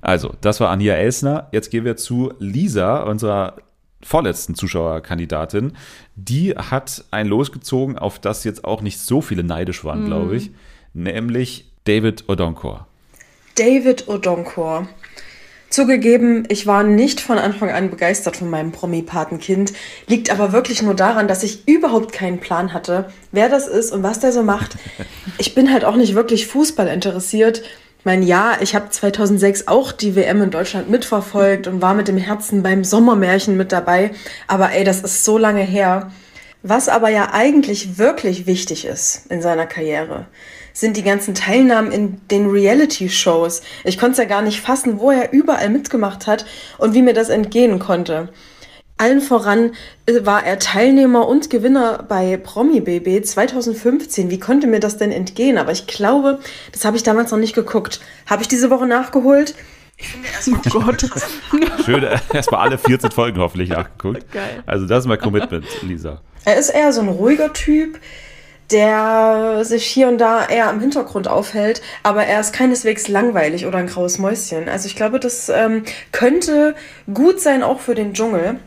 Also, 0.00 0.34
das 0.40 0.58
war 0.58 0.70
Ania 0.70 0.94
Elsner. 0.94 1.48
Jetzt 1.52 1.70
gehen 1.70 1.84
wir 1.84 1.96
zu 1.96 2.32
Lisa, 2.40 3.04
unserer 3.04 3.56
vorletzten 4.02 4.56
Zuschauerkandidatin. 4.56 5.74
Die 6.16 6.50
hat 6.56 7.04
ein 7.12 7.28
losgezogen, 7.28 7.96
auf 7.96 8.18
das 8.18 8.42
jetzt 8.42 8.64
auch 8.64 8.82
nicht 8.82 8.98
so 8.98 9.20
viele 9.20 9.44
neidisch 9.44 9.84
waren, 9.84 10.04
glaube 10.06 10.36
ich. 10.36 10.50
Nämlich 10.92 11.71
David 11.84 12.28
Odonkor. 12.28 12.86
David 13.56 14.06
Odonkor. 14.06 14.86
Zugegeben, 15.68 16.44
ich 16.48 16.68
war 16.68 16.84
nicht 16.84 17.20
von 17.20 17.38
Anfang 17.38 17.70
an 17.70 17.90
begeistert 17.90 18.36
von 18.36 18.48
meinem 18.48 18.70
Promi-Patenkind, 18.70 19.72
liegt 20.06 20.30
aber 20.30 20.52
wirklich 20.52 20.82
nur 20.82 20.94
daran, 20.94 21.26
dass 21.26 21.42
ich 21.42 21.66
überhaupt 21.66 22.12
keinen 22.12 22.38
Plan 22.38 22.72
hatte, 22.72 23.10
wer 23.32 23.48
das 23.48 23.66
ist 23.66 23.90
und 23.90 24.04
was 24.04 24.20
der 24.20 24.30
so 24.30 24.44
macht. 24.44 24.76
Ich 25.38 25.56
bin 25.56 25.72
halt 25.72 25.84
auch 25.84 25.96
nicht 25.96 26.14
wirklich 26.14 26.46
Fußball 26.46 26.86
interessiert. 26.86 27.62
Ich 27.98 28.04
meine, 28.04 28.24
ja, 28.24 28.58
ich 28.60 28.76
habe 28.76 28.90
2006 28.90 29.66
auch 29.66 29.90
die 29.90 30.14
WM 30.14 30.42
in 30.42 30.50
Deutschland 30.50 30.88
mitverfolgt 30.88 31.66
und 31.66 31.82
war 31.82 31.94
mit 31.94 32.06
dem 32.06 32.18
Herzen 32.18 32.62
beim 32.62 32.84
Sommermärchen 32.84 33.56
mit 33.56 33.72
dabei, 33.72 34.12
aber 34.46 34.70
ey, 34.72 34.84
das 34.84 35.00
ist 35.00 35.24
so 35.24 35.36
lange 35.36 35.62
her. 35.62 36.12
Was 36.62 36.88
aber 36.88 37.08
ja 37.08 37.30
eigentlich 37.32 37.98
wirklich 37.98 38.46
wichtig 38.46 38.84
ist 38.84 39.26
in 39.30 39.42
seiner 39.42 39.66
Karriere, 39.66 40.26
sind 40.72 40.96
die 40.96 41.02
ganzen 41.02 41.34
Teilnahmen 41.34 41.92
in 41.92 42.20
den 42.28 42.48
Reality-Shows. 42.50 43.62
Ich 43.84 43.98
konnte 43.98 44.12
es 44.12 44.18
ja 44.18 44.24
gar 44.24 44.42
nicht 44.42 44.60
fassen, 44.60 44.98
wo 44.98 45.10
er 45.10 45.32
überall 45.32 45.68
mitgemacht 45.68 46.26
hat 46.26 46.46
und 46.78 46.94
wie 46.94 47.02
mir 47.02 47.14
das 47.14 47.28
entgehen 47.28 47.78
konnte. 47.78 48.28
Allen 48.98 49.20
voran 49.20 49.72
äh, 50.06 50.24
war 50.24 50.44
er 50.44 50.58
Teilnehmer 50.58 51.26
und 51.26 51.50
Gewinner 51.50 52.04
bei 52.08 52.36
Promi 52.36 52.80
BB 52.80 53.24
2015. 53.24 54.30
Wie 54.30 54.38
konnte 54.38 54.66
mir 54.66 54.80
das 54.80 54.96
denn 54.96 55.10
entgehen? 55.10 55.58
Aber 55.58 55.72
ich 55.72 55.86
glaube, 55.86 56.38
das 56.70 56.84
habe 56.84 56.96
ich 56.96 57.02
damals 57.02 57.32
noch 57.32 57.38
nicht 57.38 57.54
geguckt. 57.54 58.00
Habe 58.26 58.42
ich 58.42 58.48
diese 58.48 58.70
Woche 58.70 58.86
nachgeholt? 58.86 59.54
Ich 59.96 60.06
finde 60.06 60.28
erstmal 60.28 60.60
Oh 60.74 60.80
Gott. 60.80 61.84
Schön, 61.84 62.06
erstmal 62.32 62.60
alle 62.60 62.78
14 62.78 63.10
Folgen 63.10 63.40
hoffentlich 63.40 63.68
nachgeguckt. 63.70 64.30
Geil. 64.32 64.62
Also 64.66 64.86
das 64.86 65.00
ist 65.00 65.08
mal 65.08 65.18
Commitment, 65.18 65.66
Lisa. 65.82 66.20
Er 66.44 66.56
ist 66.56 66.70
eher 66.70 66.92
so 66.92 67.00
ein 67.00 67.08
ruhiger 67.08 67.52
Typ, 67.52 67.98
der 68.70 69.64
sich 69.64 69.84
hier 69.86 70.08
und 70.08 70.18
da 70.18 70.46
eher 70.46 70.70
im 70.70 70.80
Hintergrund 70.80 71.28
aufhält, 71.28 71.82
aber 72.02 72.24
er 72.24 72.40
ist 72.40 72.52
keineswegs 72.52 73.08
langweilig 73.08 73.66
oder 73.66 73.78
ein 73.78 73.86
graues 73.86 74.18
Mäuschen. 74.18 74.68
Also 74.68 74.86
ich 74.86 74.96
glaube, 74.96 75.20
das 75.20 75.48
ähm, 75.48 75.84
könnte 76.10 76.74
gut 77.12 77.40
sein 77.40 77.62
auch 77.62 77.80
für 77.80 77.94
den 77.94 78.14
Dschungel. 78.14 78.60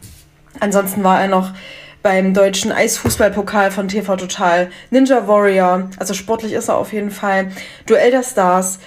Ansonsten 0.60 1.04
war 1.04 1.22
er 1.22 1.28
noch 1.28 1.54
beim 2.04 2.36
deutschen 2.36 2.72
Eisfußballpokal 2.72 3.72
von 3.72 3.88
TV 3.88 4.16
Total, 4.16 4.70
Ninja 4.92 5.28
Warrior, 5.28 5.90
also 5.98 6.14
sportlich 6.14 6.54
ist 6.54 6.68
er 6.68 6.78
auf 6.78 6.94
jeden 6.94 7.10
Fall, 7.10 7.48
Duell 7.88 8.12
der 8.12 8.22
Stars, 8.22 8.78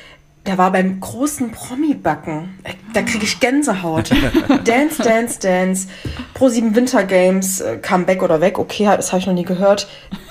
der 0.46 0.56
war 0.56 0.72
beim 0.72 1.00
großen 1.00 1.50
Promi-Backen. 1.50 2.58
Da 2.94 3.02
kriege 3.02 3.24
ich 3.24 3.38
Gänsehaut. 3.38 4.10
Dance, 4.64 5.02
Dance, 5.02 5.38
Dance. 5.40 5.88
Pro7 6.34 6.74
Winter 6.74 7.04
Games, 7.04 7.60
äh, 7.60 7.76
Comeback 7.76 8.22
oder 8.22 8.40
weg, 8.40 8.58
okay, 8.58 8.84
das 8.84 9.12
habe 9.12 9.20
ich 9.20 9.26
noch 9.26 9.34
nie 9.34 9.44
gehört. 9.44 9.88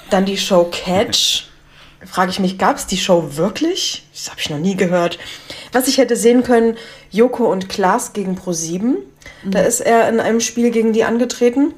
Dann 0.09 0.25
die 0.25 0.37
Show 0.37 0.69
Catch. 0.71 1.43
Frage 2.05 2.29
ich 2.31 2.39
mich, 2.39 2.57
gab 2.57 2.77
es 2.77 2.85
die 2.85 2.97
Show 2.97 3.31
wirklich? 3.35 4.03
Das 4.13 4.29
habe 4.29 4.39
ich 4.39 4.49
noch 4.49 4.59
nie 4.59 4.75
gehört. 4.75 5.17
Was 5.71 5.87
ich 5.87 5.97
hätte 5.97 6.15
sehen 6.15 6.43
können, 6.43 6.77
Joko 7.11 7.51
und 7.51 7.69
Klaas 7.69 8.13
gegen 8.13 8.37
Pro7. 8.37 8.95
Da 9.43 9.59
ist 9.61 9.79
er 9.81 10.07
in 10.09 10.19
einem 10.19 10.39
Spiel 10.39 10.69
gegen 10.71 10.93
die 10.93 11.03
angetreten. 11.03 11.73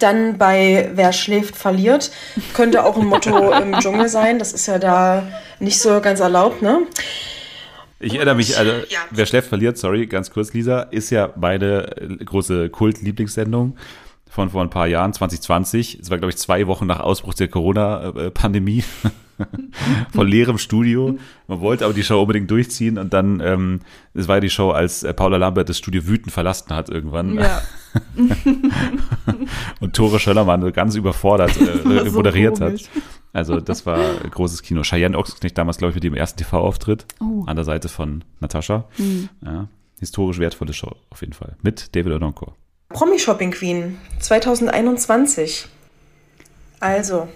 Dann 0.00 0.36
bei 0.36 0.90
Wer 0.94 1.12
schläft, 1.12 1.56
verliert. 1.56 2.10
Könnte 2.54 2.84
auch 2.84 2.96
ein 2.96 3.06
Motto 3.06 3.52
im 3.60 3.72
Dschungel 3.78 4.08
sein. 4.08 4.38
Das 4.40 4.52
ist 4.52 4.66
ja 4.66 4.78
da 4.78 5.26
nicht 5.60 5.80
so 5.80 6.00
ganz 6.00 6.18
erlaubt, 6.20 6.60
ne? 6.60 6.80
Ich 8.00 8.14
erinnere 8.14 8.34
mich, 8.34 8.58
also 8.58 8.72
Ja. 8.88 8.98
wer 9.10 9.24
schläft, 9.26 9.48
verliert, 9.48 9.78
sorry, 9.78 10.06
ganz 10.06 10.30
kurz, 10.30 10.52
Lisa, 10.52 10.82
ist 10.82 11.10
ja 11.10 11.32
meine 11.36 11.96
äh, 11.96 12.24
große 12.24 12.68
Kult-Lieblingssendung 12.68 13.76
von 14.28 14.50
vor 14.50 14.62
ein 14.62 14.70
paar 14.70 14.86
Jahren, 14.86 15.12
2020. 15.12 15.98
Es 16.00 16.10
war, 16.10 16.18
glaube 16.18 16.30
ich, 16.30 16.36
zwei 16.36 16.66
Wochen 16.66 16.86
nach 16.86 17.00
Ausbruch 17.00 17.34
der 17.34 17.48
Corona-Pandemie. 17.48 18.84
von 20.14 20.26
leerem 20.26 20.56
Studio. 20.56 21.18
Man 21.46 21.60
wollte 21.60 21.84
aber 21.84 21.92
die 21.92 22.02
Show 22.02 22.20
unbedingt 22.22 22.50
durchziehen 22.50 22.96
und 22.96 23.12
dann, 23.12 23.40
ähm, 23.44 23.80
es 24.14 24.28
war 24.28 24.36
ja 24.36 24.40
die 24.40 24.48
Show, 24.48 24.70
als 24.70 25.02
äh, 25.02 25.12
Paula 25.12 25.36
Lambert 25.36 25.68
das 25.68 25.76
Studio 25.76 26.06
wütend 26.06 26.32
verlassen 26.32 26.74
hat 26.74 26.88
irgendwann. 26.88 27.34
Ja. 27.34 27.60
und 29.80 29.94
Tore 29.94 30.18
Schöllermann 30.18 30.72
ganz 30.72 30.94
überfordert 30.94 31.54
äh, 31.60 32.04
so 32.08 32.12
moderiert 32.12 32.58
komisch. 32.58 32.84
hat. 32.84 33.02
Also 33.32 33.60
das 33.60 33.84
war 33.84 33.98
ein 34.24 34.30
großes 34.30 34.62
Kino. 34.62 34.82
Cheyenne 34.82 35.18
Ochsenknecht 35.18 35.58
damals, 35.58 35.76
glaube 35.78 35.90
ich, 35.90 35.96
mit 35.96 36.04
dem 36.04 36.14
ersten 36.14 36.38
TV-Auftritt 36.38 37.04
Oh. 37.20 37.44
an 37.46 37.56
der 37.56 37.64
Seite 37.66 37.88
von 37.88 38.24
Natascha. 38.40 38.84
Ja, 39.44 39.68
historisch 40.00 40.38
wertvolle 40.38 40.72
Show 40.72 40.94
auf 41.10 41.20
jeden 41.20 41.34
Fall. 41.34 41.56
Mit 41.62 41.94
David 41.94 42.12
Odonkor. 42.14 42.54
Promi 42.96 43.18
Shopping 43.18 43.50
Queen 43.50 43.98
2021. 44.20 45.66
Also, 46.80 47.28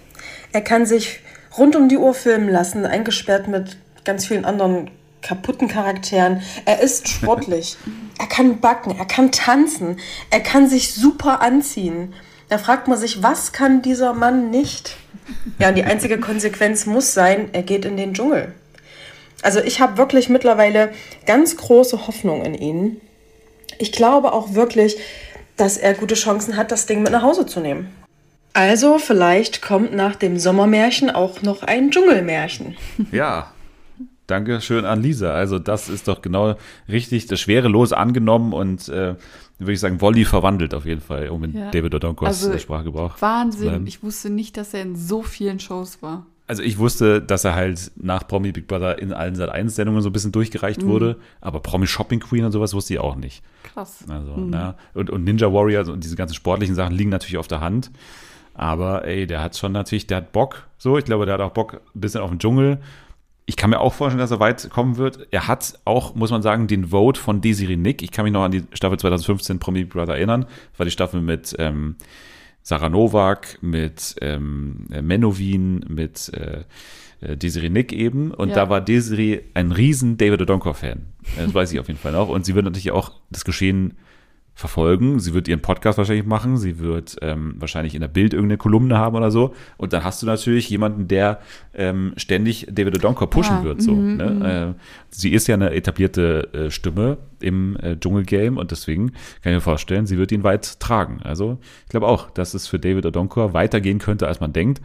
er 0.53 0.61
kann 0.61 0.87
sich 0.87 1.19
rund 1.55 1.75
um 1.75 1.87
die 1.87 1.97
Uhr 1.97 2.15
filmen 2.15 2.49
lassen, 2.49 2.83
eingesperrt 2.83 3.47
mit 3.47 3.77
ganz 4.03 4.25
vielen 4.25 4.43
anderen 4.43 4.89
kaputten 5.21 5.67
Charakteren. 5.67 6.41
Er 6.65 6.81
ist 6.81 7.09
sportlich. 7.09 7.77
er 8.19 8.25
kann 8.25 8.59
backen, 8.59 8.95
er 8.97 9.05
kann 9.05 9.31
tanzen, 9.31 9.99
er 10.31 10.39
kann 10.39 10.67
sich 10.67 10.95
super 10.95 11.41
anziehen. 11.41 12.15
Da 12.49 12.57
fragt 12.57 12.87
man 12.87 12.97
sich, 12.97 13.21
was 13.21 13.51
kann 13.51 13.83
dieser 13.83 14.13
Mann 14.13 14.49
nicht? 14.49 14.97
Ja, 15.59 15.69
und 15.69 15.75
die 15.75 15.83
einzige 15.83 16.19
Konsequenz 16.19 16.87
muss 16.87 17.13
sein, 17.13 17.49
er 17.53 17.61
geht 17.61 17.85
in 17.85 17.97
den 17.97 18.15
Dschungel. 18.15 18.55
Also 19.43 19.59
ich 19.59 19.79
habe 19.79 19.97
wirklich 19.97 20.27
mittlerweile 20.27 20.91
ganz 21.27 21.55
große 21.55 22.07
Hoffnung 22.07 22.43
in 22.45 22.55
ihn. 22.55 23.01
Ich 23.77 23.91
glaube 23.91 24.33
auch 24.33 24.53
wirklich, 24.53 24.97
dass 25.57 25.77
er 25.77 25.93
gute 25.93 26.15
Chancen 26.15 26.55
hat, 26.57 26.71
das 26.71 26.85
Ding 26.85 27.03
mit 27.03 27.11
nach 27.11 27.21
Hause 27.23 27.45
zu 27.45 27.59
nehmen. 27.59 27.87
Also 28.53 28.97
vielleicht 28.97 29.61
kommt 29.61 29.93
nach 29.93 30.15
dem 30.15 30.37
Sommermärchen 30.37 31.09
auch 31.09 31.41
noch 31.41 31.63
ein 31.63 31.89
Dschungelmärchen. 31.91 32.75
Ja. 33.11 33.51
Danke 34.27 34.61
schön 34.61 34.85
an 34.85 35.01
Lisa. 35.01 35.33
Also 35.33 35.59
das 35.59 35.89
ist 35.89 36.07
doch 36.07 36.21
genau 36.21 36.55
richtig. 36.87 37.25
Das 37.27 37.39
schwere 37.41 37.67
Los 37.67 37.91
angenommen 37.91 38.53
und 38.53 38.87
äh, 38.87 39.15
würde 39.59 39.73
ich 39.73 39.79
sagen, 39.79 39.99
Wolli 40.01 40.25
verwandelt 40.25 40.73
auf 40.73 40.85
jeden 40.85 41.01
Fall, 41.01 41.29
um 41.29 41.43
in 41.43 41.57
Ja. 41.57 41.71
David 41.71 41.93
Odonkors 41.95 42.43
Also, 42.45 42.57
Sprachgebrauch. 42.57 43.15
zu 43.15 43.21
Wahnsinn. 43.21 43.85
Ich 43.87 44.03
wusste 44.03 44.29
nicht, 44.29 44.55
dass 44.57 44.73
er 44.73 44.81
in 44.83 44.95
so 44.95 45.21
vielen 45.21 45.59
Shows 45.59 46.01
war. 46.01 46.25
Also 46.51 46.63
ich 46.63 46.79
wusste, 46.79 47.21
dass 47.21 47.45
er 47.45 47.55
halt 47.55 47.93
nach 47.95 48.27
Promi 48.27 48.51
Big 48.51 48.67
Brother 48.67 48.99
in 48.99 49.13
allen 49.13 49.35
Sat 49.35 49.47
1 49.47 49.73
Sendungen 49.73 50.01
so 50.01 50.09
ein 50.09 50.11
bisschen 50.11 50.33
durchgereicht 50.33 50.85
wurde, 50.85 51.15
aber 51.39 51.61
Promi 51.61 51.87
Shopping 51.87 52.19
Queen 52.19 52.43
und 52.43 52.51
sowas 52.51 52.73
wusste 52.73 52.95
ich 52.95 52.99
auch 52.99 53.15
nicht. 53.15 53.41
Krass. 53.63 54.03
Also, 54.09 54.35
na, 54.35 54.75
und, 54.93 55.09
und 55.09 55.23
Ninja 55.23 55.53
Warrior 55.53 55.87
und 55.87 56.03
diese 56.03 56.17
ganzen 56.17 56.33
sportlichen 56.33 56.75
Sachen 56.75 56.93
liegen 56.93 57.09
natürlich 57.09 57.37
auf 57.37 57.47
der 57.47 57.61
Hand. 57.61 57.89
Aber 58.53 59.05
ey, 59.05 59.27
der 59.27 59.41
hat 59.41 59.55
schon 59.55 59.71
natürlich, 59.71 60.07
der 60.07 60.17
hat 60.17 60.33
Bock. 60.33 60.67
So, 60.77 60.97
ich 60.97 61.05
glaube, 61.05 61.25
der 61.25 61.35
hat 61.35 61.41
auch 61.41 61.53
Bock 61.53 61.79
ein 61.95 62.01
bisschen 62.01 62.19
auf 62.19 62.29
den 62.29 62.39
Dschungel. 62.39 62.79
Ich 63.45 63.55
kann 63.55 63.69
mir 63.69 63.79
auch 63.79 63.93
vorstellen, 63.93 64.19
dass 64.19 64.31
er 64.31 64.41
weit 64.41 64.69
kommen 64.71 64.97
wird. 64.97 65.27
Er 65.31 65.47
hat 65.47 65.79
auch, 65.85 66.15
muss 66.15 66.31
man 66.31 66.41
sagen, 66.41 66.67
den 66.67 66.89
Vote 66.89 67.17
von 67.17 67.39
Desiree 67.39 67.77
Nick. 67.77 68.01
Ich 68.01 68.11
kann 68.11 68.25
mich 68.25 68.33
noch 68.33 68.43
an 68.43 68.51
die 68.51 68.65
Staffel 68.73 68.99
2015 68.99 69.59
Promi 69.59 69.85
Big 69.85 69.93
Brother 69.93 70.15
erinnern. 70.15 70.41
Das 70.71 70.79
war 70.79 70.85
die 70.85 70.91
Staffel 70.91 71.21
mit 71.21 71.55
ähm, 71.59 71.95
Sarah 72.63 72.89
Novak, 72.89 73.57
mit 73.61 74.15
ähm, 74.21 74.85
Menowin, 74.89 75.85
mit 75.87 76.31
äh, 76.33 76.63
äh, 77.21 77.35
Desiree 77.37 77.69
Nick 77.69 77.91
eben. 77.93 78.31
Und 78.31 78.49
Ja. 78.49 78.55
da 78.55 78.69
war 78.69 78.81
Desiree 78.81 79.41
ein 79.53 79.71
riesen 79.71 80.17
David 80.17 80.41
Odonkor-Fan. 80.41 81.05
Das 81.37 81.53
weiß 81.53 81.71
ich 81.73 81.79
auf 81.79 81.87
jeden 81.87 81.99
Fall 81.99 82.11
noch. 82.11 82.29
Und 82.29 82.45
sie 82.45 82.55
wird 82.55 82.65
natürlich 82.65 82.91
auch 82.91 83.13
das 83.29 83.45
Geschehen 83.45 83.95
verfolgen. 84.53 85.19
Sie 85.19 85.33
wird 85.33 85.47
ihren 85.47 85.61
Podcast 85.61 85.97
wahrscheinlich 85.97 86.25
machen. 86.25 86.57
Sie 86.57 86.79
wird 86.79 87.17
ähm, 87.21 87.55
wahrscheinlich 87.57 87.95
in 87.95 88.01
der 88.01 88.07
Bild 88.07 88.33
irgendeine 88.33 88.57
Kolumne 88.57 88.97
haben 88.97 89.15
oder 89.15 89.31
so. 89.31 89.53
Und 89.77 89.93
dann 89.93 90.03
hast 90.03 90.21
du 90.21 90.25
natürlich 90.25 90.69
jemanden, 90.69 91.07
der 91.07 91.39
ähm, 91.73 92.13
ständig 92.17 92.67
David 92.69 92.95
Odonkor 92.95 93.29
pushen 93.29 93.57
Ja, 93.57 93.63
wird. 93.63 93.81
So, 93.81 93.93
mhm, 93.95 94.17
ne? 94.17 94.75
äh, 94.77 94.81
sie 95.09 95.31
ist 95.31 95.47
ja 95.47 95.55
eine 95.55 95.71
etablierte 95.71 96.53
äh, 96.53 96.69
Stimme 96.71 97.17
im 97.39 97.75
äh, 97.77 97.97
Dschungelgame 97.97 98.59
und 98.59 98.71
deswegen 98.71 99.11
kann 99.41 99.51
ich 99.51 99.55
mir 99.55 99.61
vorstellen, 99.61 100.05
sie 100.05 100.17
wird 100.17 100.31
ihn 100.31 100.43
weit 100.43 100.79
tragen. 100.79 101.21
Also 101.23 101.57
ich 101.85 101.89
glaube 101.89 102.07
auch, 102.07 102.29
dass 102.29 102.53
es 102.53 102.67
für 102.67 102.77
David 102.77 103.05
Odonkor 103.05 103.53
weitergehen 103.53 103.99
könnte, 103.99 104.27
als 104.27 104.39
man 104.39 104.53
denkt. 104.53 104.81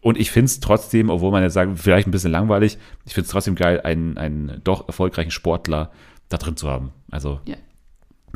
Und 0.00 0.16
ich 0.16 0.30
finde 0.30 0.46
es 0.46 0.60
trotzdem, 0.60 1.10
obwohl 1.10 1.32
man 1.32 1.42
jetzt 1.42 1.54
sagt, 1.54 1.76
vielleicht 1.78 2.06
ein 2.06 2.12
bisschen 2.12 2.30
langweilig, 2.30 2.78
ich 3.04 3.14
finde 3.14 3.26
es 3.26 3.32
trotzdem 3.32 3.56
geil, 3.56 3.80
einen, 3.82 4.16
einen 4.16 4.60
doch 4.62 4.86
erfolgreichen 4.86 5.32
Sportler 5.32 5.90
da 6.28 6.36
drin 6.36 6.56
zu 6.56 6.70
haben. 6.70 6.92
Also 7.10 7.40
Ja. 7.44 7.56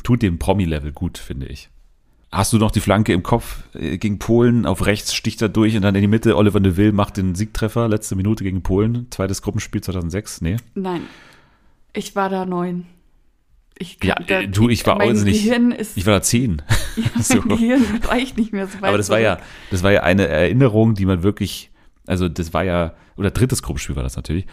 Tut 0.02 0.22
dem 0.22 0.38
Promi-Level 0.38 0.92
gut, 0.92 1.18
finde 1.18 1.46
ich. 1.46 1.68
Hast 2.30 2.52
du 2.52 2.58
noch 2.58 2.70
die 2.70 2.80
Flanke 2.80 3.12
im 3.12 3.22
Kopf 3.22 3.62
äh, 3.74 3.98
gegen 3.98 4.18
Polen? 4.18 4.64
Auf 4.64 4.86
rechts 4.86 5.14
sticht 5.14 5.42
er 5.42 5.50
durch 5.50 5.76
und 5.76 5.82
dann 5.82 5.94
in 5.94 6.00
die 6.00 6.06
Mitte. 6.08 6.36
Oliver 6.36 6.60
Neville 6.60 6.92
macht 6.92 7.18
den 7.18 7.34
Siegtreffer, 7.34 7.88
letzte 7.88 8.16
Minute 8.16 8.42
gegen 8.42 8.62
Polen. 8.62 9.06
Zweites 9.10 9.42
Gruppenspiel 9.42 9.82
2006. 9.82 10.40
Nee. 10.40 10.56
Nein. 10.74 11.02
Ich 11.92 12.16
war 12.16 12.30
da 12.30 12.46
neun. 12.46 12.86
Ich 13.78 13.98
Ja, 14.02 14.14
da- 14.14 14.40
äh, 14.40 14.48
du, 14.48 14.68
ich 14.70 14.86
war 14.86 14.98
also 15.00 15.24
nicht. 15.24 15.46
Ich 15.46 16.06
war 16.06 16.14
da 16.14 16.22
zehn. 16.22 16.62
ja, 16.96 17.22
so. 17.22 17.36
mein 17.44 17.48
Gehirn 17.58 17.84
reicht 18.04 18.38
nicht 18.38 18.52
mehr 18.52 18.66
so 18.66 18.80
weit 18.80 18.88
Aber 18.88 18.96
das 18.96 19.10
war 19.10 19.20
ja, 19.20 19.36
zurück. 19.36 19.48
das 19.70 19.82
war 19.82 19.92
ja 19.92 20.02
eine 20.02 20.26
Erinnerung, 20.26 20.94
die 20.94 21.04
man 21.04 21.22
wirklich, 21.22 21.70
also 22.06 22.28
das 22.30 22.54
war 22.54 22.64
ja, 22.64 22.94
oder 23.16 23.30
drittes 23.30 23.62
Gruppenspiel 23.62 23.96
war 23.96 24.02
das 24.02 24.16
natürlich. 24.16 24.46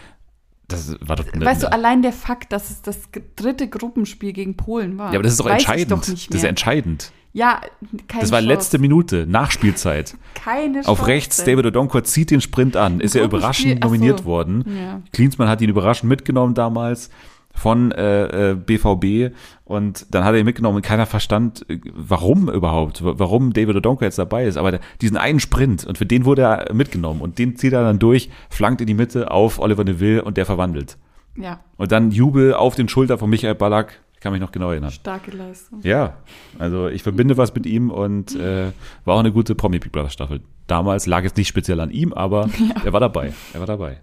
Das 0.70 0.96
war 1.02 1.16
doch 1.18 1.26
eine, 1.34 1.46
Weißt 1.46 1.64
du, 1.64 1.72
allein 1.72 2.02
der 2.02 2.14
Fakt, 2.14 2.52
dass 2.54 2.70
es 2.70 2.82
das 2.82 3.10
dritte 3.36 3.68
Gruppenspiel 3.68 4.32
gegen 4.34 4.56
Polen 4.56 4.98
war. 4.98 5.08
ja, 5.12 5.16
aber 5.20 5.24
das 5.24 5.34
ist 5.34 5.40
doch 5.42 5.48
entscheidend. 5.50 5.92
Doch 5.92 6.08
nicht 6.08 6.30
das 6.30 6.36
ist 6.36 6.42
mehr. 6.44 6.50
entscheidend. 6.50 7.12
Ja, 7.32 7.62
keine 8.08 8.22
Das 8.22 8.32
war 8.32 8.40
Chance. 8.40 8.54
letzte 8.54 8.80
Minute, 8.80 9.26
Nachspielzeit. 9.28 10.16
Keine 10.34 10.80
Auf 10.80 10.86
Chance. 10.98 11.08
rechts, 11.08 11.44
David 11.44 11.66
Odonkor 11.68 12.04
zieht 12.04 12.32
den 12.32 12.42
Sprint 12.42 12.76
an, 12.76 13.00
ist 13.02 13.14
ja 13.14 13.24
überraschend 13.24 13.78
ach 13.82 13.88
so. 13.88 13.94
nominiert 13.94 14.26
worden. 14.26 14.64
Ja. 14.76 15.02
Klinsmann 15.14 15.48
hat 15.48 15.62
ihn 15.62 15.70
überraschend 15.70 16.10
mitgenommen 16.10 16.56
damals 16.56 17.12
von 17.60 17.92
äh, 17.92 18.52
äh, 18.52 18.56
BVB 18.56 19.36
und 19.66 20.14
dann 20.14 20.24
hat 20.24 20.34
er 20.34 20.40
ihn 20.40 20.46
mitgenommen 20.46 20.78
und 20.78 20.82
keiner 20.82 21.06
verstand, 21.06 21.66
äh, 21.70 21.80
warum 21.94 22.50
überhaupt, 22.50 23.04
wa- 23.04 23.16
warum 23.18 23.54
David 23.54 23.76
Odonkor 23.76 24.06
jetzt 24.06 24.18
dabei 24.18 24.46
ist. 24.46 24.58
Aber 24.58 24.80
diesen 25.02 25.18
einen 25.18 25.40
Sprint 25.40 25.86
und 25.86 25.98
für 25.98 26.06
den 26.06 26.26
wurde 26.26 26.44
er 26.44 26.74
mitgenommen 26.74 27.22
und 27.22 27.38
den 27.38 27.56
zieht 27.58 27.74
er 27.74 27.84
dann 27.84 28.00
durch, 28.00 28.30
flankt 28.50 28.82
in 28.82 28.88
die 28.88 28.94
Mitte 28.94 29.30
auf 29.32 29.60
Oliver 29.60 29.84
Neville 29.84 30.24
und 30.24 30.38
der 30.38 30.46
verwandelt. 30.46 30.98
Ja, 31.36 31.60
Und 31.78 31.92
dann 31.92 32.12
Jubel 32.12 32.54
auf 32.54 32.76
den 32.76 32.90
Schulter 32.90 33.18
von 33.18 33.30
Michael 33.30 33.56
Ballack, 33.56 34.00
ich 34.16 34.20
kann 34.20 34.34
mich 34.34 34.42
noch 34.42 34.52
genau 34.52 34.72
erinnern. 34.72 34.92
starke 34.92 35.32
Leistung. 35.32 35.80
Ja, 35.84 36.18
also 36.58 36.88
ich 36.90 37.04
verbinde 37.04 37.38
was 37.38 37.54
mit 37.56 37.66
ihm 37.66 37.90
und 37.92 38.36
äh, 38.36 38.72
war 39.06 39.16
auch 39.16 39.20
eine 39.20 39.32
gute 39.32 39.56
Promi 39.56 39.80
Big 39.80 39.92
Brother 39.94 40.10
Staffel. 40.10 40.42
Damals 40.68 41.06
lag 41.08 41.24
es 41.24 41.36
nicht 41.36 41.48
speziell 41.48 41.80
an 41.80 41.92
ihm, 41.92 42.12
aber 42.14 42.50
er 42.86 42.92
war 42.94 43.00
dabei. 43.00 43.32
Er 43.54 43.60
war 43.62 43.68
dabei. 43.68 43.98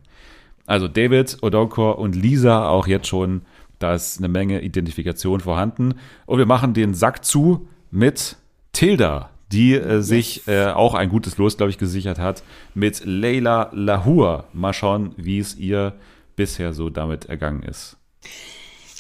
Also 0.66 0.88
David, 0.88 1.38
Odonkor 1.42 1.98
und 1.98 2.16
Lisa 2.16 2.68
auch 2.68 2.86
jetzt 2.86 3.06
schon, 3.06 3.42
da 3.78 3.94
ist 3.94 4.18
eine 4.18 4.28
Menge 4.28 4.62
Identifikation 4.62 5.40
vorhanden. 5.40 5.94
Und 6.26 6.38
wir 6.38 6.46
machen 6.46 6.74
den 6.74 6.94
Sack 6.94 7.24
zu 7.24 7.68
mit 7.90 8.36
Tilda, 8.72 9.30
die 9.52 9.74
äh, 9.74 10.00
sich 10.00 10.46
äh, 10.48 10.66
auch 10.66 10.94
ein 10.94 11.08
gutes 11.08 11.38
Los, 11.38 11.56
glaube 11.56 11.70
ich, 11.70 11.78
gesichert 11.78 12.18
hat, 12.18 12.42
mit 12.74 13.02
Leila 13.04 13.70
Lahur. 13.72 14.44
Mal 14.52 14.72
schauen, 14.72 15.14
wie 15.16 15.38
es 15.38 15.56
ihr 15.56 15.94
bisher 16.34 16.72
so 16.72 16.90
damit 16.90 17.26
ergangen 17.26 17.62
ist. 17.62 17.96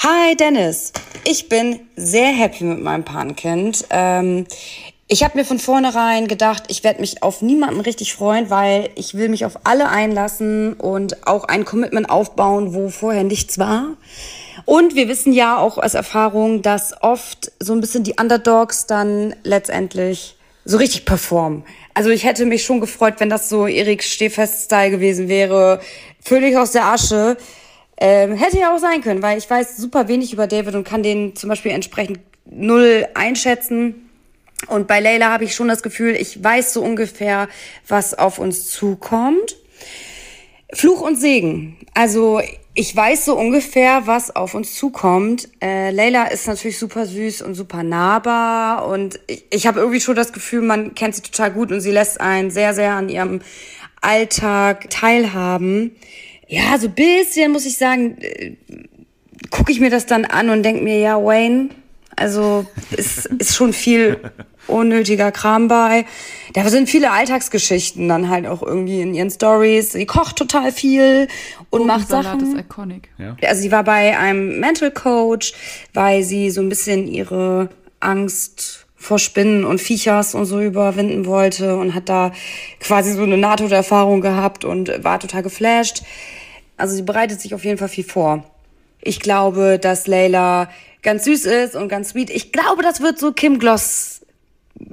Hi 0.00 0.36
Dennis, 0.36 0.92
ich 1.24 1.48
bin 1.48 1.80
sehr 1.96 2.28
happy 2.28 2.64
mit 2.64 2.82
meinem 2.82 3.04
Patenkind. 3.04 3.86
Ähm, 3.90 4.46
ich 5.08 5.22
habe 5.22 5.38
mir 5.38 5.44
von 5.44 5.60
vornherein 5.60 6.26
gedacht, 6.26 6.64
ich 6.68 6.82
werde 6.82 7.00
mich 7.00 7.22
auf 7.22 7.40
niemanden 7.40 7.80
richtig 7.80 8.14
freuen, 8.14 8.50
weil 8.50 8.90
ich 8.96 9.14
will 9.14 9.28
mich 9.28 9.44
auf 9.44 9.60
alle 9.62 9.88
einlassen 9.88 10.72
und 10.74 11.28
auch 11.28 11.44
ein 11.44 11.64
Commitment 11.64 12.10
aufbauen, 12.10 12.74
wo 12.74 12.88
vorher 12.88 13.22
nichts 13.22 13.58
war. 13.58 13.96
Und 14.64 14.96
wir 14.96 15.06
wissen 15.08 15.32
ja 15.32 15.58
auch 15.58 15.78
aus 15.78 15.94
Erfahrung, 15.94 16.62
dass 16.62 17.02
oft 17.02 17.52
so 17.60 17.72
ein 17.72 17.80
bisschen 17.80 18.02
die 18.02 18.14
Underdogs 18.20 18.86
dann 18.86 19.36
letztendlich 19.44 20.36
so 20.64 20.76
richtig 20.76 21.04
performen. 21.04 21.64
Also 21.94 22.10
ich 22.10 22.24
hätte 22.24 22.44
mich 22.44 22.64
schon 22.64 22.80
gefreut, 22.80 23.14
wenn 23.18 23.30
das 23.30 23.48
so 23.48 23.68
Erik 23.68 24.02
Stehfest-Style 24.02 24.90
gewesen 24.90 25.28
wäre, 25.28 25.80
völlig 26.20 26.56
aus 26.56 26.72
der 26.72 26.86
Asche. 26.86 27.36
Ähm, 27.98 28.34
hätte 28.34 28.58
ja 28.58 28.74
auch 28.74 28.80
sein 28.80 29.02
können, 29.02 29.22
weil 29.22 29.38
ich 29.38 29.48
weiß 29.48 29.76
super 29.76 30.08
wenig 30.08 30.32
über 30.32 30.48
David 30.48 30.74
und 30.74 30.82
kann 30.82 31.04
den 31.04 31.36
zum 31.36 31.48
Beispiel 31.48 31.70
entsprechend 31.70 32.18
null 32.44 33.06
einschätzen. 33.14 34.05
Und 34.68 34.86
bei 34.86 35.00
Leila 35.00 35.30
habe 35.30 35.44
ich 35.44 35.54
schon 35.54 35.68
das 35.68 35.82
Gefühl, 35.82 36.16
ich 36.16 36.42
weiß 36.42 36.72
so 36.72 36.82
ungefähr, 36.82 37.48
was 37.86 38.14
auf 38.14 38.38
uns 38.38 38.70
zukommt. 38.70 39.56
Fluch 40.72 41.00
und 41.00 41.16
Segen. 41.16 41.76
Also 41.94 42.40
ich 42.74 42.94
weiß 42.94 43.24
so 43.24 43.38
ungefähr, 43.38 44.06
was 44.06 44.34
auf 44.34 44.54
uns 44.54 44.74
zukommt. 44.74 45.48
Äh, 45.62 45.90
Leila 45.92 46.26
ist 46.26 46.46
natürlich 46.46 46.78
super 46.78 47.06
süß 47.06 47.42
und 47.42 47.54
super 47.54 47.82
nahbar 47.82 48.86
und 48.88 49.18
ich, 49.28 49.44
ich 49.50 49.66
habe 49.66 49.80
irgendwie 49.80 50.00
schon 50.00 50.16
das 50.16 50.32
Gefühl, 50.32 50.62
man 50.62 50.94
kennt 50.94 51.14
sie 51.14 51.22
total 51.22 51.52
gut 51.52 51.72
und 51.72 51.80
sie 51.80 51.92
lässt 51.92 52.20
einen 52.20 52.50
sehr, 52.50 52.74
sehr 52.74 52.92
an 52.92 53.08
ihrem 53.08 53.40
Alltag 54.02 54.90
teilhaben. 54.90 55.96
Ja, 56.48 56.76
so 56.78 56.88
bisschen 56.88 57.52
muss 57.52 57.64
ich 57.64 57.78
sagen, 57.78 58.18
äh, 58.20 58.56
gucke 59.50 59.72
ich 59.72 59.80
mir 59.80 59.90
das 59.90 60.06
dann 60.06 60.24
an 60.24 60.50
und 60.50 60.62
denk 60.62 60.82
mir, 60.82 60.98
ja, 60.98 61.16
Wayne, 61.16 61.70
also 62.16 62.66
es 62.90 63.26
ist 63.26 63.54
schon 63.54 63.72
viel 63.72 64.18
unnötiger 64.66 65.30
Kram 65.30 65.68
bei. 65.68 66.06
Da 66.54 66.68
sind 66.68 66.88
viele 66.88 67.10
Alltagsgeschichten 67.12 68.08
dann 68.08 68.30
halt 68.30 68.46
auch 68.46 68.62
irgendwie 68.62 69.00
in 69.00 69.14
ihren 69.14 69.30
Stories. 69.30 69.92
Sie 69.92 70.06
kocht 70.06 70.36
total 70.36 70.72
viel 70.72 71.28
und 71.70 71.86
macht 71.86 72.08
Salat 72.08 72.40
Sachen. 72.40 72.56
ist 72.56 72.58
iconic. 72.58 73.10
Ja. 73.18 73.36
Also 73.46 73.60
sie 73.60 73.70
war 73.70 73.84
bei 73.84 74.18
einem 74.18 74.58
Mental 74.58 74.90
Coach, 74.90 75.52
weil 75.94 76.22
sie 76.22 76.50
so 76.50 76.60
ein 76.60 76.68
bisschen 76.68 77.06
ihre 77.06 77.68
Angst 78.00 78.86
vor 78.96 79.18
Spinnen 79.18 79.64
und 79.64 79.80
Viechers 79.80 80.34
und 80.34 80.46
so 80.46 80.60
überwinden 80.60 81.26
wollte 81.26 81.76
und 81.76 81.94
hat 81.94 82.08
da 82.08 82.32
quasi 82.80 83.12
so 83.12 83.22
eine 83.22 83.36
Nahtoderfahrung 83.36 84.20
gehabt 84.20 84.64
und 84.64 85.04
war 85.04 85.20
total 85.20 85.42
geflasht. 85.42 86.02
Also 86.76 86.96
sie 86.96 87.02
bereitet 87.02 87.40
sich 87.40 87.54
auf 87.54 87.64
jeden 87.64 87.78
Fall 87.78 87.88
viel 87.88 88.04
vor. 88.04 88.44
Ich 89.00 89.20
glaube, 89.20 89.78
dass 89.78 90.06
Layla 90.08 90.68
ganz 91.06 91.24
süß 91.24 91.46
ist 91.46 91.76
und 91.76 91.88
ganz 91.88 92.10
sweet. 92.10 92.30
Ich 92.30 92.52
glaube, 92.52 92.82
das 92.82 93.00
wird 93.00 93.18
so 93.18 93.32
Kim 93.32 93.58
Gloss 93.60 94.22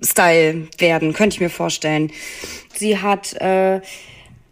Style 0.01 0.67
werden, 0.77 1.11
könnte 1.11 1.35
ich 1.35 1.41
mir 1.41 1.49
vorstellen. 1.49 2.11
Sie 2.73 2.99
hat 2.99 3.33
äh, 3.41 3.81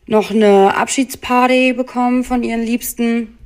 noch 0.08 0.32
eine 0.32 0.76
Abschiedsparty 0.76 1.74
bekommen 1.74 2.24
von 2.24 2.44
ihren 2.44 2.64
Liebsten. 2.64 3.38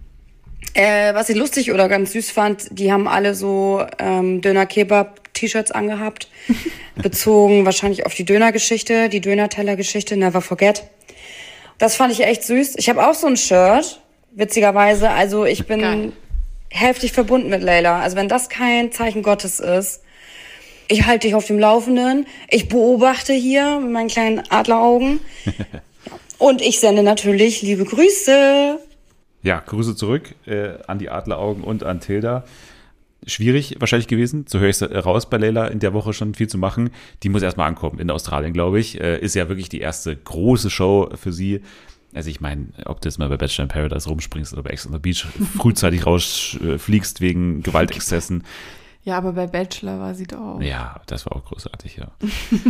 Äh, 0.74 1.14
was 1.14 1.30
ich 1.30 1.36
lustig 1.36 1.74
oder 1.74 1.90
ganz 1.90 2.14
süß 2.14 2.32
fand, 2.32 2.68
die 2.72 2.92
haben 2.92 3.08
alle 3.08 3.36
so 3.36 3.86
ähm, 4.00 4.42
Döner-Kebab-T-Shirts 4.42 5.72
angehabt, 5.72 6.30
bezogen 6.96 7.66
wahrscheinlich 7.66 8.06
auf 8.06 8.14
die 8.14 8.26
Döner-Geschichte, 8.26 9.10
die 9.10 9.20
Döner-Teller-Geschichte, 9.20 10.16
Never 10.16 10.42
Forget. 10.42 10.84
Das 11.78 11.98
fand 11.98 12.14
ich 12.14 12.22
echt 12.24 12.44
süß. 12.44 12.76
Ich 12.78 12.88
habe 12.88 13.06
auch 13.06 13.14
so 13.14 13.28
ein 13.28 13.36
Shirt, 13.36 14.02
witzigerweise. 14.32 15.10
Also 15.10 15.46
ich 15.46 15.68
bin 15.68 15.82
Geil. 15.82 16.14
Heftig 16.76 17.14
verbunden 17.14 17.50
mit 17.50 17.64
Leila. 17.64 18.02
Also 18.02 18.18
wenn 18.18 18.28
das 18.28 18.50
kein 18.50 18.92
Zeichen 18.92 19.24
Gottes 19.24 19.60
ist, 19.60 20.02
ich 20.88 21.08
halte 21.08 21.28
dich 21.28 21.36
auf 21.36 21.48
dem 21.48 21.58
Laufenden. 21.58 22.28
Ich 22.50 22.68
beobachte 22.68 23.34
hier 23.34 23.80
mit 23.80 23.92
meinen 23.92 24.08
kleinen 24.08 24.44
Adleraugen. 24.50 25.20
Und 26.38 26.62
ich 26.62 26.80
sende 26.80 27.02
natürlich 27.02 27.62
liebe 27.62 27.86
Grüße. 27.86 28.78
Ja, 29.42 29.64
Grüße 29.66 29.96
zurück 29.96 30.36
äh, 30.46 30.74
an 30.86 31.00
die 31.00 31.10
Adleraugen 31.10 31.64
und 31.64 31.84
an 31.84 32.02
Tilda. 32.02 32.44
Schwierig 33.26 33.76
wahrscheinlich 33.80 34.08
gewesen, 34.08 34.46
so 34.48 34.60
höre 34.60 34.70
ich 34.70 34.82
es 34.82 35.06
raus 35.06 35.30
bei 35.30 35.38
Leila 35.38 35.68
in 35.68 35.80
der 35.80 35.94
Woche 35.94 36.14
schon 36.14 36.36
viel 36.36 36.48
zu 36.48 36.58
machen. 36.58 36.90
Die 37.24 37.30
muss 37.30 37.42
erstmal 37.42 37.68
ankommen 37.68 38.00
in 38.00 38.12
Australien, 38.12 38.54
glaube 38.54 38.80
ich. 38.80 39.00
Äh, 39.00 39.20
ist 39.20 39.34
ja 39.34 39.48
wirklich 39.48 39.70
die 39.70 39.80
erste 39.80 40.16
große 40.16 40.70
Show 40.70 41.10
für 41.16 41.32
sie. 41.32 41.62
Also 42.16 42.30
ich 42.30 42.40
meine, 42.40 42.68
ob 42.86 43.02
du 43.02 43.10
jetzt 43.10 43.18
mal 43.18 43.28
bei 43.28 43.38
Bachelor 43.38 43.64
in 43.64 43.70
Paradise 43.70 44.08
rumspringst 44.08 44.54
oder 44.54 44.64
bei 44.64 44.70
Ex 44.70 44.86
on 44.88 44.94
the 44.94 45.00
Beach 45.00 45.26
frühzeitig 45.58 46.06
rausfliegst 46.06 47.20
wegen 47.20 47.62
Gewaltexzessen. 47.62 48.44
Ja, 49.04 49.18
aber 49.18 49.34
bei 49.34 49.48
Bachelor 49.48 50.00
war 50.00 50.16
sie 50.16 50.26
doch. 50.26 50.60
Ja, 50.62 51.02
das 51.08 51.26
war 51.26 51.36
auch 51.36 51.46
großartig, 51.46 51.98
ja. 51.98 52.12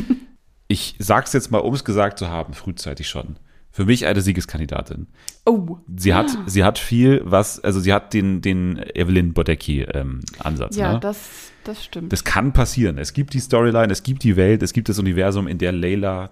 ich 0.67 0.95
sag's 0.99 1.31
jetzt 1.33 1.51
mal, 1.51 1.59
um 1.59 1.73
es 1.73 1.85
gesagt 1.85 2.19
zu 2.19 2.27
haben, 2.27 2.53
frühzeitig 2.53 3.07
schon. 3.07 3.37
Für 3.71 3.85
mich 3.85 4.05
eine 4.05 4.21
Siegeskandidatin. 4.21 5.07
Oh. 5.45 5.77
Sie 5.95 6.13
hat, 6.13 6.29
sie 6.45 6.63
hat 6.63 6.79
viel, 6.79 7.21
was, 7.25 7.59
also 7.59 7.79
sie 7.79 7.93
hat 7.93 8.13
den, 8.13 8.41
den 8.41 8.77
Evelyn 8.95 9.33
Bodecki-Ansatz. 9.33 10.75
Ja, 10.75 10.93
ne? 10.93 10.99
das, 11.01 11.51
das 11.65 11.83
stimmt. 11.83 12.11
das 12.11 12.23
kann 12.23 12.51
passieren. 12.53 12.97
Es 12.97 13.13
gibt 13.13 13.33
die 13.33 13.39
Storyline, 13.39 13.91
es 13.91 14.01
gibt 14.01 14.23
die 14.23 14.37
Welt, 14.37 14.63
es 14.63 14.73
gibt 14.73 14.89
das 14.89 14.97
Universum, 14.97 15.47
in 15.47 15.57
der 15.57 15.71
Layla 15.71 16.31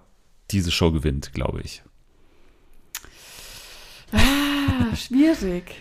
diese 0.52 0.72
Show 0.72 0.92
gewinnt, 0.92 1.34
glaube 1.34 1.62
ich. 1.62 1.84
Ah, 4.14 4.96
schwierig. 4.96 5.76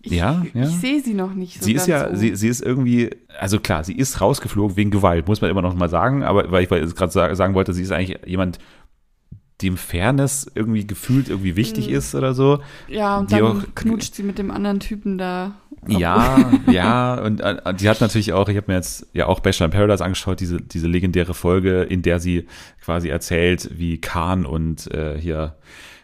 Ich, 0.00 0.12
Ja, 0.12 0.44
ja. 0.54 0.62
ich 0.62 0.76
sehe 0.76 1.00
sie 1.02 1.14
noch 1.14 1.34
nicht 1.34 1.58
so 1.58 1.64
sie 1.64 1.72
ist 1.74 1.86
ja, 1.88 2.06
oben. 2.06 2.16
sie, 2.16 2.36
sie 2.36 2.48
ist 2.48 2.60
irgendwie, 2.62 3.10
also 3.38 3.58
klar, 3.58 3.82
sie 3.84 3.94
ist 3.96 4.20
rausgeflogen 4.20 4.76
wegen 4.76 4.90
Gewalt, 4.90 5.26
muss 5.26 5.40
man 5.40 5.50
immer 5.50 5.62
noch 5.62 5.74
mal 5.74 5.88
sagen, 5.88 6.22
aber 6.22 6.50
weil 6.52 6.62
ich 6.62 6.68
gerade 6.94 7.12
sa- 7.12 7.34
sagen 7.34 7.54
wollte, 7.54 7.74
sie 7.74 7.82
ist 7.82 7.90
eigentlich 7.92 8.18
jemand, 8.26 8.58
dem 9.60 9.76
Fairness 9.76 10.46
irgendwie 10.54 10.86
gefühlt 10.86 11.28
irgendwie 11.28 11.56
wichtig 11.56 11.88
Mhm. 11.88 11.94
ist 11.96 12.14
oder 12.14 12.32
so. 12.32 12.60
ja, 12.86 13.18
und 13.18 13.32
die 13.32 13.36
dann 13.38 13.44
auch- 13.44 13.74
knutscht 13.74 14.14
sie 14.14 14.22
mit 14.22 14.38
dem 14.38 14.52
anderen 14.52 14.78
Typen 14.78 15.18
da. 15.18 15.56
Ja, 15.88 16.48
ja, 16.70 17.14
und 17.20 17.40
äh, 17.40 17.74
die 17.74 17.88
hat 17.88 18.00
natürlich 18.00 18.32
auch, 18.32 18.48
ich 18.48 18.56
habe 18.56 18.66
mir 18.70 18.76
jetzt 18.76 19.06
ja 19.14 19.26
auch 19.26 19.40
Bachelor 19.40 19.66
in 19.66 19.72
Paradise 19.72 20.04
angeschaut, 20.04 20.38
diese, 20.38 20.60
diese 20.60 20.86
legendäre 20.86 21.34
Folge, 21.34 21.82
in 21.82 22.02
der 22.02 22.20
sie 22.20 22.46
quasi 22.84 23.08
erzählt, 23.08 23.68
wie 23.76 24.00
Khan 24.00 24.46
und 24.46 24.92
äh, 24.92 25.18
hier 25.20 25.56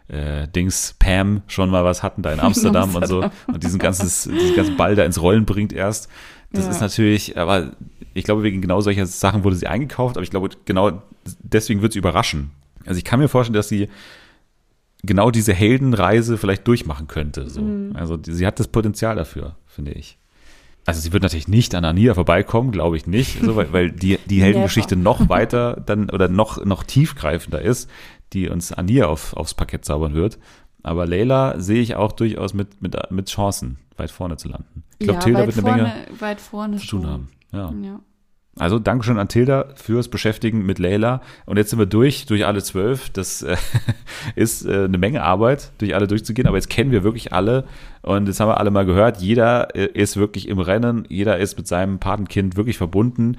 äh, 0.08 0.46
Dings 0.48 0.94
Pam 0.98 1.42
schon 1.46 1.70
mal 1.70 1.84
was 1.84 2.02
hatten 2.02 2.22
da 2.22 2.32
in 2.32 2.40
Amsterdam, 2.48 2.94
und 2.94 3.06
so 3.06 3.22
Amsterdam. 3.22 3.54
und 3.54 3.62
diesen 3.64 3.78
ganzes, 3.78 4.24
diesen 4.24 4.54
ganzen 4.56 4.76
Ball 4.76 4.94
da 4.94 5.04
ins 5.04 5.20
Rollen 5.20 5.44
bringt 5.46 5.72
erst. 5.72 6.08
Das 6.52 6.64
Ja. 6.66 6.70
ist 6.70 6.80
natürlich, 6.80 7.36
aber 7.38 7.72
ich 8.12 8.24
glaube, 8.24 8.42
wegen 8.42 8.60
genau 8.60 8.80
solcher 8.80 9.06
Sachen 9.06 9.42
wurde 9.44 9.56
sie 9.56 9.66
eingekauft, 9.66 10.16
aber 10.16 10.22
ich 10.22 10.30
glaube, 10.30 10.50
genau 10.66 11.02
deswegen 11.42 11.82
wird 11.82 11.92
sie 11.94 11.98
überraschen. 11.98 12.50
Also 12.86 12.98
ich 12.98 13.04
kann 13.04 13.18
mir 13.18 13.28
vorstellen, 13.28 13.54
dass 13.54 13.68
sie 13.68 13.88
genau 15.02 15.30
diese 15.30 15.52
Heldenreise 15.52 16.38
vielleicht 16.38 16.66
durchmachen 16.68 17.08
könnte. 17.08 17.48
So. 17.50 17.60
Mhm. 17.62 17.96
Also 17.96 18.16
die, 18.16 18.32
sie 18.32 18.46
hat 18.46 18.60
das 18.60 18.68
Potenzial 18.68 19.16
dafür, 19.16 19.56
finde 19.66 19.92
ich. 19.92 20.18
Also 20.86 21.00
sie 21.00 21.12
wird 21.14 21.22
natürlich 21.22 21.48
nicht 21.48 21.74
an 21.74 21.84
Ania 21.86 22.12
vorbeikommen, 22.14 22.70
glaube 22.70 22.96
ich 22.98 23.06
nicht, 23.06 23.42
so, 23.42 23.56
weil, 23.56 23.72
weil 23.72 23.90
die, 23.90 24.18
die 24.26 24.42
Heldengeschichte 24.42 24.96
noch 24.96 25.28
weiter 25.30 25.82
dann 25.86 26.10
oder 26.10 26.28
noch, 26.28 26.62
noch 26.64 26.82
tiefgreifender 26.84 27.60
ist, 27.62 27.88
die 28.34 28.48
uns 28.48 28.72
Ania 28.72 29.06
auf, 29.06 29.34
aufs 29.34 29.54
Parkett 29.54 29.84
zaubern 29.84 30.14
wird. 30.14 30.38
Aber 30.82 31.06
Leila 31.06 31.58
sehe 31.58 31.80
ich 31.80 31.96
auch 31.96 32.12
durchaus 32.12 32.52
mit, 32.52 32.82
mit, 32.82 32.96
mit 33.10 33.28
Chancen, 33.28 33.78
weit 33.96 34.10
vorne 34.10 34.36
zu 34.36 34.48
landen. 34.48 34.84
Ich 34.98 35.06
glaube, 35.06 35.20
ja, 35.20 35.24
Tilda 35.24 35.46
wird 35.46 35.56
eine 35.56 35.62
vorne, 35.62 35.82
Menge 35.82 36.20
weit 36.20 36.40
vorne 36.40 36.76
zu 36.76 36.86
tun 36.86 37.02
schon. 37.02 37.10
haben. 37.10 37.28
Ja. 37.52 37.72
Ja. 37.82 38.00
Also 38.56 38.78
Dankeschön 38.78 39.18
an 39.18 39.28
Tilda 39.28 39.66
fürs 39.74 40.08
Beschäftigen 40.08 40.64
mit 40.64 40.78
Leila. 40.78 41.22
Und 41.44 41.56
jetzt 41.56 41.70
sind 41.70 41.78
wir 41.78 41.86
durch, 41.86 42.26
durch 42.26 42.46
alle 42.46 42.62
zwölf. 42.62 43.10
Das 43.10 43.42
äh, 43.42 43.56
ist 44.36 44.64
äh, 44.64 44.84
eine 44.84 44.98
Menge 44.98 45.22
Arbeit, 45.24 45.72
durch 45.78 45.94
alle 45.94 46.06
durchzugehen. 46.06 46.46
Aber 46.46 46.56
jetzt 46.56 46.70
kennen 46.70 46.92
wir 46.92 47.02
wirklich 47.02 47.32
alle. 47.32 47.64
Und 48.02 48.28
jetzt 48.28 48.38
haben 48.38 48.48
wir 48.48 48.58
alle 48.58 48.70
mal 48.70 48.86
gehört, 48.86 49.20
jeder 49.20 49.74
äh, 49.74 49.86
ist 49.86 50.16
wirklich 50.16 50.48
im 50.48 50.60
Rennen. 50.60 51.04
Jeder 51.08 51.38
ist 51.38 51.56
mit 51.56 51.66
seinem 51.66 51.98
Patenkind 51.98 52.56
wirklich 52.56 52.78
verbunden. 52.78 53.38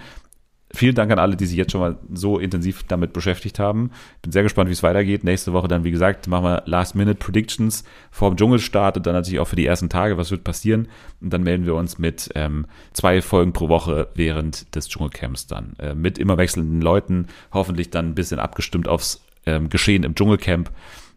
Vielen 0.76 0.96
Dank 0.96 1.12
an 1.12 1.20
alle, 1.20 1.36
die 1.36 1.46
sich 1.46 1.58
jetzt 1.58 1.72
schon 1.72 1.82
mal 1.82 1.98
so 2.14 2.38
intensiv 2.38 2.84
damit 2.84 3.14
beschäftigt 3.14 3.60
haben. 3.60 3.92
Bin 4.22 4.32
sehr 4.32 4.44
gespannt, 4.44 4.70
wie 4.70 4.74
es 4.74 4.84
weitergeht. 4.84 5.24
Nächste 5.24 5.54
Woche 5.54 5.68
dann, 5.68 5.84
wie 5.84 5.92
gesagt, 5.92 6.28
machen 6.28 6.44
wir 6.44 6.64
Last-Minute-Predictions 6.66 7.84
vorm 8.12 8.36
Dschungelstart 8.36 8.98
und 8.98 9.06
dann 9.08 9.14
natürlich 9.14 9.40
auch 9.40 9.48
für 9.48 9.56
die 9.56 9.66
ersten 9.66 9.90
Tage, 9.90 10.18
was 10.18 10.32
wird 10.32 10.44
passieren. 10.44 10.90
Und 11.22 11.32
dann 11.32 11.44
melden 11.44 11.66
wir 11.66 11.76
uns 11.76 11.98
mit 11.98 12.30
ähm, 12.36 12.66
zwei 12.94 13.22
Folgen 13.22 13.54
pro 13.54 13.70
Woche 13.70 14.10
während 14.16 14.76
des 14.76 14.90
Dschungelcamps 14.90 15.48
dann. 15.48 15.76
Äh, 15.80 15.96
mit 15.96 16.18
immer 16.18 16.38
wechselnden 16.38 16.82
Leuten, 16.82 17.28
hoffentlich 17.54 17.90
dann 17.90 18.10
ein 18.10 18.16
bisschen 18.16 18.40
abgestimmt 18.40 18.88
aufs 18.88 19.24
ähm, 19.46 19.70
Geschehen 19.70 20.04
im 20.04 20.14
Dschungelcamp. 20.14 20.72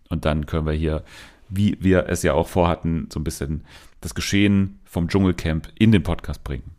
Und 0.09 0.25
dann 0.25 0.47
können 0.47 0.67
wir 0.67 0.73
hier, 0.73 1.03
wie 1.49 1.77
wir 1.81 2.07
es 2.09 2.23
ja 2.23 2.33
auch 2.35 2.49
vorhatten, 2.49 3.09
so 3.13 3.19
ein 3.19 3.25
bisschen 3.25 3.65
das 4.01 4.15
Geschehen 4.15 4.79
vom 4.85 5.09
Dschungelcamp 5.09 5.69
in 5.79 5.91
den 5.91 6.03
Podcast 6.03 6.45
bringen. 6.45 6.78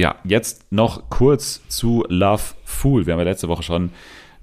Ja, 0.00 0.16
jetzt 0.24 0.72
noch 0.72 1.10
kurz 1.10 1.60
zu 1.68 2.06
Love 2.08 2.54
Fool. 2.64 3.04
Wir 3.04 3.12
haben 3.12 3.20
ja 3.20 3.24
letzte 3.24 3.48
Woche 3.48 3.62
schon 3.62 3.84
ein 3.84 3.92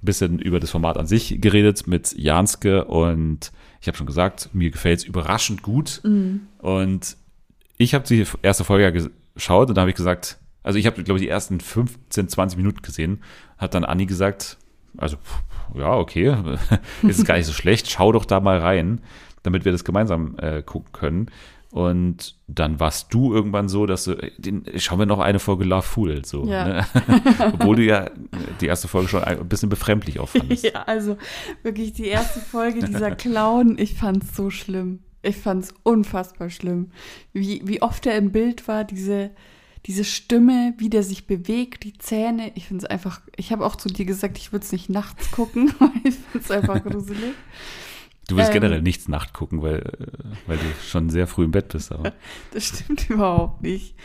bisschen 0.04 0.38
über 0.38 0.60
das 0.60 0.70
Format 0.70 1.00
an 1.00 1.08
sich 1.08 1.42
geredet 1.42 1.88
mit 1.88 2.16
Janske 2.16 2.86
und 2.86 3.52
ich 3.82 3.88
habe 3.88 3.98
schon 3.98 4.06
gesagt, 4.06 4.52
mir 4.54 4.70
gefällt 4.70 5.00
es 5.00 5.06
überraschend 5.06 5.64
gut. 5.64 6.02
Und 6.60 7.18
ich 7.80 7.96
habe 7.96 8.06
die 8.06 8.24
erste 8.44 8.66
Folge 8.66 8.84
ja 8.84 8.92
geschaut 8.92 9.70
und 9.70 9.76
da 9.76 9.82
habe 9.82 9.90
ich 9.90 9.96
gesagt, 9.96 10.38
also 10.62 10.78
ich 10.78 10.86
habe, 10.86 11.02
glaube 11.02 11.18
ich, 11.18 11.26
die 11.26 11.30
ersten 11.30 11.60
15, 11.60 12.30
20 12.30 12.56
Minuten 12.56 12.84
gesehen, 12.84 13.24
hat 13.58 13.74
dann 13.74 13.84
Anni 13.84 14.06
gesagt, 14.06 14.60
also 14.96 15.18
ja, 15.74 15.92
okay, 15.92 16.38
ist 17.02 17.26
gar 17.26 17.36
nicht 17.36 17.48
so 17.48 17.54
schlecht, 17.54 17.90
schau 17.90 18.12
doch 18.12 18.26
da 18.26 18.40
mal 18.42 18.60
rein, 18.60 19.02
damit 19.42 19.66
wir 19.66 19.72
das 19.72 19.84
gemeinsam 19.84 20.36
äh, 20.38 20.62
gucken 20.62 20.92
können. 20.92 21.32
Und 21.70 22.36
dann 22.48 22.80
warst 22.80 23.14
du 23.14 23.34
irgendwann 23.34 23.68
so, 23.68 23.86
dass 23.86 24.06
du, 24.06 24.14
äh, 24.14 24.32
den, 24.38 24.66
schauen 24.78 25.00
wir 25.00 25.06
noch 25.06 25.20
eine 25.20 25.40
Folge 25.40 25.66
Love 25.66 25.82
Fool, 25.82 26.24
so. 26.24 26.46
Ja. 26.46 26.68
Ne? 26.68 26.88
Obwohl 27.54 27.76
du 27.76 27.84
ja 27.84 28.10
die 28.62 28.68
erste 28.68 28.88
Folge 28.88 29.10
schon 29.10 29.24
ein 29.24 29.48
bisschen 29.48 29.70
befremdlich 29.70 30.20
auffandest. 30.20 30.64
Ja, 30.74 30.84
also 30.84 31.18
wirklich 31.64 31.94
die 31.94 32.08
erste 32.08 32.40
Folge, 32.40 32.84
dieser 32.84 33.12
Clown, 33.12 33.78
ich 33.78 33.96
fand's 33.96 34.36
so 34.36 34.50
schlimm. 34.50 35.00
Ich 35.22 35.38
fand's 35.38 35.74
unfassbar 35.84 36.50
schlimm. 36.50 36.92
Wie, 37.34 37.62
wie 37.66 37.82
oft 37.82 38.06
er 38.06 38.18
im 38.18 38.32
Bild 38.32 38.68
war, 38.68 38.84
diese, 38.84 39.32
diese 39.86 40.04
Stimme, 40.04 40.74
wie 40.78 40.90
der 40.90 41.04
sich 41.04 41.28
bewegt, 41.28 41.84
die 41.84 41.98
Zähne. 41.98 42.52
Ich 42.56 42.68
find's 42.68 42.86
einfach, 42.86 43.22
ich 43.36 43.52
habe 43.52 43.66
auch 43.66 43.76
zu 43.76 43.90
dir 43.90 44.06
gesagt, 44.06 44.38
ich 44.38 44.52
würde 44.52 44.66
es 44.66 44.72
nicht 44.72 44.90
nachts 44.90 45.32
gucken, 45.32 45.74
weil 45.80 45.92
ich 46.04 46.16
find's 46.32 46.50
einfach 46.50 46.84
gruselig. 46.84 47.34
Du 48.28 48.36
willst 48.36 48.50
Ähm. 48.50 48.56
generell 48.56 48.82
nichts 48.82 49.08
Nacht 49.08 49.34
gucken, 49.34 49.62
weil, 49.62 49.84
weil 50.48 50.58
du 50.58 50.66
schon 50.86 51.10
sehr 51.10 51.28
früh 51.28 51.46
im 51.46 51.52
Bett 51.52 51.70
bist. 51.70 51.92
Aber. 51.92 52.14
Das 52.52 52.66
stimmt 52.66 53.10
überhaupt 53.10 53.62
nicht. 53.62 53.96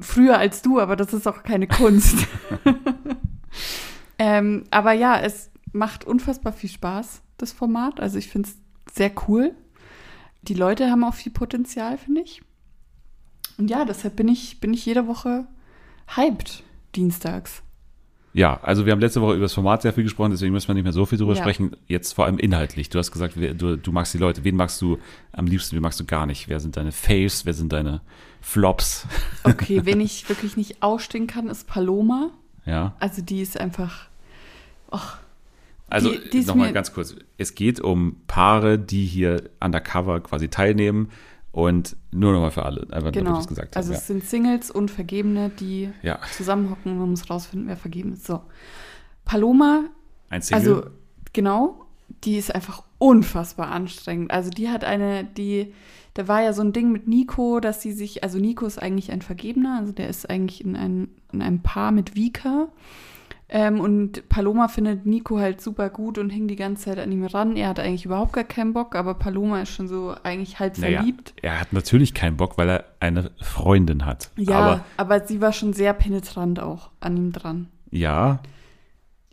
Früher 0.00 0.38
als 0.38 0.62
du, 0.62 0.80
aber 0.80 0.96
das 0.96 1.12
ist 1.12 1.26
auch 1.26 1.42
keine 1.42 1.66
Kunst. 1.66 2.16
ähm, 4.18 4.64
aber 4.70 4.92
ja, 4.92 5.20
es 5.20 5.50
macht 5.72 6.04
unfassbar 6.04 6.52
viel 6.52 6.70
Spaß, 6.70 7.22
das 7.36 7.52
Format. 7.52 8.00
Also 8.00 8.18
ich 8.18 8.28
finde 8.28 8.48
es 8.48 8.56
sehr 8.94 9.12
cool. 9.28 9.54
Die 10.42 10.54
Leute 10.54 10.90
haben 10.90 11.04
auch 11.04 11.14
viel 11.14 11.32
Potenzial, 11.32 11.98
finde 11.98 12.22
ich. 12.22 12.42
Und 13.58 13.68
ja, 13.70 13.84
deshalb 13.84 14.16
bin 14.16 14.28
ich, 14.28 14.60
bin 14.60 14.72
ich 14.72 14.86
jede 14.86 15.06
Woche 15.06 15.46
hyped, 16.16 16.62
dienstags. 16.94 17.62
Ja, 18.36 18.58
also 18.62 18.84
wir 18.84 18.90
haben 18.92 19.00
letzte 19.00 19.20
Woche 19.22 19.34
über 19.34 19.44
das 19.44 19.52
Format 19.54 19.82
sehr 19.82 19.92
viel 19.92 20.02
gesprochen, 20.02 20.32
deswegen 20.32 20.52
müssen 20.52 20.66
wir 20.66 20.74
nicht 20.74 20.82
mehr 20.82 20.92
so 20.92 21.06
viel 21.06 21.18
drüber 21.18 21.34
Ja. 21.34 21.40
sprechen. 21.40 21.76
Jetzt 21.86 22.14
vor 22.14 22.24
allem 22.24 22.38
inhaltlich. 22.38 22.90
Du 22.90 22.98
hast 22.98 23.12
gesagt, 23.12 23.34
wer, 23.36 23.54
du, 23.54 23.76
du 23.78 23.92
magst 23.92 24.12
die 24.12 24.18
Leute. 24.18 24.42
Wen 24.42 24.56
magst 24.56 24.82
du 24.82 24.98
am 25.30 25.46
liebsten, 25.46 25.76
wen 25.76 25.82
magst 25.82 26.00
du 26.00 26.04
gar 26.04 26.26
nicht? 26.26 26.48
Wer 26.48 26.58
sind 26.58 26.76
deine 26.76 26.90
Faves? 26.90 27.46
Wer 27.46 27.54
sind 27.54 27.72
deine 27.72 28.00
Flops? 28.40 29.06
Okay, 29.44 29.82
wen 29.84 30.00
ich 30.00 30.28
wirklich 30.28 30.56
nicht 30.56 30.82
ausstehen 30.82 31.26
kann, 31.28 31.48
ist 31.48 31.68
Paloma. 31.68 32.30
Ja. 32.66 32.96
Also 32.98 33.22
die 33.22 33.40
ist 33.40 33.60
einfach. 33.60 34.08
Also 35.88 36.14
die 36.32 36.38
ist 36.38 36.48
nochmal 36.48 36.72
ganz 36.72 36.92
kurz. 36.92 37.14
Es 37.38 37.54
geht 37.54 37.80
um 37.80 38.16
Paare, 38.26 38.78
die 38.78 39.04
hier 39.06 39.50
undercover 39.60 40.20
quasi 40.20 40.48
teilnehmen 40.48 41.10
und 41.54 41.96
nur 42.10 42.32
nochmal 42.32 42.50
für 42.50 42.64
alle. 42.64 42.80
Einfach 42.82 43.12
damit 43.12 43.14
wir 43.14 43.22
Genau. 43.22 43.36
das 43.36 43.46
gesagt 43.46 43.76
also 43.76 43.90
haben. 43.92 43.98
es 43.98 44.06
sind 44.08 44.24
Singles 44.24 44.70
und 44.72 44.90
Vergebene, 44.90 45.50
die 45.50 45.90
Ja. 46.02 46.18
zusammenhocken 46.32 46.92
und 46.92 46.98
man 46.98 47.10
muss 47.10 47.30
rausfinden, 47.30 47.68
wer 47.68 47.76
vergeben 47.76 48.12
ist. 48.14 48.26
So. 48.26 48.40
Paloma, 49.24 49.82
ja. 49.84 49.90
Ein 50.30 50.42
Single. 50.42 50.68
also 50.74 50.86
genau, 51.32 51.86
die 52.24 52.36
ist 52.36 52.52
einfach 52.54 52.82
unfassbar 52.98 53.68
anstrengend. 53.68 54.32
Also 54.32 54.50
die 54.50 54.68
hat 54.68 54.82
eine, 54.84 55.22
die, 55.24 55.72
da 56.14 56.26
war 56.26 56.42
ja 56.42 56.52
so 56.52 56.62
ein 56.62 56.72
Ding 56.72 56.90
mit 56.90 57.06
Nico, 57.06 57.60
dass 57.60 57.80
sie 57.82 57.92
sich, 57.92 58.24
also 58.24 58.38
Nico 58.38 58.66
ist 58.66 58.82
eigentlich 58.82 59.12
ein 59.12 59.22
Vergebener, 59.22 59.78
also 59.78 59.92
der 59.92 60.08
ist 60.08 60.28
eigentlich 60.28 60.64
in, 60.64 60.74
ein, 60.76 61.08
in 61.32 61.40
einem 61.40 61.60
Paar 61.60 61.92
mit 61.92 62.16
Vika. 62.16 62.68
Ähm, 63.48 63.80
und 63.80 64.28
Paloma 64.30 64.68
findet 64.68 65.04
Nico 65.06 65.38
halt 65.38 65.60
super 65.60 65.90
gut 65.90 66.16
und 66.18 66.30
hing 66.30 66.48
die 66.48 66.56
ganze 66.56 66.84
Zeit 66.86 66.98
an 66.98 67.12
ihm 67.12 67.24
ran. 67.26 67.56
Er 67.56 67.68
hat 67.68 67.78
eigentlich 67.78 68.06
überhaupt 68.06 68.32
gar 68.32 68.44
keinen 68.44 68.72
Bock, 68.72 68.94
aber 68.94 69.14
Paloma 69.14 69.60
ist 69.62 69.70
schon 69.70 69.86
so 69.86 70.14
eigentlich 70.22 70.58
halb 70.60 70.78
naja, 70.78 70.98
verliebt. 70.98 71.34
er 71.42 71.60
hat 71.60 71.72
natürlich 71.72 72.14
keinen 72.14 72.36
Bock, 72.38 72.56
weil 72.56 72.68
er 72.70 72.84
eine 73.00 73.30
Freundin 73.42 74.06
hat. 74.06 74.30
Ja, 74.36 74.58
Aber 74.58 74.84
aber, 74.96 75.26
sie 75.26 75.40
war 75.42 75.52
schon 75.52 75.72
sehr 75.74 75.92
penetrant 75.92 76.58
auch 76.58 76.90
an 77.00 77.16
ihm 77.16 77.32
dran. 77.32 77.68
ja, 77.90 78.40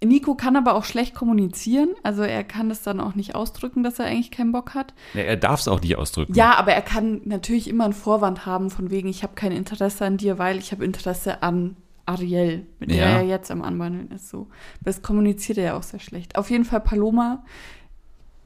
Nico 0.03 0.33
kann 0.33 0.55
aber 0.55 0.73
auch 0.73 0.83
schlecht 0.83 1.13
kommunizieren, 1.13 1.89
also 2.01 2.23
er 2.23 2.43
kann 2.43 2.69
das 2.69 2.81
dann 2.81 2.99
auch 2.99 3.13
nicht 3.13 3.35
ausdrücken, 3.35 3.83
dass 3.83 3.99
er 3.99 4.05
eigentlich 4.07 4.31
keinen 4.31 4.51
Bock 4.51 4.73
hat. 4.73 4.95
Ja, 5.13 5.21
er 5.21 5.37
darf 5.37 5.59
es 5.59 5.67
auch 5.67 5.79
nicht 5.79 5.95
ausdrücken. 5.95 6.33
Ja, 6.33 6.55
aber 6.55 6.71
er 6.73 6.81
kann 6.81 7.21
natürlich 7.25 7.67
immer 7.69 7.83
einen 7.83 7.93
Vorwand 7.93 8.47
haben, 8.47 8.71
von 8.71 8.89
wegen, 8.89 9.07
ich 9.07 9.21
habe 9.21 9.35
kein 9.35 9.51
Interesse 9.51 10.03
an 10.05 10.17
dir, 10.17 10.39
weil 10.39 10.57
ich 10.57 10.71
habe 10.71 10.83
Interesse 10.83 11.43
an 11.43 11.75
Ariel, 12.05 12.65
mit 12.79 12.91
der 12.91 12.97
Ja. 12.97 13.05
er 13.17 13.23
jetzt 13.23 13.51
am 13.51 13.61
Anwandeln 13.61 14.11
ist. 14.11 14.29
So. 14.29 14.47
Das 14.81 15.01
kommuniziert 15.01 15.57
er 15.57 15.63
ja 15.63 15.77
auch 15.77 15.83
sehr 15.83 15.99
schlecht. 15.99 16.35
Auf 16.35 16.49
jeden 16.49 16.65
Fall 16.65 16.81
Paloma, 16.81 17.43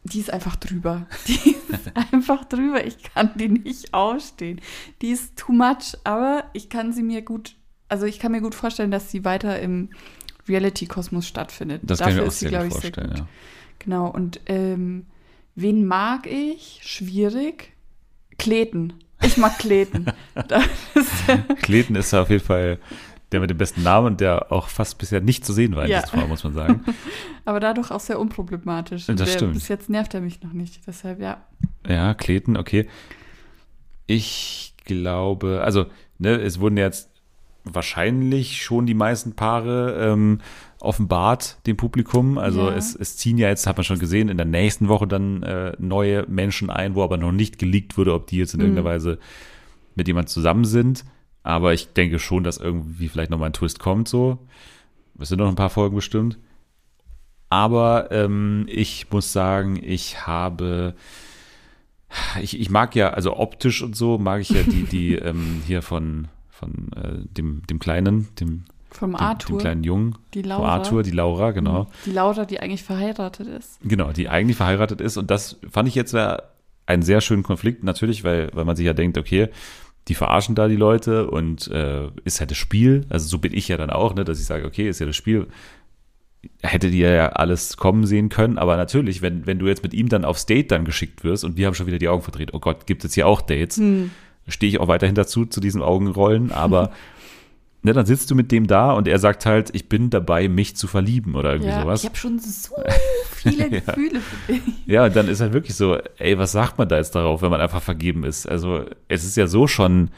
die 0.03 0.19
ist 0.19 0.31
einfach 0.31 0.55
drüber. 0.55 1.07
Die 1.27 1.33
ist 1.33 1.91
einfach 2.13 2.45
drüber. 2.45 2.85
Ich 2.85 3.01
kann 3.01 3.31
die 3.35 3.49
nicht 3.49 3.93
ausstehen. 3.93 4.61
Die 5.01 5.09
ist 5.09 5.35
too 5.35 5.51
much, 5.51 5.97
aber 6.03 6.43
ich 6.53 6.69
kann 6.69 6.93
sie 6.93 7.01
mir 7.03 7.23
gut, 7.23 7.55
also 7.89 8.05
ich 8.05 8.19
kann 8.19 8.31
mir 8.31 8.41
gut 8.41 8.53
vorstellen, 8.55 8.91
dass 8.91 9.09
sie 9.09 9.25
weiter 9.25 9.59
im 9.59 9.89
Reality-Kosmos 10.47 11.27
stattfindet. 11.27 11.81
Das 11.83 11.99
kann 11.99 12.09
ich 12.09 12.15
mir 12.17 12.21
auch 12.23 12.27
ist 12.27 12.39
sie, 12.39 12.49
sehr 12.49 12.63
gut 12.63 12.73
vorstellen, 12.73 13.13
ja. 13.17 13.27
Genau, 13.79 14.07
und 14.07 14.41
ähm, 14.45 15.07
wen 15.55 15.85
mag 15.85 16.27
ich? 16.27 16.79
Schwierig. 16.83 17.73
Kleten. 18.37 18.93
Ich 19.23 19.37
mag 19.37 19.57
Kleten. 19.57 20.05
Kleten 21.61 21.95
ist 21.95 22.13
auf 22.13 22.29
jeden 22.29 22.43
Fall 22.43 22.79
der 23.31 23.39
mit 23.39 23.49
dem 23.49 23.57
besten 23.57 23.83
Namen 23.83 24.07
und 24.07 24.21
der 24.21 24.51
auch 24.51 24.67
fast 24.69 24.97
bisher 24.97 25.19
nicht 25.21 25.45
zu 25.45 25.51
sehen 25.53 25.75
war 25.75 25.85
in 25.85 25.91
Ja. 25.91 26.01
diesem 26.01 26.19
Fall, 26.19 26.27
muss 26.27 26.43
man 26.43 26.53
sagen. 26.53 26.83
aber 27.45 27.59
dadurch 27.59 27.91
auch 27.91 27.99
sehr 27.99 28.19
unproblematisch. 28.19 29.07
Das 29.07 29.15
Der- 29.15 29.25
stimmt. 29.27 29.53
Bis 29.53 29.67
jetzt 29.67 29.89
nervt 29.89 30.13
er 30.13 30.21
mich 30.21 30.41
noch 30.43 30.53
nicht. 30.53 30.81
Deshalb, 30.87 31.19
ja. 31.19 31.43
Ja, 31.87 32.13
Kleten, 32.13 32.55
okay. 32.57 32.87
Ich 34.07 34.73
glaube, 34.85 35.61
also, 35.63 35.85
ne, 36.19 36.35
es 36.41 36.59
wurden 36.59 36.77
jetzt 36.77 37.09
wahrscheinlich 37.63 38.61
schon 38.61 38.85
die 38.85 38.93
meisten 38.93 39.33
Paare 39.35 40.11
ähm, 40.11 40.39
offenbart 40.79 41.57
dem 41.65 41.77
Publikum. 41.77 42.37
Also 42.37 42.69
Ja. 42.69 42.75
es, 42.75 42.95
es 42.95 43.17
ziehen 43.17 43.39
ja 43.39 43.47
jetzt, 43.49 43.65
hat 43.65 43.77
man 43.77 43.83
schon 43.83 43.97
gesehen, 43.97 44.29
in 44.29 44.37
der 44.37 44.45
nächsten 44.45 44.87
Woche 44.87 45.07
dann 45.07 45.41
äh, 45.41 45.73
neue 45.79 46.25
Menschen 46.27 46.69
ein, 46.69 46.93
wo 46.93 47.03
aber 47.03 47.17
noch 47.17 47.31
nicht 47.31 47.57
geleakt 47.57 47.97
wurde, 47.97 48.13
ob 48.13 48.27
die 48.27 48.37
jetzt 48.37 48.53
in 48.53 48.59
Mhm. 48.59 48.65
irgendeiner 48.67 48.87
Weise 48.87 49.17
mit 49.95 50.07
jemand 50.07 50.29
zusammen 50.29 50.65
sind. 50.65 51.05
Aber 51.45 51.75
ich 51.75 51.93
denke 51.93 52.17
schon, 52.17 52.43
dass 52.43 52.57
irgendwie 52.57 53.07
vielleicht 53.07 53.29
nochmal 53.29 53.49
ein 53.49 53.53
Twist 53.53 53.77
kommt 53.77 54.07
so. 54.07 54.39
Es 55.19 55.29
sind 55.29 55.37
noch 55.37 55.47
ein 55.47 55.55
paar 55.55 55.69
Folgen 55.69 55.95
bestimmt. 55.95 56.39
Aber 57.49 58.11
ähm, 58.11 58.65
ich 58.67 59.11
muss 59.11 59.31
sagen, 59.31 59.79
ich 59.79 60.25
habe 60.25 60.95
ich, 62.41 62.59
ich 62.59 62.71
mag 62.71 62.95
ja, 62.95 63.11
also 63.11 63.37
optisch 63.37 63.83
und 63.83 63.95
so, 63.95 64.17
mag 64.17 64.41
ich 64.41 64.49
ja 64.49 64.63
die, 64.63 64.83
die 64.91 65.15
ähm, 65.15 65.61
hier 65.67 65.83
von, 65.83 66.29
von 66.49 66.89
äh, 66.95 67.27
dem, 67.37 67.61
dem 67.67 67.77
Kleinen, 67.77 68.27
dem, 68.39 68.65
Vom 68.89 69.11
dem, 69.11 69.15
Arthur. 69.17 69.59
dem 69.59 69.61
kleinen 69.61 69.83
Jungen. 69.83 70.17
Die 70.33 70.41
Vom 70.41 70.49
Laura. 70.49 70.67
Arthur, 70.67 71.03
die 71.03 71.11
Laura, 71.11 71.51
genau. 71.51 71.85
Die 72.07 72.11
Laura, 72.11 72.45
die 72.45 72.59
eigentlich 72.59 72.83
verheiratet 72.83 73.45
ist. 73.45 73.77
Genau, 73.83 74.11
die 74.13 74.29
eigentlich 74.29 74.57
verheiratet 74.57 74.99
ist. 74.99 75.17
Und 75.17 75.29
das 75.29 75.59
fand 75.69 75.87
ich 75.87 75.93
jetzt 75.93 76.13
ja 76.13 76.41
einen 76.87 77.03
sehr 77.03 77.21
schönen 77.21 77.43
Konflikt, 77.43 77.83
natürlich, 77.83 78.23
weil, 78.23 78.49
weil 78.53 78.65
man 78.65 78.75
sich 78.75 78.87
ja 78.87 78.93
denkt, 78.93 79.19
okay, 79.19 79.49
die 80.07 80.15
verarschen 80.15 80.55
da 80.55 80.67
die 80.67 80.75
Leute 80.75 81.29
und 81.29 81.67
äh, 81.67 82.09
ist 82.23 82.39
halt 82.39 82.51
das 82.51 82.57
Spiel. 82.57 83.05
Also 83.09 83.27
so 83.27 83.39
bin 83.39 83.53
ich 83.53 83.67
ja 83.67 83.77
dann 83.77 83.89
auch, 83.89 84.13
ne, 84.13 84.23
dass 84.23 84.39
ich 84.39 84.45
sage, 84.45 84.65
okay, 84.65 84.87
ist 84.87 84.99
ja 84.99 85.05
das 85.05 85.15
Spiel. 85.15 85.47
Hättet 86.61 86.93
ihr 86.93 87.09
ja 87.09 87.29
alles 87.29 87.75
kommen 87.75 88.05
sehen 88.05 88.29
können, 88.29 88.59
aber 88.59 88.77
natürlich, 88.77 89.23
wenn, 89.23 89.47
wenn 89.47 89.57
du 89.57 89.65
jetzt 89.65 89.81
mit 89.81 89.95
ihm 89.95 90.09
dann 90.09 90.25
aufs 90.25 90.45
Date 90.45 90.71
dann 90.71 90.85
geschickt 90.85 91.23
wirst 91.23 91.43
und 91.43 91.57
wir 91.57 91.65
haben 91.65 91.73
schon 91.73 91.87
wieder 91.87 91.97
die 91.97 92.07
Augen 92.07 92.21
verdreht, 92.21 92.53
oh 92.53 92.59
Gott, 92.59 92.85
gibt 92.85 93.03
es 93.03 93.15
hier 93.15 93.27
auch 93.27 93.41
Dates? 93.41 93.77
Hm. 93.77 94.11
Stehe 94.47 94.69
ich 94.69 94.79
auch 94.79 94.87
weiterhin 94.87 95.15
dazu, 95.15 95.47
zu 95.47 95.59
diesen 95.59 95.81
Augenrollen, 95.81 96.51
aber 96.51 96.91
ne, 97.85 97.93
dann 97.93 98.05
sitzt 98.05 98.29
du 98.29 98.35
mit 98.35 98.51
dem 98.51 98.67
da 98.67 98.91
und 98.91 99.07
er 99.07 99.19
sagt 99.19 99.45
halt, 99.45 99.69
ich 99.73 99.87
bin 99.87 100.09
dabei, 100.09 100.49
mich 100.49 100.75
zu 100.75 100.87
verlieben 100.87 101.35
oder 101.35 101.51
irgendwie 101.53 101.69
Ja, 101.69 101.81
sowas. 101.83 102.01
ich 102.03 102.09
habe 102.09 102.17
schon 102.17 102.39
so 102.39 102.75
viele 103.31 103.69
Ja. 103.71 103.79
Gefühle 103.79 104.19
für 104.19 104.51
dich. 104.53 104.61
Ja, 104.85 105.05
und 105.05 105.15
dann 105.15 105.29
ist 105.29 105.39
halt 105.39 105.53
wirklich 105.53 105.75
so, 105.75 105.97
ey, 106.17 106.37
was 106.37 106.51
sagt 106.51 106.77
man 106.77 106.89
da 106.89 106.97
jetzt 106.97 107.15
darauf, 107.15 107.41
wenn 107.41 107.51
man 107.51 107.61
einfach 107.61 107.81
vergeben 107.81 108.23
ist? 108.25 108.45
Also, 108.47 108.83
es 109.07 109.23
ist 109.23 109.37
ja 109.37 109.47
so 109.47 109.67
schon 109.67 110.09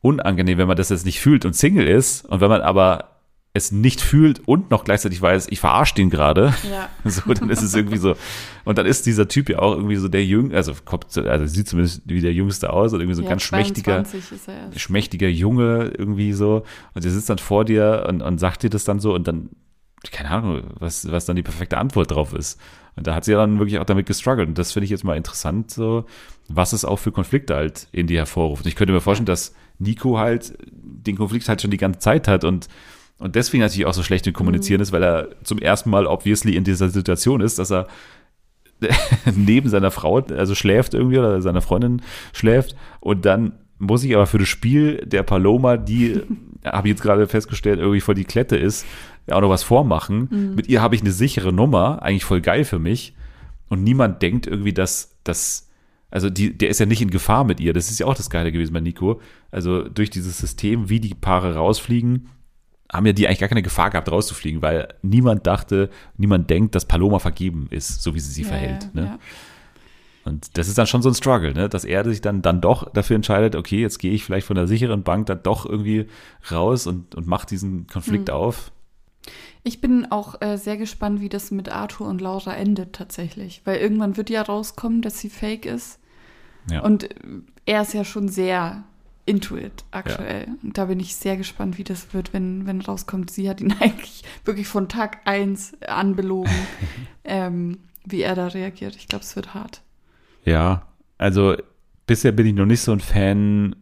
unangenehm, 0.00 0.58
wenn 0.58 0.68
man 0.68 0.76
das 0.76 0.88
jetzt 0.90 1.04
nicht 1.04 1.20
fühlt 1.20 1.44
und 1.44 1.54
Single 1.54 1.86
ist 1.86 2.24
und 2.24 2.40
wenn 2.40 2.48
man 2.48 2.60
aber 2.62 3.17
es 3.54 3.72
nicht 3.72 4.00
fühlt 4.00 4.46
und 4.46 4.70
noch 4.70 4.84
gleichzeitig 4.84 5.20
weiß, 5.20 5.48
ich 5.50 5.58
verarsche 5.58 5.94
den 5.94 6.10
gerade, 6.10 6.54
Ja. 6.70 6.88
so, 7.10 7.32
dann 7.32 7.50
ist 7.50 7.62
es 7.62 7.74
irgendwie 7.74 7.96
so. 7.96 8.14
Und 8.64 8.78
dann 8.78 8.86
ist 8.86 9.06
dieser 9.06 9.26
Typ 9.26 9.48
ja 9.48 9.58
auch 9.58 9.74
irgendwie 9.74 9.96
so 9.96 10.06
der 10.08 10.24
Jüng, 10.24 10.54
also 10.54 10.74
kommt, 10.84 11.10
so- 11.10 11.22
also 11.22 11.46
sieht 11.46 11.66
zumindest 11.68 12.02
wie 12.04 12.20
der 12.20 12.32
Jüngste 12.32 12.72
aus 12.72 12.92
und 12.92 13.00
irgendwie 13.00 13.14
so 13.16 13.22
ein 13.22 13.24
Ja, 13.24 13.30
ganz 13.30 13.42
schmächtiger, 13.42 14.04
22 14.04 14.32
ist 14.32 14.48
er 14.48 14.54
erst. 14.66 14.80
schmächtiger 14.80 15.28
Junge 15.28 15.90
irgendwie 15.96 16.32
so. 16.34 16.62
Und 16.94 17.04
der 17.04 17.10
sitzt 17.10 17.30
dann 17.30 17.38
vor 17.38 17.64
dir 17.64 18.06
und, 18.08 18.20
und 18.22 18.38
sagt 18.38 18.62
dir 18.62 18.70
das 18.70 18.84
dann 18.84 19.00
so 19.00 19.14
und 19.14 19.26
dann, 19.26 19.48
keine 20.12 20.30
Ahnung, 20.30 20.62
was, 20.78 21.10
was 21.10 21.24
dann 21.24 21.34
die 21.36 21.42
perfekte 21.42 21.78
Antwort 21.78 22.10
drauf 22.12 22.34
ist. 22.34 22.60
Und 22.94 23.06
da 23.06 23.14
hat 23.14 23.24
sie 23.24 23.32
dann 23.32 23.58
wirklich 23.58 23.78
auch 23.78 23.84
damit 23.84 24.06
gestruggelt. 24.06 24.48
Und 24.48 24.58
das 24.58 24.72
finde 24.72 24.84
ich 24.84 24.90
jetzt 24.90 25.04
mal 25.04 25.16
interessant, 25.16 25.70
so, 25.70 26.04
was 26.48 26.72
es 26.72 26.84
auch 26.84 26.98
für 26.98 27.12
Konflikte 27.12 27.54
halt 27.56 27.88
in 27.92 28.06
dir 28.06 28.18
hervorruft. 28.18 28.66
Ich 28.66 28.76
könnte 28.76 28.92
mir 28.92 29.00
vorstellen, 29.00 29.26
dass 29.26 29.54
Nico 29.78 30.18
halt 30.18 30.56
den 30.70 31.16
Konflikt 31.16 31.48
halt 31.48 31.62
schon 31.62 31.70
die 31.70 31.76
ganze 31.76 32.00
Zeit 32.00 32.28
hat 32.28 32.44
und 32.44 32.68
und 33.18 33.34
deswegen 33.34 33.62
natürlich 33.62 33.86
auch 33.86 33.94
so 33.94 34.02
schlecht 34.02 34.26
im 34.26 34.32
Kommunizieren 34.32 34.80
ist, 34.80 34.92
weil 34.92 35.02
er 35.02 35.28
zum 35.42 35.58
ersten 35.58 35.90
Mal 35.90 36.06
obviously 36.06 36.54
in 36.54 36.64
dieser 36.64 36.88
Situation 36.88 37.40
ist, 37.40 37.58
dass 37.58 37.70
er 37.70 37.88
neben 39.34 39.68
seiner 39.68 39.90
Frau, 39.90 40.18
also 40.20 40.54
schläft 40.54 40.94
irgendwie 40.94 41.18
oder 41.18 41.42
seiner 41.42 41.60
Freundin 41.60 42.02
schläft 42.32 42.76
und 43.00 43.24
dann 43.24 43.52
muss 43.78 44.04
ich 44.04 44.14
aber 44.14 44.26
für 44.26 44.38
das 44.38 44.48
Spiel 44.48 45.04
der 45.06 45.22
Paloma, 45.22 45.76
die, 45.76 46.20
habe 46.64 46.88
ich 46.88 46.92
jetzt 46.92 47.02
gerade 47.02 47.26
festgestellt, 47.26 47.78
irgendwie 47.78 48.00
voll 48.00 48.14
die 48.14 48.24
Klette 48.24 48.56
ist, 48.56 48.86
ja 49.26 49.36
auch 49.36 49.40
noch 49.40 49.50
was 49.50 49.62
vormachen. 49.62 50.28
Mhm. 50.30 50.54
Mit 50.54 50.68
ihr 50.68 50.82
habe 50.82 50.94
ich 50.94 51.00
eine 51.00 51.12
sichere 51.12 51.52
Nummer, 51.52 52.02
eigentlich 52.02 52.24
voll 52.24 52.40
geil 52.40 52.64
für 52.64 52.78
mich. 52.78 53.14
Und 53.68 53.82
niemand 53.82 54.22
denkt 54.22 54.46
irgendwie, 54.46 54.72
dass 54.72 55.18
das, 55.24 55.68
also 56.10 56.30
die, 56.30 56.56
der 56.56 56.70
ist 56.70 56.80
ja 56.80 56.86
nicht 56.86 57.02
in 57.02 57.10
Gefahr 57.10 57.44
mit 57.44 57.60
ihr. 57.60 57.72
Das 57.72 57.90
ist 57.90 58.00
ja 58.00 58.06
auch 58.06 58.14
das 58.14 58.30
Geile 58.30 58.50
gewesen 58.50 58.72
bei 58.72 58.80
Nico. 58.80 59.20
Also 59.50 59.88
durch 59.88 60.10
dieses 60.10 60.38
System, 60.38 60.88
wie 60.88 61.00
die 61.00 61.14
Paare 61.14 61.54
rausfliegen, 61.54 62.28
haben 62.92 63.06
ja 63.06 63.12
die 63.12 63.26
eigentlich 63.26 63.38
gar 63.40 63.48
keine 63.48 63.62
Gefahr 63.62 63.90
gehabt, 63.90 64.10
rauszufliegen, 64.10 64.62
weil 64.62 64.88
niemand 65.02 65.46
dachte, 65.46 65.90
niemand 66.16 66.48
denkt, 66.50 66.74
dass 66.74 66.86
Paloma 66.86 67.18
vergeben 67.18 67.66
ist, 67.70 68.02
so 68.02 68.14
wie 68.14 68.20
sie 68.20 68.32
sich 68.32 68.44
Ja, 68.44 68.50
verhält. 68.50 68.84
ja, 68.94 69.00
ne? 69.00 69.06
ja. 69.06 69.18
Und 70.24 70.56
das 70.58 70.68
ist 70.68 70.76
dann 70.76 70.86
schon 70.86 71.00
so 71.02 71.08
ein 71.08 71.14
Struggle, 71.14 71.54
ne? 71.54 71.68
dass 71.68 71.84
er 71.84 72.04
sich 72.04 72.20
dann, 72.20 72.42
dann 72.42 72.60
doch 72.60 72.90
dafür 72.92 73.16
entscheidet, 73.16 73.56
okay, 73.56 73.80
jetzt 73.80 73.98
gehe 73.98 74.12
ich 74.12 74.24
vielleicht 74.24 74.46
von 74.46 74.56
der 74.56 74.66
sicheren 74.66 75.02
Bank 75.02 75.26
dann 75.26 75.42
doch 75.42 75.64
irgendwie 75.64 76.06
raus 76.50 76.86
und, 76.86 77.14
und 77.14 77.26
mache 77.26 77.46
diesen 77.46 77.86
Konflikt 77.86 78.28
Hm. 78.28 78.34
auf. 78.34 78.72
Ich 79.62 79.80
bin 79.80 80.06
auch 80.10 80.40
äh, 80.40 80.56
sehr 80.56 80.76
gespannt, 80.76 81.20
wie 81.20 81.28
das 81.28 81.50
mit 81.50 81.68
Arthur 81.70 82.06
und 82.08 82.20
Laura 82.20 82.54
endet 82.54 82.94
tatsächlich. 82.94 83.62
Weil 83.64 83.78
irgendwann 83.78 84.16
wird 84.16 84.30
ja 84.30 84.40
rauskommen, 84.42 85.02
dass 85.02 85.18
sie 85.18 85.28
fake 85.30 85.66
ist. 85.66 85.98
Und 86.82 87.08
er 87.64 87.82
ist 87.82 87.94
ja 87.94 88.04
schon 88.04 88.28
sehr 88.28 88.84
into 89.28 89.56
it 89.56 89.84
aktuell. 89.90 90.48
Und 90.62 90.78
da 90.78 90.86
bin 90.86 90.98
ich 90.98 91.14
sehr 91.14 91.36
gespannt, 91.36 91.76
wie 91.78 91.84
das 91.84 92.14
wird, 92.14 92.32
wenn, 92.32 92.66
wenn 92.66 92.80
rauskommt, 92.80 93.30
sie 93.30 93.48
hat 93.48 93.60
ihn 93.60 93.72
eigentlich 93.80 94.24
wirklich 94.44 94.66
von 94.66 94.88
Tag 94.88 95.18
1 95.26 95.82
anbelogen, 95.82 96.52
ähm, 97.24 97.78
wie 98.04 98.22
er 98.22 98.34
da 98.34 98.48
reagiert. 98.48 98.96
Ich 98.96 99.06
glaube, 99.06 99.24
es 99.24 99.36
wird 99.36 99.54
hart. 99.54 99.82
Ja, 100.44 100.86
also 101.18 101.56
bisher 102.06 102.32
bin 102.32 102.46
ich 102.46 102.54
noch 102.54 102.66
nicht 102.66 102.80
so 102.80 102.92
ein 102.92 103.00
Fan 103.00 103.76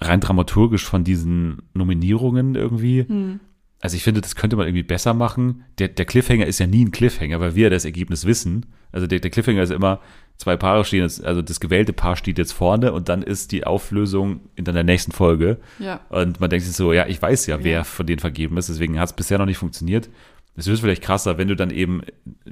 rein 0.00 0.20
dramaturgisch 0.20 0.84
von 0.84 1.04
diesen 1.04 1.62
Nominierungen 1.72 2.56
irgendwie. 2.56 3.04
Hm. 3.06 3.40
Also 3.80 3.96
ich 3.96 4.02
finde, 4.02 4.20
das 4.20 4.36
könnte 4.36 4.56
man 4.56 4.66
irgendwie 4.66 4.82
besser 4.82 5.14
machen. 5.14 5.64
Der, 5.78 5.88
der 5.88 6.04
Cliffhanger 6.04 6.46
ist 6.46 6.58
ja 6.58 6.66
nie 6.66 6.84
ein 6.84 6.90
Cliffhanger, 6.90 7.40
weil 7.40 7.54
wir 7.54 7.64
ja 7.64 7.70
das 7.70 7.86
Ergebnis 7.86 8.26
wissen. 8.26 8.66
Also 8.92 9.06
der, 9.06 9.20
der 9.20 9.30
Cliffhanger 9.30 9.62
ist 9.62 9.70
immer, 9.70 10.00
zwei 10.36 10.56
Paare 10.56 10.84
stehen 10.84 11.02
jetzt, 11.02 11.24
also 11.24 11.40
das 11.40 11.60
gewählte 11.60 11.92
Paar 11.92 12.16
steht 12.16 12.38
jetzt 12.38 12.52
vorne 12.52 12.92
und 12.92 13.08
dann 13.08 13.22
ist 13.22 13.52
die 13.52 13.64
Auflösung 13.64 14.40
in 14.54 14.64
der 14.64 14.82
nächsten 14.82 15.12
Folge. 15.12 15.58
Ja. 15.78 16.00
Und 16.10 16.40
man 16.40 16.50
denkt 16.50 16.66
sich 16.66 16.76
so, 16.76 16.92
ja, 16.92 17.06
ich 17.06 17.20
weiß 17.22 17.46
ja, 17.46 17.64
wer 17.64 17.84
von 17.84 18.06
denen 18.06 18.18
vergeben 18.18 18.56
ist, 18.58 18.68
deswegen 18.68 18.98
hat 18.98 19.08
es 19.08 19.16
bisher 19.16 19.38
noch 19.38 19.46
nicht 19.46 19.58
funktioniert. 19.58 20.10
Es 20.56 20.66
wird 20.66 20.78
vielleicht 20.80 21.02
krasser, 21.02 21.38
wenn 21.38 21.48
du 21.48 21.56
dann 21.56 21.70
eben 21.70 22.02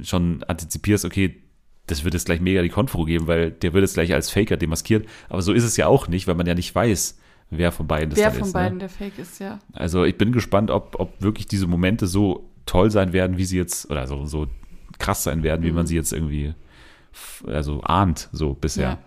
schon 0.03 0.43
antizipierst, 0.45 1.05
okay, 1.05 1.43
das 1.87 2.05
wird 2.05 2.15
jetzt 2.15 2.27
gleich 2.27 2.41
mega 2.41 2.63
die 2.63 2.69
Konfro 2.69 3.05
geben, 3.05 3.27
weil 3.27 3.51
der 3.51 3.73
wird 3.73 3.83
jetzt 3.83 3.95
gleich 3.95 4.15
als 4.15 4.31
Faker 4.31 4.57
demaskiert. 4.57 5.07
Aber 5.29 5.43
so 5.43 5.53
ist 5.53 5.65
es 5.65 5.77
ja 5.77 5.87
auch 5.87 6.09
nicht, 6.09 6.27
weil 6.27 6.35
man 6.35 6.47
ja 6.47 6.55
nicht 6.55 6.75
weiß, 6.75 7.19
wer 7.51 7.73
von 7.73 7.87
beiden 7.87 8.11
das 8.11 8.19
Wer 8.19 8.27
dann 8.31 8.39
von 8.39 8.47
ist. 8.49 8.53
beiden 8.53 8.75
ne? 8.75 8.81
der 8.81 8.89
Fake 8.89 9.19
ist, 9.19 9.39
ja. 9.41 9.59
Also 9.73 10.05
ich 10.05 10.17
bin 10.19 10.33
gespannt, 10.33 10.71
ob, 10.71 10.97
ob 10.99 11.21
wirklich 11.23 11.47
diese 11.47 11.67
Momente 11.67 12.07
so 12.07 12.49
toll 12.67 12.91
sein 12.91 13.13
werden, 13.13 13.39
wie 13.39 13.45
sie 13.45 13.57
jetzt, 13.57 13.91
oder 13.91 14.07
so, 14.07 14.27
so 14.27 14.47
krass 14.99 15.23
sein 15.25 15.43
werden, 15.43 15.63
wie 15.65 15.73
man 15.73 15.85
Mhm. 15.85 15.87
sie 15.87 15.97
jetzt 15.97 16.13
irgendwie 16.13 16.55
also 17.47 17.81
ahnt, 17.83 18.29
so 18.33 18.55
bisher. 18.55 18.89
Ja. 18.91 18.99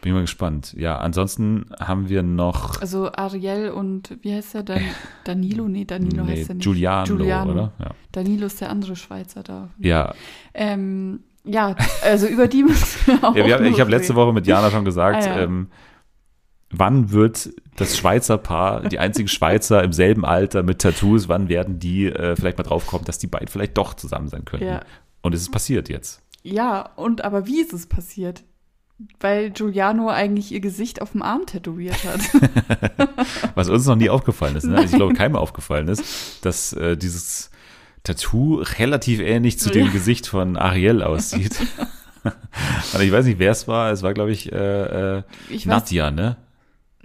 Bin 0.00 0.12
ich 0.12 0.14
mal 0.14 0.20
gespannt. 0.22 0.74
Ja, 0.76 0.98
ansonsten 0.98 1.66
haben 1.80 2.08
wir 2.08 2.22
noch 2.22 2.80
Also 2.80 3.10
Ariel 3.12 3.70
und 3.70 4.16
wie 4.22 4.32
heißt 4.34 4.54
er? 4.54 4.62
Dan 4.62 4.80
Danilo? 5.24 5.68
Nee, 5.68 5.84
Danilo 5.84 6.24
Nee, 6.24 6.32
heißt 6.32 6.50
er 6.50 6.54
nicht. 6.56 6.64
Giuliano, 6.64 7.04
Giuliano. 7.06 7.52
oder? 7.52 7.72
Ja. 7.78 7.90
Danilo 8.12 8.46
ist 8.46 8.60
der 8.60 8.70
andere 8.70 8.94
Schweizer 8.96 9.42
da. 9.42 9.68
Ja. 9.78 10.14
Ähm, 10.54 11.20
ja, 11.44 11.74
also 12.04 12.26
über 12.26 12.46
die 12.48 12.62
müssen 12.64 13.06
wir 13.06 13.24
auch 13.24 13.34
Ja, 13.36 13.46
wir 13.46 13.54
haben, 13.54 13.64
ich 13.66 13.80
habe 13.80 13.90
letzte. 13.90 14.14
Woche 14.14 14.32
mit 14.32 14.46
Jana 14.46 14.70
schon 14.70 14.84
gesagt, 14.84 15.24
Ah, 15.24 15.36
ja. 15.38 15.42
ähm, 15.44 15.68
wann 16.78 17.10
wird 17.10 17.50
das 17.76 17.96
Schweizer 17.96 18.38
Paar, 18.38 18.82
die 18.88 18.98
einzigen 18.98 19.28
Schweizer 19.28 19.82
im 19.82 19.92
selben 19.92 20.24
Alter 20.24 20.62
mit 20.62 20.80
Tattoos, 20.80 21.28
wann 21.28 21.48
werden 21.48 21.78
die 21.78 22.06
äh, 22.06 22.36
vielleicht 22.36 22.58
mal 22.58 22.64
draufkommen, 22.64 23.04
dass 23.04 23.18
die 23.18 23.26
beiden 23.26 23.48
vielleicht 23.48 23.76
doch 23.76 23.94
zusammen 23.94 24.28
sein 24.28 24.44
könnten? 24.44 24.66
Ja. 24.66 24.80
Und 25.22 25.34
es 25.34 25.42
ist 25.42 25.50
passiert 25.50 25.88
jetzt. 25.88 26.22
Ja, 26.42 26.90
und 26.96 27.24
aber 27.24 27.46
wie 27.46 27.60
ist 27.60 27.72
es 27.72 27.86
passiert? 27.86 28.44
Weil 29.20 29.50
Giuliano 29.50 30.08
eigentlich 30.08 30.52
ihr 30.52 30.60
Gesicht 30.60 31.02
auf 31.02 31.12
dem 31.12 31.22
Arm 31.22 31.44
tätowiert 31.44 31.98
hat. 32.04 33.08
Was 33.54 33.68
uns 33.68 33.84
noch 33.86 33.96
nie 33.96 34.08
aufgefallen 34.08 34.56
ist. 34.56 34.64
Ne? 34.64 34.76
Also 34.76 34.88
ich 34.88 34.96
glaube, 34.96 35.12
keinem 35.12 35.36
aufgefallen 35.36 35.88
ist, 35.88 36.44
dass 36.46 36.72
äh, 36.72 36.96
dieses 36.96 37.50
Tattoo 38.04 38.62
relativ 38.78 39.20
ähnlich 39.20 39.58
zu 39.58 39.68
dem 39.68 39.86
Ja. 39.86 39.92
Gesicht 39.92 40.26
von 40.26 40.56
Ariel 40.56 41.02
aussieht. 41.02 41.58
Und 42.94 43.00
ich 43.00 43.12
weiß 43.12 43.26
nicht, 43.26 43.38
wer 43.38 43.52
es 43.52 43.68
war. 43.68 43.92
Es 43.92 44.02
war, 44.02 44.14
glaube 44.14 44.32
ich, 44.32 44.52
äh, 44.52 45.18
äh, 45.18 45.22
Ich 45.48 45.66
Nadja, 45.66 46.10
ne? 46.10 46.36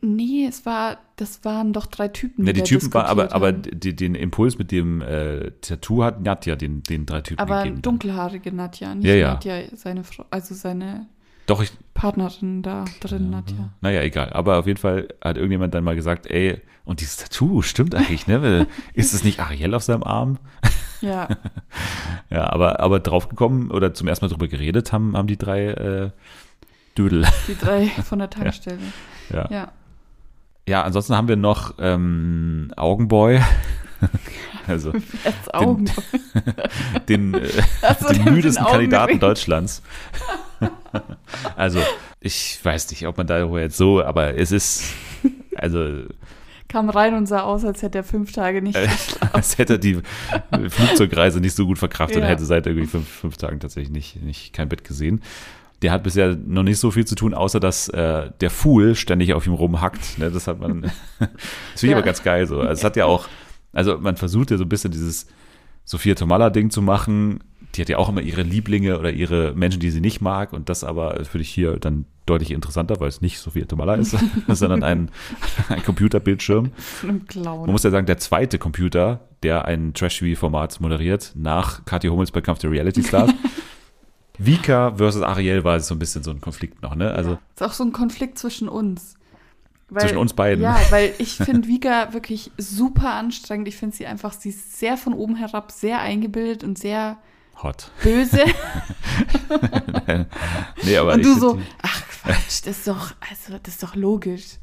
Nee, 0.02 0.46
es 0.48 0.66
war, 0.66 0.98
das 1.16 1.44
waren 1.46 1.74
doch 1.74 1.86
drei 1.86 2.08
Typen. 2.08 2.46
Ne, 2.46 2.54
die 2.54 2.62
da 2.62 2.66
Typen 2.66 2.94
waren, 2.94 3.06
aber, 3.06 3.34
aber 3.34 3.52
die, 3.52 3.96
den 3.96 4.16
Impuls 4.16 4.58
mit 4.58 4.72
dem 4.72 5.02
äh, 5.02 5.52
Tattoo 5.62 6.04
hat 6.04 6.22
Nadja 6.22 6.56
den, 6.56 6.84
den 6.84 7.06
drei 7.06 7.22
Typen 7.22 7.40
Aber 7.40 7.64
gegeben. 7.64 7.82
dunkelhaarige 7.82 8.52
Nadja, 8.52 8.96
nicht 8.96 9.06
Ja, 9.08 9.14
ja. 9.16 9.34
Nadja, 9.34 9.62
seine 9.76 10.04
Frau, 10.04 10.26
also 10.32 10.56
seine 10.56 11.08
Doch, 11.46 11.62
ich, 11.62 11.72
Partnerin 11.94 12.62
da 12.64 12.86
drin, 13.00 13.30
Nadja. 13.30 13.70
naja, 13.82 14.02
egal. 14.02 14.32
Aber 14.34 14.58
auf 14.60 14.68
jeden 14.68 14.80
Fall 14.80 15.08
hat 15.24 15.38
irgendjemand 15.38 15.74
dann 15.74 15.84
mal 15.84 15.96
gesagt, 15.96 16.26
ey, 16.30 16.60
und 16.84 17.00
dieses 17.02 17.18
Tattoo 17.18 17.62
stimmt 17.62 17.94
eigentlich, 17.94 18.26
ne? 18.28 18.66
Ist 18.94 19.14
es 19.14 19.24
nicht 19.24 19.40
Ariel 19.40 19.74
auf 19.76 19.84
seinem 19.84 20.04
Arm? 20.04 20.38
Ja. 21.02 21.28
Ja, 22.30 22.50
aber, 22.50 22.80
aber 22.80 23.02
draufgekommen 23.02 23.72
oder 23.72 23.94
zum 23.94 24.08
ersten 24.08 24.24
Mal 24.24 24.30
drüber 24.30 24.48
geredet 24.48 24.94
haben, 24.94 25.18
haben 25.18 25.28
die 25.28 25.36
drei 25.38 25.66
äh, 25.68 26.12
Dödel. 26.98 27.26
Die 27.50 27.56
drei 27.58 27.88
von 27.88 28.20
der 28.20 28.30
Tankstelle. 28.30 28.80
Ja. 29.30 29.48
Ja. 29.52 29.52
Ja, 29.52 29.72
ansonsten 30.70 31.16
haben 31.16 31.28
wir 31.28 31.36
noch 31.36 31.76
ähm, 31.80 32.72
Augenboy. 32.76 33.42
also 34.68 34.94
Jetzt 35.26 35.54
Augen. 35.54 35.90
den, 37.10 37.34
äh, 37.34 37.50
so, 38.00 38.14
den 38.14 38.24
müdesten 38.26 38.64
den 38.64 38.72
Kandidaten. 38.72 39.20
Deutschlands. 39.20 39.82
also, 41.56 41.80
ich 42.20 42.60
weiß 42.64 42.92
nicht, 42.92 43.08
ob 43.08 43.18
man 43.18 43.28
darüber 43.28 43.60
jetzt 43.60 43.78
so, 43.78 44.04
aber 44.04 44.38
es 44.38 44.52
ist, 44.52 44.94
also, 45.56 46.04
Kam 46.68 46.90
rein 46.90 47.16
und 47.16 47.26
sah 47.26 47.42
aus, 47.42 47.66
als 47.66 47.82
hätte 47.82 47.98
er 47.98 48.04
fünf 48.06 48.32
Tage 48.32 48.62
nicht 48.62 48.78
äh, 48.78 48.88
als 49.34 49.58
hätte 49.58 49.74
er 49.74 49.80
die 49.80 50.02
Flugzeugreise 50.70 51.42
nicht 51.42 51.54
so 51.54 51.66
gut 51.66 51.78
verkraftet 51.78 52.18
und 52.18 52.24
Ja. 52.24 52.30
hätte 52.30 52.46
seit 52.46 52.66
irgendwie 52.66 52.88
fünf, 52.88 53.10
fünf 53.10 53.36
Tagen 53.36 53.60
tatsächlich 53.60 53.92
nicht, 53.92 54.24
nicht 54.24 54.54
kein 54.54 54.70
Bett 54.70 54.86
gesehen. 54.86 55.22
Der 55.82 55.92
hat 55.92 56.04
bisher 56.04 56.36
noch 56.36 56.64
nicht 56.64 56.78
so 56.80 56.92
viel 56.92 57.06
zu 57.06 57.16
tun, 57.16 57.34
außer 57.34 57.60
dass 57.60 57.90
äh, 57.90 58.30
der 58.40 58.50
Fool 58.52 58.96
ständig 58.96 59.34
auf 59.34 59.48
ihm 59.48 59.54
rumhackt. 59.54 60.20
Ne? 60.20 60.30
Das 60.30 60.48
hat 60.48 60.60
man, 60.60 60.82
das 60.82 60.92
finde 61.20 61.30
ich 61.76 61.84
Ja. 61.84 61.96
aber 61.98 62.06
ganz 62.06 62.22
geil 62.24 62.46
so. 62.48 62.60
Also 62.60 62.74
es 62.74 62.84
hat 62.84 62.96
ja 62.96 63.06
auch, 63.06 63.28
also 63.74 63.98
man 63.98 64.16
versucht 64.18 64.52
ja 64.52 64.58
so 64.58 64.64
ein 64.66 64.70
bisschen 64.70 64.92
dieses 64.92 65.28
Sophia 65.84 66.14
Tomalla-Ding 66.16 66.70
zu 66.70 66.82
machen. 66.82 67.40
Die 67.76 67.82
hat 67.82 67.90
ja 67.90 67.98
auch 67.98 68.10
immer 68.10 68.22
ihre 68.22 68.44
Lieblinge 68.44 69.00
oder 69.00 69.12
ihre 69.12 69.54
Menschen, 69.56 69.80
die 69.80 69.90
sie 69.90 70.02
nicht 70.02 70.22
mag. 70.22 70.54
Und 70.54 70.70
das 70.70 70.84
aber 70.84 71.16
finde 71.26 71.42
ich 71.42 71.50
hier 71.50 71.78
dann 71.80 72.06
deutlich 72.28 72.52
interessanter, 72.52 73.00
weil 73.00 73.08
es 73.08 73.22
nicht 73.22 73.40
Sophia 73.40 73.66
Tomalla 73.66 73.96
ist, 73.96 74.16
sondern 74.50 74.84
ein, 74.84 75.10
ein 75.70 75.82
Computerbildschirm. 75.84 76.72
Von 76.76 77.10
einem 77.10 77.26
Clown. 77.26 77.62
Man 77.62 77.72
muss 77.72 77.84
ja 77.84 77.90
sagen, 77.90 78.06
der 78.06 78.18
zweite 78.20 78.60
Computer, 78.60 79.22
der 79.42 79.66
ein 79.66 79.94
Trash-TV-Format 79.96 80.80
moderiert, 80.82 81.32
nach 81.36 81.84
Kathi 81.86 82.08
Hummels 82.10 82.32
bei 82.32 82.42
Kampf 82.42 82.60
der 82.60 82.70
Reality 82.70 83.04
Stars. 83.04 83.32
Vika 84.46 84.96
versus 84.96 85.22
Ariel 85.22 85.64
war 85.64 85.80
so 85.80 85.96
ein 85.96 86.00
bisschen 86.00 86.24
so 86.24 86.32
ein 86.32 86.42
Konflikt 86.42 86.82
noch, 86.82 86.96
ne? 86.96 87.12
Also, 87.12 87.38
ist 87.56 87.64
auch 87.64 87.74
so 87.74 87.84
ein 87.84 87.92
Konflikt 87.92 88.38
zwischen 88.38 88.68
uns. 88.68 89.16
Weil, 89.90 90.04
Zwischen 90.04 90.18
uns 90.18 90.34
beiden. 90.34 90.64
Ja, 90.64 90.80
weil 90.90 91.14
ich 91.20 91.36
finde 91.36 91.68
Vika 91.68 92.14
wirklich 92.14 92.52
super 92.58 93.14
anstrengend. 93.14 93.68
Ich 93.68 93.76
finde 93.76 93.96
sie 93.96 94.06
einfach, 94.06 94.34
sie 94.34 94.50
ist 94.50 94.80
sehr 94.80 94.96
von 94.96 95.14
oben 95.14 95.36
herab, 95.36 95.72
sehr 95.72 96.00
eingebildet 96.00 96.64
und 96.64 96.78
sehr 96.78 97.18
hot. 97.62 97.92
böse. 98.02 98.40
nee, 100.84 100.98
aber 100.98 101.14
und 101.14 101.26
du 101.26 101.38
so, 101.38 101.62
ach 101.82 102.04
Quatsch, 102.08 102.62
das 102.66 102.78
ist 102.80 102.88
doch, 102.88 103.14
also 103.30 103.60
das 103.62 103.76
ist 103.76 103.84
doch 103.84 103.96
logisch. 103.96 104.58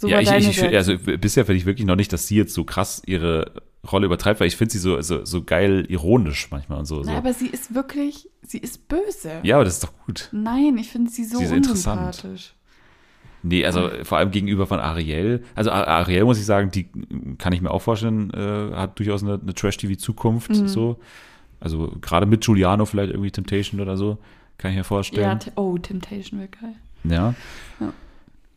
So 0.00 0.08
ja, 0.08 0.20
ich, 0.20 0.30
ich, 0.30 0.58
ich, 0.62 0.76
also 0.76 0.96
bisher 0.98 1.44
finde 1.44 1.58
ich 1.58 1.66
wirklich 1.66 1.86
noch 1.86 1.94
nicht, 1.96 2.12
dass 2.12 2.26
sie 2.26 2.36
jetzt 2.36 2.54
so 2.54 2.64
krass 2.64 3.02
ihre 3.06 3.52
Rolle 3.90 4.06
übertreibt, 4.06 4.40
weil 4.40 4.46
ich 4.48 4.56
finde 4.56 4.72
sie 4.72 4.78
so, 4.78 5.00
so, 5.02 5.24
so 5.24 5.42
geil 5.44 5.84
ironisch 5.88 6.48
manchmal 6.50 6.78
und 6.78 6.86
so. 6.86 7.02
so. 7.02 7.10
Na, 7.10 7.18
aber 7.18 7.32
sie 7.34 7.46
ist 7.48 7.74
wirklich, 7.74 8.28
sie 8.42 8.58
ist 8.58 8.88
böse. 8.88 9.40
Ja, 9.42 9.56
aber 9.56 9.64
das 9.64 9.74
ist 9.74 9.84
doch 9.84 9.92
gut. 10.06 10.28
Nein, 10.32 10.76
ich 10.78 10.88
finde 10.90 11.10
sie 11.10 11.24
so 11.24 11.38
Sie 11.38 11.44
ist 11.44 11.52
interessant. 11.52 12.26
Nee, 13.42 13.64
also 13.64 13.90
vor 14.02 14.18
allem 14.18 14.30
gegenüber 14.30 14.66
von 14.66 14.80
Ariel. 14.80 15.42
Also 15.54 15.70
Ariel 15.70 16.24
muss 16.24 16.38
ich 16.38 16.44
sagen, 16.44 16.70
die 16.70 16.88
kann 17.38 17.52
ich 17.54 17.62
mir 17.62 17.70
auch 17.70 17.80
vorstellen, 17.80 18.30
äh, 18.34 18.74
hat 18.74 18.98
durchaus 18.98 19.22
eine, 19.22 19.38
eine 19.40 19.54
Trash-TV-Zukunft 19.54 20.50
Mhm. 20.50 20.68
so. 20.68 20.98
Also 21.58 21.92
gerade 22.00 22.26
mit 22.26 22.42
Giuliano 22.44 22.84
vielleicht 22.86 23.12
irgendwie 23.12 23.30
Temptation 23.30 23.80
oder 23.80 23.96
so, 23.96 24.18
kann 24.58 24.70
ich 24.70 24.76
mir 24.76 24.80
Ja, 24.80 24.84
vorstellen. 24.84 25.40
T- 25.40 25.52
oh, 25.56 25.76
Temptation 25.78 26.40
wäre 26.40 26.48
geil. 26.50 26.74
Ja. 27.04 27.34
Ja. 27.80 27.92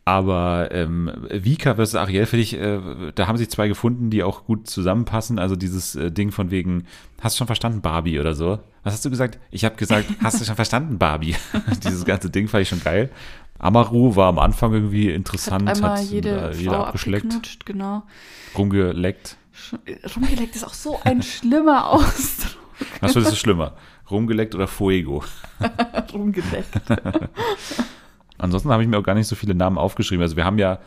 Aber 0.06 0.68
ähm, 0.70 1.10
Vika 1.30 1.76
versus 1.76 1.94
Ariel, 1.94 2.26
finde 2.26 2.42
ich, 2.42 2.54
äh, 2.58 2.78
da 3.14 3.26
haben 3.26 3.38
sich 3.38 3.48
zwei 3.48 3.68
gefunden, 3.68 4.10
die 4.10 4.22
auch 4.22 4.44
gut 4.44 4.68
zusammenpassen. 4.68 5.38
Also 5.38 5.56
dieses 5.56 5.94
äh, 5.96 6.10
Ding 6.10 6.30
von 6.30 6.50
wegen, 6.50 6.84
hast 7.22 7.34
du 7.34 7.38
schon 7.38 7.46
verstanden, 7.46 7.80
Barbie 7.80 8.20
oder 8.20 8.34
so? 8.34 8.58
Was 8.82 8.92
hast 8.92 9.04
du 9.06 9.10
gesagt? 9.10 9.38
Ich 9.50 9.64
habe 9.64 9.76
gesagt, 9.76 10.06
hast 10.22 10.40
du 10.40 10.44
schon 10.44 10.56
verstanden, 10.56 10.98
Barbie? 10.98 11.36
dieses 11.84 12.04
ganze 12.04 12.28
Ding 12.28 12.48
fand 12.48 12.62
ich 12.62 12.68
schon 12.68 12.82
geil. 12.84 13.10
Amaru 13.58 14.14
war 14.14 14.28
am 14.28 14.38
Anfang 14.38 14.74
irgendwie 14.74 15.10
interessant, 15.10 15.68
Hat 15.68 15.76
einmal 15.76 15.98
hat 15.98 16.04
jede 16.10 16.50
äh, 16.50 16.54
jeder 16.56 16.86
abgeschleckt, 16.88 17.64
genau. 17.64 18.02
rumgeleckt. 18.58 19.38
Sch- 19.56 20.16
Rumgeleckt 20.16 20.54
ist 20.56 20.64
auch 20.64 20.74
so 20.74 21.00
ein 21.04 21.22
schlimmer 21.22 21.86
Ausdruck. 21.92 22.58
Was 23.00 23.12
findest 23.12 23.32
du 23.32 23.38
schlimmer? 23.38 23.74
Rumgeleckt 24.10 24.54
oder 24.54 24.66
Fuego? 24.66 25.22
Rumgeleckt. 26.12 26.68
Ansonsten 28.38 28.70
habe 28.70 28.82
ich 28.82 28.88
mir 28.88 28.98
auch 28.98 29.02
gar 29.04 29.14
nicht 29.14 29.26
so 29.28 29.36
viele 29.36 29.54
Namen 29.54 29.78
aufgeschrieben. 29.78 30.22
Also 30.22 30.36
wir 30.36 30.44
haben 30.44 30.58
ja 30.58 30.78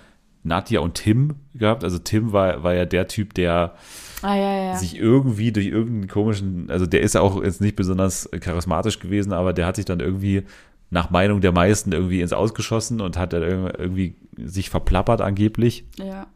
Nadja 0.44 0.80
und 0.82 0.96
Tim 0.96 1.36
gehabt. 1.54 1.84
Also 1.84 1.98
Tim 2.00 2.32
war, 2.34 2.64
war 2.64 2.74
ja 2.74 2.86
der 2.86 3.08
Typ, 3.08 3.34
der 3.34 3.74
Ah, 4.22 4.36
ja, 4.36 4.64
ja. 4.66 4.76
sich 4.76 4.98
irgendwie 4.98 5.52
durch 5.52 5.68
irgendeinen 5.68 6.08
komischen, 6.08 6.70
also 6.72 6.86
der 6.88 7.02
ist 7.02 7.14
ja 7.16 7.22
auch 7.22 7.44
jetzt 7.44 7.62
nicht 7.62 7.76
besonders 7.76 8.30
charismatisch 8.40 9.00
gewesen, 9.00 9.32
aber 9.32 9.54
der 9.54 9.66
hat 9.68 9.76
sich 9.76 9.86
dann 9.86 10.00
irgendwie 10.00 10.44
nach 10.90 11.10
Meinung 11.12 11.42
der 11.42 11.52
meisten 11.52 11.92
irgendwie 11.92 12.22
ins 12.22 12.34
Ausgeschossen 12.34 13.00
und 13.02 13.18
hat 13.18 13.34
dann 13.34 13.44
irg- 13.44 13.78
irgendwie 13.78 14.16
sich 14.38 14.70
verplappert 14.70 15.22
angeblich. 15.22 15.86
ja. 15.98 16.28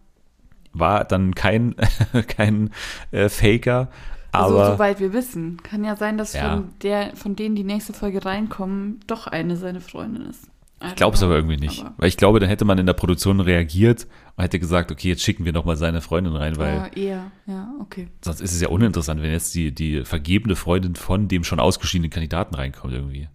War 0.73 1.03
dann 1.03 1.35
kein, 1.35 1.75
kein 2.29 2.69
äh, 3.11 3.27
Faker, 3.29 3.89
Also, 4.31 4.55
aber 4.59 4.71
soweit 4.73 4.99
wir 5.01 5.11
wissen. 5.11 5.57
Kann 5.63 5.83
ja 5.83 5.95
sein, 5.97 6.17
dass 6.17 6.33
Ja. 6.33 6.49
von, 6.55 6.69
der, 6.81 7.15
von 7.15 7.35
denen 7.35 7.55
die 7.55 7.63
nächste 7.65 7.91
Folge 7.93 8.23
reinkommen, 8.23 8.99
doch 9.07 9.27
eine 9.27 9.57
seine 9.57 9.81
Freundin 9.81 10.27
ist. 10.29 10.47
Ich 10.89 10.95
glaube 10.95 11.15
es 11.15 11.23
aber 11.23 11.35
irgendwie 11.35 11.57
nicht. 11.57 11.81
Aber, 11.81 11.93
Weil 11.97 12.07
ich 12.09 12.17
glaube, 12.17 12.39
dann 12.39 12.49
hätte 12.49 12.65
man 12.65 12.77
in 12.77 12.85
der 12.85 12.93
Produktion 12.93 13.39
reagiert 13.39 14.07
und 14.35 14.43
hätte 14.43 14.59
gesagt, 14.59 14.91
okay, 14.91 15.09
jetzt 15.09 15.21
schicken 15.23 15.45
wir 15.45 15.53
noch 15.53 15.65
mal 15.65 15.75
seine 15.77 16.01
Freundin 16.01 16.35
rein, 16.35 16.57
weil 16.57 16.75
ja, 16.75 16.87
eher, 16.87 17.31
ja, 17.47 17.73
okay. 17.79 18.07
sonst 18.23 18.41
ist 18.41 18.53
es 18.53 18.61
ja 18.61 18.69
uninteressant, 18.69 19.21
wenn 19.21 19.31
jetzt 19.31 19.53
die, 19.55 19.73
die 19.73 20.03
vergebene 20.05 20.55
Freundin 20.55 20.95
von 20.95 21.27
dem 21.27 21.43
schon 21.43 21.59
ausgeschiedenen 21.59 22.09
Kandidaten 22.09 22.55
reinkommt 22.55 22.93
irgendwie. 22.93 23.27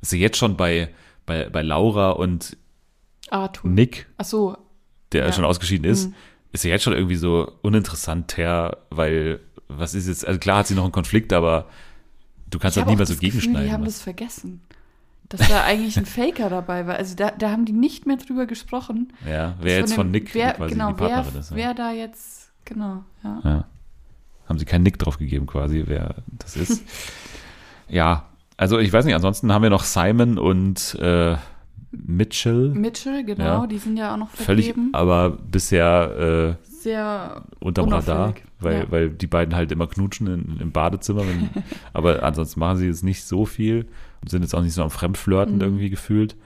Ist 0.00 0.12
ja 0.12 0.18
jetzt 0.18 0.36
schon 0.36 0.56
bei, 0.56 0.90
bei, 1.26 1.48
bei 1.48 1.62
Laura 1.62 2.10
und 2.10 2.56
Arthur. 3.30 3.70
Nick, 3.70 4.06
Ach 4.18 4.24
so, 4.24 4.56
der 5.12 5.26
Ja. 5.26 5.32
schon 5.32 5.44
ausgeschieden 5.44 5.84
ist, 5.90 6.08
Mhm. 6.08 6.14
ist 6.52 6.64
ja 6.64 6.70
jetzt 6.70 6.82
schon 6.84 6.92
irgendwie 6.92 7.16
so 7.16 7.50
uninteressanter, 7.62 8.78
weil 8.90 9.40
was 9.68 9.94
ist 9.94 10.08
jetzt, 10.08 10.26
also 10.26 10.38
klar 10.38 10.58
hat 10.58 10.66
sie 10.66 10.74
noch 10.74 10.82
einen 10.84 10.92
Konflikt, 10.92 11.32
aber 11.32 11.68
du 12.50 12.58
kannst 12.58 12.76
ich 12.76 12.82
halt 12.82 12.90
nie 12.90 12.96
mehr 12.96 13.06
so 13.06 13.14
Gefühl, 13.14 13.30
gegenschneiden. 13.30 13.66
Die 13.66 13.72
haben 13.72 13.86
was. 13.86 13.94
das 13.94 14.02
vergessen. 14.02 14.60
Dass 15.28 15.48
da 15.48 15.64
eigentlich 15.64 15.96
ein 15.96 16.06
Faker 16.06 16.48
dabei 16.50 16.86
war. 16.86 16.96
Also 16.96 17.16
da, 17.16 17.30
da 17.30 17.50
haben 17.50 17.64
die 17.64 17.72
nicht 17.72 18.06
mehr 18.06 18.16
drüber 18.16 18.46
gesprochen. 18.46 19.12
ja, 19.28 19.54
wer 19.60 19.78
jetzt 19.78 19.94
von 19.94 20.06
dem- 20.08 20.12
Nick 20.12 20.34
wer, 20.34 20.52
quasi 20.52 20.74
genau, 20.74 20.88
die 20.90 20.94
Partnerin 20.94 21.26
wer, 21.32 21.40
ist. 21.40 21.50
Ja. 21.50 21.56
Wer 21.56 21.74
da 21.74 21.92
jetzt, 21.92 22.52
genau, 22.64 23.04
ja. 23.22 23.40
Ja. 23.44 23.64
Haben 24.48 24.58
sie 24.58 24.64
keinen 24.66 24.82
Nick 24.82 24.98
drauf 24.98 25.16
gegeben, 25.18 25.46
quasi, 25.46 25.84
wer 25.86 26.16
das 26.38 26.56
ist. 26.56 26.82
ja, 27.88 28.26
also 28.56 28.78
ich 28.78 28.92
weiß 28.92 29.04
nicht, 29.06 29.14
ansonsten 29.14 29.50
haben 29.52 29.62
wir 29.62 29.70
noch 29.70 29.84
Simon 29.84 30.38
und 30.38 30.94
äh, 31.00 31.36
Mitchell. 31.90 32.70
Mitchell, 32.70 33.24
genau, 33.24 33.62
Ja. 33.62 33.66
die 33.66 33.78
sind 33.78 33.96
ja 33.96 34.12
auch 34.12 34.18
noch 34.18 34.30
Völlig, 34.30 34.66
vergeben. 34.66 34.90
aber 34.92 35.30
bisher 35.30 36.56
äh, 36.64 36.70
Sehr 36.70 37.42
unterm 37.60 37.88
Radar, 37.88 38.34
weil, 38.60 38.80
ja. 38.80 38.90
weil 38.90 39.10
die 39.10 39.26
beiden 39.26 39.54
halt 39.54 39.72
immer 39.72 39.86
knutschen 39.86 40.26
in, 40.26 40.60
im 40.60 40.72
Badezimmer. 40.72 41.22
Wenn, 41.26 41.48
aber 41.92 42.22
ansonsten 42.22 42.60
machen 42.60 42.78
sie 42.78 42.86
jetzt 42.86 43.02
nicht 43.04 43.24
so 43.24 43.46
viel 43.46 43.86
sind 44.28 44.42
jetzt 44.42 44.54
auch 44.54 44.62
nicht 44.62 44.74
so 44.74 44.82
am 44.82 44.90
Fremdflirten 44.90 45.56
Mhm. 45.56 45.60
irgendwie 45.60 45.90
gefühlt. 45.90 46.36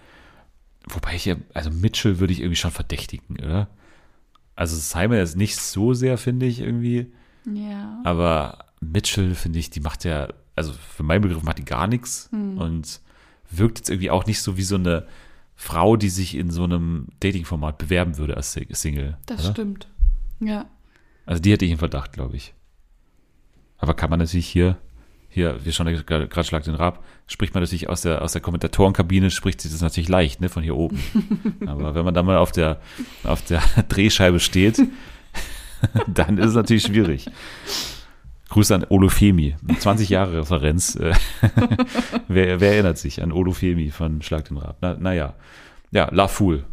Wobei 0.89 1.15
ich 1.15 1.25
ja, 1.27 1.37
also 1.55 1.71
Mitchell 1.71 2.19
würde 2.19 2.33
ich 2.33 2.41
irgendwie 2.41 2.57
schon 2.57 2.71
verdächtigen, 2.71 3.37
oder? 3.43 3.69
Also 4.57 4.77
Simon 4.77 5.19
ist 5.19 5.37
nicht 5.37 5.57
so 5.57 5.95
sehr, 5.95 6.19
finde 6.19 6.47
ich, 6.47 6.61
irgendwie. 6.61 7.13
ja. 7.45 8.01
Aber 8.05 8.65
Mitchell, 8.81 9.35
finde 9.35 9.59
ich, 9.59 9.71
die 9.71 9.81
macht 9.81 10.05
ja, 10.05 10.29
also 10.57 10.73
für 10.73 11.03
meinen 11.03 11.23
Begriff 11.23 11.43
macht 11.43 11.59
die 11.59 11.65
gar 11.65 11.87
nichts 11.87 12.29
Hm. 12.33 12.59
und 12.59 13.01
wirkt 13.51 13.79
jetzt 13.79 13.91
irgendwie 13.91 14.11
auch 14.11 14.27
nicht 14.27 14.41
so 14.41 14.57
wie 14.57 14.63
so 14.63 14.75
eine 14.77 15.07
Frau, 15.57 15.97
die 15.97 16.09
sich 16.11 16.35
in 16.37 16.51
so 16.51 16.65
einem 16.65 17.09
Dating-Format 17.21 17.79
bewerben 17.79 18.17
würde 18.19 18.37
als 18.37 18.53
Sing- 18.53 18.73
Single. 18.75 19.17
Das 19.27 19.41
oder? 19.45 19.51
stimmt. 19.53 19.89
Ja. 20.41 20.67
Also 21.27 21.43
die 21.43 21.51
hätte 21.53 21.65
ich 21.65 21.73
im 21.73 21.79
Verdacht, 21.79 22.13
glaube 22.13 22.37
ich. 22.37 22.55
Aber 23.79 23.95
kann 23.95 24.11
man 24.11 24.19
natürlich 24.21 24.47
hier, 24.49 24.77
hier, 25.39 25.65
wir 25.65 25.73
schauen 25.73 25.86
ja 25.86 26.02
gerade 26.02 26.44
Schlag 26.44 26.65
den 26.65 26.74
Rab, 26.74 27.05
spricht 27.28 27.55
man 27.55 27.62
natürlich 27.62 27.89
aus 27.89 28.02
der, 28.02 28.23
aus 28.23 28.32
der 28.32 28.43
Kommentatorenkabine, 28.43 29.31
spricht 29.31 29.60
sich 29.60 29.70
das 29.70 29.81
natürlich 29.81 30.09
leicht, 30.09 30.40
ne, 30.40 30.48
von 30.48 30.65
hier 30.65 30.77
oben. 30.77 31.01
Aber 31.66 31.94
wenn 31.94 32.05
man 32.05 32.12
dann 32.12 32.27
mal 32.27 32.39
auf 32.39 32.51
der, 32.51 32.81
auf 33.23 33.44
der 33.44 33.62
Drehscheibe 33.89 34.40
steht, 34.40 34.82
dann 36.09 36.39
ist 36.39 36.48
es 36.48 36.55
natürlich 36.55 36.82
schwierig. 36.82 37.31
Grüße 38.48 38.74
an 38.74 38.85
Olufemi, 38.89 39.55
20 39.78 40.09
Jahre 40.09 40.39
Referenz. 40.39 40.97
äh, 40.97 41.12
wer, 42.28 42.60
wer 42.60 42.73
erinnert 42.73 42.98
sich 42.98 43.23
an 43.23 43.31
Olufemi 43.31 43.90
von 43.90 44.23
Schlag 44.23 44.48
den 44.48 44.56
Rab? 44.56 44.78
Na, 44.81 44.94
naja. 44.94 45.35
Ja, 45.93 46.09
La 46.10 46.27
Fool. 46.27 46.65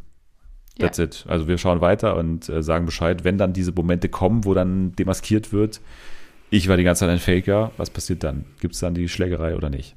That's 0.79 0.99
it. 0.99 1.25
Also 1.27 1.47
wir 1.47 1.57
schauen 1.57 1.81
weiter 1.81 2.17
und 2.17 2.49
äh, 2.49 2.63
sagen 2.63 2.85
Bescheid, 2.85 3.23
wenn 3.23 3.37
dann 3.37 3.53
diese 3.53 3.71
Momente 3.71 4.09
kommen, 4.09 4.43
wo 4.43 4.53
dann 4.53 4.93
demaskiert 4.93 5.53
wird, 5.53 5.81
ich 6.55 6.69
war 6.69 6.77
die 6.77 6.83
ganze 6.83 7.01
Zeit 7.01 7.09
ein 7.09 7.19
Faker, 7.19 7.71
was 7.77 7.89
passiert 7.89 8.23
dann? 8.23 8.45
Gibt 8.61 8.75
es 8.75 8.79
dann 8.79 8.93
die 8.93 9.09
Schlägerei 9.09 9.55
oder 9.55 9.69
nicht? 9.69 9.95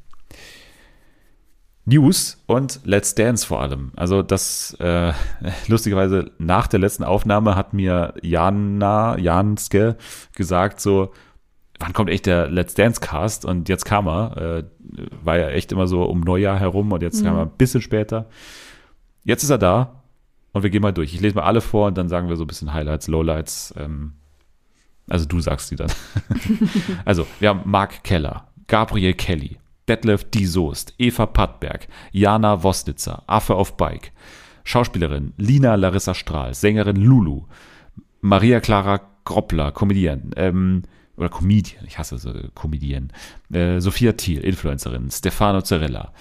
News 1.85 2.43
und 2.47 2.81
Let's 2.85 3.15
Dance 3.15 3.47
vor 3.47 3.63
allem. 3.63 3.93
Also 3.97 4.23
das, 4.23 4.77
äh, 4.79 5.13
lustigerweise 5.69 6.33
nach 6.39 6.67
der 6.67 6.81
letzten 6.81 7.05
Aufnahme 7.05 7.55
hat 7.55 7.73
mir 7.73 8.15
Jana, 8.23 9.17
Janske 9.19 9.97
gesagt 10.35 10.81
so, 10.81 11.13
wann 11.79 11.93
kommt 11.93 12.11
echt 12.11 12.27
der 12.27 12.49
Let's 12.49 12.75
Dance 12.75 13.01
Cast? 13.01 13.45
Und 13.45 13.69
jetzt 13.69 13.85
kam 13.85 14.09
er, 14.09 14.37
äh, 14.37 14.65
war 15.23 15.39
ja 15.39 15.49
echt 15.51 15.73
immer 15.73 15.87
so 15.87 16.03
um 16.03 16.21
Neujahr 16.21 16.59
herum 16.59 16.93
und 16.93 17.03
jetzt 17.03 17.25
kam 17.25 17.37
er 17.37 17.43
ein 17.43 17.57
bisschen 17.57 17.81
später. 17.81 18.27
Jetzt 19.25 19.43
ist 19.45 19.51
er 19.51 19.59
da 19.59 20.03
Und 20.53 20.63
wir 20.63 20.71
gehen 20.71 20.83
mal 20.83 20.93
durch. 20.93 21.15
Ich 21.15 21.21
lese 21.21 21.37
mal 21.37 21.45
alle 21.45 21.61
vor 21.61 21.87
und 21.87 21.97
dann 21.97 22.09
sagen 22.09 22.29
wir 22.29 22.37
so 22.37 22.45
ein 22.45 22.49
bisschen 22.49 22.75
Highlights, 22.75 23.07
Lowlights. 23.07 23.75
Ähm, 23.79 24.15
also 25.09 25.27
du 25.27 25.41
sagst 25.41 25.71
die 25.71 25.77
dann. 25.77 25.91
also, 27.05 27.27
wir 27.41 27.51
haben 27.51 27.63
Mark 27.65 28.05
Keller, 28.05 28.49
Gabriel 28.67 29.15
Kelly, 29.15 29.59
Detlef 29.89 30.25
Die 30.31 30.47
Soest, 30.47 30.95
Eva 30.99 31.27
Pattberg, 31.27 31.89
Jana 32.13 32.63
Wosnitzer, 32.63 33.23
Affe 33.27 33.55
auf 33.55 33.77
Bike, 33.77 34.13
Schauspielerin 34.65 35.33
Lina 35.37 35.75
Larissa 35.75 36.15
Strahl, 36.15 36.55
Sängerin 36.55 36.97
Lulu, 36.97 37.45
Maria 38.21 38.61
Clara 38.61 39.01
Groppler, 39.25 39.73
Comedian, 39.73 40.31
ähm, 40.37 40.83
oder 41.17 41.29
Comedian, 41.29 41.85
ich 41.87 41.99
hasse 41.99 42.19
so 42.19 42.33
Comedian, 42.55 43.13
äh, 43.53 43.81
Sophia 43.81 44.13
Thiel, 44.13 44.41
Influencerin, 44.41 45.11
Stefano 45.11 45.63
Zarella, 45.63 46.13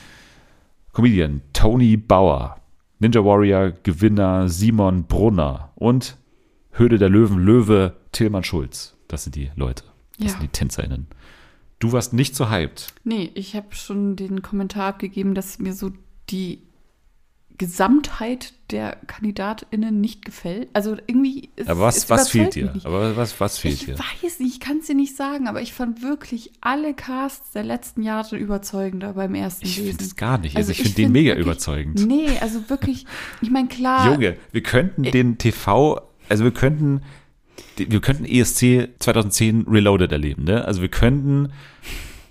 Comedian 0.93 1.41
Tony 1.53 1.97
Bauer, 1.97 2.57
Ninja 2.99 3.23
Warrior 3.23 3.71
Gewinner 3.83 4.49
Simon 4.49 5.03
Brunner 5.03 5.71
und 5.75 6.17
Höhle 6.77 6.97
der 6.97 7.09
Löwen 7.09 7.39
Löwe 7.39 7.95
Tillmann 8.11 8.43
Schulz. 8.43 8.95
Das 9.07 9.23
sind 9.23 9.35
die 9.35 9.51
Leute. 9.55 9.83
Das 10.17 10.25
Ja. 10.25 10.29
sind 10.33 10.43
die 10.43 10.47
TänzerInnen. 10.49 11.07
Du 11.79 11.91
warst 11.91 12.13
nicht 12.13 12.35
so 12.35 12.49
hyped. 12.49 12.87
Nee, 13.03 13.31
ich 13.35 13.55
habe 13.55 13.67
schon 13.75 14.15
den 14.15 14.41
Kommentar 14.41 14.87
abgegeben, 14.87 15.35
dass 15.35 15.59
mir 15.59 15.73
so 15.73 15.91
die 16.29 16.61
Gesamtheit 17.59 18.53
der 18.69 18.97
KandidatInnen 19.07 19.99
nicht 19.99 20.23
gefällt. 20.25 20.69
Also 20.73 20.95
irgendwie. 21.07 21.49
Es, 21.55 21.67
Aber 21.67 21.81
was, 21.81 21.97
es 21.97 22.09
was 22.09 22.29
fehlt 22.29 22.53
dir? 22.53 22.71
Aber 22.83 23.17
was, 23.17 23.39
was 23.39 23.57
fehlt 23.57 23.73
Ich 23.75 23.85
dir? 23.85 23.97
weiß 23.97 24.39
nicht, 24.39 24.53
ich 24.55 24.59
kann 24.59 24.77
es 24.79 24.85
dir 24.87 24.93
nicht 24.95 25.15
sagen, 25.15 25.47
aber 25.47 25.61
ich 25.61 25.73
fand 25.73 26.03
wirklich 26.03 26.51
alle 26.61 26.93
Casts 26.93 27.51
der 27.53 27.63
letzten 27.63 28.03
Jahre 28.03 28.37
überzeugender 28.37 29.13
beim 29.13 29.33
ersten 29.33 29.65
Ich 29.65 29.79
finde 29.81 30.03
es 30.03 30.15
gar 30.15 30.37
nicht. 30.37 30.55
Also, 30.55 30.71
ich 30.71 30.77
finde 30.77 30.93
den 30.95 31.05
find 31.05 31.13
mega 31.13 31.29
wirklich- 31.31 31.45
überzeugend. 31.45 32.05
Nee, 32.05 32.29
also 32.41 32.69
wirklich, 32.69 33.05
ich 33.41 33.49
meine, 33.49 33.67
klar. 33.69 34.05
Junge, 34.13 34.37
wir 34.51 34.61
könnten 34.61 35.01
den 35.03 35.39
TV, 35.39 35.99
also 36.29 36.43
wir 36.43 36.51
könnten, 36.51 37.01
wir 37.77 38.01
könnten 38.01 38.25
ESC 38.25 38.89
2010 38.99 39.65
Reloaded 39.67 40.11
erleben, 40.11 40.43
ne? 40.43 40.65
Also 40.65 40.81
wir 40.81 40.89
könnten 40.89 41.51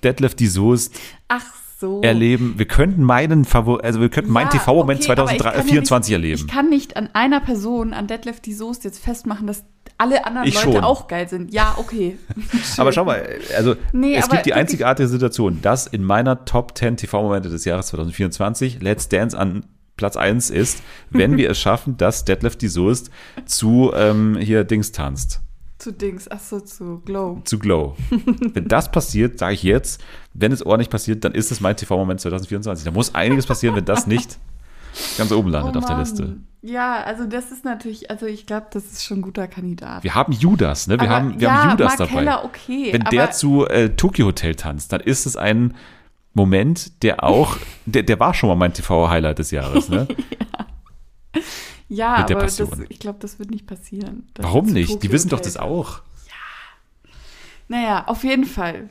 Deadlift 0.02 0.38
die 0.40 0.46
Soest 0.46 0.94
Ach 1.28 1.44
so. 1.80 2.00
erleben. 2.02 2.54
Wir 2.58 2.66
könnten 2.66 3.02
meinen 3.02 3.44
Favor, 3.44 3.82
also 3.82 4.00
wir 4.00 4.08
könnten 4.08 4.30
meinen 4.32 4.46
Ja, 4.52 4.58
TV-Moment 4.58 5.00
okay, 5.08 5.12
aber 5.20 5.32
ich 5.32 5.38
kann 5.38 5.44
ja 5.46 5.52
2024 5.62 6.08
nicht, 6.10 6.12
erleben. 6.14 6.42
Ich 6.46 6.52
kann 6.52 6.68
nicht 6.68 6.96
an 6.96 7.10
einer 7.12 7.40
Person, 7.40 7.92
an 7.92 8.06
Detlef 8.06 8.40
die 8.40 8.54
Soest 8.54 8.84
jetzt 8.84 9.02
festmachen, 9.02 9.46
dass 9.46 9.64
alle 9.98 10.26
anderen 10.26 10.46
Ich 10.48 10.54
Leute 10.54 10.72
schon. 10.76 10.84
auch 10.84 11.08
geil 11.08 11.28
sind. 11.28 11.52
Ja, 11.54 11.74
okay. 11.78 12.18
Aber 12.76 12.92
schau 12.92 13.04
mal, 13.04 13.26
also 13.56 13.76
Nee, 13.92 14.16
es 14.16 14.28
gibt 14.28 14.44
die 14.46 14.52
einzigartige 14.52 15.08
Situation, 15.08 15.60
dass 15.62 15.86
in 15.86 16.04
meiner 16.04 16.44
Top 16.44 16.76
10 16.76 16.98
TV-Momente 16.98 17.48
des 17.48 17.64
Jahres 17.64 17.86
2024 17.88 18.82
Let's 18.82 19.08
Dance 19.08 19.36
an 19.38 19.64
Platz 19.96 20.16
1 20.16 20.50
ist, 20.50 20.82
wenn 21.10 21.36
wir 21.36 21.50
es 21.50 21.58
schaffen, 21.58 21.96
dass 21.96 22.24
Deadlift 22.24 22.60
die 22.60 22.68
Soest 22.68 23.10
zu 23.46 23.92
ähm, 23.94 24.36
hier 24.38 24.64
Dings 24.64 24.92
tanzt. 24.92 25.40
Zu 25.78 25.92
Dings, 25.92 26.28
ach 26.30 26.40
so, 26.40 26.60
zu 26.60 27.00
Glow. 27.04 27.42
zu 27.44 27.58
Glow. 27.58 27.96
wenn 28.54 28.66
das 28.68 28.90
passiert, 28.90 29.38
sage 29.38 29.54
ich 29.54 29.62
jetzt, 29.62 30.02
wenn 30.32 30.52
es 30.52 30.64
ordentlich 30.64 30.90
passiert, 30.90 31.24
dann 31.24 31.32
ist 31.32 31.50
es 31.52 31.60
mein 31.60 31.76
TV-Moment 31.76 32.20
2024. 32.20 32.84
Da 32.84 32.90
muss 32.90 33.14
einiges 33.14 33.46
passieren, 33.46 33.76
wenn 33.76 33.84
das 33.84 34.06
nicht 34.06 34.38
ganz 35.18 35.32
oben 35.32 35.50
landet 35.50 35.76
Oh 35.76 35.78
auf 35.80 35.84
der. 35.84 35.98
Liste. 35.98 36.36
Ja, 36.62 37.02
also 37.04 37.26
das 37.26 37.52
ist 37.52 37.64
natürlich, 37.64 38.10
also 38.10 38.26
ich 38.26 38.46
glaube, 38.46 38.66
das 38.72 38.84
ist 38.86 39.04
schon 39.04 39.18
ein 39.18 39.22
guter 39.22 39.46
Kandidat. 39.46 40.02
Wir 40.02 40.14
haben 40.14 40.32
Judas, 40.32 40.86
ne? 40.88 40.94
Wir 40.94 41.02
Aber 41.02 41.14
haben, 41.14 41.40
wir 41.40 41.48
ja, 41.48 41.62
haben 41.62 41.70
Judas 41.72 41.98
Mark 41.98 41.98
dabei. 41.98 42.20
Keller, 42.20 42.44
okay, 42.44 42.92
wenn 42.92 43.04
der 43.04 43.30
zu 43.30 43.66
äh, 43.66 43.90
Tokyo 43.90 44.26
Hotel 44.26 44.54
tanzt, 44.54 44.92
dann 44.92 45.00
ist 45.00 45.26
es 45.26 45.36
ein 45.36 45.74
Moment, 46.36 47.02
der 47.02 47.24
auch, 47.24 47.56
der, 47.86 48.02
der 48.02 48.20
war 48.20 48.34
schon 48.34 48.50
mal 48.50 48.56
mein 48.56 48.74
TV-Highlight 48.74 49.38
des 49.38 49.52
Jahres, 49.52 49.88
ne? 49.88 50.06
ja, 51.88 52.24
der 52.24 52.36
aber 52.36 52.44
das, 52.44 52.60
ich 52.90 52.98
glaube, 52.98 53.18
das 53.20 53.38
wird 53.38 53.50
nicht 53.50 53.66
passieren. 53.66 54.28
dass 54.34 54.44
Warum 54.44 54.66
nicht? 54.66 54.90
Die 54.90 54.94
Tokyo 54.96 55.12
wissen 55.12 55.30
doch 55.30 55.40
das 55.40 55.56
auch. 55.56 56.02
Naja, 57.68 58.04
auf 58.06 58.22
jeden 58.22 58.44
Fall. 58.44 58.90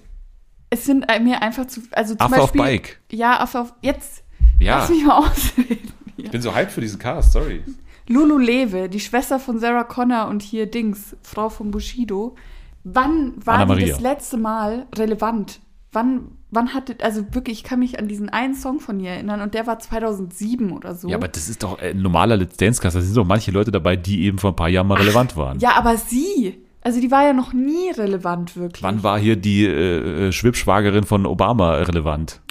Es 0.72 0.86
sind 0.86 1.06
mir 1.22 1.44
einfach 1.44 1.68
zu, 1.68 1.82
also 1.92 2.16
zum 2.16 2.26
Affe 2.26 2.42
auf 2.42 2.52
Beispiel, 2.52 2.62
Bike. 2.62 3.02
Ja, 3.12 3.40
Affe 3.40 3.62
auf, 3.62 3.74
jetzt, 3.82 4.24
Ja. 4.60 4.80
lass 4.80 4.90
mich 4.90 5.06
mal 5.06 5.20
ausreden. 5.30 5.94
Ich 6.18 6.32
bin 6.32 6.42
so 6.42 6.56
hyped 6.56 6.72
für 6.72 6.82
diesen 6.82 6.98
Cast, 6.98 7.32
sorry. 7.32 7.64
Lulu 8.08 8.40
Lewe, 8.40 8.90
die 8.90 9.00
Schwester 9.00 9.40
von 9.40 9.60
Sarah 9.60 9.84
Connor 9.84 10.30
und 10.30 10.42
hier 10.42 10.66
Dings, 10.66 11.16
Frau 11.22 11.50
von 11.50 11.70
Bushido. 11.70 12.36
Wann 12.84 13.34
war 13.46 13.68
die 13.76 13.86
das 13.86 14.00
letzte 14.00 14.38
Mal 14.38 14.88
relevant? 14.96 15.60
Wann, 15.92 16.40
wann 16.52 16.74
hatte, 16.74 16.96
also 17.02 17.34
wirklich, 17.34 17.60
ich 17.60 17.64
kann 17.64 17.80
mich 17.80 18.00
an 18.00 18.08
diesen 18.08 18.30
einen 18.30 18.56
Song 18.56 18.80
von 18.80 19.00
ihr 19.00 19.12
erinnern 19.12 19.42
und 19.42 19.54
der 19.54 19.68
war 19.68 19.80
2007 19.80 20.72
oder 20.72 20.96
so. 20.96 21.10
Ja, 21.10 21.18
aber 21.18 21.28
das 21.28 21.50
ist 21.50 21.64
doch 21.64 21.80
äh, 21.82 21.92
ein 21.92 22.02
normaler 22.02 22.38
Let's 22.38 22.58
Dance-Cast. 22.58 22.96
Da 22.96 23.02
sind 23.02 23.16
doch 23.18 23.26
manche 23.26 23.52
Leute 23.52 23.72
dabei, 23.72 23.96
die 23.96 24.24
eben 24.24 24.38
vor 24.38 24.52
ein 24.52 24.56
paar 24.56 24.70
Jahren 24.70 24.88
mal 24.88 24.98
relevant 24.98 25.36
waren. 25.36 25.60
Ja, 25.60 25.76
aber 25.76 25.98
sie, 25.98 26.58
also 26.82 27.02
die 27.02 27.12
war 27.12 27.24
ja 27.24 27.34
noch 27.34 27.54
nie 27.54 27.92
relevant 27.92 28.56
wirklich. 28.56 28.84
Wann 28.84 29.04
war 29.04 29.20
hier 29.20 29.36
die 29.36 29.66
äh, 29.66 30.28
äh, 30.28 30.32
Schwibschwagerin 30.32 31.04
von 31.04 31.26
Obama 31.26 31.74
relevant? 31.76 32.42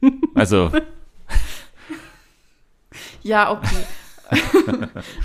Also, 0.36 0.70
Ja, 3.22 3.50
okay. 3.52 3.84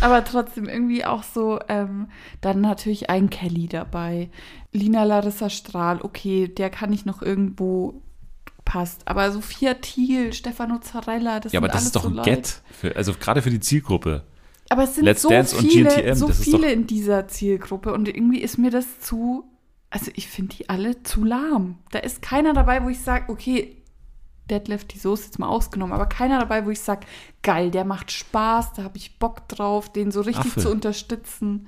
Aber 0.02 0.24
trotzdem 0.24 0.66
irgendwie 0.66 1.06
auch 1.06 1.24
so, 1.24 1.60
ähm, 1.68 2.08
dann 2.42 2.62
natürlich 2.62 3.10
ein 3.10 3.30
Kelly 3.30 3.68
dabei. 3.68 4.30
Lina 4.72 5.04
Larissa 5.04 5.50
Strahl, 5.50 6.00
okay, 6.02 6.48
der 6.48 6.70
kann 6.70 6.94
ich 6.94 7.06
noch 7.06 7.22
irgendwo 7.22 8.02
passt. 8.66 9.08
Aber 9.08 9.32
Sophia 9.32 9.76
Thiel, 9.76 10.34
Stefano 10.34 10.80
Zarella, 10.80 11.40
das 11.40 11.52
ja, 11.52 11.60
aber 11.60 11.68
das 11.68 11.84
ist 11.84 11.96
doch 11.96 12.04
so 12.04 12.10
ein 12.10 12.16
Leute. 12.16 12.30
Get. 12.30 12.62
Für, 12.72 12.96
also 12.96 13.14
gerade 13.14 13.42
für 13.42 13.50
die 13.50 13.60
Zielgruppe. 13.60 14.24
Aber 14.70 14.84
es 14.84 14.96
sind 14.96 15.06
Let's 15.06 15.22
so 15.22 15.30
Dance 15.30 15.56
und 15.56 15.70
viele, 15.70 15.90
GNTM, 15.90 16.16
so 16.16 16.28
ist 16.30 16.44
viele 16.44 16.72
in 16.72 16.88
dieser 16.88 17.28
Zielgruppe 17.28 17.94
und 17.94 18.08
irgendwie 18.08 18.42
ist 18.42 18.58
mir 18.58 18.72
das 18.72 19.02
zu, 19.02 19.44
also 19.90 20.10
ich 20.16 20.28
finde 20.28 20.56
die 20.56 20.70
alle 20.70 21.04
zu 21.04 21.24
lahm. 21.24 21.78
Da 21.92 22.00
ist 22.00 22.22
keiner 22.22 22.54
dabei, 22.54 22.84
wo 22.84 22.90
ich 22.90 23.00
sage, 23.00 23.32
okay, 23.32 23.83
Deadlift, 24.50 24.94
die 24.94 25.00
Soße 25.00 25.26
jetzt 25.26 25.40
mal 25.40 25.48
ausgenommen, 25.48 25.94
aber 25.94 26.06
keiner 26.06 26.40
dabei, 26.40 26.66
wo 26.66 26.70
ich 26.70 26.82
sage, 26.82 27.08
geil, 27.42 27.72
der 27.72 27.86
macht 27.86 28.12
Spaß, 28.12 28.74
da 28.74 28.84
habe 28.84 28.98
ich 28.98 29.18
Bock 29.20 29.48
drauf, 29.48 29.92
den 29.92 30.12
so 30.12 30.22
richtig 30.22 30.52
Affe. 30.52 30.62
zu 30.62 30.72
unterstützen. 30.72 31.68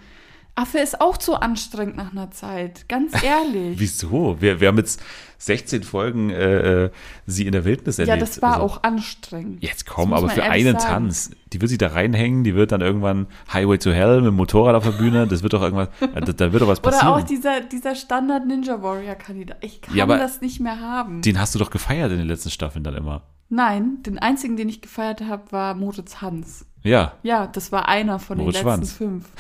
Affe 0.56 0.80
ist 0.80 1.02
auch 1.02 1.18
zu 1.18 1.36
anstrengend 1.36 1.98
nach 1.98 2.12
einer 2.14 2.32
Zeit, 2.32 2.88
ganz 2.88 3.12
ehrlich. 3.24 3.78
Wieso? 3.78 4.38
Wir, 4.40 4.62
wir 4.62 4.70
haben 4.70 4.78
jetzt 4.78 5.02
16 5.38 5.84
Folgen 5.84 6.30
äh, 6.30 6.86
äh, 6.86 6.90
sie 7.26 7.46
in 7.46 7.52
der 7.52 7.66
Wildnis 7.66 7.98
ja, 7.98 8.06
erlebt. 8.06 8.22
das 8.22 8.42
war 8.42 8.54
also, 8.54 8.66
auch 8.66 8.84
anstrengend. 8.84 9.62
Jetzt 9.62 9.86
komm, 9.86 10.14
aber 10.14 10.30
für 10.30 10.44
einen 10.44 10.80
sagen. 10.80 10.94
Tanz. 10.94 11.32
Die 11.52 11.60
wird 11.60 11.70
sich 11.70 11.78
da 11.78 11.88
reinhängen, 11.88 12.46
die 12.46 12.56
wird 12.56 12.72
dann 12.72 12.80
irgendwann 12.82 13.28
Highway 13.52 13.78
to 13.78 13.92
Hell 13.92 14.18
mit 14.22 14.28
dem 14.28 14.36
Motorrad 14.36 14.76
auf 14.76 14.84
der 14.86 14.92
Bühne. 14.92 15.28
Das 15.28 15.44
wird 15.44 15.52
doch 15.54 15.62
irgendwas, 15.62 15.90
da, 16.00 16.22
da 16.22 16.54
wird 16.54 16.62
doch 16.62 16.68
was 16.70 16.80
Oder 16.80 16.92
passieren. 16.92 17.14
auch 17.14 17.22
dieser, 17.24 17.60
dieser 17.62 17.96
Standard 17.96 18.48
Ninja 18.48 18.82
Warrior 18.82 19.16
Kandidat. 19.16 19.58
Ich 19.62 19.82
kann 19.82 19.96
Ja, 19.96 20.06
das 20.06 20.40
nicht 20.40 20.62
mehr 20.62 20.80
haben. 20.80 21.22
Den 21.22 21.40
hast 21.40 21.54
du 21.54 21.60
doch 21.60 21.70
gefeiert 21.70 22.12
in 22.12 22.18
den 22.18 22.28
letzten 22.28 22.50
Staffeln 22.50 22.84
dann 22.84 22.96
immer. 22.96 23.24
Nein, 23.50 24.02
den 24.04 24.18
einzigen, 24.20 24.56
den 24.56 24.70
ich 24.70 24.82
gefeiert 24.82 25.22
habe, 25.22 25.52
war 25.52 25.76
Moritz 25.76 26.22
Hans. 26.22 26.66
Ja, 26.82 27.14
Ja, 27.24 27.46
das 27.48 27.72
war 27.74 27.88
einer 27.90 28.20
von 28.20 28.38
Moritz 28.38 28.58
den 28.60 28.66
letzten 28.66 28.80
Schwanz. 28.86 28.94
fünf. 28.94 29.26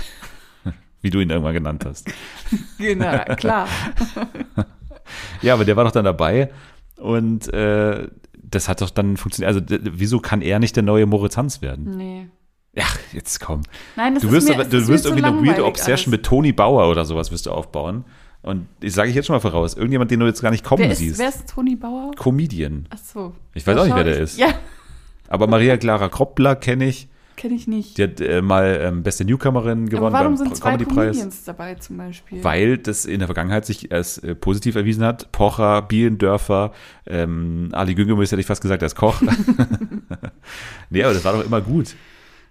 wie 1.06 1.10
du 1.12 1.20
ihn 1.22 1.30
irgendwann 1.30 1.54
genannt 1.54 1.86
hast. 1.86 2.10
Genau, 2.78 3.24
klar. 3.38 3.68
Ja, 5.42 5.54
aber 5.54 5.66
der 5.66 5.76
war 5.76 5.84
doch 5.84 5.92
dann 5.92 6.06
dabei 6.06 6.52
und 6.98 7.54
äh, 7.54 8.08
das 8.42 8.68
hat 8.68 8.82
doch 8.82 8.90
dann 8.90 9.18
funktioniert. 9.18 9.54
Also 9.56 9.62
wieso 9.94 10.20
kann 10.20 10.42
er 10.42 10.58
nicht 10.60 10.76
der 10.76 10.84
neue 10.84 11.06
Moritz 11.06 11.38
Hans 11.38 11.62
werden? 11.62 11.96
Nee. 11.96 12.28
Ja, 12.74 12.86
jetzt 13.14 13.40
komm. 13.40 13.62
Nein, 13.96 14.16
das 14.16 14.22
Du 14.24 14.28
ist 14.30 14.34
wirst, 14.34 14.48
mir, 14.50 14.56
aber, 14.56 14.66
du 14.66 14.78
ist 14.78 14.88
wirst 14.88 15.06
irgendwie 15.06 15.24
eine 15.24 15.46
weirde 15.48 15.66
Obsession 15.66 15.94
alles. 15.94 16.08
mit 16.08 16.26
Toni 16.26 16.52
Bauer 16.54 16.90
oder 16.90 17.06
sowas 17.06 17.32
wirst 17.32 17.46
du 17.46 17.52
aufbauen. 17.52 18.04
Und 18.42 18.68
ich 18.82 18.94
sage 18.94 19.10
ich 19.10 19.16
jetzt 19.16 19.28
schon 19.28 19.36
mal 19.36 19.40
voraus, 19.40 19.76
irgendjemand, 19.76 20.10
den 20.12 20.20
du 20.20 20.26
jetzt 20.26 20.42
gar 20.42 20.52
nicht 20.52 20.64
kommen 20.64 20.84
Wer 20.84 20.92
ist, 20.92 20.98
siehst. 21.00 21.20
wer 21.20 21.30
ist 21.30 21.48
Toni 21.50 21.76
Bauer? 21.76 22.12
Comedian. 22.16 22.88
Ach 22.90 22.98
so. 22.98 23.34
Ich 23.54 23.66
weiß 23.66 23.78
auch 23.78 23.86
nicht, 23.86 23.96
wer 23.96 24.04
der 24.04 24.16
ich- 24.16 24.22
ist. 24.22 24.38
Ja, 24.40 24.48
Aber 25.28 25.48
Maria 25.48 25.78
Clara 25.78 26.10
Kroppler 26.10 26.56
kenne 26.56 26.86
ich. 26.86 27.10
Kenne 27.36 27.54
ich 27.56 27.68
nicht. 27.68 27.98
Die 27.98 28.04
hat 28.04 28.22
äh, 28.22 28.42
mal 28.42 28.80
ähm, 28.82 29.04
beste 29.04 29.26
Newcomerin 29.26 29.82
Aber 29.84 29.90
gewonnen 29.90 30.14
warum 30.14 30.36
beim 30.36 30.38
sind 30.38 30.56
zwei. 30.58 30.78
Comedians 30.78 31.44
dabei 31.44 31.76
zum 31.76 31.98
Beispiel? 31.98 32.44
Weil 32.44 32.78
das 32.78 33.06
in 33.06 33.20
der 33.20 33.28
Vergangenheit 33.28 33.66
sich 33.66 33.92
als 33.92 34.18
äh, 34.20 34.36
positiv 34.36 34.76
erwiesen 34.76 35.04
hat. 35.04 35.32
Pocher, 35.32 35.82
Bielendörfer, 35.84 36.72
ähm, 37.06 37.70
Ali 37.74 37.96
Güngemus 37.96 38.32
hätte 38.32 38.42
ich 38.42 38.48
fast 38.48 38.62
gesagt, 38.62 38.84
als 38.84 38.96
Koch. 38.96 39.22
nee, 40.90 41.04
aber 41.04 41.14
das 41.14 41.24
war 41.24 41.34
doch 41.34 41.46
immer 41.46 41.62
gut. 41.62 41.96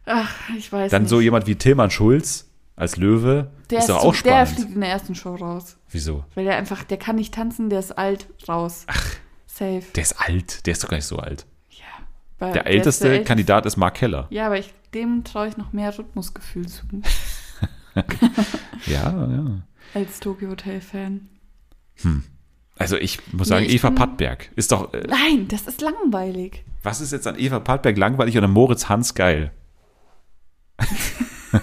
Ach, 0.06 0.31
ich 0.56 0.70
weiß 0.73 0.90
Dann 0.90 1.02
nicht. 1.02 1.11
so 1.11 1.20
jemand 1.20 1.47
wie 1.47 1.55
Tillmann 1.56 1.90
Schulz 1.90 2.51
als 2.77 2.97
Löwe. 2.97 3.51
der 3.70 3.78
ist 3.78 3.89
doch 3.89 4.01
zu- 4.01 4.06
auch 4.09 4.16
Der 4.16 4.44
spannend. 4.47 4.48
fliegt 4.51 4.74
in 4.74 4.81
der 4.81 4.90
ersten 4.90 5.15
Show 5.15 5.35
raus. 5.36 5.77
Wieso? 5.90 6.24
Weil 6.35 6.44
der 6.44 6.56
einfach, 6.56 6.85
der 6.85 6.97
kann 6.98 7.16
nicht 7.16 7.32
tanzen, 7.35 7.70
der 7.70 7.78
ist 7.78 7.97
alt, 7.97 8.27
raus. 8.48 8.85
Ach. 8.89 9.06
Safe. 9.47 9.82
Der 9.94 10.02
ist 10.02 10.20
alt. 10.20 10.66
Der 10.66 10.73
ist 10.73 10.82
doch 10.82 10.89
gar 10.89 10.97
nicht 10.97 11.06
so 11.06 11.19
alt. 11.19 11.47
Weil 12.46 12.52
Der 12.52 12.66
älteste 12.66 13.08
der. 13.08 13.24
Kandidat 13.24 13.66
ist 13.66 13.76
Mark 13.76 13.94
Keller. 13.94 14.26
Ja, 14.30 14.46
aber 14.46 14.58
ich, 14.58 14.72
dem 14.94 15.24
traue 15.24 15.48
ich 15.48 15.56
noch 15.56 15.72
mehr 15.72 15.96
Rhythmusgefühl 15.96 16.68
zu. 16.68 16.82
Ja, 18.86 19.10
ja. 19.28 19.62
als 19.94 20.18
Tokyo 20.18 20.50
Hotel 20.50 20.80
Fan. 20.80 21.28
Also 22.76 22.96
ich 22.96 23.20
muss 23.32 23.48
Nee, 23.48 23.54
sagen, 23.54 23.66
ich 23.66 23.74
Eva 23.76 23.88
bin- 23.90 23.94
Pattberg 23.96 24.50
ist 24.56 24.72
doch. 24.72 24.92
Äh, 24.92 25.04
Nein, 25.08 25.46
das 25.46 25.62
ist 25.68 25.80
langweilig. 25.80 26.64
was 26.82 27.00
ist 27.00 27.12
jetzt 27.12 27.28
an 27.28 27.38
Eva 27.38 27.60
Pattberg 27.60 27.96
langweilig 27.96 28.36
an 28.36 28.50
Moritz 28.50 28.88
Hans 28.88 29.14
geil? 29.14 29.52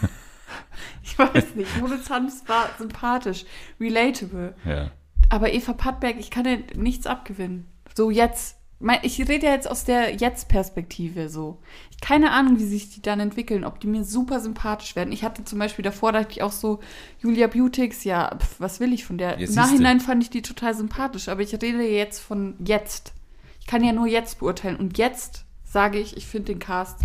Ich 1.03 1.17
weiß 1.19 1.55
nicht. 1.55 1.77
Moritz 1.81 2.09
Hans 2.09 2.43
war 2.47 2.69
sympathisch, 2.77 3.45
relatable. 3.79 4.55
Ja. 4.65 4.91
Aber 5.29 5.51
Eva 5.53 5.73
Pattberg, 5.73 6.15
ich 6.17 6.31
kann 6.31 6.45
ihr 6.45 6.63
nichts 6.75 7.05
abgewinnen. 7.05 7.67
So 7.95 8.09
jetzt. 8.09 8.57
Ich 9.03 9.19
rede 9.19 9.45
ja 9.45 9.53
jetzt 9.53 9.69
aus 9.69 9.83
der 9.83 10.15
Jetzt-Perspektive 10.15 11.29
so. 11.29 11.59
Ich 11.91 11.99
keine 12.01 12.31
Ahnung, 12.31 12.57
wie 12.59 12.65
sich 12.65 12.89
die 12.89 13.01
dann 13.01 13.19
entwickeln, 13.19 13.63
ob 13.63 13.79
die 13.79 13.87
mir 13.87 14.03
super 14.03 14.39
sympathisch 14.39 14.95
werden. 14.95 15.11
Ich 15.11 15.23
hatte 15.23 15.43
zum 15.43 15.59
Beispiel 15.59 15.83
davor, 15.83 16.11
dachte 16.11 16.31
ich 16.31 16.41
auch 16.41 16.51
so, 16.51 16.79
Julia 17.19 17.47
Beautix, 17.47 18.03
ja, 18.03 18.35
pf, 18.35 18.59
was 18.59 18.79
will 18.79 18.91
ich 18.91 19.05
von 19.05 19.17
der? 19.17 19.31
Jetzt 19.31 19.41
Im 19.41 19.47
siehste. 19.47 19.59
Nachhinein 19.61 19.99
fand 19.99 20.23
ich 20.23 20.29
die 20.29 20.41
total 20.41 20.73
sympathisch, 20.73 21.27
aber 21.27 21.41
ich 21.41 21.53
rede 21.53 21.83
jetzt 21.83 22.19
von 22.19 22.55
jetzt. 22.65 23.13
Ich 23.59 23.67
kann 23.67 23.83
ja 23.83 23.93
nur 23.93 24.07
jetzt 24.07 24.39
beurteilen. 24.39 24.77
Und 24.77 24.97
jetzt 24.97 25.45
sage 25.63 25.99
ich, 25.99 26.17
ich 26.17 26.25
finde 26.25 26.53
den 26.53 26.59
Cast 26.59 26.99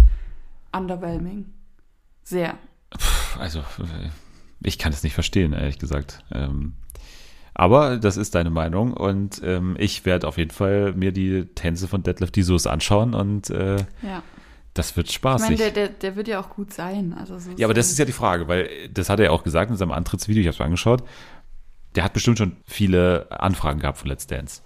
underwhelming. 0.72 1.52
Sehr. 2.24 2.58
Also, 3.38 3.60
äh, 3.60 4.08
ich 4.60 4.78
kann 4.78 4.92
es 4.92 5.02
nicht 5.02 5.14
verstehen, 5.14 5.52
ehrlich 5.52 5.78
gesagt. 5.78 6.24
Ähm, 6.32 6.74
aber 7.58 7.96
das 7.96 8.18
ist 8.18 8.34
deine 8.34 8.50
Meinung 8.50 8.92
und 8.92 9.40
ähm, 9.42 9.76
ich 9.78 10.04
werde 10.04 10.28
auf 10.28 10.36
jeden 10.36 10.50
Fall 10.50 10.92
mir 10.92 11.10
die 11.10 11.46
Tänze 11.54 11.88
von 11.88 12.02
Deadlift 12.02 12.36
Disos 12.36 12.66
anschauen 12.66 13.14
und 13.14 13.48
äh, 13.48 13.76
Ja. 14.02 14.22
das 14.74 14.94
wird 14.96 15.08
Ich 15.10 15.22
meine, 15.22 15.56
der, 15.56 15.70
der, 15.70 15.88
der 15.88 16.16
wird 16.16 16.28
ja 16.28 16.38
auch 16.38 16.50
gut 16.50 16.72
sein. 16.74 17.14
Also 17.18 17.38
so 17.38 17.50
Ja, 17.56 17.66
aber 17.66 17.72
das 17.72 17.90
ist 17.90 17.98
ja 17.98 18.04
die 18.04 18.12
Frage, 18.12 18.46
weil 18.46 18.68
das 18.92 19.08
hat 19.08 19.20
er 19.20 19.26
ja 19.26 19.30
auch 19.30 19.42
gesagt 19.42 19.70
in 19.70 19.76
seinem 19.78 19.92
Antrittsvideo, 19.92 20.42
ich 20.42 20.46
habe 20.46 20.52
es 20.54 20.58
mir 20.58 20.66
angeschaut. 20.66 21.02
Der 21.94 22.04
hat 22.04 22.12
bestimmt 22.12 22.36
schon 22.36 22.56
viele 22.66 23.26
Anfragen 23.30 23.80
gehabt 23.80 23.96
von 23.96 24.08
Let's 24.10 24.26
Dance. 24.26 24.60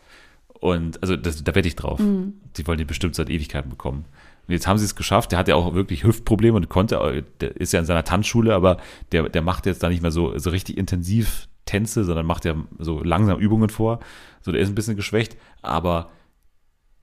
Und 0.48 1.00
also 1.00 1.14
das, 1.16 1.44
da 1.44 1.54
wette 1.54 1.68
ich 1.68 1.76
drauf. 1.76 2.00
Mhm. 2.00 2.34
Die 2.56 2.66
wollen 2.66 2.78
die 2.78 2.84
bestimmt 2.84 3.14
seit 3.14 3.30
Ewigkeiten 3.30 3.70
bekommen. 3.70 4.04
Und 4.51 4.55
jetzt 4.55 4.66
haben 4.66 4.78
sie 4.78 4.85
es 4.85 4.97
geschafft. 4.97 5.31
Der 5.31 5.39
hat 5.39 5.47
ja 5.47 5.55
auch 5.55 5.74
wirklich 5.74 6.02
Hüftprobleme 6.02 6.56
und 6.56 6.68
konnte, 6.68 7.24
der 7.40 7.55
ist 7.55 7.72
ja 7.72 7.78
in 7.78 7.86
seiner 7.86 8.02
Tanzschule, 8.02 8.52
aber 8.52 8.78
der, 9.12 9.28
der 9.28 9.43
macht 9.43 9.64
jetzt 9.64 9.81
da 9.81 9.89
nicht 9.89 10.02
mehr 10.02 10.10
so, 10.10 10.36
so 10.39 10.51
richtig 10.51 10.77
intensiv 10.77 11.47
Tänze, 11.66 12.05
sondern 12.05 12.27
macht 12.27 12.44
ja 12.44 12.56
so 12.81 13.01
langsam 13.01 13.39
Übungen 13.39 13.70
vor. 13.70 14.01
So, 14.40 14.51
der 14.51 14.60
ist 14.60 14.68
ein 14.68 14.74
bisschen 14.74 14.97
geschwächt, 14.97 15.36
aber 15.62 16.10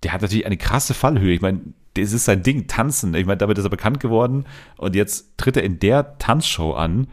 der 0.04 0.12
hat 0.12 0.22
natürlich 0.22 0.46
eine 0.46 0.58
krasse 0.58 0.94
Fallhöhe. 0.94 1.34
Ich 1.34 1.40
meine, 1.40 1.62
das 1.94 2.12
ist 2.12 2.26
sein 2.26 2.44
Ding, 2.44 2.68
tanzen. 2.68 3.14
Ich 3.14 3.26
meine, 3.26 3.38
damit 3.38 3.58
ist 3.58 3.64
er 3.64 3.70
bekannt 3.70 4.02
geworden 4.02 4.44
und 4.76 4.94
jetzt 4.94 5.38
tritt 5.38 5.56
er 5.56 5.64
in 5.64 5.80
der 5.80 6.18
Tanzshow 6.18 6.74
an 6.74 7.08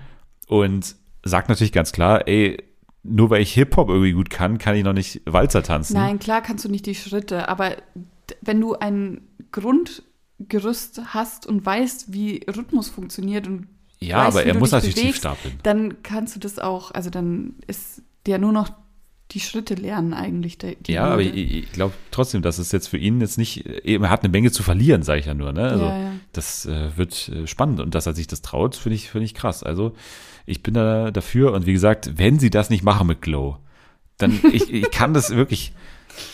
und 0.48 0.96
sagt 1.22 1.48
natürlich 1.48 1.72
ganz 1.72 1.92
klar, 1.92 2.26
ey, 2.26 2.60
nur 3.04 3.30
weil 3.30 3.40
ich 3.40 3.54
Hip-Hop 3.54 3.88
irgendwie 3.88 4.14
gut 4.14 4.30
kann, 4.30 4.58
kann 4.58 4.74
ich 4.74 4.82
noch 4.82 4.94
nicht 4.94 5.22
Walzer 5.26 5.62
tanzen. 5.62 5.94
Nein, 5.94 6.18
klar 6.18 6.42
kannst 6.42 6.64
du 6.64 6.68
nicht 6.68 6.86
die 6.86 6.96
Schritte, 6.96 7.48
aber 7.48 7.76
wenn 8.40 8.60
du 8.60 8.74
ein 8.74 9.20
Grundgerüst 10.48 11.00
hast 11.06 11.46
und 11.46 11.64
weißt, 11.64 12.12
wie 12.12 12.44
Rhythmus 12.48 12.88
funktioniert 12.88 13.46
und 13.46 13.66
Ja, 14.00 14.26
weißt, 14.26 14.36
aber 14.36 14.44
wie 14.44 14.48
er 14.48 14.54
du 14.54 14.60
muss 14.60 14.72
natürlich 14.72 14.94
tief 14.94 15.02
bewegst, 15.04 15.18
stapeln. 15.20 15.58
Dann 15.62 16.02
kannst 16.02 16.36
du 16.36 16.40
das 16.40 16.58
auch, 16.58 16.90
also 16.92 17.10
dann 17.10 17.54
ist 17.66 18.02
ja 18.26 18.38
nur 18.38 18.52
noch 18.52 18.70
die 19.30 19.40
Schritte 19.40 19.74
lernen 19.74 20.12
eigentlich. 20.14 20.58
Die, 20.58 20.76
Ja, 20.86 21.04
aber 21.06 21.24
Hürde. 21.24 21.36
ich, 21.38 21.54
ich 21.64 21.72
glaube 21.72 21.94
trotzdem, 22.10 22.42
dass 22.42 22.58
es 22.58 22.72
jetzt 22.72 22.88
für 22.88 22.98
ihn 22.98 23.20
jetzt 23.20 23.38
nicht, 23.38 23.64
eben, 23.66 24.04
er 24.04 24.10
hat 24.10 24.22
eine 24.22 24.30
Menge 24.30 24.52
zu 24.52 24.62
verlieren, 24.62 25.02
sage 25.02 25.20
ich 25.20 25.26
ja 25.26 25.34
nur. 25.34 25.52
Ne? 25.52 25.62
Also 25.62 25.84
Ja, 25.86 25.98
ja. 25.98 26.12
das 26.32 26.66
äh, 26.66 26.96
wird 26.96 27.28
äh, 27.30 27.46
spannend 27.46 27.80
und 27.80 27.94
dass 27.94 28.06
er 28.06 28.14
sich 28.14 28.26
das 28.26 28.42
traut, 28.42 28.76
finde 28.76 28.96
ich, 28.96 29.10
finde 29.10 29.24
ich 29.24 29.34
krass. 29.34 29.62
Also 29.62 29.94
ich 30.46 30.62
bin 30.62 30.74
da 30.74 31.10
dafür 31.10 31.52
und 31.52 31.66
wie 31.66 31.72
gesagt, 31.72 32.12
wenn 32.18 32.38
sie 32.38 32.50
das 32.50 32.68
nicht 32.70 32.84
machen 32.84 33.06
mit 33.06 33.22
Glow, 33.22 33.56
dann 34.18 34.38
ich, 34.52 34.72
ich 34.72 34.90
kann 34.90 35.14
das 35.14 35.30
wirklich, 35.34 35.72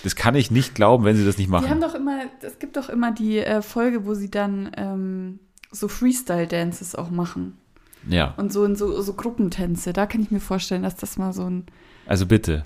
das 0.03 0.17
kann 0.17 0.35
ich 0.35 0.51
nicht 0.51 0.75
glauben, 0.75 1.05
wenn 1.05 1.17
sie 1.17 1.25
das 1.25 1.39
nicht 1.39 1.51
Die 1.51 1.55
haben 1.55 1.63
machen. 1.65 1.81
doch 1.81 1.95
immer, 1.95 2.23
es 2.43 2.59
gibt 2.59 2.77
doch 2.77 2.89
immer 2.89 3.13
die 3.13 3.39
äh, 3.39 3.63
Folge, 3.63 4.07
wo 4.07 4.15
sie 4.15 4.31
dann 4.31 4.71
ähm, 4.77 5.39
so 5.71 5.89
Freestyle-Dances 5.89 6.95
auch 6.95 7.11
machen. 7.11 7.57
Ja, 8.09 8.35
Und 8.39 8.53
so 8.53 8.65
in 8.65 8.77
so, 8.77 9.03
so 9.03 9.13
Gruppentänze. 9.13 9.93
Da 9.93 10.07
kann 10.07 10.23
ich 10.23 10.31
mir 10.31 10.41
vorstellen, 10.41 10.83
dass 10.83 10.97
das 10.97 11.19
mal 11.19 11.33
so 11.33 11.45
ein. 11.45 11.67
also 12.07 12.27
bitte, 12.27 12.65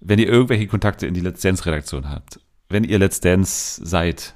wenn 0.00 0.18
ihr 0.18 0.28
irgendwelche 0.28 0.66
Kontakte 0.66 1.06
in 1.06 1.12
die 1.14 1.20
Let's 1.20 1.42
Dance 1.42 1.66
Redaktion 1.66 2.08
habt, 2.08 2.40
wenn 2.70 2.84
ihr 2.84 2.98
Let's 2.98 3.20
Dance 3.20 3.84
seid, 3.84 4.34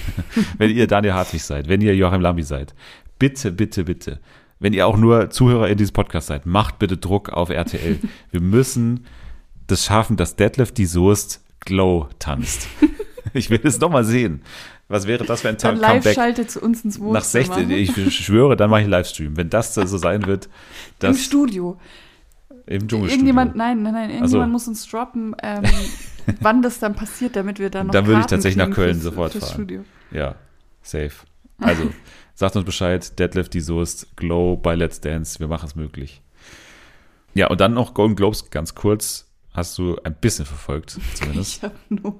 wenn 0.58 0.70
ihr 0.70 0.86
Daniel 0.86 1.12
Hartwig 1.14 1.42
seid, 1.42 1.68
wenn 1.68 1.82
ihr 1.82 1.94
Joachim 1.94 2.22
Lambi 2.22 2.42
seid, 2.42 2.74
bitte, 3.18 3.52
bitte, 3.52 3.84
bitte, 3.84 4.20
wenn 4.58 4.72
ihr 4.72 4.86
auch 4.86 4.96
nur 4.96 5.28
Zuhörer 5.30 5.68
in 5.68 5.76
diesem 5.76 5.92
Podcast 5.92 6.28
seid, 6.28 6.46
macht 6.46 6.78
bitte 6.78 6.96
Druck 6.96 7.28
auf 7.30 7.50
RTL. 7.50 7.98
Wir 8.30 8.40
müssen 8.40 9.04
das 9.66 9.84
schaffen, 9.84 10.16
dass 10.16 10.36
Deadlift 10.36 10.78
die 10.78 10.86
Soest 10.86 11.41
Glow 11.64 12.08
tanzt. 12.18 12.68
Ich 13.34 13.48
will 13.48 13.60
es 13.64 13.80
nochmal 13.80 14.04
sehen. 14.04 14.42
Was 14.88 15.06
wäre 15.06 15.24
das 15.24 15.40
für 15.40 15.48
ein 15.48 15.56
Dann 15.56 15.80
Comeback? 15.80 16.04
live 16.04 16.14
schaltet 16.14 16.50
zu 16.50 16.60
uns 16.60 16.84
ins 16.84 16.98
Wohnzimmer. 17.00 17.14
Nach 17.14 17.24
16, 17.24 17.70
ich 17.70 18.14
schwöre, 18.14 18.56
dann 18.56 18.68
mache 18.68 18.80
ich 18.80 18.84
einen 18.84 18.90
Livestream. 18.90 19.38
Wenn 19.38 19.48
das 19.48 19.72
so 19.72 19.86
sein 19.96 20.26
wird, 20.26 20.46
Im 20.46 20.50
das 20.98 21.22
Studio. 21.24 21.78
im 22.66 22.80
Dschungelstudio. 22.88 23.06
Irgendjemand, 23.08 23.56
nein, 23.56 23.82
nein, 23.82 23.94
nein, 23.94 24.10
irgendjemand 24.10 24.48
so. 24.48 24.52
muss 24.52 24.68
uns 24.68 24.86
droppen, 24.90 25.34
ähm, 25.42 25.62
wann 26.40 26.60
das 26.60 26.78
dann 26.78 26.94
passiert, 26.94 27.36
damit 27.36 27.58
wir 27.58 27.70
dann 27.70 27.86
noch 27.86 27.92
Dann 27.94 28.06
würde 28.06 28.20
ich 28.20 28.26
tatsächlich 28.26 28.56
nach 28.68 28.74
Köln 28.74 28.94
fürs- 28.94 29.04
sofort 29.04 29.32
fürs 29.32 29.44
fahren. 29.44 29.54
Studio. 29.54 29.84
Ja, 30.10 30.34
safe. 30.82 31.12
Also, 31.58 31.84
sagt 32.34 32.56
uns 32.56 32.66
Bescheid, 32.66 33.18
Deadlift, 33.18 33.54
die 33.54 33.60
Soest, 33.60 34.14
Glow 34.16 34.56
bei 34.56 34.74
Let's 34.74 35.00
Dance, 35.00 35.40
wir 35.40 35.48
machen 35.48 35.66
es 35.68 35.74
möglich. 35.74 36.20
Ja, 37.32 37.46
und 37.46 37.62
dann 37.62 37.72
noch 37.72 37.94
Golden 37.94 38.14
Globes, 38.16 38.50
ganz 38.50 38.74
kurz, 38.74 39.31
hast 39.54 39.76
du 39.78 39.96
ein 40.04 40.14
bisschen 40.14 40.46
verfolgt, 40.46 40.98
zumindest. 41.14 41.56
Ich 41.56 41.62
habe 41.62 41.74
nur 41.88 42.18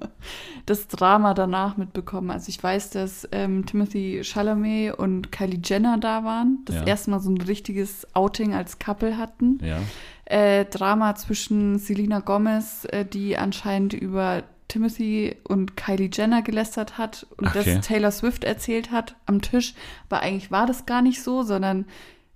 das 0.65 0.87
Drama 0.87 1.33
danach 1.33 1.77
mitbekommen. 1.77 2.29
Also 2.31 2.49
ich 2.49 2.61
weiß, 2.63 2.91
dass 2.91 3.27
ähm, 3.31 3.65
Timothy 3.65 4.21
Chalamet 4.23 4.93
und 4.97 5.31
Kylie 5.31 5.59
Jenner 5.63 5.97
da 5.97 6.23
waren. 6.23 6.59
Das 6.65 6.75
Ja. 6.77 6.83
erste 6.85 7.09
Mal 7.11 7.19
so 7.19 7.29
ein 7.31 7.41
richtiges 7.41 8.07
Outing 8.13 8.53
als 8.53 8.79
Couple 8.79 9.17
hatten. 9.17 9.59
Ja, 9.63 9.79
Äh, 10.25 10.65
Drama 10.65 11.15
zwischen 11.15 11.79
Selena 11.79 12.19
Gomez, 12.21 12.85
äh, 12.89 13.03
die 13.05 13.37
anscheinend 13.37 13.93
über 13.93 14.43
Timothy 14.69 15.35
und 15.43 15.75
Kylie 15.75 16.09
Jenner 16.11 16.41
gelästert 16.41 16.97
hat 16.97 17.27
und 17.37 17.47
Okay. 17.49 17.75
das 17.75 17.85
Taylor 17.87 18.09
Swift 18.11 18.43
erzählt 18.43 18.89
hat 18.91 19.15
am 19.25 19.41
Tisch. 19.41 19.73
Aber 20.09 20.21
eigentlich 20.21 20.49
war 20.49 20.65
das 20.65 20.85
gar 20.85 21.01
nicht 21.01 21.21
so, 21.21 21.43
sondern 21.43 21.85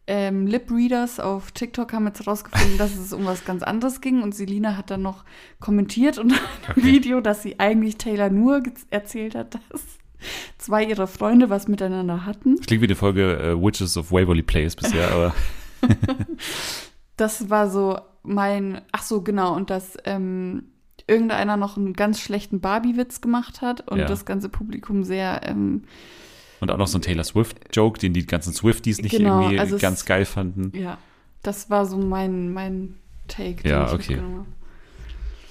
ähm, 0.08 0.48
Lip-Readers 0.48 1.20
auf 1.20 1.52
TikTok 1.52 1.94
haben 1.94 2.08
jetzt 2.08 2.26
rausgefunden, 2.26 2.78
dass 2.78 2.96
es 2.96 3.12
um 3.14 3.26
was 3.26 3.44
ganz 3.46 3.62
anderes 3.64 4.02
ging 4.02 4.22
und 4.24 4.34
Selina 4.34 4.78
hat 4.78 4.90
dann 4.90 5.02
noch 5.02 5.26
kommentiert 5.60 6.18
unter 6.18 6.36
einem 6.68 6.86
Video, 6.86 7.20
dass 7.22 7.44
sie 7.44 7.60
eigentlich 7.60 7.98
Taylor 7.98 8.30
nur 8.30 8.64
erzählt 8.90 9.36
hat, 9.36 9.60
dass 9.70 9.84
zwei 10.58 10.84
ihrer 10.86 11.08
Freunde 11.08 11.50
was 11.50 11.68
miteinander 11.68 12.26
hatten. 12.26 12.60
klingt 12.62 12.82
wie 12.82 12.88
die 12.88 12.96
Folge 12.96 13.38
äh, 13.38 13.62
Witches 13.62 13.98
of 13.98 14.12
Waverly 14.12 14.44
Place 14.44 14.76
bisher, 14.76 15.12
aber 15.12 15.34
Das 17.18 17.50
war 17.50 17.70
so 17.70 18.00
mein, 18.24 18.82
ach 18.92 19.02
so, 19.04 19.22
genau, 19.22 19.56
und 19.56 19.70
dass 19.70 19.98
ähm, 20.06 20.66
irgendeiner 21.08 21.58
noch 21.58 21.78
einen 21.78 21.94
ganz 21.94 22.20
schlechten 22.20 22.60
Barbie-Witz 22.60 23.22
gemacht 23.22 23.62
hat 23.62 23.90
und 23.90 23.98
Ja. 24.00 24.06
das 24.06 24.26
ganze 24.26 24.50
Publikum 24.50 25.04
sehr, 25.04 25.42
ähm, 25.44 25.84
und 26.60 26.72
auch 26.72 26.78
noch 26.78 26.88
so 26.88 26.98
ein 26.98 27.02
Taylor 27.02 27.24
Swift-Joke, 27.24 28.00
den 28.00 28.14
die 28.14 28.26
ganzen 28.26 28.54
Swifties 28.54 29.02
nicht 29.02 29.12
Genau, 29.18 29.42
irgendwie 29.42 29.60
also 29.60 29.76
es- 29.76 29.82
ganz 29.82 30.06
geil 30.06 30.26
fanden. 30.26 30.72
ja, 30.78 30.98
das 31.44 31.70
war 31.70 31.86
so 31.86 31.98
mein, 31.98 32.52
mein 32.54 32.96
Take. 33.28 33.64
den 33.64 33.72
Ja, 33.72 33.86
ich 33.88 33.94
okay. 33.94 34.22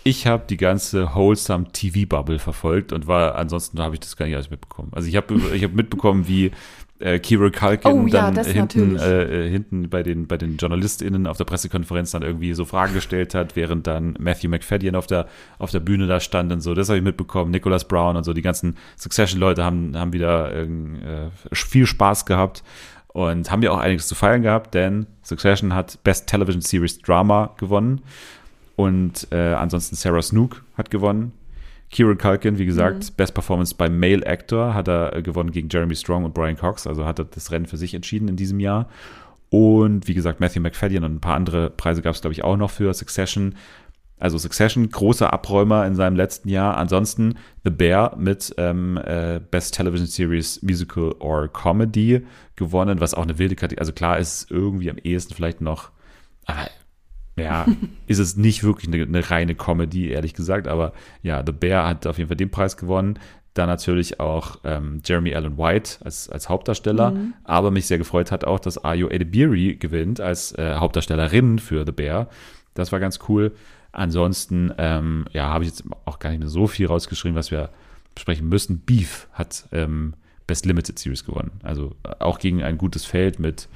Ich 0.05 0.27
habe 0.27 0.45
die 0.49 0.57
ganze 0.57 1.15
Wholesome 1.17 1.73
TV-Bubble 1.73 2.39
verfolgt 2.39 2.93
und 2.93 3.07
war, 3.09 3.35
ansonsten 3.35 3.81
habe 3.81 3.95
ich 3.95 4.01
das 4.01 4.17
gar 4.17 4.27
nicht 4.27 4.37
alles 4.37 4.51
mitbekommen. 4.51 4.91
Also 4.93 5.09
ich 5.09 5.17
habe 5.17 5.35
ich 5.55 5.65
hab 5.65 5.73
mitbekommen, 5.73 6.29
wie 6.29 6.53
äh, 6.99 7.19
Kira 7.19 7.51
Culkin 7.51 7.93
Oh 7.93 8.07
ja, 8.07 8.31
dann 8.31 8.45
hinten, 8.45 8.97
äh, 8.97 9.47
äh, 9.47 9.51
hinten 9.51 9.89
bei 9.89 10.03
den, 10.03 10.27
bei 10.27 10.37
den 10.37 10.57
JournalistInnen 10.57 11.27
auf 11.27 11.37
der 11.37 11.45
Pressekonferenz 11.45 12.11
dann 12.13 12.23
irgendwie 12.23 12.55
so 12.55 12.65
Fragen 12.65 12.95
gestellt 12.95 13.35
hat, 13.35 13.57
während 13.57 13.87
dann 13.87 14.17
Matthew 14.19 14.49
McFadden 14.49 14.95
auf 14.95 15.07
der, 15.07 15.27
auf 15.59 15.71
der 15.71 15.81
Bühne 15.81 16.07
da 16.07 16.21
stand 16.21 16.53
und 16.53 16.61
so. 16.61 16.75
Das 16.75 16.89
habe 16.89 16.99
ich 16.99 17.05
mitbekommen. 17.05 17.51
Nicholas 17.51 17.87
Brown 17.87 18.17
und 18.17 18.25
so. 18.25 18.33
Die 18.33 18.43
ganzen 18.43 18.77
Succession-Leute 18.97 19.65
haben, 19.65 19.97
haben 19.97 20.13
wieder 20.13 20.55
äh, 20.55 20.67
viel 21.53 21.87
Spaß 21.87 22.27
gehabt 22.27 22.63
und 23.09 23.51
haben 23.51 23.63
ja 23.63 23.71
auch 23.71 23.79
einiges 23.79 24.09
zu 24.09 24.15
feiern 24.15 24.43
gehabt, 24.43 24.75
denn 24.75 25.07
Succession 25.23 25.75
hat 25.75 26.03
Best 26.05 26.27
Television 26.27 26.61
Series 26.61 26.99
Drama 26.99 27.55
gewonnen. 27.57 28.03
Und 28.77 29.29
äh, 29.33 29.55
ansonsten 29.55 29.97
Sarah 29.97 30.21
Snook 30.21 30.63
hat 30.77 30.91
gewonnen. 30.91 31.33
Kieran 31.97 32.19
Culkin, 32.19 32.59
wie 32.59 32.67
gesagt, 32.67 33.17
Best 33.17 33.33
Performance 33.33 33.75
bei 33.75 33.89
Male 33.89 34.27
Actor 34.27 34.75
hat 34.75 34.87
er 34.87 35.17
äh, 35.17 35.23
gewonnen 35.23 35.51
gegen 35.51 35.71
Jeremy 35.71 35.97
Strong 35.97 36.27
und 36.27 36.35
Brian 36.35 36.59
Cox. 36.59 36.87
Also 36.87 37.07
hat 37.07 37.19
er 37.19 37.25
das 37.25 37.51
Rennen 37.51 37.65
für 37.65 37.79
sich 37.79 37.95
entschieden 37.95 38.29
in 38.29 38.37
diesem 38.37 38.61
Jahr. 38.61 38.91
Und 39.49 40.07
wie 40.07 40.13
gesagt, 40.13 40.39
Matthew 40.39 40.61
McFadden 40.61 41.05
und 41.05 41.15
ein 41.15 41.21
paar 41.23 41.37
andere 41.37 41.71
Preise 41.71 42.03
gab 42.03 42.15
es, 42.15 42.21
glaube 42.21 42.35
ich, 42.35 42.45
auch 42.45 42.59
noch 42.59 42.71
für 42.71 42.93
Succession. 42.93 43.55
Also 44.19 44.37
Succession, 44.37 44.91
großer 44.91 45.33
Abräumer 45.33 45.87
in 45.87 45.95
seinem 45.95 46.17
letzten 46.17 46.51
Jahr. 46.51 46.77
Ansonsten 46.77 47.39
The 47.65 47.71
Bear 47.71 48.15
mit 48.19 48.55
ähm, 48.59 49.01
äh, 49.03 49.41
Best 49.51 49.73
Television 49.73 50.07
Series 50.07 50.61
Musical 50.63 51.15
or 51.19 51.49
Comedy 51.49 52.27
gewonnen, 52.57 53.01
was 53.01 53.15
auch 53.15 53.23
eine 53.23 53.39
wilde 53.39 53.57
Kategorie. 53.57 53.81
Also 53.81 53.95
klar 53.95 54.19
ist 54.19 54.51
irgendwie 54.51 54.91
am 54.91 54.99
ehesten 54.99 55.33
vielleicht 55.33 55.63
noch, 55.63 55.93
aber 56.45 56.69
ja, 57.37 57.67
ist 58.07 58.19
es 58.19 58.37
nicht 58.37 58.65
wirklich 58.65 58.93
eine, 58.93 59.03
eine 59.03 59.31
reine 59.31 59.55
Comedy, 59.55 60.09
ehrlich 60.09 60.35
gesagt. 60.35 60.69
Aber 60.69 60.93
ja, 61.23 61.43
The 61.45 61.53
Bear 61.53 61.87
hat 61.89 62.07
auf 62.07 62.19
jeden 62.19 62.29
Fall 62.29 62.37
den 62.37 62.51
Preis 62.51 62.77
gewonnen. 62.77 63.19
Dann 63.55 63.69
natürlich 63.69 64.21
auch 64.21 64.59
ähm, 64.65 65.01
Jeremy 65.05 65.35
Allen 65.35 65.57
White 65.57 66.05
als, 66.05 66.29
als 66.29 66.49
Hauptdarsteller. 66.49 67.13
Mhm. 67.13 67.35
Aber 67.45 67.71
mich 67.71 67.87
sehr 67.87 67.99
gefreut 67.99 68.31
hat 68.31 68.45
auch, 68.45 68.59
dass 68.59 68.85
Ayo 68.85 69.09
Edebiri 69.09 69.77
gewinnt 69.77 70.21
als 70.21 70.53
äh, 70.53 70.75
Hauptdarstellerin 70.75 71.59
für 71.59 71.85
The 71.87 71.93
Bear. 71.93 72.29
Das 72.75 72.93
war 72.93 73.01
ganz 73.01 73.19
cool. 73.29 73.53
Ansonsten, 73.93 74.75
ähm, 74.77 75.25
ja, 75.33 75.49
habe 75.49 75.65
ich 75.65 75.71
jetzt 75.71 75.85
auch 76.05 76.19
gar 76.19 76.29
nicht 76.29 76.41
mehr 76.41 76.49
so 76.49 76.67
viel 76.67 76.87
rausgeschrieben, 76.87 77.35
was 77.35 77.51
wir 77.51 77.71
besprechen 78.15 78.47
müssen. 78.47 78.81
Beef 78.81 79.27
hat 79.33 79.67
ähm, 79.73 80.13
Best 80.47 80.67
Limited 80.67 80.99
Series 80.99 81.25
gewonnen. 81.25 81.53
Also 81.63 81.97
äh, 82.03 82.11
auch 82.19 82.39
gegen 82.39 82.63
ein 82.63 82.77
gutes 82.77 83.07
Feld 83.07 83.39
mit 83.39 83.69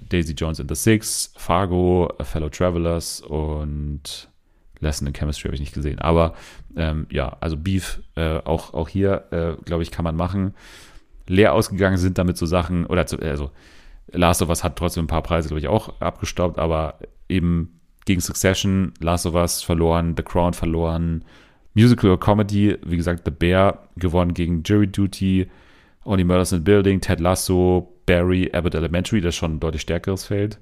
Daisy 0.00 0.34
Jones 0.34 0.60
and 0.60 0.68
the 0.68 0.74
Six, 0.74 1.32
Fargo, 1.36 2.12
Fellow 2.22 2.48
Travelers 2.48 3.20
und 3.20 4.28
Lesson 4.80 5.06
in 5.06 5.12
Chemistry 5.12 5.48
habe 5.48 5.54
ich 5.54 5.60
nicht 5.60 5.74
gesehen. 5.74 5.98
Aber 5.98 6.34
ähm, 6.76 7.06
ja, 7.10 7.36
also 7.40 7.56
Beef 7.56 8.00
äh, 8.16 8.38
auch, 8.38 8.74
auch 8.74 8.88
hier, 8.88 9.24
äh, 9.30 9.62
glaube 9.64 9.82
ich, 9.82 9.90
kann 9.90 10.04
man 10.04 10.16
machen. 10.16 10.54
Leer 11.26 11.54
ausgegangen 11.54 11.96
sind 11.96 12.18
damit 12.18 12.36
so 12.36 12.46
Sachen, 12.46 12.86
oder 12.86 13.06
zu, 13.06 13.18
also 13.18 13.50
Last 14.12 14.42
of 14.42 14.48
Us 14.48 14.62
hat 14.62 14.76
trotzdem 14.76 15.04
ein 15.04 15.08
paar 15.08 15.22
Preise, 15.22 15.48
glaube 15.48 15.60
ich, 15.60 15.68
auch 15.68 16.00
abgestaubt, 16.00 16.58
aber 16.58 16.98
eben 17.28 17.80
gegen 18.04 18.20
Succession, 18.20 18.92
Last 19.00 19.26
of 19.26 19.34
Us 19.34 19.62
verloren, 19.62 20.14
The 20.16 20.22
Crown 20.22 20.52
verloren, 20.52 21.24
Musical 21.74 22.10
or 22.10 22.20
Comedy, 22.20 22.76
wie 22.84 22.96
gesagt, 22.96 23.22
The 23.24 23.30
Bear 23.30 23.88
gewonnen 23.96 24.34
gegen 24.34 24.62
Jury 24.62 24.86
Duty, 24.86 25.50
Only 26.04 26.24
Murders 26.24 26.52
in 26.52 26.58
the 26.58 26.64
Building, 26.64 27.00
Ted 27.00 27.20
Lasso, 27.20 27.93
Barry, 28.06 28.50
Abbott 28.52 28.74
Elementary, 28.74 29.20
das 29.20 29.30
ist 29.34 29.38
schon 29.38 29.56
ein 29.56 29.60
deutlich 29.60 29.82
stärkeres 29.82 30.24
Feld. 30.24 30.58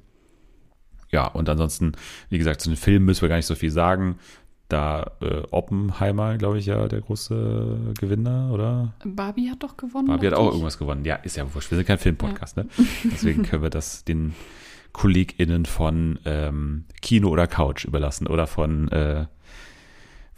Ja, 1.10 1.26
und 1.26 1.48
ansonsten, 1.48 1.92
wie 2.30 2.38
gesagt, 2.38 2.60
zu 2.60 2.70
den 2.70 2.76
Filmen 2.76 3.04
müssen 3.06 3.22
wir 3.22 3.28
gar 3.28 3.36
nicht 3.36 3.46
so 3.46 3.54
viel 3.54 3.70
sagen. 3.70 4.18
Da 4.68 5.10
äh, 5.20 5.42
Oppenheimer, 5.50 6.38
glaube 6.38 6.58
ich, 6.58 6.64
ja 6.66 6.88
der 6.88 7.02
große 7.02 7.94
Gewinner, 8.00 8.50
oder? 8.52 8.94
Barbie 9.04 9.50
hat 9.50 9.62
doch 9.62 9.76
gewonnen. 9.76 10.06
Barbie 10.06 10.28
hat 10.28 10.34
auch 10.34 10.46
ich. 10.46 10.52
irgendwas 10.52 10.78
gewonnen. 10.78 11.04
Ja, 11.04 11.16
ist 11.16 11.36
ja 11.36 11.52
wurscht. 11.54 11.70
Wir 11.70 11.76
sind 11.76 11.86
kein 11.86 11.98
Filmpodcast, 11.98 12.56
ne? 12.56 12.66
Deswegen 13.04 13.42
können 13.42 13.62
wir 13.62 13.68
das 13.68 14.04
den 14.04 14.34
KollegInnen 14.94 15.66
von 15.66 16.18
ähm, 16.24 16.84
Kino 17.02 17.28
oder 17.28 17.46
Couch 17.46 17.84
überlassen 17.84 18.26
oder 18.26 18.46
von 18.46 18.88
äh, 18.88 19.26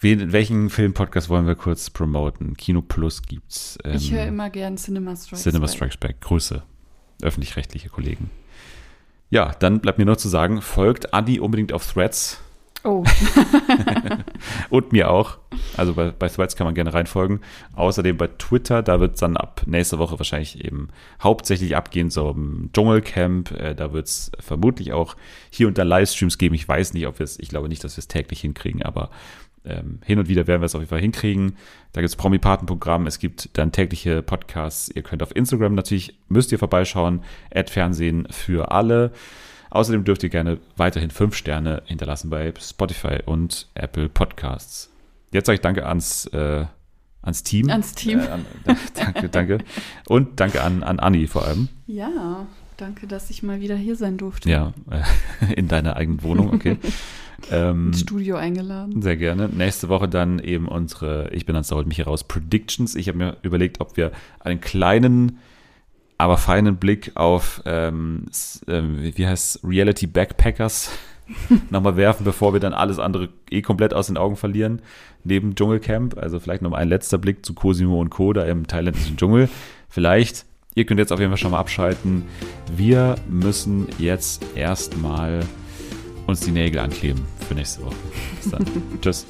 wen, 0.00 0.32
welchen 0.32 0.68
Filmpodcast 0.70 1.28
wollen 1.28 1.46
wir 1.46 1.54
kurz 1.54 1.90
promoten? 1.90 2.56
Kino 2.56 2.82
Plus 2.82 3.22
gibt's. 3.22 3.78
Ähm, 3.84 3.94
Ich 3.94 4.10
höre 4.12 4.26
immer 4.26 4.50
gern 4.50 4.76
Cinema 4.76 5.14
Strikes 5.14 5.44
Cinema 5.44 5.66
Back. 5.66 5.74
Strikes 5.76 5.96
Back. 5.98 6.20
Grüße. 6.20 6.62
Öffentlich-rechtliche 7.22 7.88
Kollegen. 7.88 8.30
Ja, 9.30 9.52
dann 9.58 9.80
bleibt 9.80 9.98
mir 9.98 10.04
noch 10.04 10.16
zu 10.16 10.28
sagen, 10.28 10.62
folgt 10.62 11.14
Adi 11.14 11.40
unbedingt 11.40 11.72
auf 11.72 11.90
Threads 11.90 12.40
Oh, 12.86 13.02
und 14.70 14.92
mir 14.92 15.10
auch. 15.10 15.38
Also 15.74 15.94
bei, 15.94 16.10
bei 16.10 16.28
Threads 16.28 16.54
kann 16.54 16.66
man 16.66 16.74
gerne 16.74 16.92
reinfolgen. 16.92 17.40
Außerdem 17.74 18.18
bei 18.18 18.26
Twitter, 18.26 18.82
da 18.82 19.00
wird 19.00 19.14
es 19.14 19.20
dann 19.20 19.38
ab 19.38 19.62
nächster 19.64 19.98
Woche 19.98 20.18
wahrscheinlich 20.20 20.62
eben 20.62 20.88
hauptsächlich 21.22 21.76
abgehen, 21.76 22.10
so 22.10 22.30
im 22.30 22.68
Dschungelcamp. 22.74 23.52
Äh, 23.52 23.74
da 23.74 23.94
wird 23.94 24.06
es 24.08 24.30
vermutlich 24.38 24.92
auch 24.92 25.16
hier 25.48 25.66
und 25.66 25.78
da 25.78 25.82
Livestreams 25.82 26.36
geben. 26.36 26.54
Ich 26.54 26.68
weiß 26.68 26.92
nicht, 26.92 27.06
ob 27.06 27.18
wir 27.20 27.24
es, 27.24 27.38
ich 27.38 27.48
glaube 27.48 27.70
nicht, 27.70 27.82
dass 27.84 27.96
wir 27.96 28.00
es 28.00 28.08
täglich 28.08 28.42
hinkriegen, 28.42 28.82
aber 28.82 29.08
ähm, 29.64 30.00
hin 30.04 30.18
und 30.18 30.28
wieder 30.28 30.46
werden 30.46 30.60
wir 30.60 30.66
es 30.66 30.74
auf 30.74 30.80
jeden 30.80 30.90
Fall 30.90 31.00
hinkriegen. 31.00 31.56
Da 31.92 32.00
gibt 32.00 32.10
es 32.10 32.16
Promi-Patenprogramm, 32.16 33.06
es 33.06 33.18
gibt 33.18 33.56
dann 33.58 33.72
tägliche 33.72 34.22
Podcasts. 34.22 34.90
Ihr 34.94 35.02
könnt 35.02 35.22
auf 35.22 35.34
Instagram 35.34 35.74
natürlich, 35.74 36.18
müsst 36.28 36.52
ihr 36.52 36.58
vorbeischauen, 36.58 37.22
Ad 37.54 37.70
Fernsehen 37.70 38.26
für 38.30 38.70
alle. 38.70 39.12
Außerdem 39.70 40.04
dürft 40.04 40.22
ihr 40.22 40.28
gerne 40.28 40.58
weiterhin 40.76 41.10
fünf 41.10 41.34
Sterne 41.34 41.82
hinterlassen 41.86 42.30
bei 42.30 42.52
Spotify 42.60 43.18
und 43.24 43.68
Apple 43.74 44.08
Podcasts. 44.08 44.90
Jetzt 45.32 45.46
sage 45.46 45.56
ich 45.56 45.62
Danke 45.62 45.86
ans, 45.86 46.26
äh, 46.26 46.66
ans 47.22 47.42
Team. 47.42 47.68
Ans 47.70 47.94
Team. 47.94 48.20
Äh, 48.20 48.28
an, 48.28 48.46
danke, 48.94 49.28
danke. 49.28 49.58
Und 50.06 50.38
danke 50.38 50.62
an, 50.62 50.82
an 50.84 51.00
Anni 51.00 51.26
vor 51.26 51.44
allem. 51.44 51.68
ja. 51.86 52.46
Danke, 52.76 53.06
dass 53.06 53.30
ich 53.30 53.42
mal 53.42 53.60
wieder 53.60 53.76
hier 53.76 53.96
sein 53.96 54.16
durfte. 54.16 54.50
Ja, 54.50 54.72
äh, 54.90 55.52
in 55.54 55.68
deiner 55.68 55.96
eigenen 55.96 56.22
Wohnung, 56.22 56.52
okay. 56.52 56.76
ähm, 57.50 57.88
Ins 57.88 58.00
Studio 58.00 58.36
eingeladen. 58.36 59.00
Sehr 59.00 59.16
gerne. 59.16 59.48
Nächste 59.48 59.88
Woche 59.88 60.08
dann 60.08 60.38
eben 60.38 60.66
unsere, 60.66 61.30
ich 61.32 61.46
bin 61.46 61.54
ans 61.54 61.70
Holt 61.70 61.86
mich 61.86 61.98
heraus, 61.98 62.24
Predictions. 62.24 62.94
Ich 62.96 63.08
habe 63.08 63.18
mir 63.18 63.36
überlegt, 63.42 63.80
ob 63.80 63.96
wir 63.96 64.12
einen 64.40 64.60
kleinen, 64.60 65.38
aber 66.18 66.36
feinen 66.36 66.76
Blick 66.76 67.12
auf, 67.14 67.62
ähm, 67.64 68.26
ähm, 68.66 68.98
wie 69.14 69.26
heißt 69.26 69.60
Reality 69.64 70.06
Backpackers 70.06 70.90
nochmal 71.70 71.96
werfen, 71.96 72.24
bevor 72.24 72.52
wir 72.52 72.60
dann 72.60 72.74
alles 72.74 72.98
andere 72.98 73.28
eh 73.50 73.62
komplett 73.62 73.94
aus 73.94 74.08
den 74.08 74.16
Augen 74.16 74.36
verlieren, 74.36 74.82
neben 75.22 75.54
Dschungelcamp. 75.54 76.18
Also 76.18 76.40
vielleicht 76.40 76.62
noch 76.62 76.70
mal 76.70 76.78
ein 76.78 76.88
letzter 76.88 77.18
Blick 77.18 77.46
zu 77.46 77.54
Cosimo 77.54 78.00
und 78.00 78.10
Co. 78.10 78.32
da 78.32 78.44
im 78.44 78.66
thailändischen 78.66 79.16
Dschungel. 79.16 79.48
Vielleicht, 79.88 80.44
ihr 80.74 80.84
könnt 80.84 81.00
jetzt 81.00 81.12
auf 81.12 81.20
jeden 81.20 81.30
Fall 81.30 81.38
schon 81.38 81.52
mal 81.52 81.58
abschalten. 81.58 82.24
Wir 82.76 83.16
müssen 83.28 83.88
jetzt 83.98 84.44
erstmal 84.54 85.40
uns 86.26 86.40
die 86.40 86.52
Nägel 86.52 86.80
ankleben 86.80 87.22
für 87.46 87.54
nächste 87.54 87.84
Woche. 87.84 87.96
Bis 88.40 88.50
dann. 88.50 88.66
Tschüss. 89.00 89.26